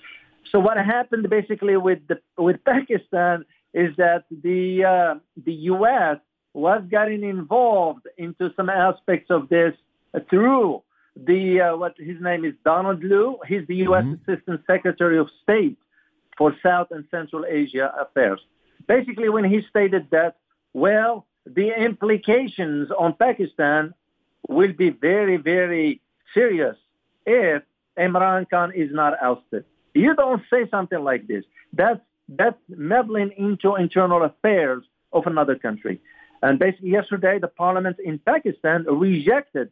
So 0.51 0.59
what 0.61 0.77
happened 0.77 1.29
basically 1.31 1.77
with 1.77 2.01
the, 2.09 2.21
with 2.37 2.63
Pakistan 2.65 3.45
is 3.73 3.95
that 3.97 4.25
the 4.31 4.85
uh, 4.85 5.15
the 5.45 5.53
U.S. 5.75 6.19
was 6.53 6.83
getting 6.91 7.25
involved 7.25 8.07
into 8.19 8.53
some 8.57 8.71
aspects 8.71 9.31
of 9.31 9.49
this 9.49 9.75
through 10.31 10.83
the 11.17 11.61
uh, 11.61 11.77
what 11.77 11.95
his 11.99 12.21
name 12.21 12.45
is 12.45 12.55
Donald 12.65 13.03
Lu. 13.03 13.39
He's 13.49 13.67
the 13.67 13.77
U.S. 13.89 14.05
Mm-hmm. 14.05 14.31
Assistant 14.31 14.61
Secretary 14.67 15.19
of 15.19 15.29
State 15.43 15.79
for 16.37 16.55
South 16.63 16.89
and 16.91 17.05
Central 17.11 17.45
Asia 17.49 17.93
Affairs. 18.01 18.41
Basically, 18.87 19.29
when 19.29 19.45
he 19.45 19.63
stated 19.71 20.09
that, 20.11 20.37
well, 20.73 21.27
the 21.47 21.71
implications 21.71 22.91
on 22.99 23.15
Pakistan 23.15 23.95
will 24.49 24.73
be 24.73 24.91
very, 24.91 25.37
very 25.37 26.01
serious 26.33 26.77
if 27.27 27.63
Imran 27.99 28.49
Khan 28.49 28.73
is 28.75 28.91
not 28.93 29.15
ousted. 29.23 29.65
You 29.95 30.15
don't 30.15 30.43
say 30.51 30.69
something 30.71 31.03
like 31.03 31.27
this. 31.27 31.45
That's 31.73 32.01
that's 32.29 32.59
meddling 32.69 33.33
into 33.37 33.75
internal 33.77 34.25
affairs 34.25 34.83
of 35.13 35.27
another 35.27 35.57
country. 35.57 36.01
And 36.43 36.59
basically, 36.59 36.91
yesterday 36.91 37.39
the 37.39 37.49
parliament 37.49 37.97
in 38.05 38.19
Pakistan 38.19 38.85
rejected 38.85 39.71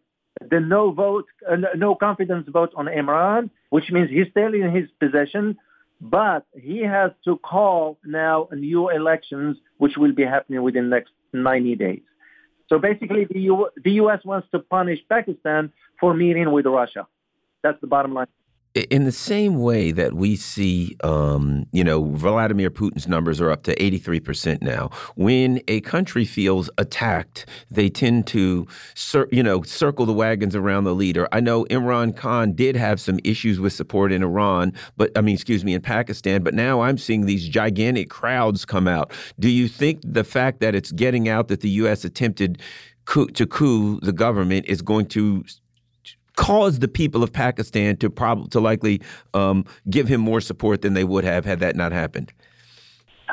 the 0.50 0.60
no 0.60 0.90
vote, 0.90 1.26
uh, 1.50 1.56
no 1.76 1.94
confidence 1.94 2.48
vote 2.48 2.72
on 2.76 2.86
Imran, 2.86 3.50
which 3.70 3.90
means 3.90 4.10
he's 4.10 4.28
still 4.30 4.54
in 4.54 4.70
his 4.74 4.88
possession, 4.98 5.56
but 6.00 6.46
he 6.54 6.78
has 6.80 7.10
to 7.24 7.36
call 7.38 7.98
now 8.04 8.48
new 8.52 8.88
elections, 8.88 9.56
which 9.78 9.96
will 9.96 10.12
be 10.12 10.24
happening 10.24 10.62
within 10.62 10.84
the 10.84 10.96
next 10.96 11.12
90 11.32 11.76
days. 11.76 12.02
So 12.68 12.78
basically, 12.78 13.26
the, 13.26 13.40
U- 13.40 13.70
the 13.84 13.92
U.S. 14.02 14.20
wants 14.24 14.48
to 14.52 14.58
punish 14.58 14.98
Pakistan 15.08 15.72
for 16.00 16.14
meeting 16.14 16.50
with 16.50 16.66
Russia. 16.66 17.06
That's 17.62 17.80
the 17.80 17.86
bottom 17.86 18.14
line. 18.14 18.26
In 18.74 19.04
the 19.04 19.12
same 19.12 19.60
way 19.60 19.92
that 19.92 20.14
we 20.14 20.34
see, 20.34 20.96
um, 21.04 21.66
you 21.72 21.84
know, 21.84 22.06
Vladimir 22.14 22.70
Putin's 22.70 23.06
numbers 23.06 23.38
are 23.38 23.50
up 23.50 23.64
to 23.64 23.74
83% 23.74 24.62
now. 24.62 24.88
When 25.14 25.60
a 25.68 25.82
country 25.82 26.24
feels 26.24 26.70
attacked, 26.78 27.44
they 27.70 27.90
tend 27.90 28.26
to, 28.28 28.66
you 29.30 29.42
know, 29.42 29.60
circle 29.60 30.06
the 30.06 30.14
wagons 30.14 30.56
around 30.56 30.84
the 30.84 30.94
leader. 30.94 31.28
I 31.32 31.40
know 31.40 31.66
Imran 31.66 32.16
Khan 32.16 32.54
did 32.54 32.74
have 32.74 32.98
some 32.98 33.20
issues 33.24 33.60
with 33.60 33.74
support 33.74 34.10
in 34.10 34.22
Iran, 34.22 34.72
but 34.96 35.10
I 35.18 35.20
mean, 35.20 35.34
excuse 35.34 35.66
me, 35.66 35.74
in 35.74 35.82
Pakistan, 35.82 36.42
but 36.42 36.54
now 36.54 36.80
I'm 36.80 36.96
seeing 36.96 37.26
these 37.26 37.46
gigantic 37.46 38.08
crowds 38.08 38.64
come 38.64 38.88
out. 38.88 39.12
Do 39.38 39.50
you 39.50 39.68
think 39.68 40.00
the 40.02 40.24
fact 40.24 40.60
that 40.60 40.74
it's 40.74 40.92
getting 40.92 41.28
out 41.28 41.48
that 41.48 41.60
the 41.60 41.70
U.S. 41.70 42.06
attempted 42.06 42.62
coup, 43.04 43.26
to 43.28 43.46
coup 43.46 44.00
the 44.00 44.12
government 44.12 44.66
is 44.66 44.80
going 44.80 45.06
to 45.08 45.44
caused 46.36 46.80
the 46.80 46.88
people 46.88 47.22
of 47.22 47.32
Pakistan 47.32 47.96
to 47.98 48.10
prob- 48.10 48.50
to 48.50 48.60
likely 48.60 49.00
um, 49.34 49.64
give 49.90 50.08
him 50.08 50.20
more 50.20 50.40
support 50.40 50.82
than 50.82 50.94
they 50.94 51.04
would 51.04 51.24
have 51.24 51.44
had 51.44 51.60
that 51.60 51.76
not 51.76 51.92
happened? 51.92 52.32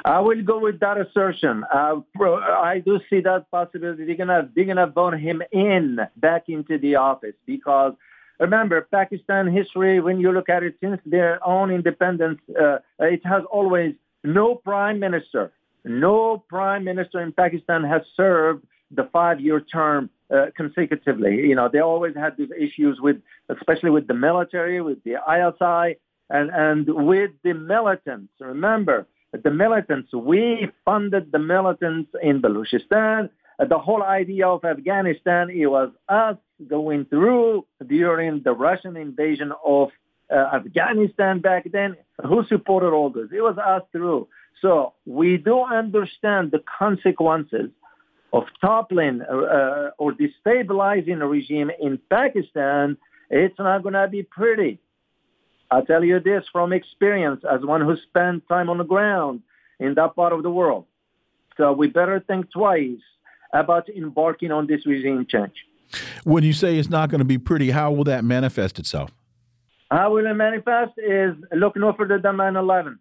I 0.06 0.20
will 0.20 0.42
go 0.42 0.60
with 0.60 0.80
that 0.80 0.98
assertion. 0.98 1.64
Uh, 1.74 2.02
I 2.22 2.82
do 2.84 3.00
see 3.10 3.22
that 3.22 3.50
possibility. 3.52 4.06
They're 4.06 4.16
gonna 4.16 4.50
they're 4.56 4.66
gonna 4.66 4.88
vote 4.88 5.16
him 5.16 5.42
in 5.52 6.00
back 6.18 6.46
into 6.48 6.78
the 6.78 6.96
office 6.96 7.36
because 7.46 7.94
remember 8.40 8.88
Pakistan 8.92 9.48
history. 9.52 10.00
When 10.00 10.20
you 10.20 10.32
look 10.32 10.50
at 10.50 10.64
it 10.64 10.76
since 10.82 11.02
their 11.06 11.46
own 11.46 11.72
independence, 11.72 12.40
uh, 12.60 12.78
it 13.00 13.26
has 13.26 13.44
always 13.52 13.96
no 14.24 14.56
prime 14.56 15.00
minister. 15.00 15.52
No 15.86 16.44
prime 16.48 16.84
minister 16.84 17.22
in 17.22 17.32
Pakistan 17.32 17.84
has 17.84 18.02
served 18.16 18.66
the 18.92 19.08
five-year 19.14 19.62
term 19.62 20.10
uh, 20.34 20.48
consecutively. 20.56 21.36
You 21.36 21.56
know, 21.56 21.70
they 21.72 21.80
always 21.80 22.16
had 22.16 22.38
these 22.38 22.50
issues 22.58 23.00
with, 23.02 23.18
especially 23.50 23.90
with 23.90 24.08
the 24.08 24.14
military, 24.14 24.82
with 24.82 25.04
the 25.04 25.14
ISI, 25.14 25.98
and, 26.30 26.50
and 26.52 26.88
with 26.88 27.32
the 27.44 27.54
militants. 27.54 28.32
Remember, 28.40 29.08
the 29.32 29.52
militants, 29.52 30.14
we 30.14 30.70
funded 30.86 31.32
the 31.32 31.40
militants 31.40 32.12
in 32.22 32.42
Baluchistan. 32.42 33.30
The 33.68 33.78
whole 33.78 34.04
idea 34.04 34.48
of 34.48 34.64
Afghanistan, 34.64 35.50
it 35.50 35.68
was 35.68 35.90
us 36.08 36.38
going 36.68 37.06
through 37.06 37.66
during 37.86 38.42
the 38.44 38.54
Russian 38.54 38.96
invasion 38.96 39.52
of 39.66 39.90
uh, 40.32 40.36
Afghanistan 40.54 41.40
back 41.40 41.70
then. 41.72 41.96
Who 42.26 42.46
supported 42.48 42.92
all 42.92 43.10
this? 43.10 43.30
It 43.36 43.42
was 43.42 43.58
us 43.58 43.84
through. 43.92 44.28
So 44.62 44.94
we 45.06 45.38
do 45.38 45.64
understand 45.64 46.52
the 46.52 46.62
consequences 46.78 47.70
of 48.34 48.44
toppling 48.62 49.22
uh, 49.22 49.36
uh, 49.36 49.90
or 49.98 50.14
destabilizing 50.14 51.22
a 51.22 51.28
regime 51.28 51.72
in 51.82 52.00
Pakistan, 52.10 52.98
it's 53.30 53.58
not 53.58 53.84
going 53.84 53.94
to 53.94 54.08
be 54.08 54.24
pretty. 54.24 54.80
I'll 55.72 55.86
tell 55.86 56.04
you 56.04 56.20
this 56.20 56.46
from 56.52 56.74
experience 56.74 57.44
as 57.50 57.62
one 57.62 57.82
who 57.82 57.96
spent 57.98 58.48
time 58.48 58.70
on 58.70 58.78
the 58.78 58.84
ground 58.84 59.42
in 59.80 59.94
that 59.96 60.16
part 60.16 60.34
of 60.34 60.44
the 60.44 60.50
world. 60.50 60.86
So 61.58 61.74
we 61.74 61.88
better 61.88 62.24
think 62.26 62.52
twice 62.52 63.02
about 63.54 63.90
embarking 63.90 64.52
on 64.52 64.68
this 64.68 64.86
regime 64.86 65.26
change. 65.30 65.54
When 66.24 66.44
you 66.44 66.54
say 66.54 66.78
it's 66.78 66.90
not 66.90 67.10
going 67.10 67.20
to 67.20 67.26
be 67.26 67.38
pretty, 67.38 67.72
how 67.72 67.92
will 67.92 68.04
that 68.06 68.24
manifest 68.24 68.80
itself? 68.80 69.12
How 69.92 70.14
will 70.14 70.26
it 70.26 70.34
manifest 70.34 70.92
is 70.98 71.36
look 71.52 71.76
no 71.76 71.94
further 71.94 72.20
than 72.20 72.38
9-11. 72.38 73.00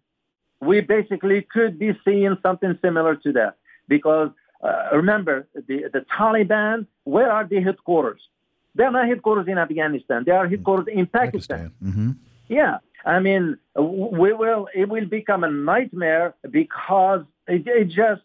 We 0.61 0.81
basically 0.81 1.47
could 1.49 1.77
be 1.77 1.97
seeing 2.03 2.35
something 2.41 2.77
similar 2.81 3.15
to 3.15 3.31
that 3.33 3.57
because 3.87 4.29
uh, 4.61 4.89
remember, 4.93 5.47
the, 5.53 5.89
the 5.93 6.05
Taliban, 6.17 6.85
where 7.03 7.31
are 7.31 7.45
the 7.45 7.61
headquarters? 7.61 8.21
They 8.75 8.83
are 8.83 8.91
not 8.91 9.07
headquarters 9.07 9.47
in 9.47 9.57
Afghanistan. 9.57 10.23
They 10.25 10.31
are 10.31 10.47
headquarters 10.47 10.87
in 10.93 11.07
Pakistan. 11.07 11.57
Pakistan. 11.57 11.71
Mm-hmm. 11.83 12.11
Yeah, 12.49 12.77
I 13.05 13.19
mean, 13.19 13.57
we 13.75 14.33
will. 14.33 14.67
It 14.73 14.89
will 14.89 15.05
become 15.05 15.43
a 15.43 15.51
nightmare 15.51 16.35
because 16.49 17.25
it, 17.47 17.67
it 17.67 17.85
just. 17.85 18.21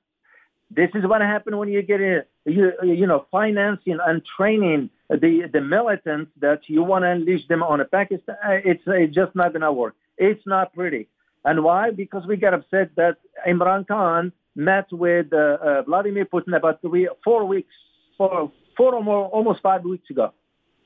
This 0.70 0.90
is 0.94 1.06
what 1.06 1.20
happens 1.20 1.56
when 1.56 1.69
you 1.69 1.82
get 1.82 2.01
a, 2.01 2.24
you 2.47 2.73
you 2.82 3.06
know 3.06 3.27
financing 3.31 3.98
and 4.05 4.23
training 4.36 4.90
the 5.09 5.48
the 5.52 5.61
militants 5.61 6.32
that 6.40 6.69
you 6.69 6.82
want 6.82 7.02
to 7.05 7.11
unleash 7.11 7.47
them 7.48 7.62
on 7.62 7.81
a 7.81 7.85
Pakistan. 7.85 8.36
It's 8.65 8.82
it's 8.86 9.15
just 9.15 9.36
not 9.36 9.52
gonna 9.52 9.73
work. 9.73 9.94
It's 10.19 10.44
not 10.47 10.74
pretty. 10.74 11.09
And 11.44 11.62
why? 11.62 11.90
Because 11.90 12.27
we 12.27 12.36
get 12.36 12.55
upset 12.55 12.90
that 12.97 13.19
Imran 13.47 13.86
Khan 13.86 14.32
met 14.55 14.86
with 14.93 15.32
uh, 15.32 15.36
uh, 15.36 15.82
Vladimir 15.82 16.26
Putin 16.26 16.56
about 16.56 16.81
three, 16.81 17.09
four 17.22 17.44
weeks, 17.44 17.72
four, 18.16 18.52
four 18.76 18.94
or 18.94 19.02
more, 19.02 19.26
almost 19.26 19.60
five 19.62 19.85
weeks 19.85 20.09
ago, 20.10 20.32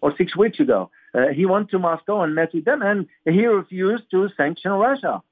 or 0.01 0.15
six 0.17 0.37
weeks 0.37 0.61
ago. 0.61 0.91
Uh, 1.15 1.29
he 1.35 1.47
went 1.47 1.71
to 1.71 1.79
Moscow 1.79 2.23
and 2.23 2.35
met 2.35 2.53
with 2.53 2.65
them, 2.65 2.83
and 2.83 3.07
he 3.25 3.47
refused 3.47 4.05
to 4.11 4.29
sanction 4.37 4.73
Russia, 4.73 5.23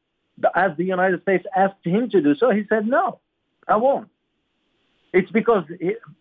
as 0.55 0.77
the 0.77 0.85
United 0.85 1.23
States 1.23 1.45
asked 1.55 1.85
him 1.85 2.09
to 2.11 2.21
do 2.21 2.35
so. 2.35 2.51
He 2.51 2.65
said, 2.69 2.87
"No, 2.87 3.21
I 3.69 3.77
won't." 3.77 4.09
It's 5.13 5.31
because 5.31 5.65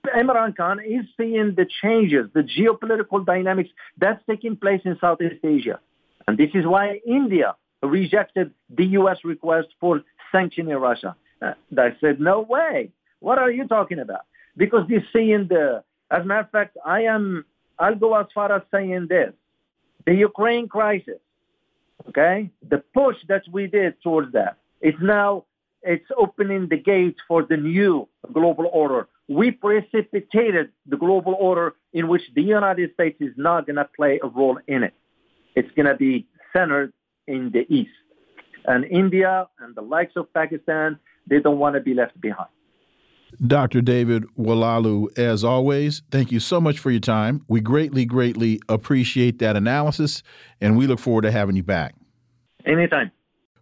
Imran 0.06 0.56
Khan 0.56 0.80
is 0.80 1.06
seeing 1.18 1.56
the 1.56 1.68
changes, 1.82 2.30
the 2.34 2.44
geopolitical 2.44 3.26
dynamics 3.26 3.70
that's 3.98 4.24
taking 4.30 4.56
place 4.56 4.82
in 4.86 4.98
Southeast 5.00 5.44
Asia, 5.44 5.80
and 6.28 6.38
this 6.38 6.52
is 6.54 6.66
why 6.66 7.00
India 7.06 7.56
rejected 7.82 8.52
the 8.70 8.86
U.S. 9.00 9.18
request 9.24 9.70
for 9.80 10.02
sanctioning 10.32 10.76
Russia. 10.76 11.16
Uh, 11.42 11.54
I 11.78 11.96
said, 12.02 12.20
no 12.20 12.42
way. 12.42 12.92
What 13.20 13.38
are 13.38 13.52
you 13.52 13.68
talking 13.68 14.00
about? 14.00 14.22
Because 14.58 14.86
they're 14.88 15.06
seeing 15.12 15.48
the, 15.48 15.84
as 16.12 16.22
a 16.22 16.26
matter 16.26 16.42
of 16.42 16.52
fact, 16.52 16.78
I 16.86 17.02
am, 17.04 17.46
I'll 17.78 17.96
go 17.96 18.16
as 18.16 18.28
far 18.34 18.52
as 18.52 18.62
saying 18.72 19.08
this. 19.10 19.34
The 20.06 20.14
Ukraine 20.14 20.68
crisis, 20.68 21.20
okay, 22.10 22.52
the 22.68 22.84
push 22.94 23.18
that 23.28 23.44
we 23.52 23.68
did 23.68 24.02
towards 24.02 24.34
that, 24.34 24.58
it's 24.82 24.98
now, 25.02 25.46
it's 25.82 26.06
opening 26.18 26.68
the 26.70 26.78
gate 26.78 27.18
for 27.28 27.44
the 27.44 27.58
new 27.58 28.08
global 28.32 28.70
order. 28.72 29.08
We 29.28 29.52
precipitated 29.52 30.70
the 30.86 30.98
global 30.98 31.36
order 31.40 31.74
in 31.94 32.08
which 32.08 32.22
the 32.36 32.44
United 32.44 32.94
States 32.94 33.18
is 33.20 33.34
not 33.36 33.66
going 33.66 33.78
to 33.78 33.90
play 33.96 34.20
a 34.22 34.28
role 34.28 34.60
in 34.68 34.84
it. 34.84 34.94
It's 35.56 35.72
going 35.76 35.88
to 35.88 35.96
be 35.96 36.28
centered 36.54 36.94
in 37.28 37.52
the 37.52 37.66
East. 37.74 37.92
And 38.66 38.84
India 38.86 39.48
and 39.60 39.76
the 39.76 39.82
likes 39.82 40.14
of 40.16 40.32
Pakistan, 40.34 41.00
they 41.28 41.40
don't 41.40 41.60
want 41.60 41.76
to 41.76 41.82
be 41.82 41.94
left 41.94 42.20
behind. 42.20 42.50
Dr. 43.46 43.82
David 43.82 44.24
Oualaalou, 44.38 45.18
as 45.18 45.44
always, 45.44 46.04
thank 46.10 46.32
you 46.32 46.40
so 46.40 46.62
much 46.62 46.80
for 46.80 46.90
your 46.92 47.02
time. 47.02 47.44
We 47.48 47.60
greatly, 47.60 48.06
greatly 48.06 48.62
appreciate 48.70 49.40
that 49.40 49.56
analysis, 49.56 50.24
and 50.62 50.78
we 50.78 50.88
look 50.88 51.00
forward 51.00 51.24
to 51.24 51.32
having 51.32 51.56
you 51.56 51.64
back. 51.64 51.96
Anytime. 52.66 53.12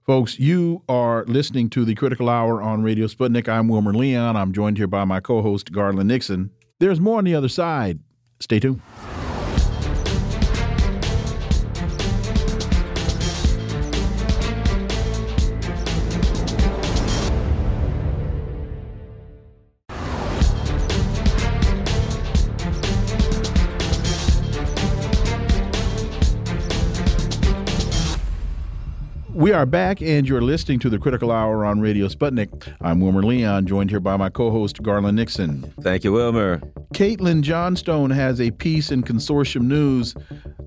Folks, 0.05 0.37
you 0.37 0.83
are 0.89 1.23
listening 1.25 1.69
to 1.71 1.85
the 1.85 1.95
Critical 1.95 2.29
Hour 2.29 2.61
on 2.61 2.83
Radio 2.83 3.07
Sputnik. 3.07 3.47
I'm 3.47 3.69
Wilmer 3.69 3.93
Leon. 3.93 4.35
I'm 4.35 4.51
joined 4.51 4.77
here 4.77 4.87
by 4.87 5.05
my 5.05 5.21
co 5.21 5.41
host, 5.41 5.71
Garland 5.71 6.09
Nixon. 6.09 6.51
There's 6.79 6.99
more 6.99 7.19
on 7.19 7.23
the 7.23 7.35
other 7.35 7.49
side. 7.49 7.99
Stay 8.39 8.59
tuned. 8.59 8.81
We 29.53 29.57
are 29.57 29.67
back, 29.67 30.01
and 30.01 30.27
you're 30.27 30.41
listening 30.41 30.79
to 30.79 30.89
the 30.89 30.97
Critical 30.97 31.31
Hour 31.31 31.63
on 31.63 31.79
Radio 31.79 32.07
Sputnik. 32.07 32.73
I'm 32.81 32.99
Wilmer 32.99 33.21
Leon, 33.21 33.67
joined 33.67 33.91
here 33.91 33.99
by 33.99 34.17
my 34.17 34.31
co 34.31 34.49
host, 34.49 34.81
Garland 34.81 35.15
Nixon. 35.15 35.71
Thank 35.81 36.03
you, 36.03 36.11
Wilmer. 36.11 36.57
Caitlin 36.95 37.43
Johnstone 37.43 38.09
has 38.09 38.41
a 38.41 38.49
piece 38.49 38.89
in 38.89 39.03
Consortium 39.03 39.65
News. 39.65 40.15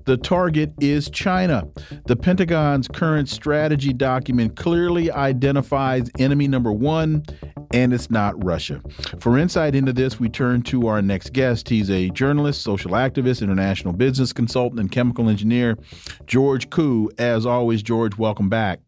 The 0.05 0.15
target 0.15 0.71
is 0.79 1.09
China. 1.09 1.67
The 2.05 2.15
Pentagon's 2.15 2.87
current 2.87 3.27
strategy 3.27 3.91
document 3.91 4.55
clearly 4.55 5.11
identifies 5.11 6.09
enemy 6.17 6.47
number 6.47 6.71
one, 6.71 7.25
and 7.73 7.93
it's 7.93 8.09
not 8.09 8.41
Russia. 8.43 8.81
For 9.19 9.37
insight 9.37 9.75
into 9.75 9.93
this, 9.93 10.19
we 10.19 10.29
turn 10.29 10.61
to 10.63 10.87
our 10.87 11.01
next 11.01 11.33
guest. 11.33 11.69
He's 11.69 11.89
a 11.89 12.09
journalist, 12.09 12.61
social 12.61 12.91
activist, 12.91 13.41
international 13.41 13.93
business 13.93 14.33
consultant, 14.33 14.79
and 14.79 14.91
chemical 14.91 15.29
engineer, 15.29 15.77
George 16.25 16.69
Koo. 16.69 17.09
As 17.17 17.45
always, 17.45 17.83
George, 17.83 18.17
welcome 18.17 18.49
back. 18.49 18.79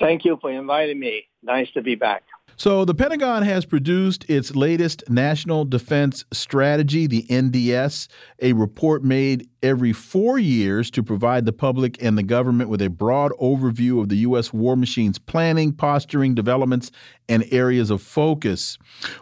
Thank 0.00 0.24
you 0.24 0.38
for 0.40 0.50
inviting 0.50 1.00
me. 1.00 1.24
Nice 1.42 1.70
to 1.72 1.82
be 1.82 1.94
back. 1.94 2.22
So, 2.58 2.84
the 2.84 2.92
Pentagon 2.92 3.44
has 3.44 3.64
produced 3.64 4.28
its 4.28 4.56
latest 4.56 5.08
National 5.08 5.64
Defense 5.64 6.24
Strategy, 6.32 7.06
the 7.06 7.24
NDS, 7.30 8.08
a 8.42 8.52
report 8.52 9.04
made 9.04 9.48
every 9.62 9.92
four 9.92 10.40
years 10.40 10.90
to 10.90 11.04
provide 11.04 11.44
the 11.44 11.52
public 11.52 12.02
and 12.02 12.18
the 12.18 12.24
government 12.24 12.68
with 12.68 12.82
a 12.82 12.90
broad 12.90 13.30
overview 13.40 14.00
of 14.00 14.08
the 14.08 14.16
U.S. 14.16 14.52
war 14.52 14.74
machine's 14.74 15.20
planning, 15.20 15.72
posturing, 15.72 16.34
developments, 16.34 16.90
and 17.28 17.44
areas 17.52 17.90
of 17.90 18.02
focus. 18.02 18.76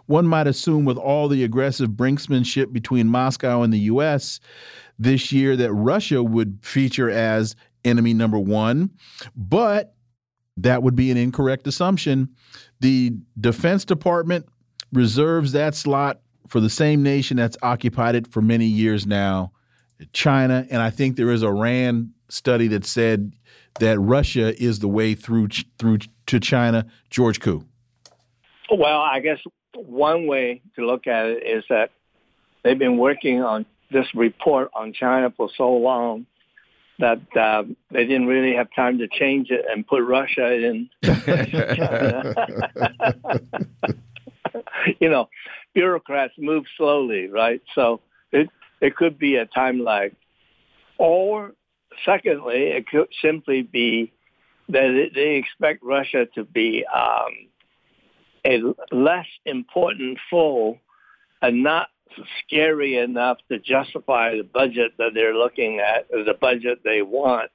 One 0.07 0.27
might 0.27 0.47
assume, 0.47 0.87
with 0.87 0.97
all 0.97 1.29
the 1.29 1.45
aggressive 1.45 1.91
brinksmanship 1.91 2.73
between 2.73 3.07
Moscow 3.07 3.61
and 3.61 3.71
the 3.71 3.81
U.S. 3.81 4.41
this 4.99 5.31
year, 5.31 5.57
that 5.57 5.75
Russia 5.75 6.23
would 6.23 6.61
feature 6.63 7.11
as 7.11 7.55
enemy 7.85 8.15
number 8.15 8.39
one. 8.39 8.93
But 9.37 9.93
that 10.57 10.83
would 10.83 10.97
be 10.97 11.11
an 11.11 11.17
incorrect 11.17 11.67
assumption. 11.67 12.31
The 12.81 13.15
Defense 13.39 13.85
Department 13.85 14.47
reserves 14.93 15.53
that 15.53 15.75
slot 15.75 16.21
for 16.47 16.61
the 16.61 16.71
same 16.71 17.03
nation 17.03 17.37
that's 17.37 17.57
occupied 17.63 18.15
it 18.15 18.33
for 18.33 18.41
many 18.41 18.67
years 18.67 19.07
now, 19.07 19.53
China. 20.13 20.67
And 20.71 20.81
I 20.81 20.91
think 20.91 21.17
there 21.17 21.31
is 21.31 21.43
a 21.43 21.51
RAND 21.51 22.11
study 22.29 22.69
that 22.69 22.85
said 22.85 23.33
that 23.81 23.99
Russia 23.99 24.61
is 24.63 24.79
the 24.79 24.89
way 24.89 25.15
through 25.15 25.49
through 25.79 25.99
to 26.27 26.41
China. 26.41 26.87
George 27.11 27.41
Koo. 27.41 27.65
Well, 28.71 29.01
I 29.01 29.21
guess 29.21 29.39
one 29.75 30.27
way 30.27 30.63
to 30.77 30.87
look 30.87 31.07
at 31.07 31.27
it 31.27 31.47
is 31.47 31.65
that 31.69 31.91
they've 32.63 32.79
been 32.79 32.99
working 32.99 33.43
on 33.43 33.67
this 33.91 34.07
report 34.15 34.71
on 34.75 34.93
China 34.93 35.33
for 35.37 35.49
so 35.57 35.73
long 35.73 36.27
that 36.99 37.21
uh, 37.37 37.65
they 37.91 38.05
didn't 38.07 38.27
really 38.27 38.55
have 38.55 38.69
time 38.75 38.99
to 38.99 39.09
change 39.09 39.51
it 39.51 39.65
and 39.71 39.87
put 39.87 40.03
Russia 40.03 40.53
in. 40.53 40.89
you 45.01 45.11
know, 45.11 45.29
bureaucrats 45.75 46.35
move 46.39 46.65
slowly, 46.77 47.29
right? 47.29 47.61
So 47.75 48.01
it 48.33 48.49
it 48.81 48.97
could 48.97 49.19
be 49.19 49.37
a 49.37 49.47
time 49.47 49.85
lag, 49.85 50.15
or 50.99 51.53
secondly, 52.05 52.69
it 52.69 52.87
could 52.89 53.09
simply 53.23 53.63
be 53.63 54.13
that 54.69 55.11
they 55.15 55.37
expect 55.37 55.83
Russia 55.83 56.27
to 56.35 56.45
be 56.45 56.85
um, 56.93 57.49
a 58.47 58.63
less 58.95 59.27
important 59.45 60.19
foe 60.31 60.79
and 61.43 61.63
not 61.63 61.89
scary 62.45 62.97
enough 62.97 63.39
to 63.51 63.59
justify 63.59 64.37
the 64.37 64.45
budget 64.45 64.93
that 64.99 65.13
they're 65.15 65.35
looking 65.35 65.81
at, 65.81 66.09
the 66.09 66.37
budget 66.41 66.81
they 66.85 67.03
want 67.03 67.51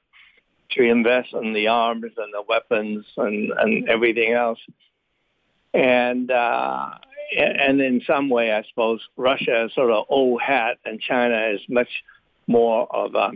to 0.72 0.82
invest 0.82 1.32
in 1.34 1.52
the 1.52 1.68
arms 1.68 2.12
and 2.16 2.32
the 2.32 2.42
weapons 2.48 3.04
and, 3.16 3.52
and 3.52 3.88
everything 3.88 4.32
else. 4.32 4.58
And 5.74 6.30
uh, 6.30 6.90
and 7.36 7.80
in 7.80 8.02
some 8.06 8.28
way, 8.28 8.52
I 8.52 8.62
suppose 8.68 9.00
Russia 9.16 9.64
is 9.64 9.74
sort 9.74 9.90
of 9.90 10.04
old 10.08 10.42
hat, 10.42 10.78
and 10.84 11.00
China 11.00 11.50
is 11.54 11.60
much 11.68 11.88
more 12.46 12.94
of 12.94 13.14
a 13.14 13.30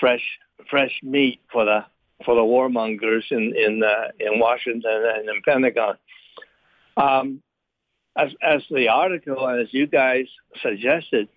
fresh 0.00 0.22
fresh 0.70 0.98
meat 1.02 1.40
for 1.52 1.64
the 1.64 1.84
for 2.24 2.34
the 2.34 2.40
warmongers 2.40 3.30
in 3.30 3.54
in 3.56 3.82
uh, 3.82 4.08
in 4.18 4.38
Washington 4.38 5.04
and 5.16 5.28
in 5.28 5.42
Pentagon. 5.42 5.96
Um, 6.96 7.42
as, 8.16 8.30
as 8.42 8.62
the 8.70 8.88
article, 8.88 9.48
as 9.48 9.68
you 9.72 9.86
guys 9.86 10.26
suggested, 10.62 11.28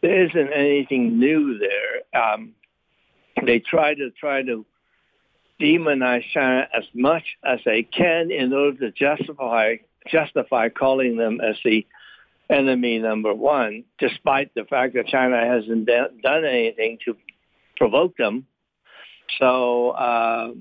there 0.00 0.26
isn't 0.26 0.52
anything 0.52 1.18
new 1.18 1.58
there. 1.58 2.22
Um, 2.22 2.54
they 3.44 3.58
try 3.60 3.94
to 3.94 4.10
try 4.10 4.42
to 4.42 4.66
demonize 5.60 6.24
China 6.32 6.68
as 6.74 6.84
much 6.94 7.24
as 7.44 7.60
they 7.64 7.82
can 7.82 8.30
in 8.30 8.52
order 8.52 8.78
to 8.78 8.90
justify 8.90 9.76
justify 10.10 10.68
calling 10.68 11.16
them 11.16 11.40
as 11.40 11.56
the 11.64 11.86
enemy 12.50 12.98
number 12.98 13.32
one, 13.32 13.84
despite 13.98 14.52
the 14.54 14.64
fact 14.64 14.94
that 14.94 15.06
China 15.06 15.38
hasn't 15.46 15.86
done 15.86 16.44
anything 16.44 16.98
to 17.04 17.16
provoke 17.76 18.16
them. 18.16 18.46
So 19.38 19.90
uh, 19.90 20.52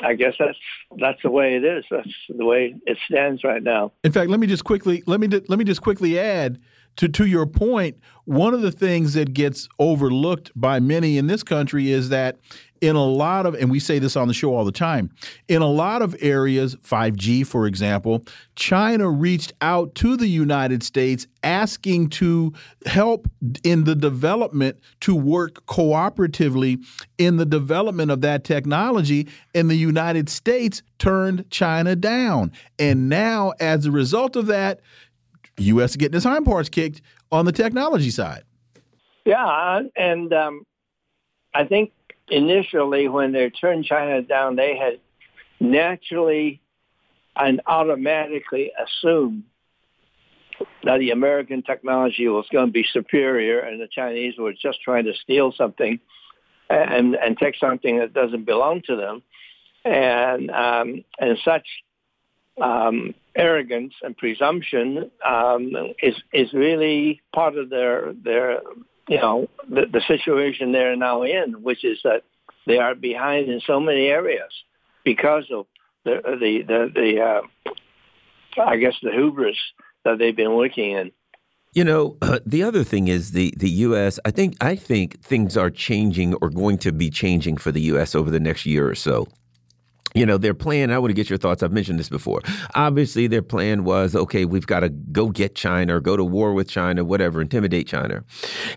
I 0.00 0.14
guess 0.14 0.34
that's 0.38 0.58
that's 0.98 1.22
the 1.22 1.30
way 1.30 1.56
it 1.56 1.64
is. 1.64 1.84
That's 1.90 2.08
the 2.28 2.44
way 2.44 2.74
it 2.86 2.98
stands 3.06 3.44
right 3.44 3.62
now. 3.62 3.92
In 4.04 4.12
fact, 4.12 4.30
let 4.30 4.40
me 4.40 4.46
just 4.46 4.64
quickly 4.64 5.02
let 5.06 5.20
me 5.20 5.28
let 5.28 5.58
me 5.58 5.64
just 5.64 5.82
quickly 5.82 6.18
add 6.18 6.58
to 6.96 7.08
to 7.08 7.26
your 7.26 7.46
point. 7.46 7.96
one 8.24 8.54
of 8.54 8.62
the 8.62 8.72
things 8.72 9.14
that 9.14 9.32
gets 9.32 9.68
overlooked 9.78 10.50
by 10.56 10.80
many 10.80 11.16
in 11.16 11.26
this 11.26 11.42
country 11.42 11.90
is 11.90 12.08
that 12.08 12.38
in 12.80 12.96
a 12.96 13.04
lot 13.04 13.46
of, 13.46 13.54
and 13.54 13.70
we 13.70 13.80
say 13.80 13.98
this 13.98 14.16
on 14.16 14.28
the 14.28 14.34
show 14.34 14.54
all 14.54 14.64
the 14.64 14.72
time, 14.72 15.10
in 15.48 15.62
a 15.62 15.68
lot 15.68 16.02
of 16.02 16.16
areas, 16.20 16.76
5G, 16.76 17.46
for 17.46 17.66
example, 17.66 18.22
China 18.54 19.08
reached 19.08 19.52
out 19.60 19.94
to 19.96 20.16
the 20.16 20.26
United 20.26 20.82
States 20.82 21.26
asking 21.42 22.10
to 22.10 22.52
help 22.86 23.28
in 23.62 23.84
the 23.84 23.94
development 23.94 24.78
to 25.00 25.14
work 25.14 25.64
cooperatively 25.66 26.84
in 27.18 27.36
the 27.36 27.46
development 27.46 28.10
of 28.10 28.20
that 28.20 28.44
technology, 28.44 29.28
and 29.54 29.70
the 29.70 29.76
United 29.76 30.28
States 30.28 30.82
turned 30.98 31.48
China 31.50 31.94
down. 31.96 32.52
And 32.78 33.08
now, 33.08 33.52
as 33.60 33.86
a 33.86 33.90
result 33.90 34.36
of 34.36 34.46
that, 34.46 34.80
U.S. 35.58 35.90
is 35.90 35.96
getting 35.96 36.16
its 36.16 36.24
hind 36.24 36.44
parts 36.44 36.68
kicked 36.68 37.00
on 37.32 37.44
the 37.44 37.52
technology 37.52 38.10
side. 38.10 38.42
Yeah, 39.24 39.80
and 39.96 40.32
um, 40.32 40.64
I 41.54 41.64
think 41.64 41.92
initially 42.28 43.08
when 43.08 43.32
they 43.32 43.50
turned 43.50 43.84
China 43.84 44.22
down, 44.22 44.56
they 44.56 44.76
had 44.76 45.00
naturally 45.60 46.60
and 47.34 47.60
automatically 47.66 48.72
assumed 48.82 49.44
that 50.84 50.98
the 50.98 51.10
American 51.10 51.62
technology 51.62 52.26
was 52.28 52.46
going 52.50 52.66
to 52.66 52.72
be 52.72 52.86
superior 52.92 53.60
and 53.60 53.80
the 53.80 53.88
Chinese 53.88 54.34
were 54.38 54.52
just 54.52 54.80
trying 54.82 55.04
to 55.04 55.12
steal 55.22 55.52
something 55.52 56.00
and, 56.70 57.14
and 57.14 57.36
take 57.36 57.56
something 57.56 57.98
that 57.98 58.14
doesn't 58.14 58.44
belong 58.44 58.82
to 58.86 58.96
them. 58.96 59.22
And, 59.84 60.50
um, 60.50 61.04
and 61.18 61.38
such 61.44 61.66
um, 62.60 63.14
arrogance 63.36 63.92
and 64.02 64.16
presumption 64.16 65.10
um, 65.24 65.72
is, 66.02 66.14
is 66.32 66.52
really 66.52 67.20
part 67.34 67.56
of 67.56 67.68
their, 67.70 68.12
their 68.14 68.60
you 69.08 69.18
know, 69.18 69.48
the, 69.68 69.86
the 69.86 70.02
situation 70.06 70.72
they're 70.72 70.96
now 70.96 71.22
in, 71.22 71.62
which 71.62 71.84
is 71.84 71.98
that 72.04 72.22
they 72.66 72.78
are 72.78 72.94
behind 72.94 73.48
in 73.48 73.60
so 73.60 73.78
many 73.78 74.06
areas 74.06 74.50
because 75.04 75.44
of 75.52 75.66
the 76.04 76.20
the 76.24 76.62
the, 76.62 76.90
the 76.94 77.20
uh, 77.20 78.62
I 78.62 78.76
guess 78.76 78.94
the 79.02 79.12
hubris 79.12 79.56
that 80.04 80.18
they've 80.18 80.36
been 80.36 80.56
working 80.56 80.92
in. 80.92 81.12
You 81.72 81.84
know, 81.84 82.16
uh, 82.22 82.40
the 82.46 82.62
other 82.62 82.84
thing 82.84 83.08
is 83.08 83.32
the 83.32 83.54
the 83.56 83.70
U.S. 83.70 84.18
I 84.24 84.30
think 84.30 84.56
I 84.60 84.76
think 84.76 85.20
things 85.22 85.56
are 85.56 85.70
changing 85.70 86.34
or 86.34 86.50
going 86.50 86.78
to 86.78 86.92
be 86.92 87.10
changing 87.10 87.58
for 87.58 87.70
the 87.70 87.82
U.S. 87.82 88.14
over 88.14 88.30
the 88.30 88.40
next 88.40 88.66
year 88.66 88.88
or 88.88 88.94
so 88.94 89.28
you 90.16 90.24
know, 90.24 90.38
their 90.38 90.54
plan, 90.54 90.90
I 90.90 90.98
want 90.98 91.10
to 91.10 91.14
get 91.14 91.28
your 91.28 91.36
thoughts. 91.38 91.62
I've 91.62 91.72
mentioned 91.72 91.98
this 91.98 92.08
before. 92.08 92.40
Obviously, 92.74 93.26
their 93.26 93.42
plan 93.42 93.84
was 93.84 94.16
okay, 94.16 94.46
we've 94.46 94.66
got 94.66 94.80
to 94.80 94.88
go 94.88 95.28
get 95.28 95.54
China 95.54 95.96
or 95.96 96.00
go 96.00 96.16
to 96.16 96.24
war 96.24 96.54
with 96.54 96.70
China, 96.70 97.04
whatever, 97.04 97.42
intimidate 97.42 97.86
China. 97.86 98.24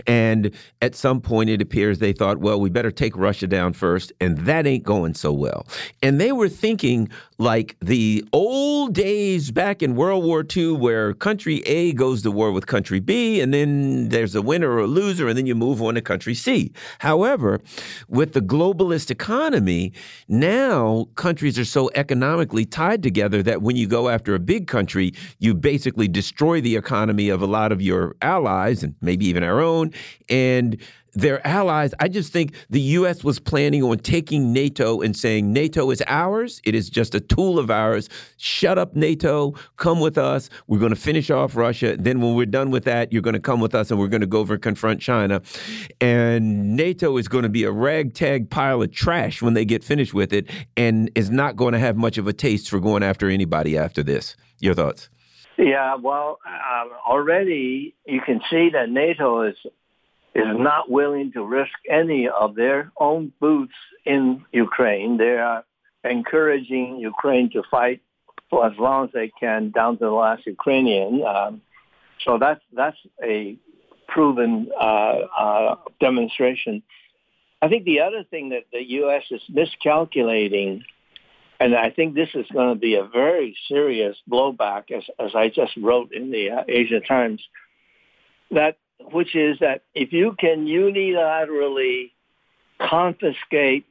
And 0.06 0.52
at 0.82 0.96
some 0.96 1.22
point, 1.22 1.50
it 1.50 1.62
appears 1.62 2.00
they 2.00 2.12
thought, 2.12 2.40
well, 2.40 2.60
we 2.60 2.70
better 2.70 2.92
take 2.92 3.16
Russia 3.16 3.48
down 3.48 3.72
first. 3.72 4.12
And 4.20 4.40
that 4.40 4.68
ain't 4.68 4.84
going 4.84 5.14
so 5.14 5.32
well. 5.32 5.66
And 6.04 6.20
they 6.20 6.34
were 6.34 6.50
thinking 6.50 7.10
like 7.40 7.78
the 7.80 8.26
old 8.34 8.94
days 8.94 9.50
back 9.50 9.82
in 9.82 9.96
World 9.96 10.26
War 10.26 10.46
II, 10.46 10.74
where 10.74 11.14
country 11.14 11.62
A 11.62 11.94
goes 11.94 12.22
to 12.24 12.32
war 12.32 12.52
with 12.52 12.68
country 12.68 13.00
B, 13.00 13.40
and 13.40 13.54
then 13.54 14.10
there's 14.10 14.36
a 14.36 14.42
winner 14.42 14.72
or 14.72 14.80
a 14.80 14.88
loser, 14.88 15.30
and 15.30 15.38
then 15.38 15.46
you 15.46 15.56
move 15.56 15.82
on 15.82 15.96
to 15.96 16.02
country 16.02 16.36
C. 16.36 16.74
However, 17.00 17.62
with 18.10 18.34
the 18.34 18.42
globalist 18.42 19.10
economy, 19.10 19.94
now 20.28 21.08
countries 21.30 21.60
are 21.60 21.66
so 21.66 21.92
economically 21.94 22.66
tied 22.66 23.04
together 23.04 23.44
that 23.44 23.62
when 23.62 23.76
you 23.76 23.86
go 23.86 24.10
after 24.10 24.34
a 24.34 24.40
big 24.40 24.66
country, 24.66 25.14
you 25.38 25.54
basically 25.54 26.08
destroy 26.08 26.60
the 26.60 26.76
economy 26.76 27.30
of 27.30 27.40
a 27.40 27.46
lot 27.46 27.72
of 27.72 27.84
your 27.84 28.16
allies 28.24 28.82
and 28.82 28.96
maybe 29.00 29.28
even 29.28 29.44
our 29.44 29.62
own. 29.62 29.94
And 30.28 30.76
their 31.14 31.46
allies. 31.46 31.94
I 32.00 32.08
just 32.08 32.32
think 32.34 32.54
the 32.70 32.82
U.S. 32.82 33.24
was 33.24 33.40
planning 33.40 33.84
on 33.84 33.98
taking 33.98 34.54
NATO 34.54 35.02
and 35.02 35.16
saying, 35.16 35.52
NATO 35.52 35.92
is 35.92 36.04
ours. 36.08 36.62
It 36.64 36.76
is 36.76 36.90
just 36.90 37.16
a 37.16 37.20
tool 37.20 37.60
of 37.60 37.70
ours. 37.70 38.10
Shut 38.38 38.78
up, 38.78 38.96
NATO. 38.96 39.54
Come 39.78 40.00
with 40.00 40.18
us. 40.18 40.50
We're 40.68 40.80
going 40.80 40.94
to 40.94 41.00
finish 41.00 41.30
off 41.30 41.56
Russia. 41.56 41.96
Then, 41.98 42.22
when 42.22 42.36
we're 42.36 42.46
done 42.46 42.72
with 42.72 42.86
that, 42.86 43.12
you're 43.12 43.22
going 43.22 43.34
to 43.34 43.40
come 43.40 43.60
with 43.60 43.76
us 43.76 43.92
and 43.92 44.00
we're 44.00 44.08
going 44.08 44.22
to 44.22 44.28
go 44.28 44.40
over 44.40 44.54
and 44.54 44.64
confront 44.64 45.02
China. 45.02 45.42
And 46.02 46.76
NATO 46.76 47.18
is 47.18 47.28
going 47.28 47.44
to 47.44 47.50
be 47.50 47.64
a 47.64 47.72
ragtag 47.72 48.50
pile 48.50 48.82
of 48.82 48.92
trash 48.92 49.42
when 49.42 49.54
they 49.54 49.66
get 49.66 49.84
finished 49.84 50.14
with 50.14 50.34
it 50.34 50.50
and 50.78 51.12
is 51.16 51.30
not 51.30 51.56
going 51.56 51.74
to 51.74 51.80
have 51.80 51.98
much 51.98 52.18
of 52.18 52.28
a 52.28 52.34
taste 52.34 52.70
for 52.70 52.80
going 52.80 53.04
after 53.04 53.30
anybody 53.30 53.78
after 53.78 54.04
this. 54.04 54.36
Your 54.60 54.74
thoughts? 54.74 55.10
Yeah, 55.58 55.96
well, 55.96 56.40
um, 56.48 56.92
already 57.06 57.94
you 58.06 58.22
can 58.26 58.40
see 58.50 58.70
that 58.72 58.90
NATO 58.90 59.44
is 59.44 59.58
is 60.36 60.46
not 60.46 60.90
willing 60.90 61.32
to 61.34 61.44
risk 61.44 61.74
any 61.90 62.28
of 62.30 62.56
their 62.56 62.92
own 63.00 63.32
boots 63.40 63.74
in 64.06 64.46
Ukraine. 64.52 65.18
They 65.18 65.38
are 65.38 65.64
encouraging 66.04 66.98
Ukraine 67.00 67.50
to 67.52 67.64
fight 67.70 68.02
for 68.50 68.66
as 68.66 68.78
long 68.78 69.06
as 69.06 69.12
they 69.14 69.32
can 69.40 69.72
down 69.72 69.98
to 69.98 70.06
the 70.06 70.12
last 70.12 70.46
Ukrainian. 70.46 71.24
Um, 71.24 71.62
so 72.24 72.38
that's 72.38 72.62
that's 72.74 72.98
a 73.24 73.58
proven 74.08 74.70
uh, 74.80 75.20
uh, 75.38 75.76
demonstration. 76.00 76.84
I 77.62 77.68
think 77.68 77.86
the 77.86 78.02
other 78.02 78.24
thing 78.24 78.50
that 78.50 78.64
the 78.72 78.82
U.S. 79.02 79.24
is 79.32 79.42
miscalculating, 79.50 80.84
and 81.60 81.76
I 81.76 81.90
think 81.92 82.16
this 82.16 82.30
is 82.34 82.46
going 82.52 82.74
to 82.74 82.80
be 82.80 82.96
a 82.96 83.04
very 83.04 83.56
serious 83.68 84.16
blowback, 84.30 84.92
as, 84.92 85.04
as 85.20 85.36
I 85.36 85.50
just 85.50 85.76
wrote 85.78 86.14
in 86.14 86.32
the 86.32 86.52
uh, 86.52 86.64
Asia 86.68 87.02
Times, 87.02 87.42
that 88.52 88.78
which 89.00 89.36
is 89.36 89.60
that 89.60 89.84
if 89.96 90.12
you 90.14 90.36
can 90.40 90.66
unilaterally 90.66 92.12
confiscate 92.80 93.86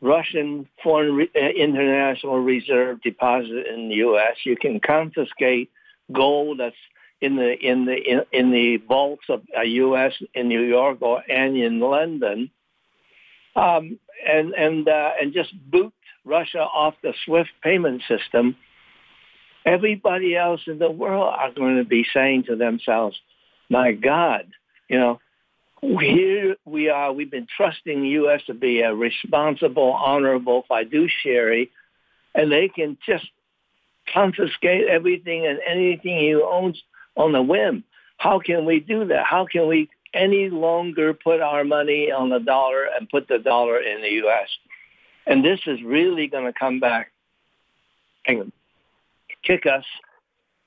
Russian 0.00 0.68
foreign 0.82 1.14
re- 1.14 1.30
uh, 1.34 1.46
international 1.48 2.40
reserve 2.40 3.02
deposit 3.02 3.66
in 3.66 3.88
the 3.88 3.96
U.S., 3.96 4.36
you 4.44 4.56
can 4.56 4.80
confiscate 4.80 5.70
gold 6.12 6.60
that's 6.60 6.76
in 7.20 7.36
the 7.36 7.54
in 7.58 7.86
the 7.86 7.96
in, 7.96 8.20
in 8.32 8.50
the 8.50 8.76
vaults 8.76 9.24
of 9.28 9.42
a 9.54 9.60
uh, 9.60 9.62
U.S. 9.62 10.12
in 10.34 10.48
New 10.48 10.62
York 10.62 10.98
or 11.00 11.22
and 11.30 11.56
in 11.56 11.80
London, 11.80 12.50
um, 13.54 13.98
and 14.26 14.52
and 14.52 14.88
uh, 14.88 15.10
and 15.20 15.32
just 15.32 15.52
boot 15.70 15.94
Russia 16.24 16.60
off 16.60 16.94
the 17.02 17.14
SWIFT 17.24 17.50
payment 17.62 18.02
system. 18.06 18.56
Everybody 19.64 20.36
else 20.36 20.60
in 20.66 20.78
the 20.78 20.90
world 20.90 21.34
are 21.36 21.50
going 21.50 21.78
to 21.78 21.84
be 21.84 22.06
saying 22.14 22.44
to 22.44 22.56
themselves, 22.56 23.18
my 23.68 23.92
God, 23.92 24.46
you 24.88 24.98
know, 24.98 25.20
here 25.82 26.56
we 26.64 26.88
are. 26.88 27.12
We've 27.12 27.30
been 27.30 27.46
trusting 27.56 28.02
the 28.02 28.08
U.S. 28.08 28.42
to 28.46 28.54
be 28.54 28.80
a 28.80 28.94
responsible, 28.94 29.92
honorable 29.92 30.64
fiduciary, 30.66 31.70
and 32.34 32.50
they 32.50 32.68
can 32.68 32.96
just 33.06 33.26
confiscate 34.12 34.86
everything 34.86 35.46
and 35.46 35.58
anything 35.66 36.18
he 36.18 36.34
owns 36.34 36.82
on 37.16 37.34
a 37.34 37.42
whim. 37.42 37.84
How 38.16 38.38
can 38.38 38.64
we 38.64 38.80
do 38.80 39.06
that? 39.06 39.26
How 39.26 39.46
can 39.46 39.68
we 39.68 39.90
any 40.14 40.48
longer 40.48 41.12
put 41.12 41.40
our 41.40 41.64
money 41.64 42.10
on 42.10 42.30
the 42.30 42.38
dollar 42.40 42.84
and 42.84 43.08
put 43.08 43.28
the 43.28 43.38
dollar 43.38 43.80
in 43.80 44.00
the 44.00 44.10
U.S.? 44.10 44.48
And 45.26 45.44
this 45.44 45.60
is 45.66 45.82
really 45.82 46.28
going 46.28 46.44
to 46.44 46.52
come 46.52 46.80
back 46.80 47.10
and 48.26 48.52
kick 49.42 49.66
us 49.66 49.84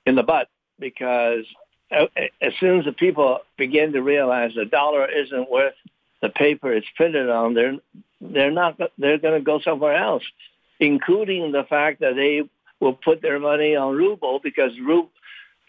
in 0.05 0.15
the 0.15 0.23
butt 0.23 0.49
because 0.79 1.45
Uh, 1.91 2.05
as 2.41 2.53
soon 2.59 2.79
as 2.79 2.85
the 2.85 2.91
people 2.91 3.39
begin 3.57 3.93
to 3.93 4.01
realize 4.01 4.51
the 4.55 4.65
dollar 4.65 5.07
isn't 5.09 5.49
worth 5.49 5.73
the 6.21 6.29
paper 6.29 6.71
it's 6.71 6.87
printed 6.95 7.29
on, 7.29 7.53
they're 7.53 7.77
they're 8.21 8.51
not 8.51 8.79
they're 8.97 9.17
going 9.17 9.39
to 9.39 9.43
go 9.43 9.59
somewhere 9.59 9.95
else, 9.95 10.23
including 10.79 11.51
the 11.51 11.63
fact 11.63 12.01
that 12.01 12.15
they 12.15 12.43
will 12.79 12.93
put 12.93 13.21
their 13.21 13.39
money 13.39 13.75
on 13.75 13.95
ruble 13.95 14.39
because 14.43 14.71
ruble 14.79 15.09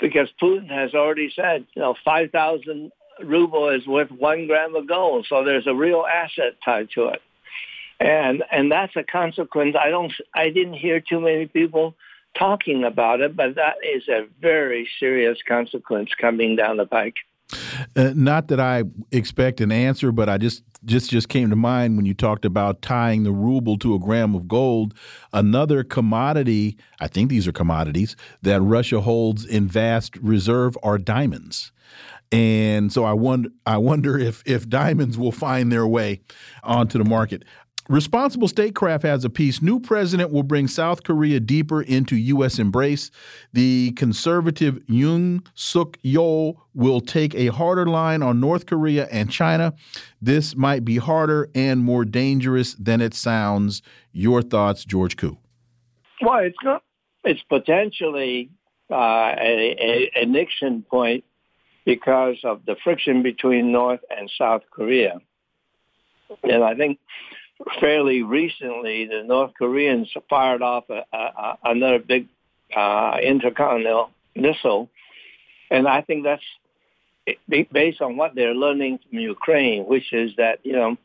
because 0.01 0.29
Putin 0.43 0.69
has 0.69 0.95
already 0.95 1.33
said 1.35 1.67
you 1.75 1.83
know 1.83 1.95
five 2.05 2.31
thousand 2.31 2.93
ruble 3.25 3.69
is 3.71 3.87
worth 3.87 4.11
one 4.11 4.47
gram 4.47 4.75
of 4.75 4.87
gold, 4.87 5.27
so 5.29 5.45
there's 5.45 5.67
a 5.67 5.75
real 5.75 6.05
asset 6.07 6.57
tied 6.65 6.89
to 6.95 7.09
it, 7.09 7.23
and 7.99 8.45
and 8.51 8.71
that's 8.71 8.97
a 8.97 9.05
consequence. 9.05 9.77
I 9.81 9.89
don't 9.89 10.13
I 10.35 10.51
didn't 10.51 10.75
hear 10.75 11.01
too 11.01 11.21
many 11.21 11.47
people 11.47 11.95
talking 12.39 12.85
about 12.85 13.21
it, 13.21 13.37
but 13.37 13.55
that 13.57 13.77
is 13.83 14.09
a 14.09 14.27
very 14.41 14.89
serious 14.99 15.39
consequence 15.47 16.11
coming 16.19 16.57
down 16.57 16.77
the 16.77 16.87
pike. 16.87 17.17
Uh, 17.97 18.13
not 18.15 18.49
that 18.49 18.61
I 18.61 18.85
expect 19.11 19.61
an 19.61 19.73
answer, 19.73 20.13
but 20.13 20.29
I 20.29 20.39
just 20.39 20.63
just 20.85 21.11
just 21.11 21.29
came 21.29 21.51
to 21.51 21.57
mind 21.57 21.97
when 21.97 22.07
you 22.07 22.15
talked 22.15 22.45
about 22.45 22.81
tying 22.81 23.25
the 23.25 23.33
ruble 23.33 23.77
to 23.79 23.95
a 23.95 23.99
gram 23.99 24.35
of 24.35 24.49
gold. 24.49 24.95
Another 25.33 25.83
commodity, 25.83 26.77
I 27.01 27.09
think 27.09 27.29
these 27.29 27.47
are 27.47 27.53
commodities 27.53 28.17
that 28.43 28.61
Russia 28.61 29.01
holds 29.01 29.45
in 29.45 29.67
vast 29.67 30.17
reserve 30.19 30.77
are 30.83 30.99
diamonds. 30.99 31.73
And 32.33 32.93
so 32.93 33.05
I 33.05 33.13
wonder 33.13 33.51
I 33.67 33.77
wonder 33.79 34.19
if 34.19 34.43
if 34.47 34.69
diamonds 34.69 35.19
will 35.19 35.33
find 35.33 35.73
their 35.73 35.87
way 35.87 36.21
onto 36.63 36.99
the 36.99 37.05
market. 37.05 37.45
Responsible 37.89 38.47
Statecraft 38.47 39.03
has 39.03 39.25
a 39.25 39.31
piece. 39.31 39.61
New 39.61 39.81
president 39.81 40.31
will 40.31 40.43
bring 40.43 40.69
South 40.69 41.03
Korea 41.03 41.41
deeper 41.41 41.83
into 41.83 42.15
U.S. 42.17 42.59
embrace. 42.59 43.11
The 43.53 43.93
conservative 43.93 44.77
Yoon 44.87 45.45
Suk 45.55 45.97
Yeol 46.03 46.59
will 46.75 47.01
take 47.01 47.35
a 47.35 47.49
harder 47.49 47.87
line 47.87 48.23
on 48.23 48.39
North 48.39 48.67
Korea 48.67 49.09
and 49.11 49.31
China. 49.31 49.75
This 50.23 50.55
might 50.55 50.85
be 50.85 50.99
harder 50.99 51.49
and 51.55 51.83
more 51.83 52.05
dangerous 52.05 52.75
than 52.75 53.01
it 53.01 53.15
sounds. 53.15 53.83
Your 54.13 54.43
thoughts, 54.43 54.85
George 54.85 55.17
Koo? 55.17 55.39
Well, 56.21 56.39
it's 56.45 56.59
not. 56.63 56.83
It's 57.25 57.43
potentially 57.49 58.51
uh, 58.91 59.35
a, 59.39 60.11
a, 60.17 60.23
a 60.23 60.27
Nixon 60.27 60.83
point 60.83 61.25
because 61.85 62.37
of 62.45 62.65
the 62.67 62.77
friction 62.85 63.23
between 63.23 63.73
North 63.73 64.01
and 64.17 64.31
South 64.39 64.63
Korea. 64.71 65.21
And 66.45 66.63
I 66.63 66.75
think 66.75 66.99
fairly 67.81 68.23
recently, 68.23 69.07
the 69.07 69.23
North 69.25 69.53
Koreans 69.59 70.11
fired 70.29 70.63
off 70.63 70.85
a, 70.91 71.05
a, 71.13 71.59
another 71.65 71.99
big 71.99 72.29
uh, 72.75 73.19
intercontinental 73.23 74.11
missile, 74.35 74.89
and 75.71 75.87
I 75.87 76.03
think 76.03 76.25
that's 76.25 76.43
based 77.71 78.01
on 78.01 78.17
what 78.17 78.35
they're 78.35 78.55
learning 78.55 79.01
from 79.09 79.19
Ukraine, 79.19 79.85
which 79.87 80.13
is 80.13 80.33
that 80.37 80.61
you 80.63 80.73
know 80.73 80.97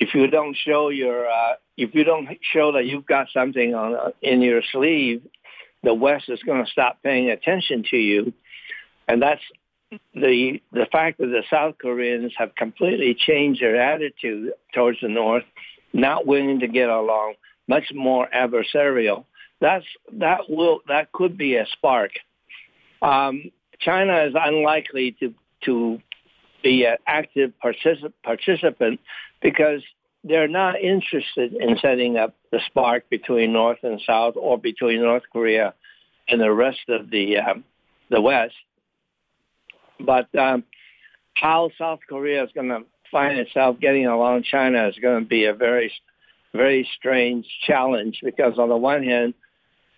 if 0.00 0.14
you 0.14 0.26
don't 0.26 0.56
show 0.56 0.88
your 0.88 1.28
uh, 1.28 1.54
if 1.76 1.94
you 1.94 2.04
don't 2.04 2.28
show 2.52 2.72
that 2.72 2.86
you've 2.86 3.06
got 3.06 3.28
something 3.32 3.74
on 3.74 3.94
uh, 3.94 4.10
in 4.22 4.42
your 4.42 4.62
sleeve, 4.72 5.22
the 5.82 5.94
West 5.94 6.28
is 6.28 6.42
going 6.42 6.64
to 6.64 6.70
stop 6.70 7.02
paying 7.02 7.30
attention 7.30 7.84
to 7.90 7.96
you, 7.96 8.32
and 9.06 9.22
that's 9.22 9.42
the 10.14 10.60
the 10.72 10.86
fact 10.90 11.18
that 11.18 11.26
the 11.26 11.44
South 11.50 11.76
Koreans 11.78 12.32
have 12.36 12.54
completely 12.54 13.14
changed 13.14 13.62
their 13.62 13.80
attitude 13.80 14.52
towards 14.72 15.00
the 15.00 15.08
North 15.08 15.44
not 15.94 16.26
willing 16.26 16.60
to 16.60 16.68
get 16.68 16.90
along, 16.90 17.34
much 17.68 17.84
more 17.94 18.28
adversarial. 18.34 19.24
That's 19.60 19.86
that 20.12 20.50
will 20.50 20.80
that 20.88 21.12
could 21.12 21.38
be 21.38 21.56
a 21.56 21.66
spark. 21.72 22.10
Um, 23.00 23.50
China 23.80 24.24
is 24.24 24.34
unlikely 24.34 25.16
to 25.20 25.34
to 25.64 26.00
be 26.62 26.84
an 26.84 26.96
active 27.06 27.52
particip- 27.64 28.12
participant 28.22 29.00
because 29.40 29.82
they're 30.24 30.48
not 30.48 30.80
interested 30.80 31.54
in 31.54 31.78
setting 31.80 32.16
up 32.16 32.34
the 32.50 32.60
spark 32.66 33.08
between 33.08 33.52
North 33.52 33.78
and 33.82 34.00
South 34.06 34.34
or 34.36 34.58
between 34.58 35.00
North 35.00 35.22
Korea 35.32 35.74
and 36.28 36.40
the 36.40 36.52
rest 36.52 36.88
of 36.88 37.10
the 37.10 37.38
um, 37.38 37.64
the 38.10 38.20
West. 38.20 38.54
But 40.00 40.34
um, 40.34 40.64
how 41.34 41.70
South 41.78 42.00
Korea 42.08 42.42
is 42.42 42.50
going 42.54 42.68
to 42.68 42.82
find 43.14 43.38
itself 43.38 43.78
getting 43.78 44.06
along 44.06 44.42
China 44.42 44.88
is 44.88 44.96
going 45.00 45.22
to 45.22 45.28
be 45.28 45.44
a 45.44 45.54
very, 45.54 45.92
very 46.52 46.86
strange 46.98 47.46
challenge 47.64 48.18
because 48.24 48.58
on 48.58 48.68
the 48.68 48.76
one 48.76 49.04
hand, 49.04 49.34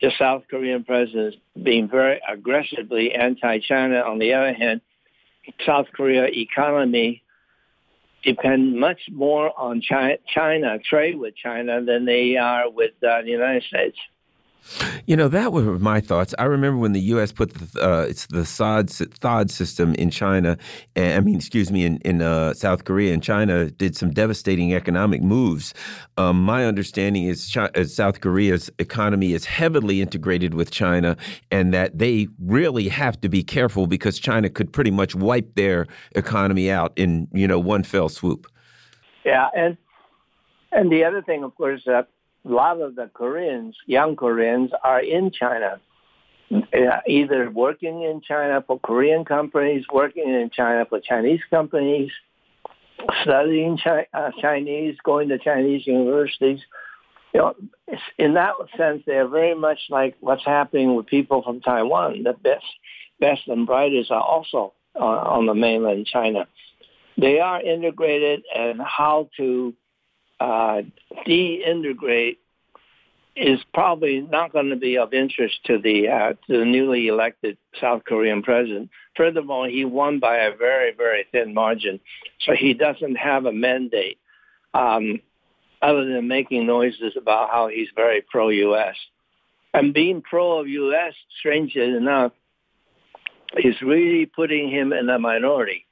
the 0.02 0.12
South 0.18 0.42
Korean 0.50 0.84
president 0.84 1.34
is 1.34 1.40
being 1.64 1.88
very 1.88 2.20
aggressively 2.28 3.14
anti-China. 3.14 4.00
On 4.00 4.18
the 4.18 4.34
other 4.34 4.52
hand, 4.52 4.82
South 5.64 5.86
Korea 5.94 6.26
economy 6.26 7.22
depend 8.22 8.78
much 8.78 9.00
more 9.10 9.50
on 9.58 9.80
China, 9.80 10.16
China 10.28 10.78
trade 10.78 11.18
with 11.18 11.34
China 11.36 11.82
than 11.82 12.04
they 12.04 12.36
are 12.36 12.70
with 12.70 12.92
uh, 13.02 13.22
the 13.22 13.30
United 13.30 13.62
States. 13.62 13.96
You 15.06 15.16
know, 15.16 15.28
that 15.28 15.52
were 15.52 15.78
my 15.78 16.00
thoughts. 16.00 16.34
I 16.38 16.44
remember 16.44 16.78
when 16.78 16.92
the 16.92 17.00
U.S. 17.00 17.32
put 17.32 17.54
the, 17.54 17.82
uh, 17.82 18.06
it's 18.08 18.26
the 18.26 18.40
THAAD 18.40 19.50
system 19.50 19.94
in 19.94 20.10
China, 20.10 20.58
and, 20.96 21.14
I 21.14 21.20
mean, 21.20 21.36
excuse 21.36 21.70
me, 21.70 21.84
in, 21.84 21.98
in 21.98 22.20
uh, 22.20 22.52
South 22.54 22.84
Korea, 22.84 23.14
and 23.14 23.22
China 23.22 23.70
did 23.70 23.96
some 23.96 24.10
devastating 24.10 24.74
economic 24.74 25.22
moves. 25.22 25.72
Um, 26.16 26.42
my 26.42 26.64
understanding 26.64 27.24
is 27.24 27.48
China, 27.48 27.70
uh, 27.76 27.84
South 27.84 28.20
Korea's 28.20 28.70
economy 28.78 29.32
is 29.32 29.44
heavily 29.44 30.00
integrated 30.00 30.54
with 30.54 30.70
China, 30.70 31.16
and 31.50 31.72
that 31.72 31.98
they 31.98 32.26
really 32.40 32.88
have 32.88 33.20
to 33.20 33.28
be 33.28 33.44
careful 33.44 33.86
because 33.86 34.18
China 34.18 34.50
could 34.50 34.72
pretty 34.72 34.90
much 34.90 35.14
wipe 35.14 35.54
their 35.54 35.86
economy 36.12 36.70
out 36.70 36.92
in, 36.96 37.28
you 37.32 37.46
know, 37.46 37.58
one 37.58 37.84
fell 37.84 38.08
swoop. 38.08 38.46
Yeah, 39.24 39.48
and 39.56 39.76
and 40.72 40.90
the 40.90 41.04
other 41.04 41.22
thing, 41.22 41.42
of 41.44 41.54
course, 41.54 41.82
that 41.86 42.08
a 42.46 42.52
lot 42.52 42.80
of 42.80 42.94
the 42.94 43.10
Koreans, 43.12 43.76
young 43.86 44.16
Koreans, 44.16 44.70
are 44.84 45.00
in 45.00 45.30
China, 45.30 45.80
uh, 46.52 47.00
either 47.08 47.50
working 47.50 48.02
in 48.02 48.20
China 48.20 48.62
for 48.66 48.78
Korean 48.78 49.24
companies, 49.24 49.84
working 49.92 50.28
in 50.28 50.50
China 50.54 50.86
for 50.88 51.00
Chinese 51.00 51.40
companies, 51.50 52.10
studying 53.22 53.78
uh, 54.14 54.30
Chinese, 54.40 54.96
going 55.04 55.28
to 55.28 55.38
Chinese 55.38 55.86
universities. 55.86 56.60
You 57.34 57.40
know, 57.40 57.54
in 58.18 58.34
that 58.34 58.54
sense, 58.76 59.02
they 59.06 59.16
are 59.16 59.28
very 59.28 59.54
much 59.54 59.78
like 59.90 60.16
what's 60.20 60.44
happening 60.44 60.94
with 60.94 61.06
people 61.06 61.42
from 61.42 61.60
Taiwan. 61.60 62.22
The 62.22 62.32
best, 62.32 62.64
best 63.20 63.42
and 63.48 63.66
brightest 63.66 64.10
are 64.10 64.22
also 64.22 64.72
on 64.94 65.46
the 65.46 65.54
mainland 65.54 66.06
China. 66.06 66.46
They 67.18 67.40
are 67.40 67.60
integrated, 67.60 68.42
and 68.54 68.80
how 68.80 69.28
to 69.38 69.74
uh, 70.40 70.82
de-integrate 71.24 72.38
is 73.36 73.60
probably 73.74 74.20
not 74.20 74.52
going 74.52 74.70
to 74.70 74.76
be 74.76 74.96
of 74.96 75.12
interest 75.12 75.58
to 75.64 75.78
the 75.78 76.08
uh, 76.08 76.32
to 76.46 76.58
the 76.58 76.64
newly 76.64 77.08
elected 77.08 77.58
South 77.80 78.02
Korean 78.04 78.42
president. 78.42 78.88
Furthermore, 79.16 79.68
he 79.68 79.84
won 79.84 80.18
by 80.18 80.36
a 80.38 80.56
very 80.56 80.94
very 80.94 81.26
thin 81.32 81.52
margin, 81.52 82.00
so 82.40 82.52
he 82.54 82.72
doesn't 82.72 83.16
have 83.16 83.44
a 83.44 83.52
mandate 83.52 84.18
um, 84.72 85.20
other 85.82 86.06
than 86.06 86.28
making 86.28 86.66
noises 86.66 87.14
about 87.16 87.50
how 87.50 87.68
he's 87.68 87.88
very 87.94 88.22
pro-U.S. 88.22 88.96
And 89.74 89.92
being 89.92 90.22
pro 90.22 90.58
of 90.60 90.68
U.S., 90.68 91.12
strangely 91.38 91.82
enough, 91.82 92.32
is 93.58 93.74
really 93.82 94.24
putting 94.24 94.70
him 94.70 94.94
in 94.94 95.10
a 95.10 95.18
minority 95.18 95.84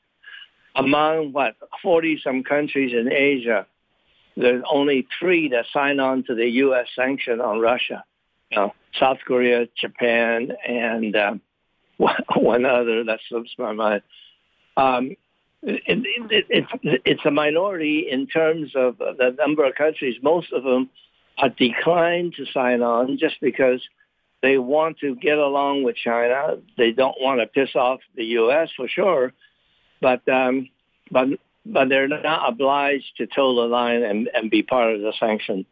among 0.75 1.33
what 1.33 1.55
40 1.83 2.21
some 2.25 2.43
countries 2.43 2.93
in 2.93 3.13
Asia 3.13 3.67
there's 4.37 4.63
only 4.71 5.07
three 5.19 5.49
that 5.51 5.67
signed 5.73 6.01
on 6.01 6.25
to 6.25 6.35
the 6.35 6.49
U.S. 6.49 6.87
sanction 6.97 7.41
on 7.41 7.61
Russia. 7.61 8.05
You 8.51 8.59
know, 8.59 8.75
South 8.99 9.19
Korea, 9.27 9.67
Japan, 9.81 10.53
and 10.67 11.17
um, 11.17 11.41
one 12.37 12.65
other 12.65 13.05
that 13.05 13.21
slips 13.29 13.55
my 13.59 13.73
mind. 13.73 14.03
Um, 14.77 15.17
it, 15.63 15.83
it, 15.87 16.47
it, 16.51 17.03
it's 17.05 17.25
a 17.25 17.31
minority 17.31 18.07
in 18.11 18.27
terms 18.27 18.73
of 18.75 18.99
the 18.99 19.35
number 19.39 19.65
of 19.65 19.75
countries. 19.75 20.17
Most 20.23 20.53
of 20.53 20.63
them 20.63 20.91
have 21.37 21.57
declined 21.57 22.35
to 22.37 22.45
sign 22.53 22.83
on 22.83 23.19
just 23.19 23.37
because 23.41 23.81
they 24.43 24.59
want 24.59 24.99
to 24.99 25.15
get 25.17 25.39
along 25.39 25.85
with 25.85 25.97
China. 25.97 26.59
They 26.77 26.91
don't 26.91 27.17
want 27.21 27.41
to 27.41 27.47
piss 27.47 27.75
off 27.75 28.01
the 28.15 28.25
U.S. 28.25 28.69
for 28.77 28.89
sure, 28.89 29.33
but 30.03 30.29
um, 30.29 30.69
but 31.11 31.29
but 31.67 31.89
they're 31.89 32.09
not 32.09 32.49
obliged 32.49 33.17
to 33.19 33.27
toe 33.27 33.55
the 33.55 33.69
line 33.69 34.03
and, 34.03 34.29
and 34.35 34.51
be 34.51 34.63
part 34.63 34.95
of 34.95 35.01
the 35.01 35.13
sanction. 35.19 35.67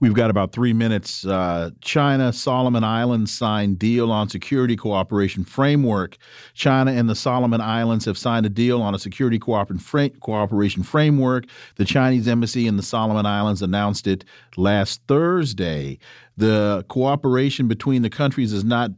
We've 0.00 0.14
got 0.14 0.30
about 0.30 0.52
three 0.52 0.72
minutes. 0.72 1.26
Uh, 1.26 1.70
China, 1.80 2.32
Solomon 2.32 2.84
Islands 2.84 3.32
signed 3.32 3.78
deal 3.78 4.12
on 4.12 4.28
security 4.28 4.76
cooperation 4.76 5.44
framework. 5.44 6.16
China 6.54 6.92
and 6.92 7.08
the 7.08 7.14
Solomon 7.14 7.60
Islands 7.60 8.04
have 8.04 8.18
signed 8.18 8.46
a 8.46 8.50
deal 8.50 8.82
on 8.82 8.94
a 8.94 8.98
security 8.98 9.38
cooperation 9.38 10.82
framework. 10.82 11.46
The 11.76 11.84
Chinese 11.84 12.28
embassy 12.28 12.66
in 12.66 12.76
the 12.76 12.82
Solomon 12.82 13.26
Islands 13.26 13.62
announced 13.62 14.06
it 14.06 14.24
last 14.56 15.02
Thursday. 15.08 15.98
The 16.36 16.84
cooperation 16.88 17.66
between 17.66 18.02
the 18.02 18.10
countries 18.10 18.52
is 18.52 18.64
not 18.64 18.90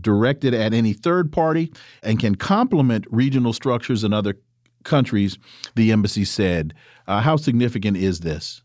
directed 0.00 0.54
at 0.54 0.72
any 0.72 0.92
third 0.92 1.32
party 1.32 1.72
and 2.02 2.18
can 2.18 2.34
complement 2.34 3.06
regional 3.10 3.52
structures 3.52 4.02
and 4.04 4.12
other 4.12 4.38
countries, 4.84 5.38
the 5.74 5.92
embassy 5.92 6.24
said. 6.24 6.74
Uh, 7.06 7.20
how 7.20 7.36
significant 7.36 7.96
is 7.96 8.20
this? 8.20 8.62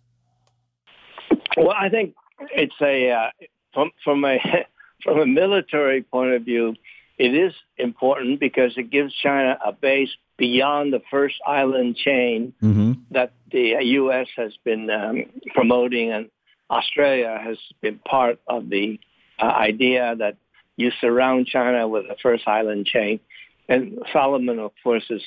Well, 1.57 1.71
I 1.77 1.89
think 1.89 2.15
it's 2.51 2.75
a 2.81 3.11
uh, 3.11 3.29
from 3.73 3.91
from 4.03 4.23
a 4.25 4.37
from 5.03 5.19
a 5.19 5.25
military 5.25 6.03
point 6.03 6.33
of 6.33 6.43
view, 6.43 6.75
it 7.17 7.33
is 7.33 7.53
important 7.77 8.39
because 8.39 8.77
it 8.77 8.89
gives 8.89 9.13
China 9.13 9.57
a 9.65 9.71
base 9.71 10.09
beyond 10.37 10.93
the 10.93 11.01
first 11.11 11.35
island 11.45 11.97
chain 11.97 12.53
mm-hmm. 12.61 12.93
that 13.11 13.33
the 13.51 13.75
U.S. 13.81 14.27
has 14.37 14.53
been 14.63 14.89
um, 14.89 15.25
promoting, 15.53 16.11
and 16.11 16.29
Australia 16.69 17.39
has 17.43 17.57
been 17.81 17.99
part 17.99 18.39
of 18.47 18.69
the 18.69 18.99
uh, 19.37 19.45
idea 19.45 20.15
that 20.15 20.37
you 20.77 20.91
surround 21.01 21.47
China 21.47 21.87
with 21.87 22.07
the 22.07 22.15
first 22.23 22.47
island 22.47 22.85
chain. 22.85 23.19
And 23.67 23.99
Solomon, 24.13 24.59
of 24.59 24.71
course, 24.81 25.03
is 25.09 25.21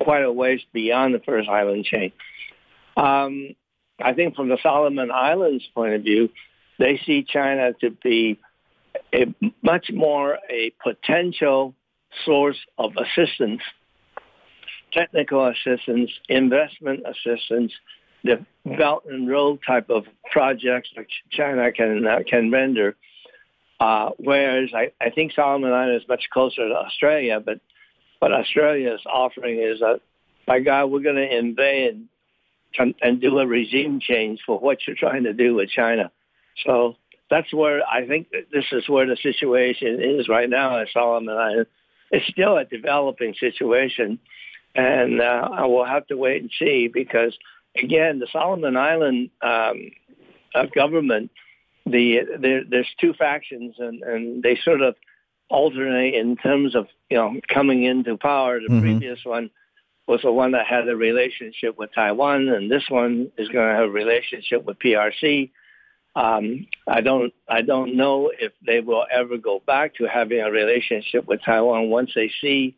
quite 0.00 0.22
a 0.22 0.32
ways 0.32 0.60
beyond 0.72 1.14
the 1.14 1.20
first 1.20 1.48
island 1.48 1.84
chain. 1.84 2.12
Um, 2.96 3.54
I 4.02 4.14
think 4.14 4.34
from 4.34 4.48
the 4.48 4.58
Solomon 4.62 5.10
Islands 5.10 5.64
point 5.74 5.94
of 5.94 6.02
view, 6.02 6.30
they 6.78 7.00
see 7.04 7.22
China 7.22 7.72
to 7.80 7.90
be 7.90 8.38
a 9.14 9.26
much 9.62 9.90
more 9.92 10.38
a 10.50 10.72
potential 10.82 11.74
source 12.24 12.58
of 12.78 12.92
assistance, 12.96 13.60
technical 14.92 15.46
assistance, 15.46 16.10
investment 16.28 17.04
assistance, 17.06 17.72
the 18.24 18.44
Belt 18.64 19.04
and 19.08 19.28
Road 19.28 19.60
type 19.66 19.90
of 19.90 20.04
projects 20.30 20.90
that 20.96 21.06
China 21.30 21.70
can 21.72 22.06
uh, 22.06 22.18
can 22.26 22.50
render. 22.50 22.96
Uh, 23.78 24.10
whereas 24.18 24.70
I, 24.74 24.92
I 25.00 25.10
think 25.10 25.32
Solomon 25.32 25.72
Island 25.72 26.02
is 26.02 26.08
much 26.08 26.28
closer 26.30 26.68
to 26.68 26.74
Australia, 26.74 27.40
but 27.40 27.60
what 28.20 28.32
Australia 28.32 28.94
is 28.94 29.00
offering 29.06 29.58
is 29.58 29.80
that, 29.80 30.00
by 30.46 30.60
God, 30.60 30.86
we're 30.86 31.02
going 31.02 31.16
to 31.16 31.38
invade 31.38 32.06
and, 32.78 33.20
do 33.20 33.38
a 33.38 33.46
regime 33.46 33.98
change 34.00 34.40
for 34.46 34.58
what 34.58 34.78
you're 34.86 34.96
trying 34.96 35.24
to 35.24 35.32
do 35.32 35.54
with 35.54 35.70
China. 35.70 36.12
So 36.64 36.96
that's 37.28 37.52
where 37.52 37.82
I 37.86 38.06
think 38.06 38.28
this 38.30 38.66
is 38.72 38.88
where 38.88 39.06
the 39.06 39.16
situation 39.16 40.00
is 40.02 40.28
right 40.28 40.48
now 40.48 40.78
at 40.78 40.88
Solomon 40.92 41.36
Island. 41.36 41.66
It's 42.10 42.26
still 42.26 42.56
a 42.56 42.64
developing 42.64 43.34
situation, 43.38 44.18
and 44.74 45.20
uh, 45.20 45.48
we'll 45.60 45.84
have 45.84 46.06
to 46.08 46.16
wait 46.16 46.42
and 46.42 46.50
see 46.58 46.88
because, 46.92 47.36
again, 47.76 48.18
the 48.18 48.26
Solomon 48.32 48.76
Island 48.76 49.30
um, 49.42 49.90
uh, 50.54 50.66
government, 50.74 51.30
the 51.86 52.20
there, 52.38 52.62
there's 52.68 52.88
two 53.00 53.14
factions, 53.14 53.76
and, 53.78 54.02
and 54.02 54.42
they 54.42 54.58
sort 54.64 54.82
of 54.82 54.96
alternate 55.50 56.14
in 56.14 56.36
terms 56.36 56.74
of 56.74 56.86
you 57.10 57.16
know 57.16 57.38
coming 57.48 57.84
into 57.84 58.16
power. 58.16 58.60
The 58.60 58.68
mm-hmm. 58.68 58.80
previous 58.80 59.18
one 59.24 59.50
was 60.06 60.22
the 60.22 60.32
one 60.32 60.52
that 60.52 60.66
had 60.66 60.88
a 60.88 60.96
relationship 60.96 61.78
with 61.78 61.90
Taiwan, 61.94 62.48
and 62.48 62.70
this 62.70 62.84
one 62.88 63.30
is 63.36 63.48
going 63.48 63.68
to 63.68 63.74
have 63.74 63.88
a 63.88 63.92
relationship 63.92 64.64
with 64.64 64.78
PRC. 64.78 65.50
Um, 66.16 66.66
I 66.88 67.00
don't 67.02 67.32
I 67.48 67.62
don't 67.62 67.96
know 67.96 68.32
if 68.36 68.52
they 68.64 68.80
will 68.80 69.06
ever 69.10 69.36
go 69.36 69.62
back 69.64 69.96
to 69.96 70.06
having 70.06 70.40
a 70.40 70.50
relationship 70.50 71.26
with 71.26 71.40
Taiwan 71.44 71.90
once 71.90 72.10
they 72.14 72.32
see 72.40 72.76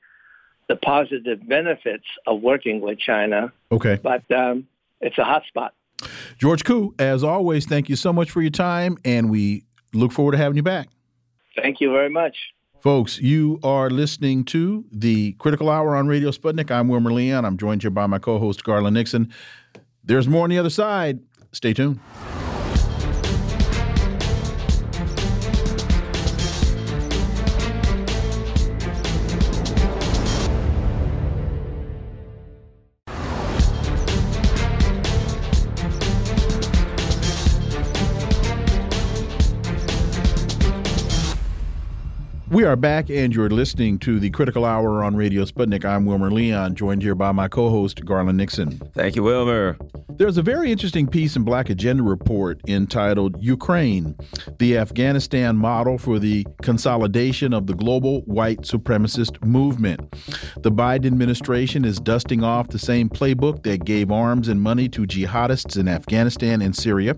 the 0.68 0.76
positive 0.76 1.46
benefits 1.46 2.04
of 2.26 2.40
working 2.40 2.80
with 2.80 2.98
China. 2.98 3.52
Okay. 3.70 3.98
But 4.02 4.30
um, 4.30 4.66
it's 5.00 5.18
a 5.18 5.24
hot 5.24 5.44
spot. 5.46 5.74
George 6.38 6.64
Koo, 6.64 6.94
as 6.98 7.24
always, 7.24 7.66
thank 7.66 7.88
you 7.88 7.96
so 7.96 8.12
much 8.12 8.30
for 8.30 8.42
your 8.42 8.50
time, 8.50 8.98
and 9.04 9.30
we 9.30 9.64
look 9.92 10.12
forward 10.12 10.32
to 10.32 10.38
having 10.38 10.56
you 10.56 10.62
back. 10.62 10.88
Thank 11.56 11.80
you 11.80 11.90
very 11.92 12.10
much. 12.10 12.36
Folks, 12.82 13.20
you 13.20 13.60
are 13.62 13.88
listening 13.88 14.42
to 14.46 14.84
the 14.90 15.34
Critical 15.34 15.70
Hour 15.70 15.94
on 15.94 16.08
Radio 16.08 16.32
Sputnik. 16.32 16.68
I'm 16.68 16.88
Wilmer 16.88 17.12
Leon. 17.12 17.44
I'm 17.44 17.56
joined 17.56 17.80
here 17.82 17.92
by 17.92 18.08
my 18.08 18.18
co 18.18 18.40
host, 18.40 18.64
Garland 18.64 18.94
Nixon. 18.94 19.32
There's 20.02 20.26
more 20.26 20.42
on 20.42 20.50
the 20.50 20.58
other 20.58 20.68
side. 20.68 21.20
Stay 21.52 21.74
tuned. 21.74 22.00
We 42.62 42.68
are 42.68 42.76
back, 42.76 43.10
and 43.10 43.34
you're 43.34 43.50
listening 43.50 43.98
to 43.98 44.20
the 44.20 44.30
Critical 44.30 44.64
Hour 44.64 45.02
on 45.02 45.16
Radio 45.16 45.44
Sputnik. 45.44 45.84
I'm 45.84 46.06
Wilmer 46.06 46.30
Leon, 46.30 46.76
joined 46.76 47.02
here 47.02 47.16
by 47.16 47.32
my 47.32 47.48
co 47.48 47.70
host, 47.70 48.04
Garland 48.04 48.38
Nixon. 48.38 48.78
Thank 48.94 49.16
you, 49.16 49.24
Wilmer. 49.24 49.76
There's 50.16 50.36
a 50.36 50.42
very 50.42 50.70
interesting 50.70 51.08
piece 51.08 51.34
in 51.34 51.42
Black 51.42 51.70
Agenda 51.70 52.02
Report 52.04 52.60
entitled 52.68 53.42
Ukraine, 53.42 54.14
the 54.58 54.76
Afghanistan 54.76 55.56
Model 55.56 55.98
for 55.98 56.20
the 56.20 56.46
Consolidation 56.62 57.52
of 57.52 57.66
the 57.66 57.74
Global 57.74 58.20
White 58.20 58.60
Supremacist 58.60 59.42
Movement. 59.42 60.14
The 60.62 60.70
Biden 60.70 61.06
administration 61.06 61.84
is 61.84 61.98
dusting 61.98 62.44
off 62.44 62.68
the 62.68 62.78
same 62.78 63.08
playbook 63.08 63.64
that 63.64 63.84
gave 63.84 64.12
arms 64.12 64.48
and 64.48 64.60
money 64.60 64.88
to 64.90 65.06
jihadists 65.06 65.76
in 65.76 65.88
Afghanistan 65.88 66.62
and 66.62 66.76
Syria. 66.76 67.16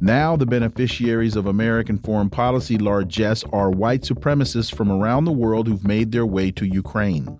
Now, 0.00 0.34
the 0.34 0.46
beneficiaries 0.46 1.36
of 1.36 1.46
American 1.46 1.98
foreign 1.98 2.30
policy 2.30 2.78
largesse 2.78 3.44
are 3.52 3.70
white 3.70 4.02
supremacists 4.02 4.74
from 4.80 4.90
around 4.90 5.26
the 5.26 5.32
world 5.32 5.68
who've 5.68 5.86
made 5.86 6.10
their 6.10 6.24
way 6.24 6.50
to 6.50 6.64
Ukraine. 6.64 7.36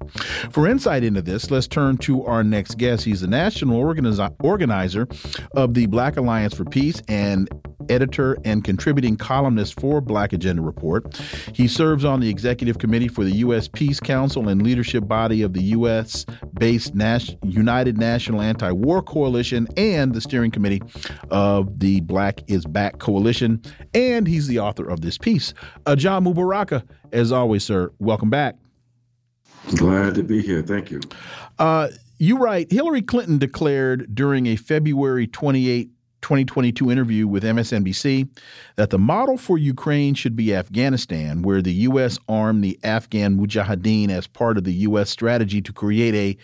For 0.50 0.68
insight 0.68 1.02
into 1.02 1.22
this, 1.22 1.50
let's 1.50 1.66
turn 1.66 1.96
to 1.96 2.22
our 2.26 2.44
next 2.44 2.76
guest. 2.76 3.06
He's 3.06 3.22
the 3.22 3.28
national 3.28 3.78
organizer 3.78 5.08
of 5.56 5.72
the 5.72 5.86
Black 5.86 6.18
Alliance 6.18 6.52
for 6.52 6.66
Peace 6.66 7.00
and 7.08 7.48
editor 7.90 8.38
and 8.44 8.64
contributing 8.64 9.16
columnist 9.16 9.78
for 9.80 10.00
Black 10.00 10.32
Agenda 10.32 10.62
Report. 10.62 11.16
He 11.52 11.68
serves 11.68 12.04
on 12.04 12.20
the 12.20 12.28
executive 12.28 12.78
committee 12.78 13.08
for 13.08 13.24
the 13.24 13.36
U.S. 13.36 13.68
Peace 13.68 14.00
Council 14.00 14.48
and 14.48 14.62
leadership 14.62 15.06
body 15.06 15.42
of 15.42 15.52
the 15.52 15.62
U.S. 15.64 16.24
based 16.54 16.94
Nas- 16.94 17.36
United 17.42 17.98
National 17.98 18.40
Anti 18.40 18.70
War 18.72 19.02
Coalition 19.02 19.68
and 19.76 20.14
the 20.14 20.20
steering 20.20 20.50
committee 20.50 20.82
of 21.30 21.80
the 21.80 22.00
Black 22.00 22.40
is 22.46 22.64
Back 22.64 22.98
Coalition. 22.98 23.62
And 23.92 24.26
he's 24.26 24.46
the 24.46 24.60
author 24.60 24.88
of 24.88 25.00
this 25.00 25.18
piece. 25.18 25.52
Ajamu 25.84 26.34
Baraka, 26.34 26.84
as 27.12 27.32
always, 27.32 27.64
sir, 27.64 27.92
welcome 27.98 28.30
back. 28.30 28.56
Glad 29.76 30.14
to 30.14 30.22
be 30.22 30.40
here. 30.40 30.62
Thank 30.62 30.90
you. 30.90 31.00
Uh, 31.58 31.88
you 32.18 32.38
write 32.38 32.70
Hillary 32.70 33.02
Clinton 33.02 33.38
declared 33.38 34.14
during 34.14 34.46
a 34.46 34.56
February 34.56 35.26
28, 35.26 35.90
2022 36.22 36.90
interview 36.90 37.26
with 37.26 37.42
MSNBC 37.42 38.28
that 38.76 38.90
the 38.90 38.98
model 38.98 39.36
for 39.36 39.58
Ukraine 39.58 40.14
should 40.14 40.36
be 40.36 40.54
Afghanistan, 40.54 41.42
where 41.42 41.62
the 41.62 41.72
U.S. 41.72 42.18
armed 42.28 42.62
the 42.62 42.78
Afghan 42.82 43.38
Mujahideen 43.38 44.10
as 44.10 44.26
part 44.26 44.58
of 44.58 44.64
the 44.64 44.74
U.S. 44.74 45.10
strategy 45.10 45.60
to 45.62 45.72
create 45.72 46.14
a 46.14 46.36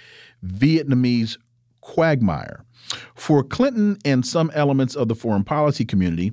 Vietnamese 0.46 1.36
quagmire. 1.80 2.64
For 3.14 3.42
Clinton 3.42 3.98
and 4.04 4.24
some 4.24 4.50
elements 4.54 4.94
of 4.94 5.08
the 5.08 5.14
foreign 5.14 5.44
policy 5.44 5.84
community, 5.84 6.32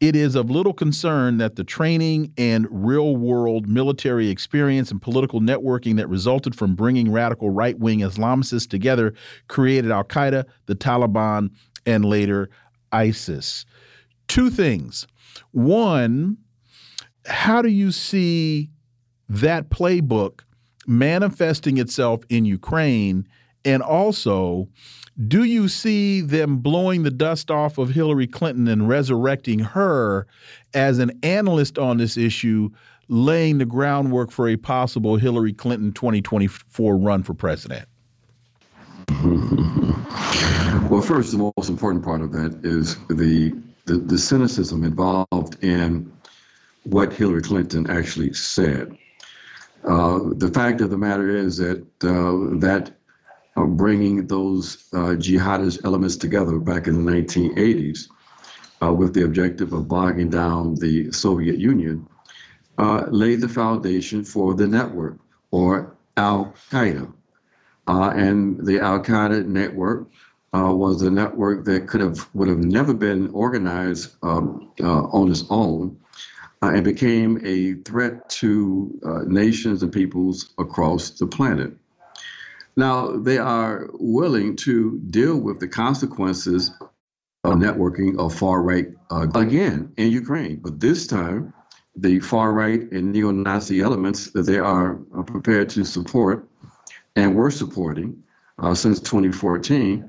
it 0.00 0.16
is 0.16 0.34
of 0.34 0.50
little 0.50 0.72
concern 0.72 1.38
that 1.38 1.56
the 1.56 1.64
training 1.64 2.32
and 2.36 2.66
real 2.70 3.16
world 3.16 3.68
military 3.68 4.28
experience 4.28 4.90
and 4.90 5.00
political 5.00 5.40
networking 5.40 5.96
that 5.96 6.08
resulted 6.08 6.54
from 6.54 6.74
bringing 6.74 7.12
radical 7.12 7.50
right 7.50 7.78
wing 7.78 8.00
Islamicists 8.00 8.68
together 8.68 9.14
created 9.48 9.90
Al 9.90 10.04
Qaeda, 10.04 10.44
the 10.66 10.74
Taliban, 10.74 11.50
and 11.86 12.04
later 12.04 12.48
ISIS. 12.92 13.64
Two 14.28 14.50
things. 14.50 15.06
One, 15.50 16.38
how 17.26 17.62
do 17.62 17.68
you 17.68 17.92
see 17.92 18.70
that 19.28 19.70
playbook 19.70 20.40
manifesting 20.86 21.78
itself 21.78 22.22
in 22.28 22.44
Ukraine? 22.44 23.26
And 23.64 23.82
also, 23.82 24.68
do 25.28 25.44
you 25.44 25.68
see 25.68 26.20
them 26.20 26.58
blowing 26.58 27.02
the 27.02 27.10
dust 27.10 27.50
off 27.50 27.78
of 27.78 27.90
Hillary 27.90 28.26
Clinton 28.26 28.66
and 28.68 28.88
resurrecting 28.88 29.60
her 29.60 30.26
as 30.74 30.98
an 30.98 31.18
analyst 31.22 31.78
on 31.78 31.98
this 31.98 32.16
issue, 32.16 32.70
laying 33.08 33.58
the 33.58 33.66
groundwork 33.66 34.30
for 34.30 34.48
a 34.48 34.56
possible 34.56 35.16
Hillary 35.16 35.52
Clinton 35.52 35.92
2024 35.92 36.96
run 36.96 37.22
for 37.22 37.34
president? 37.34 37.86
well, 40.90 41.02
first, 41.02 41.32
the 41.32 41.52
most 41.56 41.68
important 41.68 42.04
part 42.04 42.20
of 42.20 42.32
that 42.32 42.60
is 42.64 42.96
the, 43.08 43.52
the, 43.86 43.98
the 43.98 44.18
cynicism 44.18 44.84
involved 44.84 45.62
in 45.62 46.12
what 46.84 47.12
Hillary 47.12 47.42
Clinton 47.42 47.88
actually 47.90 48.32
said. 48.32 48.96
Uh, 49.84 50.20
the 50.36 50.48
fact 50.48 50.80
of 50.80 50.90
the 50.90 50.98
matter 50.98 51.28
is 51.28 51.56
that 51.56 51.80
uh, 52.04 52.58
that 52.60 52.92
uh, 53.56 53.64
bringing 53.64 54.26
those 54.26 54.88
uh, 54.92 55.14
jihadist 55.16 55.84
elements 55.84 56.16
together 56.16 56.58
back 56.58 56.86
in 56.86 57.04
the 57.04 57.12
1980s 57.12 58.08
uh, 58.82 58.92
with 58.92 59.12
the 59.14 59.24
objective 59.24 59.72
of 59.72 59.88
bogging 59.88 60.30
down 60.30 60.76
the 60.76 61.10
Soviet 61.12 61.58
Union 61.58 62.06
uh, 62.78 63.06
laid 63.10 63.40
the 63.40 63.48
foundation 63.48 64.24
for 64.24 64.54
the 64.54 64.66
network 64.66 65.18
or 65.50 65.96
Al 66.16 66.54
Qaeda. 66.70 67.12
Uh, 67.92 68.08
and 68.16 68.66
the 68.66 68.80
Al 68.80 69.00
Qaeda 69.00 69.44
network 69.44 70.08
uh, 70.54 70.74
was 70.74 71.02
a 71.02 71.10
network 71.10 71.66
that 71.66 71.86
could 71.88 72.00
have 72.00 72.26
would 72.32 72.48
have 72.48 72.64
never 72.64 72.94
been 72.94 73.28
organized 73.30 74.16
um, 74.22 74.72
on 74.80 75.30
its 75.30 75.44
own. 75.50 75.98
and 76.62 76.84
became 76.84 77.38
a 77.44 77.74
threat 77.88 78.14
to 78.40 78.98
nations 79.26 79.82
and 79.82 79.92
peoples 79.92 80.54
across 80.58 81.10
the 81.10 81.26
planet. 81.26 81.72
Now, 82.76 82.96
they 83.28 83.36
are 83.36 83.90
willing 83.94 84.56
to 84.66 84.98
deal 85.10 85.36
with 85.36 85.60
the 85.60 85.68
consequences 85.68 86.70
of 87.44 87.54
networking 87.66 88.18
of 88.18 88.32
far 88.32 88.62
right 88.62 88.88
uh, 89.10 89.26
again 89.34 89.92
in 89.98 90.10
Ukraine, 90.10 90.60
but 90.64 90.80
this 90.80 91.06
time 91.06 91.52
the 91.96 92.20
far 92.20 92.54
right 92.54 92.80
and 92.92 93.12
neo 93.12 93.30
Nazi 93.32 93.80
elements 93.80 94.30
that 94.30 94.46
they 94.50 94.58
are 94.58 94.98
uh, 95.14 95.22
prepared 95.22 95.68
to 95.70 95.84
support 95.84 96.48
and 97.16 97.34
were 97.34 97.50
supporting 97.50 98.22
uh, 98.58 98.74
since 98.74 99.00
2014 99.00 100.08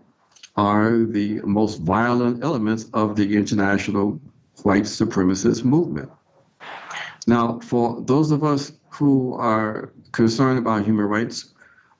are 0.56 1.06
the 1.06 1.42
most 1.42 1.82
violent 1.82 2.44
elements 2.44 2.86
of 2.94 3.16
the 3.16 3.36
international 3.36 4.20
white 4.62 4.84
supremacist 4.84 5.64
movement. 5.64 6.10
Now, 7.26 7.60
for 7.60 8.02
those 8.02 8.32
of 8.32 8.44
us 8.44 8.72
who 8.90 9.34
are 9.36 9.92
concerned 10.12 10.60
about 10.60 10.86
human 10.86 11.06
rights, 11.06 11.54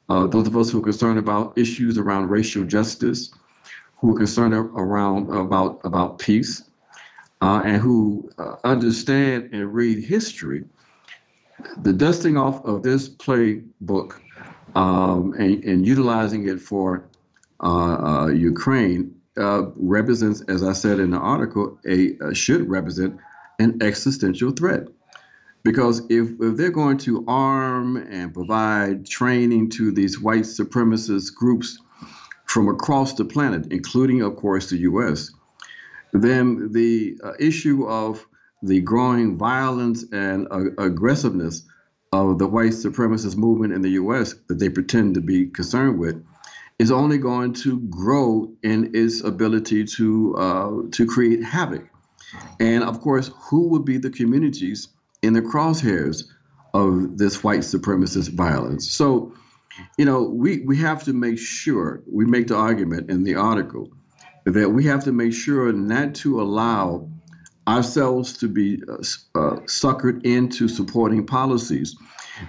uh, 0.10 0.28
those 0.28 0.48
of 0.48 0.56
us 0.56 0.70
who 0.70 0.80
are 0.80 0.84
concerned 0.84 1.18
about 1.18 1.58
issues 1.58 1.98
around 1.98 2.30
racial 2.30 2.64
justice, 2.64 3.34
who 3.98 4.14
are 4.14 4.18
concerned 4.18 4.54
around 4.54 5.30
about 5.30 5.80
about 5.84 6.20
peace 6.20 6.64
uh, 7.42 7.62
and 7.66 7.78
who 7.82 8.30
uh, 8.38 8.56
understand 8.64 9.50
and 9.54 9.74
read 9.74 10.04
history, 10.04 10.66
the 11.82 11.94
dusting 11.94 12.38
off 12.38 12.64
of 12.66 12.84
this 12.84 13.10
playbook 13.10 14.20
um, 14.76 15.34
and, 15.34 15.64
and, 15.64 15.86
utilizing 15.86 16.48
it 16.48 16.60
for 16.60 17.06
uh, 17.60 18.26
uh 18.26 18.28
Ukraine 18.28 19.16
uh, 19.38 19.64
represents, 19.76 20.41
as 20.48 20.64
I 20.64 20.74
said 20.74 21.00
in 21.00 21.12
the 21.12 21.18
article, 21.18 21.80
a, 21.88 22.18
a 22.22 22.36
should 22.36 22.70
represent 22.70 23.20
an 23.60 23.82
existential 23.82 24.52
threat. 24.52 24.88
Because 25.64 26.02
if, 26.10 26.30
if 26.41 26.58
they're 26.58 26.72
going 26.72 26.98
to 27.00 27.24
arm 27.28 27.95
and 27.98 28.34
provide 28.34 29.06
training 29.06 29.70
to 29.72 29.91
these 29.91 30.20
white 30.20 30.44
supremacist 30.44 31.34
groups 31.36 31.80
from 32.45 32.68
across 32.68 33.14
the 33.14 33.26
planet, 33.26 33.68
including, 33.72 34.22
of 34.22 34.36
course, 34.36 34.70
the 34.70 34.78
U.S., 34.80 35.32
then 36.12 36.72
the 36.74 37.18
uh, 37.24 37.32
issue 37.40 37.88
of 37.88 38.28
the 38.62 38.82
growing 38.82 39.38
violence 39.38 40.06
and 40.12 40.48
uh, 40.52 40.66
aggressiveness 40.78 41.64
of 42.14 42.38
the 42.38 42.48
white 42.48 42.73
supremacist 42.73 43.35
movement 43.35 43.73
in 43.73 43.81
the 43.81 43.90
U.S. 43.91 44.35
that 44.48 44.60
they 44.60 44.69
pretend 44.69 45.15
to 45.15 45.22
be 45.22 45.48
concerned 45.48 45.99
with 45.99 46.23
is 46.77 46.91
only 46.91 47.18
going 47.18 47.53
to 47.53 47.80
grow 47.80 48.52
in 48.61 48.91
its 48.94 49.23
ability 49.23 49.85
to 49.85 50.35
uh, 50.35 50.72
to 50.91 51.07
create 51.07 51.44
havoc. 51.44 51.88
And 52.60 52.84
of 52.84 53.02
course, 53.02 53.31
who 53.49 53.69
would 53.69 53.85
be 53.85 53.98
the 53.98 54.10
communities 54.11 54.90
in 55.22 55.34
the 55.34 55.41
crosshairs 55.41 56.26
of 56.73 57.18
this 57.18 57.44
white 57.44 57.61
supremacist 57.61 58.30
violence? 58.34 58.91
So, 58.91 59.34
you 59.98 60.06
know, 60.06 60.23
we, 60.23 60.61
we 60.61 60.77
have 60.77 61.03
to 61.06 61.14
make 61.14 61.40
sure 61.40 62.03
we 62.11 62.26
make 62.26 62.48
the 62.48 62.56
argument 62.56 63.10
in 63.10 63.23
the 63.23 63.35
article 63.35 63.90
that 64.45 64.69
we 64.69 64.85
have 64.85 65.03
to 65.06 65.11
make 65.11 65.34
sure 65.34 65.72
not 65.72 66.15
to 66.15 66.41
allow 66.41 67.10
ourselves 67.68 68.38
to 68.38 68.48
be 68.48 68.81
uh, 68.88 68.94
uh, 68.94 69.56
suckered 69.65 70.26
into 70.26 70.68
supporting 70.68 71.26
policies 71.26 71.95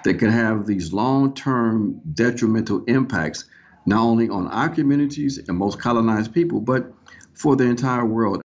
that 0.04 0.14
can 0.14 0.30
have 0.30 0.66
these 0.66 0.92
long-term 0.92 2.00
detrimental 2.14 2.82
impacts 2.84 3.44
not 3.86 4.00
only 4.00 4.28
on 4.28 4.48
our 4.48 4.68
communities 4.68 5.38
and 5.48 5.58
most 5.58 5.78
colonized 5.78 6.32
people 6.32 6.60
but 6.60 6.92
for 7.34 7.54
the 7.56 7.64
entire 7.64 8.04
world. 8.04 8.40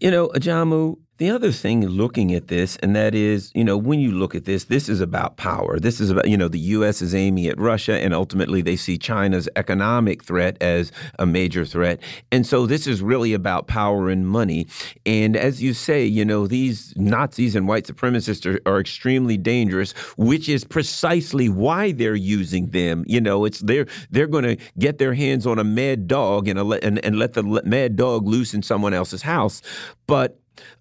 You 0.00 0.10
know 0.10 0.28
ajamu 0.28 0.96
the 1.18 1.30
other 1.30 1.50
thing 1.50 1.86
looking 1.86 2.34
at 2.34 2.48
this, 2.48 2.76
and 2.76 2.94
that 2.94 3.14
is, 3.14 3.50
you 3.54 3.64
know, 3.64 3.78
when 3.78 4.00
you 4.00 4.12
look 4.12 4.34
at 4.34 4.44
this, 4.44 4.64
this 4.64 4.88
is 4.88 5.00
about 5.00 5.38
power. 5.38 5.78
This 5.78 5.98
is 5.98 6.10
about, 6.10 6.28
you 6.28 6.36
know, 6.36 6.48
the 6.48 6.58
U.S. 6.58 7.00
is 7.00 7.14
aiming 7.14 7.46
at 7.46 7.58
Russia, 7.58 7.98
and 7.98 8.12
ultimately 8.12 8.60
they 8.60 8.76
see 8.76 8.98
China's 8.98 9.48
economic 9.56 10.22
threat 10.22 10.56
as 10.60 10.92
a 11.18 11.24
major 11.24 11.64
threat. 11.64 12.00
And 12.30 12.46
so 12.46 12.66
this 12.66 12.86
is 12.86 13.00
really 13.00 13.32
about 13.32 13.66
power 13.66 14.10
and 14.10 14.28
money. 14.28 14.66
And 15.06 15.36
as 15.36 15.62
you 15.62 15.72
say, 15.72 16.04
you 16.04 16.24
know, 16.24 16.46
these 16.46 16.92
Nazis 16.96 17.56
and 17.56 17.66
white 17.66 17.86
supremacists 17.86 18.44
are, 18.44 18.60
are 18.70 18.78
extremely 18.78 19.38
dangerous, 19.38 19.92
which 20.18 20.50
is 20.50 20.64
precisely 20.64 21.48
why 21.48 21.92
they're 21.92 22.14
using 22.14 22.70
them. 22.70 23.04
You 23.06 23.22
know, 23.22 23.46
it's 23.46 23.60
they're 23.60 23.86
they're 24.10 24.26
going 24.26 24.44
to 24.44 24.56
get 24.78 24.98
their 24.98 25.14
hands 25.14 25.46
on 25.46 25.58
a 25.58 25.64
mad 25.64 26.08
dog 26.08 26.46
and, 26.46 26.58
a, 26.58 26.64
and, 26.84 27.02
and 27.04 27.18
let 27.18 27.32
the 27.32 27.42
mad 27.42 27.96
dog 27.96 28.26
loose 28.26 28.52
in 28.52 28.62
someone 28.62 28.92
else's 28.92 29.22
house. 29.22 29.62
But 30.06 30.38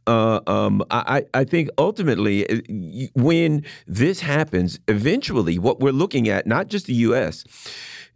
uh, 0.07 0.39
um, 0.47 0.83
I, 0.91 1.25
I 1.33 1.43
think 1.43 1.69
ultimately, 1.77 2.49
uh, 2.49 3.09
when 3.15 3.65
this 3.87 4.21
happens, 4.21 4.79
eventually, 4.87 5.57
what 5.59 5.79
we're 5.79 5.91
looking 5.91 6.29
at, 6.29 6.47
not 6.47 6.67
just 6.67 6.85
the 6.85 6.93
U.S., 6.93 7.43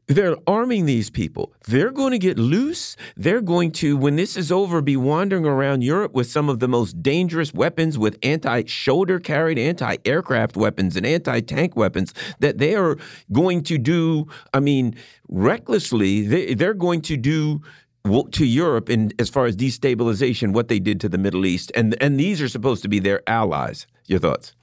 they're 0.10 0.38
arming 0.48 0.88
these 0.88 1.12
people. 1.12 1.54
They're 1.68 1.92
going 1.92 2.14
to 2.14 2.18
get 2.18 2.40
loose. 2.40 2.98
They're 3.16 3.42
going 3.42 3.72
to, 3.74 3.96
when 3.96 4.16
this 4.16 4.36
is 4.36 4.52
over, 4.52 4.82
be 4.82 4.98
wandering 4.98 5.46
around 5.46 5.84
Europe 5.84 6.14
with 6.14 6.26
some 6.26 6.50
of 6.50 6.58
the 6.60 6.68
most 6.68 7.04
dangerous 7.04 7.54
weapons, 7.54 7.96
with 7.96 8.18
anti 8.24 8.64
shoulder 8.66 9.20
carried, 9.20 9.60
anti 9.60 9.98
aircraft 10.06 10.58
weapons, 10.58 10.96
and 10.96 11.06
anti 11.06 11.42
tank 11.42 11.76
weapons 11.76 12.16
that 12.40 12.58
they 12.58 12.74
are 12.74 12.98
going 13.32 13.62
to 13.64 13.78
do. 13.78 14.28
I 14.52 14.60
mean, 14.60 14.96
recklessly, 15.28 16.26
they, 16.26 16.56
they're 16.56 16.74
going 16.74 17.02
to 17.04 17.16
do 17.16 17.62
to 18.06 18.46
Europe 18.46 18.90
in 18.90 19.12
as 19.20 19.30
far 19.30 19.46
as 19.46 19.56
destabilization, 19.56 20.54
what 20.54 20.68
they 20.68 20.80
did 20.80 21.00
to 21.02 21.10
the 21.10 21.18
Middle 21.18 21.46
East, 21.46 21.72
and 21.76 21.96
and 22.02 22.20
these 22.20 22.42
are 22.42 22.50
supposed 22.50 22.82
to 22.84 22.90
be 22.90 23.00
their 23.00 23.22
allies. 23.28 23.88
Your 24.08 24.20
thoughts? 24.20 24.54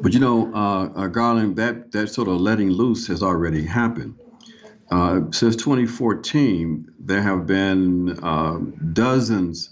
But 0.00 0.12
you 0.12 0.20
know, 0.20 0.52
uh, 0.54 0.90
uh, 0.94 1.06
Garland, 1.08 1.56
that 1.56 1.92
that 1.92 2.08
sort 2.08 2.28
of 2.28 2.40
letting 2.40 2.70
loose 2.70 3.06
has 3.06 3.22
already 3.22 3.64
happened. 3.64 4.16
Uh, 4.90 5.20
since 5.30 5.56
2014, 5.56 6.86
there 6.98 7.22
have 7.22 7.46
been 7.46 8.18
uh, 8.22 8.58
dozens 8.92 9.70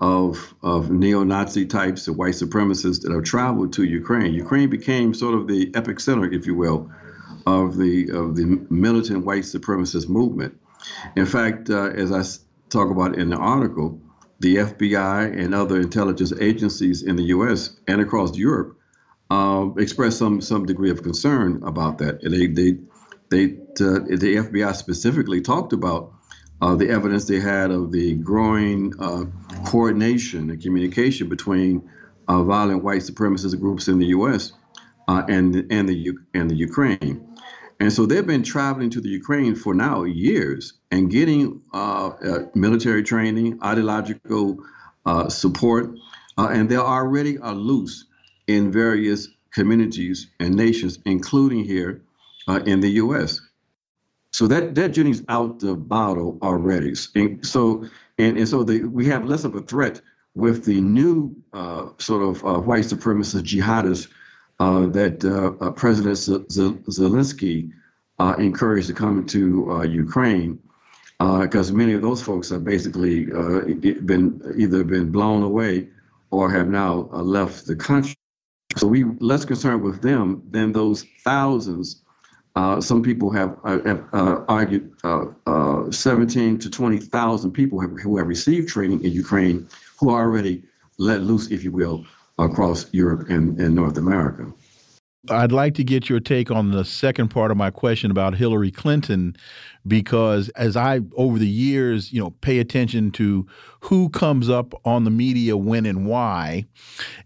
of 0.00 0.54
of 0.62 0.90
neo-Nazi 0.90 1.66
types 1.66 2.08
of 2.08 2.16
white 2.16 2.34
supremacists 2.34 3.02
that 3.02 3.12
have 3.12 3.24
traveled 3.24 3.72
to 3.74 3.84
Ukraine. 3.84 4.32
Ukraine 4.32 4.70
became 4.70 5.14
sort 5.14 5.34
of 5.34 5.46
the 5.46 5.70
epicenter, 5.72 6.32
if 6.34 6.46
you 6.46 6.54
will, 6.54 6.90
of 7.46 7.76
the 7.76 8.10
of 8.10 8.36
the 8.36 8.66
militant 8.70 9.24
white 9.24 9.44
supremacist 9.44 10.08
movement. 10.08 10.58
In 11.16 11.26
fact, 11.26 11.70
uh, 11.70 11.90
as 11.90 12.12
I 12.12 12.22
talk 12.68 12.90
about 12.90 13.16
in 13.16 13.30
the 13.30 13.36
article, 13.36 14.00
the 14.40 14.56
FBI 14.56 15.38
and 15.38 15.54
other 15.54 15.80
intelligence 15.80 16.32
agencies 16.40 17.02
in 17.02 17.16
the 17.16 17.24
U.S. 17.24 17.76
and 17.86 18.00
across 18.00 18.36
Europe 18.36 18.76
uh, 19.30 19.68
expressed 19.76 20.18
some 20.18 20.40
some 20.40 20.66
degree 20.66 20.90
of 20.90 21.02
concern 21.02 21.62
about 21.62 21.98
that. 21.98 22.20
They 22.22 22.46
they 22.46 22.78
they 23.28 23.44
uh, 23.84 24.00
the 24.08 24.36
FBI 24.36 24.74
specifically 24.74 25.40
talked 25.40 25.72
about 25.72 26.12
uh, 26.60 26.74
the 26.74 26.88
evidence 26.90 27.26
they 27.26 27.40
had 27.40 27.70
of 27.70 27.92
the 27.92 28.14
growing 28.14 28.94
uh, 28.98 29.24
coordination 29.66 30.50
and 30.50 30.60
communication 30.60 31.28
between 31.28 31.88
uh, 32.28 32.42
violent 32.42 32.82
white 32.82 33.02
supremacist 33.02 33.58
groups 33.60 33.88
in 33.88 33.98
the 33.98 34.06
U.S. 34.06 34.52
Uh, 35.06 35.22
and 35.28 35.54
and 35.70 35.88
the 35.88 36.12
and 36.34 36.50
the 36.50 36.56
Ukraine. 36.56 37.26
And 37.80 37.90
so 37.90 38.04
they've 38.04 38.26
been 38.26 38.42
traveling 38.42 38.90
to 38.90 39.00
the 39.00 39.08
Ukraine 39.08 39.54
for 39.54 39.74
now 39.74 40.04
years 40.04 40.74
and 40.90 41.10
getting 41.10 41.62
uh, 41.72 42.08
uh, 42.08 42.38
military 42.54 43.02
training, 43.02 43.58
ideological 43.64 44.58
uh, 45.06 45.30
support, 45.30 45.90
uh, 46.36 46.48
and 46.52 46.68
they 46.68 46.76
are 46.76 47.02
already 47.02 47.38
are 47.38 47.54
loose 47.54 48.04
in 48.46 48.70
various 48.70 49.28
communities 49.52 50.28
and 50.38 50.54
nations, 50.54 50.98
including 51.06 51.64
here 51.64 52.02
uh, 52.48 52.60
in 52.66 52.80
the 52.80 52.90
U.S. 53.04 53.40
So 54.32 54.46
that 54.46 54.74
that 54.74 54.90
genie's 54.90 55.24
out 55.28 55.60
the 55.60 55.74
bottle 55.74 56.38
already. 56.42 56.94
And 57.14 57.44
so 57.44 57.86
and, 58.18 58.36
and 58.36 58.46
so 58.46 58.62
the, 58.62 58.84
we 58.84 59.06
have 59.06 59.24
less 59.24 59.44
of 59.44 59.54
a 59.54 59.62
threat 59.62 60.02
with 60.34 60.66
the 60.66 60.80
new 60.82 61.34
uh, 61.54 61.86
sort 61.96 62.22
of 62.22 62.66
white 62.66 62.84
supremacist 62.84 63.44
jihadists 63.44 64.06
uh, 64.06 64.19
that 64.60 65.24
uh, 65.24 65.64
uh 65.64 65.70
President 65.72 66.16
Zelensky 66.16 67.70
uh, 68.18 68.34
encouraged 68.38 68.88
to 68.88 68.94
come 68.94 69.26
to 69.26 69.82
Ukraine, 69.88 70.58
because 71.18 71.72
many 71.72 71.94
of 71.94 72.02
those 72.02 72.22
folks 72.22 72.50
have 72.50 72.64
basically 72.64 73.26
been 74.10 74.40
either 74.56 74.84
been 74.84 75.10
blown 75.10 75.42
away 75.42 75.88
or 76.30 76.50
have 76.50 76.68
now 76.68 77.08
left 77.12 77.66
the 77.66 77.76
country. 77.76 78.16
So 78.76 78.86
we 78.86 79.04
less 79.18 79.44
concerned 79.44 79.82
with 79.82 80.00
them 80.00 80.42
than 80.50 80.72
those 80.72 81.04
thousands. 81.24 82.02
Uh, 82.56 82.80
some 82.80 83.02
people 83.02 83.30
have, 83.30 83.56
uh, 83.64 83.78
have 83.84 84.04
uh, 84.12 84.44
argued 84.48 84.92
17 85.90 86.58
to 86.58 86.70
20,000 86.70 87.52
people 87.52 87.80
have, 87.80 87.98
who 88.00 88.16
have 88.16 88.26
received 88.26 88.68
training 88.68 89.04
in 89.04 89.12
Ukraine 89.12 89.68
who 89.98 90.10
are 90.10 90.22
already 90.22 90.62
let 90.98 91.22
loose, 91.22 91.50
if 91.50 91.64
you 91.64 91.72
will, 91.72 92.04
across 92.40 92.92
Europe 92.92 93.28
and, 93.28 93.58
and 93.60 93.74
North 93.74 93.96
America. 93.98 94.52
I'd 95.28 95.52
like 95.52 95.74
to 95.74 95.84
get 95.84 96.08
your 96.08 96.18
take 96.18 96.50
on 96.50 96.70
the 96.70 96.82
second 96.82 97.28
part 97.28 97.50
of 97.50 97.56
my 97.58 97.70
question 97.70 98.10
about 98.10 98.36
Hillary 98.36 98.70
Clinton, 98.70 99.36
because 99.86 100.48
as 100.50 100.78
I, 100.78 101.00
over 101.14 101.38
the 101.38 101.46
years, 101.46 102.10
you 102.10 102.22
know, 102.22 102.30
pay 102.30 102.58
attention 102.58 103.10
to 103.12 103.46
who 103.80 104.08
comes 104.08 104.48
up 104.48 104.72
on 104.82 105.04
the 105.04 105.10
media 105.10 105.58
when 105.58 105.84
and 105.84 106.06
why, 106.06 106.64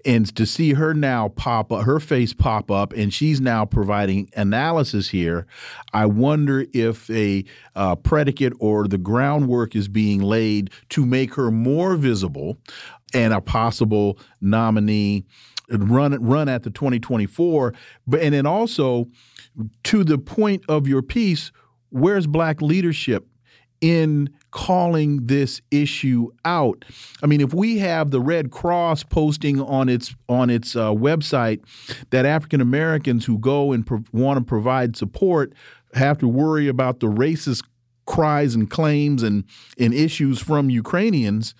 and 0.04 0.34
to 0.34 0.44
see 0.44 0.72
her 0.72 0.92
now 0.92 1.28
pop 1.28 1.70
up, 1.70 1.84
her 1.84 2.00
face 2.00 2.32
pop 2.32 2.68
up, 2.68 2.92
and 2.94 3.14
she's 3.14 3.40
now 3.40 3.64
providing 3.64 4.28
analysis 4.34 5.10
here, 5.10 5.46
I 5.92 6.06
wonder 6.06 6.66
if 6.72 7.08
a 7.10 7.44
uh, 7.76 7.94
predicate 7.94 8.54
or 8.58 8.88
the 8.88 8.98
groundwork 8.98 9.76
is 9.76 9.86
being 9.86 10.20
laid 10.20 10.70
to 10.90 11.06
make 11.06 11.34
her 11.34 11.52
more 11.52 11.94
visible 11.94 12.58
and 13.12 13.32
a 13.32 13.40
possible 13.40 14.18
nominee 14.40 15.24
run 15.70 16.22
run 16.22 16.48
at 16.48 16.62
the 16.62 16.70
2024 16.70 17.72
but 18.06 18.20
and 18.20 18.34
then 18.34 18.46
also 18.46 19.08
to 19.82 20.04
the 20.04 20.18
point 20.18 20.62
of 20.68 20.86
your 20.86 21.02
piece 21.02 21.52
where's 21.90 22.26
black 22.26 22.60
leadership 22.60 23.26
in 23.80 24.30
calling 24.50 25.26
this 25.26 25.60
issue 25.70 26.28
out? 26.44 26.84
I 27.22 27.26
mean 27.26 27.40
if 27.40 27.52
we 27.52 27.78
have 27.78 28.10
the 28.10 28.20
red 28.20 28.50
cross 28.50 29.02
posting 29.02 29.60
on 29.60 29.88
its 29.88 30.14
on 30.28 30.48
its 30.48 30.76
uh, 30.76 30.90
website 30.90 31.60
that 32.10 32.24
african 32.24 32.60
americans 32.60 33.24
who 33.24 33.38
go 33.38 33.72
and 33.72 33.88
want 34.12 34.38
to 34.38 34.44
provide 34.44 34.96
support 34.96 35.52
have 35.94 36.18
to 36.18 36.28
worry 36.28 36.68
about 36.68 37.00
the 37.00 37.08
racist 37.08 37.62
cries 38.06 38.54
and 38.54 38.70
claims 38.70 39.22
and, 39.22 39.44
and 39.78 39.94
issues 39.94 40.38
from 40.38 40.68
Ukrainians 40.70 41.54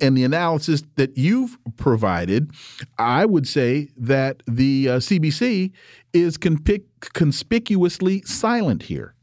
and 0.00 0.16
the 0.16 0.24
analysis 0.24 0.82
that 0.96 1.16
you've 1.16 1.56
provided, 1.76 2.50
I 2.98 3.24
would 3.24 3.46
say 3.46 3.88
that 3.96 4.42
the 4.46 4.88
uh, 4.88 4.92
CBC 4.98 5.72
is 6.12 6.38
conspicuously 6.38 8.22
silent 8.22 8.84
here. 8.84 9.14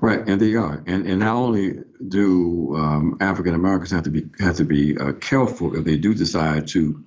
Right, 0.00 0.26
and 0.26 0.40
they 0.40 0.54
are, 0.54 0.82
and 0.86 1.06
and 1.06 1.20
not 1.20 1.36
only 1.36 1.78
do 2.08 2.74
um, 2.74 3.16
African 3.20 3.54
Americans 3.54 3.92
have 3.92 4.02
to 4.04 4.10
be 4.10 4.24
have 4.40 4.56
to 4.56 4.64
be 4.64 4.98
uh, 4.98 5.12
careful 5.12 5.76
if 5.76 5.84
they 5.84 5.96
do 5.96 6.14
decide 6.14 6.66
to 6.68 7.00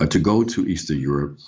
uh, 0.00 0.06
to 0.06 0.18
go 0.18 0.44
to 0.44 0.66
Eastern 0.66 1.00
Europe. 1.00 1.38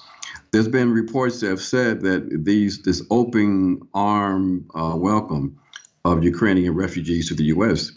There's 0.51 0.69
been 0.69 0.93
reports 0.93 1.41
that 1.41 1.49
have 1.49 1.61
said 1.61 2.01
that 2.03 2.45
these 2.45 2.81
this 2.83 3.03
open 3.11 3.83
arm 3.93 4.65
uh, 4.75 4.95
welcome 4.97 5.59
of 6.07 6.25
Ukrainian 6.25 6.75
refugees 6.75 7.29
to 7.29 7.35
the 7.35 7.45
U.S. 7.45 7.93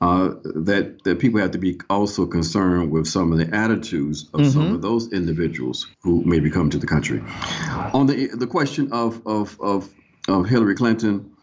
Uh, 0.00 0.34
that 0.44 1.02
that 1.02 1.18
people 1.18 1.40
have 1.40 1.50
to 1.50 1.58
be 1.58 1.76
also 1.90 2.24
concerned 2.24 2.88
with 2.88 3.04
some 3.04 3.32
of 3.32 3.38
the 3.38 3.52
attitudes 3.52 4.28
of 4.32 4.40
mm-hmm. 4.40 4.50
some 4.50 4.72
of 4.72 4.80
those 4.80 5.12
individuals 5.12 5.88
who 6.02 6.22
may 6.22 6.38
be 6.38 6.48
coming 6.48 6.70
to 6.70 6.78
the 6.78 6.86
country. 6.86 7.20
On 7.92 8.06
the 8.06 8.28
the 8.28 8.46
question 8.46 8.92
of 8.92 9.20
of 9.26 9.60
of, 9.60 9.90
of 10.28 10.48
Hillary 10.48 10.76
Clinton 10.76 11.34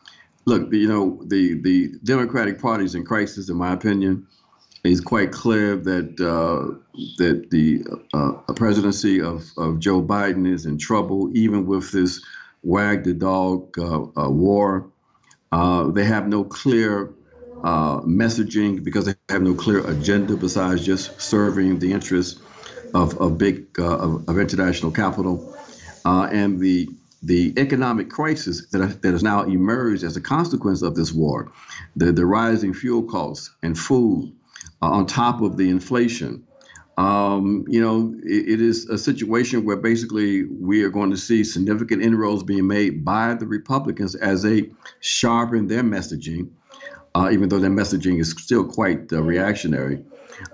look, 0.46 0.72
you 0.72 0.88
know, 0.88 1.20
the 1.26 1.60
the 1.62 1.94
Democratic 2.04 2.62
Party 2.62 2.86
is 2.86 2.96
in 2.96 3.04
crisis, 3.04 3.50
in 3.50 3.58
my 3.58 3.74
opinion. 3.74 4.28
It's 4.84 5.02
quite 5.02 5.32
clear 5.32 5.76
that 5.76 6.20
uh, 6.22 6.78
that 7.18 7.50
the 7.50 7.84
uh, 8.14 8.54
presidency 8.54 9.20
of, 9.20 9.44
of 9.58 9.80
Joe 9.80 10.02
Biden 10.02 10.48
is 10.48 10.66
in 10.66 10.78
trouble, 10.78 11.36
even 11.36 11.66
with 11.66 11.92
this 11.92 12.24
wag 12.64 13.04
the 13.04 13.14
dog 13.14 13.78
uh, 13.78 14.04
uh 14.16 14.30
war. 14.30 14.88
Uh, 15.52 15.90
they 15.90 16.04
have 16.04 16.28
no 16.28 16.44
clear 16.44 17.14
uh, 17.66 18.00
messaging 18.02 18.84
because 18.84 19.06
they 19.06 19.16
have 19.30 19.42
no 19.42 19.54
clear 19.54 19.86
agenda 19.90 20.38
besides 20.38 20.86
just 20.86 21.20
serving 21.20 21.80
the 21.80 21.92
interests 21.92 22.40
of, 22.94 23.18
of 23.18 23.38
big 23.38 23.78
of, 23.80 24.30
of 24.30 24.40
international 24.40 24.92
capital. 24.92 25.54
and 26.06 26.60
the 26.60 26.88
the 27.26 27.54
economic 27.58 28.10
crisis 28.10 28.68
that, 28.70 29.02
that 29.02 29.12
has 29.12 29.24
now 29.24 29.44
emerged 29.44 30.04
as 30.04 30.16
a 30.16 30.22
consequence 30.22 30.84
of 30.84 30.96
this 30.96 31.12
war, 31.12 31.52
the, 31.96 32.12
the 32.12 32.26
rising 32.26 32.74
fuel 32.74 33.02
costs 33.02 33.50
and 33.64 33.78
food 33.78 34.32
uh, 34.82 34.92
on 34.92 35.08
top 35.08 35.42
of 35.42 35.58
the 35.58 35.70
inflation. 35.70 36.46
Um, 36.98 37.66
you 37.68 37.82
know, 37.82 38.16
it, 38.24 38.50
it 38.54 38.62
is 38.62 38.88
a 38.90 38.98
situation 38.98 39.66
where 39.66 39.76
basically 39.76 40.46
we 40.46 40.84
are 40.84 40.90
going 40.90 41.10
to 41.12 41.18
see 41.18 41.44
significant 41.44 42.04
inroads 42.04 42.44
being 42.44 42.68
made 42.68 43.04
by 43.04 43.34
the 43.34 43.48
Republicans 43.48 44.14
as 44.16 44.44
they 44.44 44.70
sharpen 45.00 45.68
their 45.68 45.84
messaging, 45.84 46.50
uh, 47.16 47.30
even 47.32 47.50
though 47.50 47.60
their 47.60 47.72
messaging 47.72 48.20
is 48.20 48.32
still 48.32 48.66
quite 48.66 49.12
uh, 49.14 49.24
reactionary, 49.24 50.04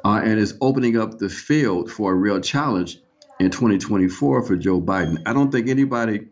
uh, 0.05 0.21
and 0.23 0.39
is 0.39 0.55
opening 0.61 0.97
up 0.97 1.17
the 1.17 1.27
field 1.27 1.91
for 1.91 2.11
a 2.11 2.15
real 2.15 2.39
challenge 2.39 2.99
in 3.39 3.49
2024 3.49 4.43
for 4.43 4.55
Joe 4.55 4.79
Biden. 4.79 5.23
I 5.25 5.33
don't 5.33 5.51
think 5.51 5.67
anybody 5.67 6.27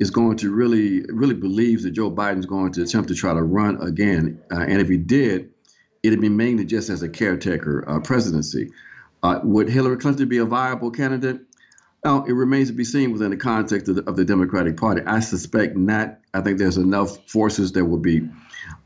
is 0.00 0.10
going 0.10 0.36
to 0.38 0.52
really 0.52 1.02
really 1.02 1.34
believes 1.34 1.84
that 1.84 1.92
Joe 1.92 2.10
Biden 2.10 2.40
is 2.40 2.46
going 2.46 2.72
to 2.72 2.82
attempt 2.82 3.08
to 3.10 3.14
try 3.14 3.32
to 3.32 3.42
run 3.42 3.80
again. 3.80 4.42
Uh, 4.50 4.60
and 4.60 4.80
if 4.80 4.88
he 4.88 4.96
did, 4.96 5.50
it'd 6.02 6.20
be 6.20 6.28
mainly 6.28 6.64
just 6.64 6.90
as 6.90 7.02
a 7.02 7.08
caretaker 7.08 7.88
uh, 7.88 8.00
presidency. 8.00 8.70
Uh, 9.22 9.38
would 9.44 9.68
Hillary 9.68 9.98
Clinton 9.98 10.28
be 10.28 10.38
a 10.38 10.44
viable 10.44 10.90
candidate? 10.90 11.42
Now, 12.04 12.24
it 12.24 12.32
remains 12.32 12.68
to 12.68 12.74
be 12.74 12.84
seen 12.84 13.12
within 13.12 13.30
the 13.30 13.36
context 13.36 13.88
of 13.88 13.96
the, 13.96 14.08
of 14.08 14.16
the, 14.16 14.24
Democratic 14.24 14.76
Party. 14.78 15.02
I 15.06 15.20
suspect 15.20 15.76
not. 15.76 16.18
I 16.32 16.40
think 16.40 16.58
there's 16.58 16.78
enough 16.78 17.18
forces 17.28 17.72
that 17.72 17.84
will 17.84 17.98
be 17.98 18.26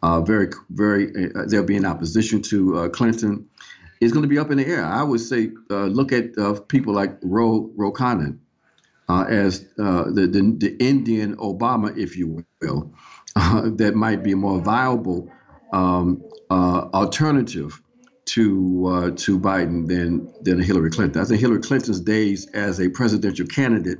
uh, 0.02 0.20
very, 0.22 0.48
very, 0.70 1.32
uh, 1.32 1.44
they'll 1.46 1.62
be 1.62 1.76
in 1.76 1.84
opposition 1.84 2.42
to 2.42 2.78
uh, 2.78 2.88
Clinton. 2.88 3.48
It's 4.00 4.12
going 4.12 4.24
to 4.24 4.28
be 4.28 4.38
up 4.38 4.50
in 4.50 4.58
the 4.58 4.66
air. 4.66 4.84
I 4.84 5.02
would 5.04 5.20
say 5.20 5.52
look 5.70 6.12
at 6.12 6.34
people 6.68 6.92
like 6.92 7.16
Ro, 7.22 7.70
Ro 7.76 7.92
Khanna 7.92 8.36
uh, 9.08 9.24
as 9.28 9.66
uh, 9.78 10.04
the, 10.04 10.26
the, 10.26 10.56
the 10.58 10.76
Indian 10.78 11.36
Obama, 11.36 11.96
if 11.96 12.16
you 12.16 12.44
will, 12.60 12.92
uh, 13.36 13.70
that 13.74 13.94
might 13.94 14.22
be 14.22 14.32
a 14.32 14.36
more 14.36 14.60
viable 14.60 15.30
um, 15.72 16.22
uh, 16.50 16.88
alternative 16.94 17.80
to 18.26 18.86
uh, 18.86 19.10
to 19.16 19.38
Biden 19.38 19.86
than 19.86 20.32
than 20.42 20.60
Hillary 20.60 20.90
Clinton. 20.90 21.20
I 21.20 21.24
think 21.24 21.40
Hillary 21.40 21.60
Clinton's 21.60 22.00
days 22.00 22.46
as 22.50 22.80
a 22.80 22.88
presidential 22.88 23.46
candidate 23.46 23.98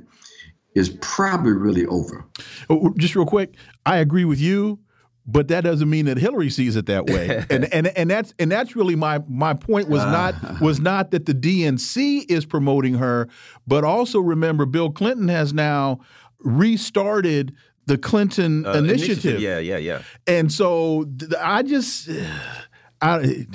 is 0.73 0.89
probably 1.01 1.53
really 1.53 1.85
over. 1.85 2.25
Oh, 2.69 2.93
just 2.97 3.15
real 3.15 3.25
quick, 3.25 3.55
I 3.85 3.97
agree 3.97 4.25
with 4.25 4.39
you 4.39 4.79
but 5.27 5.47
that 5.47 5.63
doesn't 5.63 5.89
mean 5.89 6.05
that 6.05 6.17
Hillary 6.17 6.49
sees 6.49 6.75
it 6.75 6.85
that 6.85 7.07
way. 7.07 7.43
and 7.49 7.65
and 7.73 7.87
and 7.87 8.09
that's 8.09 8.33
and 8.37 8.51
that's 8.51 8.75
really 8.75 8.95
my 8.95 9.21
my 9.27 9.53
point 9.53 9.89
was 9.89 10.03
not 10.03 10.35
was 10.61 10.79
not 10.79 11.11
that 11.11 11.25
the 11.25 11.33
DNC 11.33 12.29
is 12.29 12.45
promoting 12.45 12.95
her, 12.95 13.27
but 13.67 13.83
also 13.83 14.19
remember 14.19 14.65
Bill 14.65 14.91
Clinton 14.91 15.27
has 15.27 15.53
now 15.53 15.99
restarted 16.39 17.55
the 17.87 17.97
Clinton 17.97 18.65
uh, 18.65 18.73
initiative. 18.73 19.25
initiative. 19.25 19.41
Yeah, 19.41 19.59
yeah, 19.59 19.77
yeah. 19.77 20.01
And 20.27 20.51
so 20.51 21.05
I 21.39 21.63
just 21.63 22.09
I 23.01 23.47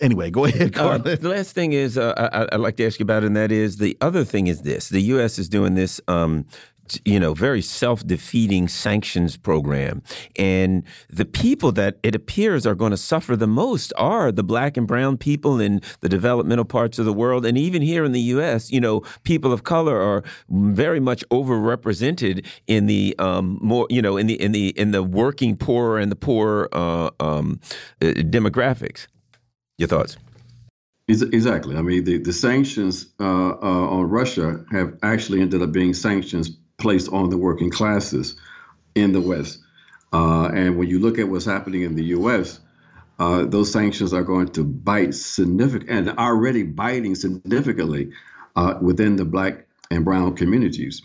anyway, 0.00 0.30
go 0.30 0.44
ahead, 0.46 0.74
Carl. 0.74 0.94
Uh, 0.94 1.16
the 1.16 1.28
last 1.28 1.54
thing 1.54 1.72
is 1.72 1.98
uh, 1.98 2.12
I, 2.32 2.56
would 2.56 2.62
like 2.62 2.76
to 2.76 2.86
ask 2.86 2.98
you 2.98 3.04
about, 3.04 3.24
and 3.24 3.36
that 3.36 3.52
is 3.52 3.76
the 3.76 3.96
other 4.00 4.24
thing 4.24 4.46
is 4.46 4.62
this: 4.62 4.88
the 4.88 5.02
U.S. 5.02 5.38
is 5.38 5.48
doing 5.48 5.74
this 5.74 6.00
um, 6.08 6.46
you 7.04 7.18
know, 7.20 7.34
very 7.34 7.62
self 7.62 8.06
defeating 8.06 8.68
sanctions 8.68 9.36
program. 9.36 10.02
And 10.36 10.84
the 11.08 11.24
people 11.24 11.72
that 11.72 11.98
it 12.02 12.14
appears 12.14 12.66
are 12.66 12.74
going 12.74 12.90
to 12.90 12.96
suffer 12.96 13.36
the 13.36 13.46
most 13.46 13.92
are 13.96 14.32
the 14.32 14.42
black 14.42 14.76
and 14.76 14.86
brown 14.86 15.16
people 15.16 15.60
in 15.60 15.80
the 16.00 16.08
developmental 16.08 16.64
parts 16.64 16.98
of 16.98 17.04
the 17.04 17.12
world. 17.12 17.44
And 17.44 17.58
even 17.58 17.82
here 17.82 18.04
in 18.04 18.12
the 18.12 18.20
U.S., 18.20 18.70
you 18.70 18.80
know, 18.80 19.02
people 19.24 19.52
of 19.52 19.64
color 19.64 20.00
are 20.00 20.22
very 20.48 21.00
much 21.00 21.24
overrepresented 21.30 22.46
in 22.66 22.86
the 22.86 23.14
um, 23.18 23.58
more, 23.60 23.86
you 23.90 24.02
know, 24.02 24.16
in 24.16 24.26
the 24.26 24.40
in 24.40 24.52
the 24.52 24.68
in 24.70 24.92
the 24.92 25.02
working 25.02 25.56
poor 25.56 25.98
and 25.98 26.10
the 26.10 26.16
poor 26.16 26.68
uh, 26.72 27.10
um, 27.20 27.60
uh, 28.00 28.06
demographics. 28.06 29.06
Your 29.78 29.88
thoughts? 29.88 30.16
Exactly. 31.08 31.76
I 31.76 31.80
mean, 31.80 32.04
the, 32.04 32.18
the 32.18 32.34
sanctions 32.34 33.06
uh, 33.18 33.24
uh, 33.24 33.88
on 33.88 34.10
Russia 34.10 34.62
have 34.70 34.98
actually 35.02 35.40
ended 35.40 35.62
up 35.62 35.72
being 35.72 35.94
sanctions 35.94 36.50
placed 36.76 37.10
on 37.10 37.30
the 37.30 37.38
working 37.38 37.70
classes 37.70 38.38
in 38.94 39.12
the 39.12 39.20
West. 39.20 39.60
Uh, 40.12 40.48
and 40.48 40.76
when 40.76 40.88
you 40.88 40.98
look 40.98 41.18
at 41.18 41.28
what's 41.28 41.46
happening 41.46 41.82
in 41.82 41.94
the 41.94 42.04
U.S., 42.06 42.60
uh, 43.18 43.44
those 43.46 43.72
sanctions 43.72 44.12
are 44.12 44.22
going 44.22 44.48
to 44.48 44.64
bite 44.64 45.14
significant 45.14 45.88
and 45.88 46.18
already 46.18 46.62
biting 46.62 47.14
significantly 47.14 48.10
uh, 48.54 48.74
within 48.82 49.16
the 49.16 49.24
black 49.24 49.66
and 49.90 50.04
brown 50.04 50.36
communities. 50.36 51.02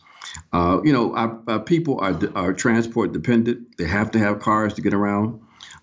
Uh, 0.52 0.82
you 0.84 0.92
know, 0.92 1.16
our, 1.16 1.40
our, 1.48 1.60
people 1.60 2.00
are, 2.02 2.20
are 2.36 2.54
transport 2.54 3.14
dependent. 3.14 3.78
They 3.78 3.86
have 3.86 4.12
to 4.12 4.20
have 4.20 4.40
cars 4.40 4.74
to 4.74 4.82
get 4.82 4.94
around, 4.94 5.40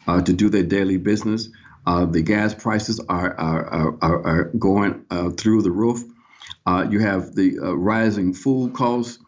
to 0.06 0.32
do 0.32 0.50
their 0.50 0.64
daily 0.64 0.98
business. 0.98 1.48
Uh, 1.86 2.04
the 2.04 2.22
gas 2.22 2.54
prices 2.54 3.00
are, 3.08 3.34
are, 3.38 3.98
are, 4.02 4.26
are 4.26 4.44
going 4.58 5.04
through 5.36 5.62
the 5.62 5.70
roof. 5.70 6.02
you 6.90 7.00
have 7.00 7.34
the 7.34 7.58
rising 7.76 8.32
food 8.32 8.72
costs. 8.74 9.18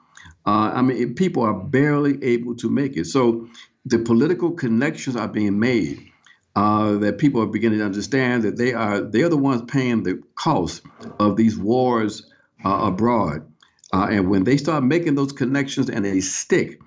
Uh, 0.45 0.73
I 0.75 0.83
mean, 0.83 1.15
people 1.15 1.43
are 1.45 1.55
barely 1.55 2.23
able 2.23 2.57
to 2.57 2.69
make 2.69 2.97
it. 2.97 3.07
So 3.07 3.49
the 3.85 3.99
political 3.99 4.53
connections 4.53 5.17
are 5.17 5.29
being 5.29 5.59
made 5.59 6.09
uh, 6.57 6.99
that 6.99 7.19
people 7.19 7.41
are 7.43 7.47
beginning 7.47 7.79
to 7.79 7.85
understand 7.85 8.43
that 8.43 8.57
they 8.57 8.73
are 8.73 9.01
they 9.01 9.23
are 9.23 9.29
the 9.29 9.37
ones 9.37 9.63
paying 9.69 10.03
the 10.03 10.23
cost 10.35 10.83
of 11.19 11.37
these 11.37 11.57
wars 11.57 12.31
uh, 12.65 12.81
abroad. 12.83 13.47
Uh, 13.93 14.09
and 14.11 14.31
when 14.31 14.45
they 14.45 14.57
start 14.57 14.83
making 14.83 15.15
those 15.15 15.33
connections 15.33 15.91
and 15.91 16.05
they 16.05 16.21
stick, 16.21 16.81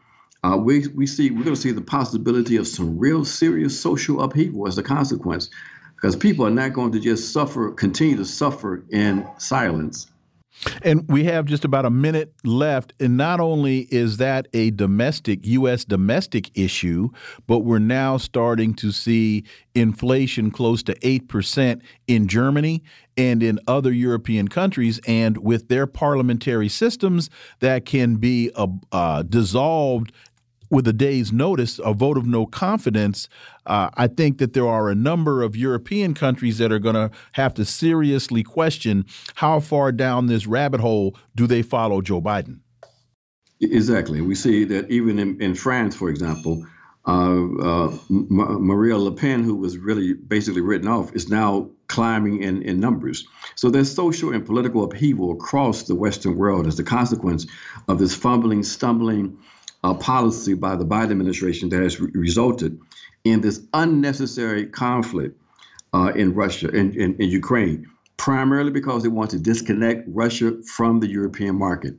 uh, 0.46 0.56
we 0.56 0.88
we 0.90 1.08
see 1.08 1.32
we're 1.32 1.44
going 1.44 1.56
to 1.56 1.62
see 1.62 1.72
the 1.72 1.82
possibility 1.82 2.56
of 2.56 2.68
some 2.68 3.00
real 3.00 3.26
serious 3.26 3.80
social 3.80 4.22
upheaval 4.22 4.68
as 4.68 4.78
a 4.78 4.84
consequence, 4.84 5.50
because 5.96 6.16
people 6.16 6.46
are 6.46 6.52
not 6.52 6.74
going 6.74 6.92
to 6.92 7.00
just 7.00 7.34
suffer, 7.34 7.72
continue 7.72 8.16
to 8.18 8.26
suffer 8.26 8.84
in 8.92 9.28
silence. 9.38 10.08
And 10.82 11.06
we 11.10 11.26
have 11.26 11.46
just 11.46 11.66
about 11.66 11.86
a 11.86 11.90
minute 11.90 12.34
left. 12.44 12.94
And 13.00 13.18
not 13.18 13.40
only 13.40 13.82
is 13.92 14.18
that 14.18 14.48
a 14.54 14.72
domestic, 14.72 15.46
U.S. 15.46 15.84
domestic 15.84 16.58
issue, 16.58 17.10
but 17.46 17.60
we're 17.60 17.80
now 17.80 18.18
starting 18.18 18.74
to 18.76 18.92
see 18.92 19.44
inflation 19.74 20.52
close 20.52 20.82
to 20.84 20.96
8% 20.96 21.82
in 22.08 22.28
Germany 22.28 22.84
and 23.18 23.44
in 23.44 23.60
other 23.68 23.92
European 23.92 24.48
countries. 24.48 25.00
And 25.06 25.38
with 25.40 25.68
their 25.68 25.88
parliamentary 25.88 26.70
systems 26.70 27.30
that 27.60 27.86
can 27.86 28.16
be 28.16 28.52
uh, 28.56 28.68
uh, 28.92 29.24
dissolved 29.24 30.14
with 30.70 30.88
a 30.88 30.94
day's 30.94 31.32
notice, 31.32 31.80
a 31.84 31.94
vote 31.94 32.18
of 32.18 32.26
no 32.26 32.46
confidence, 32.46 33.30
uh, 33.66 33.90
I 33.96 34.08
think 34.08 34.38
that 34.40 34.54
there 34.54 34.68
are 34.68 34.90
a 34.90 34.96
number 34.96 35.42
of 35.42 35.56
European 35.56 36.14
countries 36.14 36.58
that 36.58 36.72
are 36.72 36.80
going 36.80 36.96
to 36.96 37.12
have 37.34 37.54
to 37.56 37.66
seriously 37.66 38.44
question 38.44 39.06
how 39.36 39.60
far 39.60 39.92
down 39.92 40.28
this 40.28 40.48
rabbit 40.48 40.82
hole 40.82 41.16
do 41.36 41.48
they 41.48 41.62
follow 41.62 42.02
Joe 42.02 42.22
Biden. 42.22 42.60
Exactly. 43.62 44.22
We 44.22 44.36
see 44.36 44.66
that 44.66 44.90
even 44.92 45.18
in, 45.18 45.42
in 45.42 45.56
France, 45.56 45.96
for 45.96 46.10
example, 46.10 46.66
uh, 47.08 47.46
uh, 47.62 47.98
Marine 48.10 48.98
Le 48.98 49.12
Pen, 49.12 49.44
who 49.44 49.56
was 49.56 49.78
really 49.78 50.14
basically 50.14 50.62
written 50.62 50.88
off, 50.88 51.16
is 51.16 51.30
now 51.30 51.70
climbing 51.88 52.42
in, 52.42 52.64
in 52.64 52.80
numbers. 52.80 53.28
So 53.56 53.70
there's 53.70 53.94
social 53.94 54.34
and 54.34 54.46
political 54.46 54.84
upheaval 54.84 55.32
across 55.32 55.84
the 55.84 55.96
Western 55.96 56.36
world 56.36 56.66
as 56.66 56.78
the 56.78 56.84
consequence 56.84 57.46
of 57.88 58.00
this 58.00 58.16
fumbling, 58.16 58.64
stumbling 58.64 59.38
uh, 59.86 59.94
policy 59.94 60.56
by 60.56 60.76
the 60.76 60.86
Biden 60.86 61.12
administration 61.12 61.70
that 61.70 61.82
has 61.82 62.00
re- 62.00 62.10
resulted 62.14 62.80
in 63.24 63.42
this 63.42 63.62
unnecessary 63.74 64.66
conflict 64.66 65.40
uh, 65.94 66.12
in 66.16 66.34
Russia 66.34 66.68
and 66.68 66.96
in, 66.96 67.14
in, 67.14 67.22
in 67.22 67.30
Ukraine 67.30 67.88
primarily 68.18 68.72
because 68.72 69.04
they 69.04 69.10
want 69.10 69.30
to 69.32 69.38
disconnect 69.38 70.06
Russia 70.08 70.54
from 70.64 71.00
the 71.02 71.08
European 71.08 71.56
market. 71.56 71.94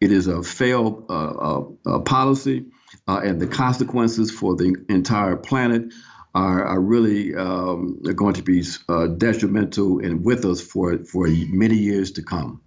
It 0.00 0.10
is 0.10 0.26
a 0.26 0.42
failed 0.42 1.04
uh, 1.08 1.12
uh, 1.12 1.64
uh, 1.86 1.98
policy, 2.00 2.64
uh, 3.06 3.20
and 3.22 3.40
the 3.40 3.46
consequences 3.46 4.30
for 4.30 4.56
the 4.56 4.74
entire 4.88 5.36
planet 5.36 5.92
are, 6.34 6.64
are 6.64 6.80
really 6.80 7.34
um, 7.34 8.00
are 8.06 8.14
going 8.14 8.34
to 8.34 8.42
be 8.42 8.64
detrimental 9.18 10.00
and 10.04 10.24
with 10.24 10.44
us 10.44 10.60
for, 10.60 10.98
for 11.04 11.28
many 11.50 11.76
years 11.76 12.12
to 12.12 12.22
come. 12.22 12.60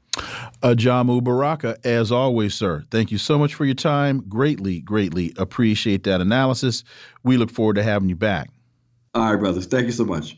Ajamu 0.62 1.24
Baraka, 1.24 1.78
as 1.84 2.12
always, 2.12 2.54
sir, 2.54 2.84
thank 2.92 3.12
you 3.12 3.18
so 3.18 3.40
much 3.40 3.56
for 3.56 3.66
your 3.66 3.76
time. 3.76 4.24
Greatly, 4.28 4.80
greatly 4.80 5.34
appreciate 5.38 6.04
that 6.04 6.22
analysis. 6.22 6.84
We 7.24 7.38
look 7.38 7.50
forward 7.50 7.76
to 7.78 7.84
having 7.84 8.10
you 8.10 8.16
back. 8.16 8.50
All 9.14 9.32
right, 9.32 9.40
brothers. 9.40 9.66
Thank 9.66 9.86
you 9.86 9.92
so 9.92 10.06
much. 10.06 10.38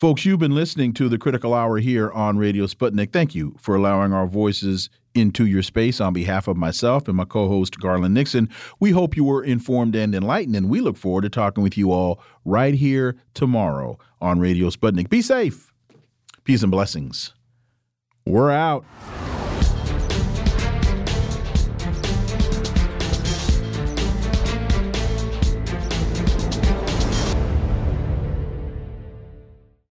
Folks, 0.00 0.24
you've 0.24 0.40
been 0.40 0.54
listening 0.54 0.92
to 0.94 1.08
the 1.08 1.16
Critical 1.16 1.54
Hour 1.54 1.78
here 1.78 2.10
on 2.10 2.36
Radio 2.36 2.66
Sputnik. 2.66 3.12
Thank 3.12 3.36
you 3.36 3.54
for 3.60 3.76
allowing 3.76 4.12
our 4.12 4.26
voices 4.26 4.90
into 5.14 5.46
your 5.46 5.62
space 5.62 6.00
on 6.00 6.12
behalf 6.12 6.48
of 6.48 6.56
myself 6.56 7.06
and 7.06 7.16
my 7.16 7.24
co 7.24 7.46
host, 7.46 7.78
Garland 7.78 8.14
Nixon. 8.14 8.48
We 8.80 8.90
hope 8.90 9.16
you 9.16 9.22
were 9.22 9.44
informed 9.44 9.94
and 9.94 10.12
enlightened, 10.12 10.56
and 10.56 10.68
we 10.68 10.80
look 10.80 10.96
forward 10.96 11.22
to 11.22 11.28
talking 11.28 11.62
with 11.62 11.78
you 11.78 11.92
all 11.92 12.20
right 12.44 12.74
here 12.74 13.16
tomorrow 13.32 13.96
on 14.20 14.40
Radio 14.40 14.70
Sputnik. 14.70 15.08
Be 15.08 15.22
safe. 15.22 15.72
Peace 16.42 16.64
and 16.64 16.72
blessings. 16.72 17.32
We're 18.24 18.52
out. 18.52 18.84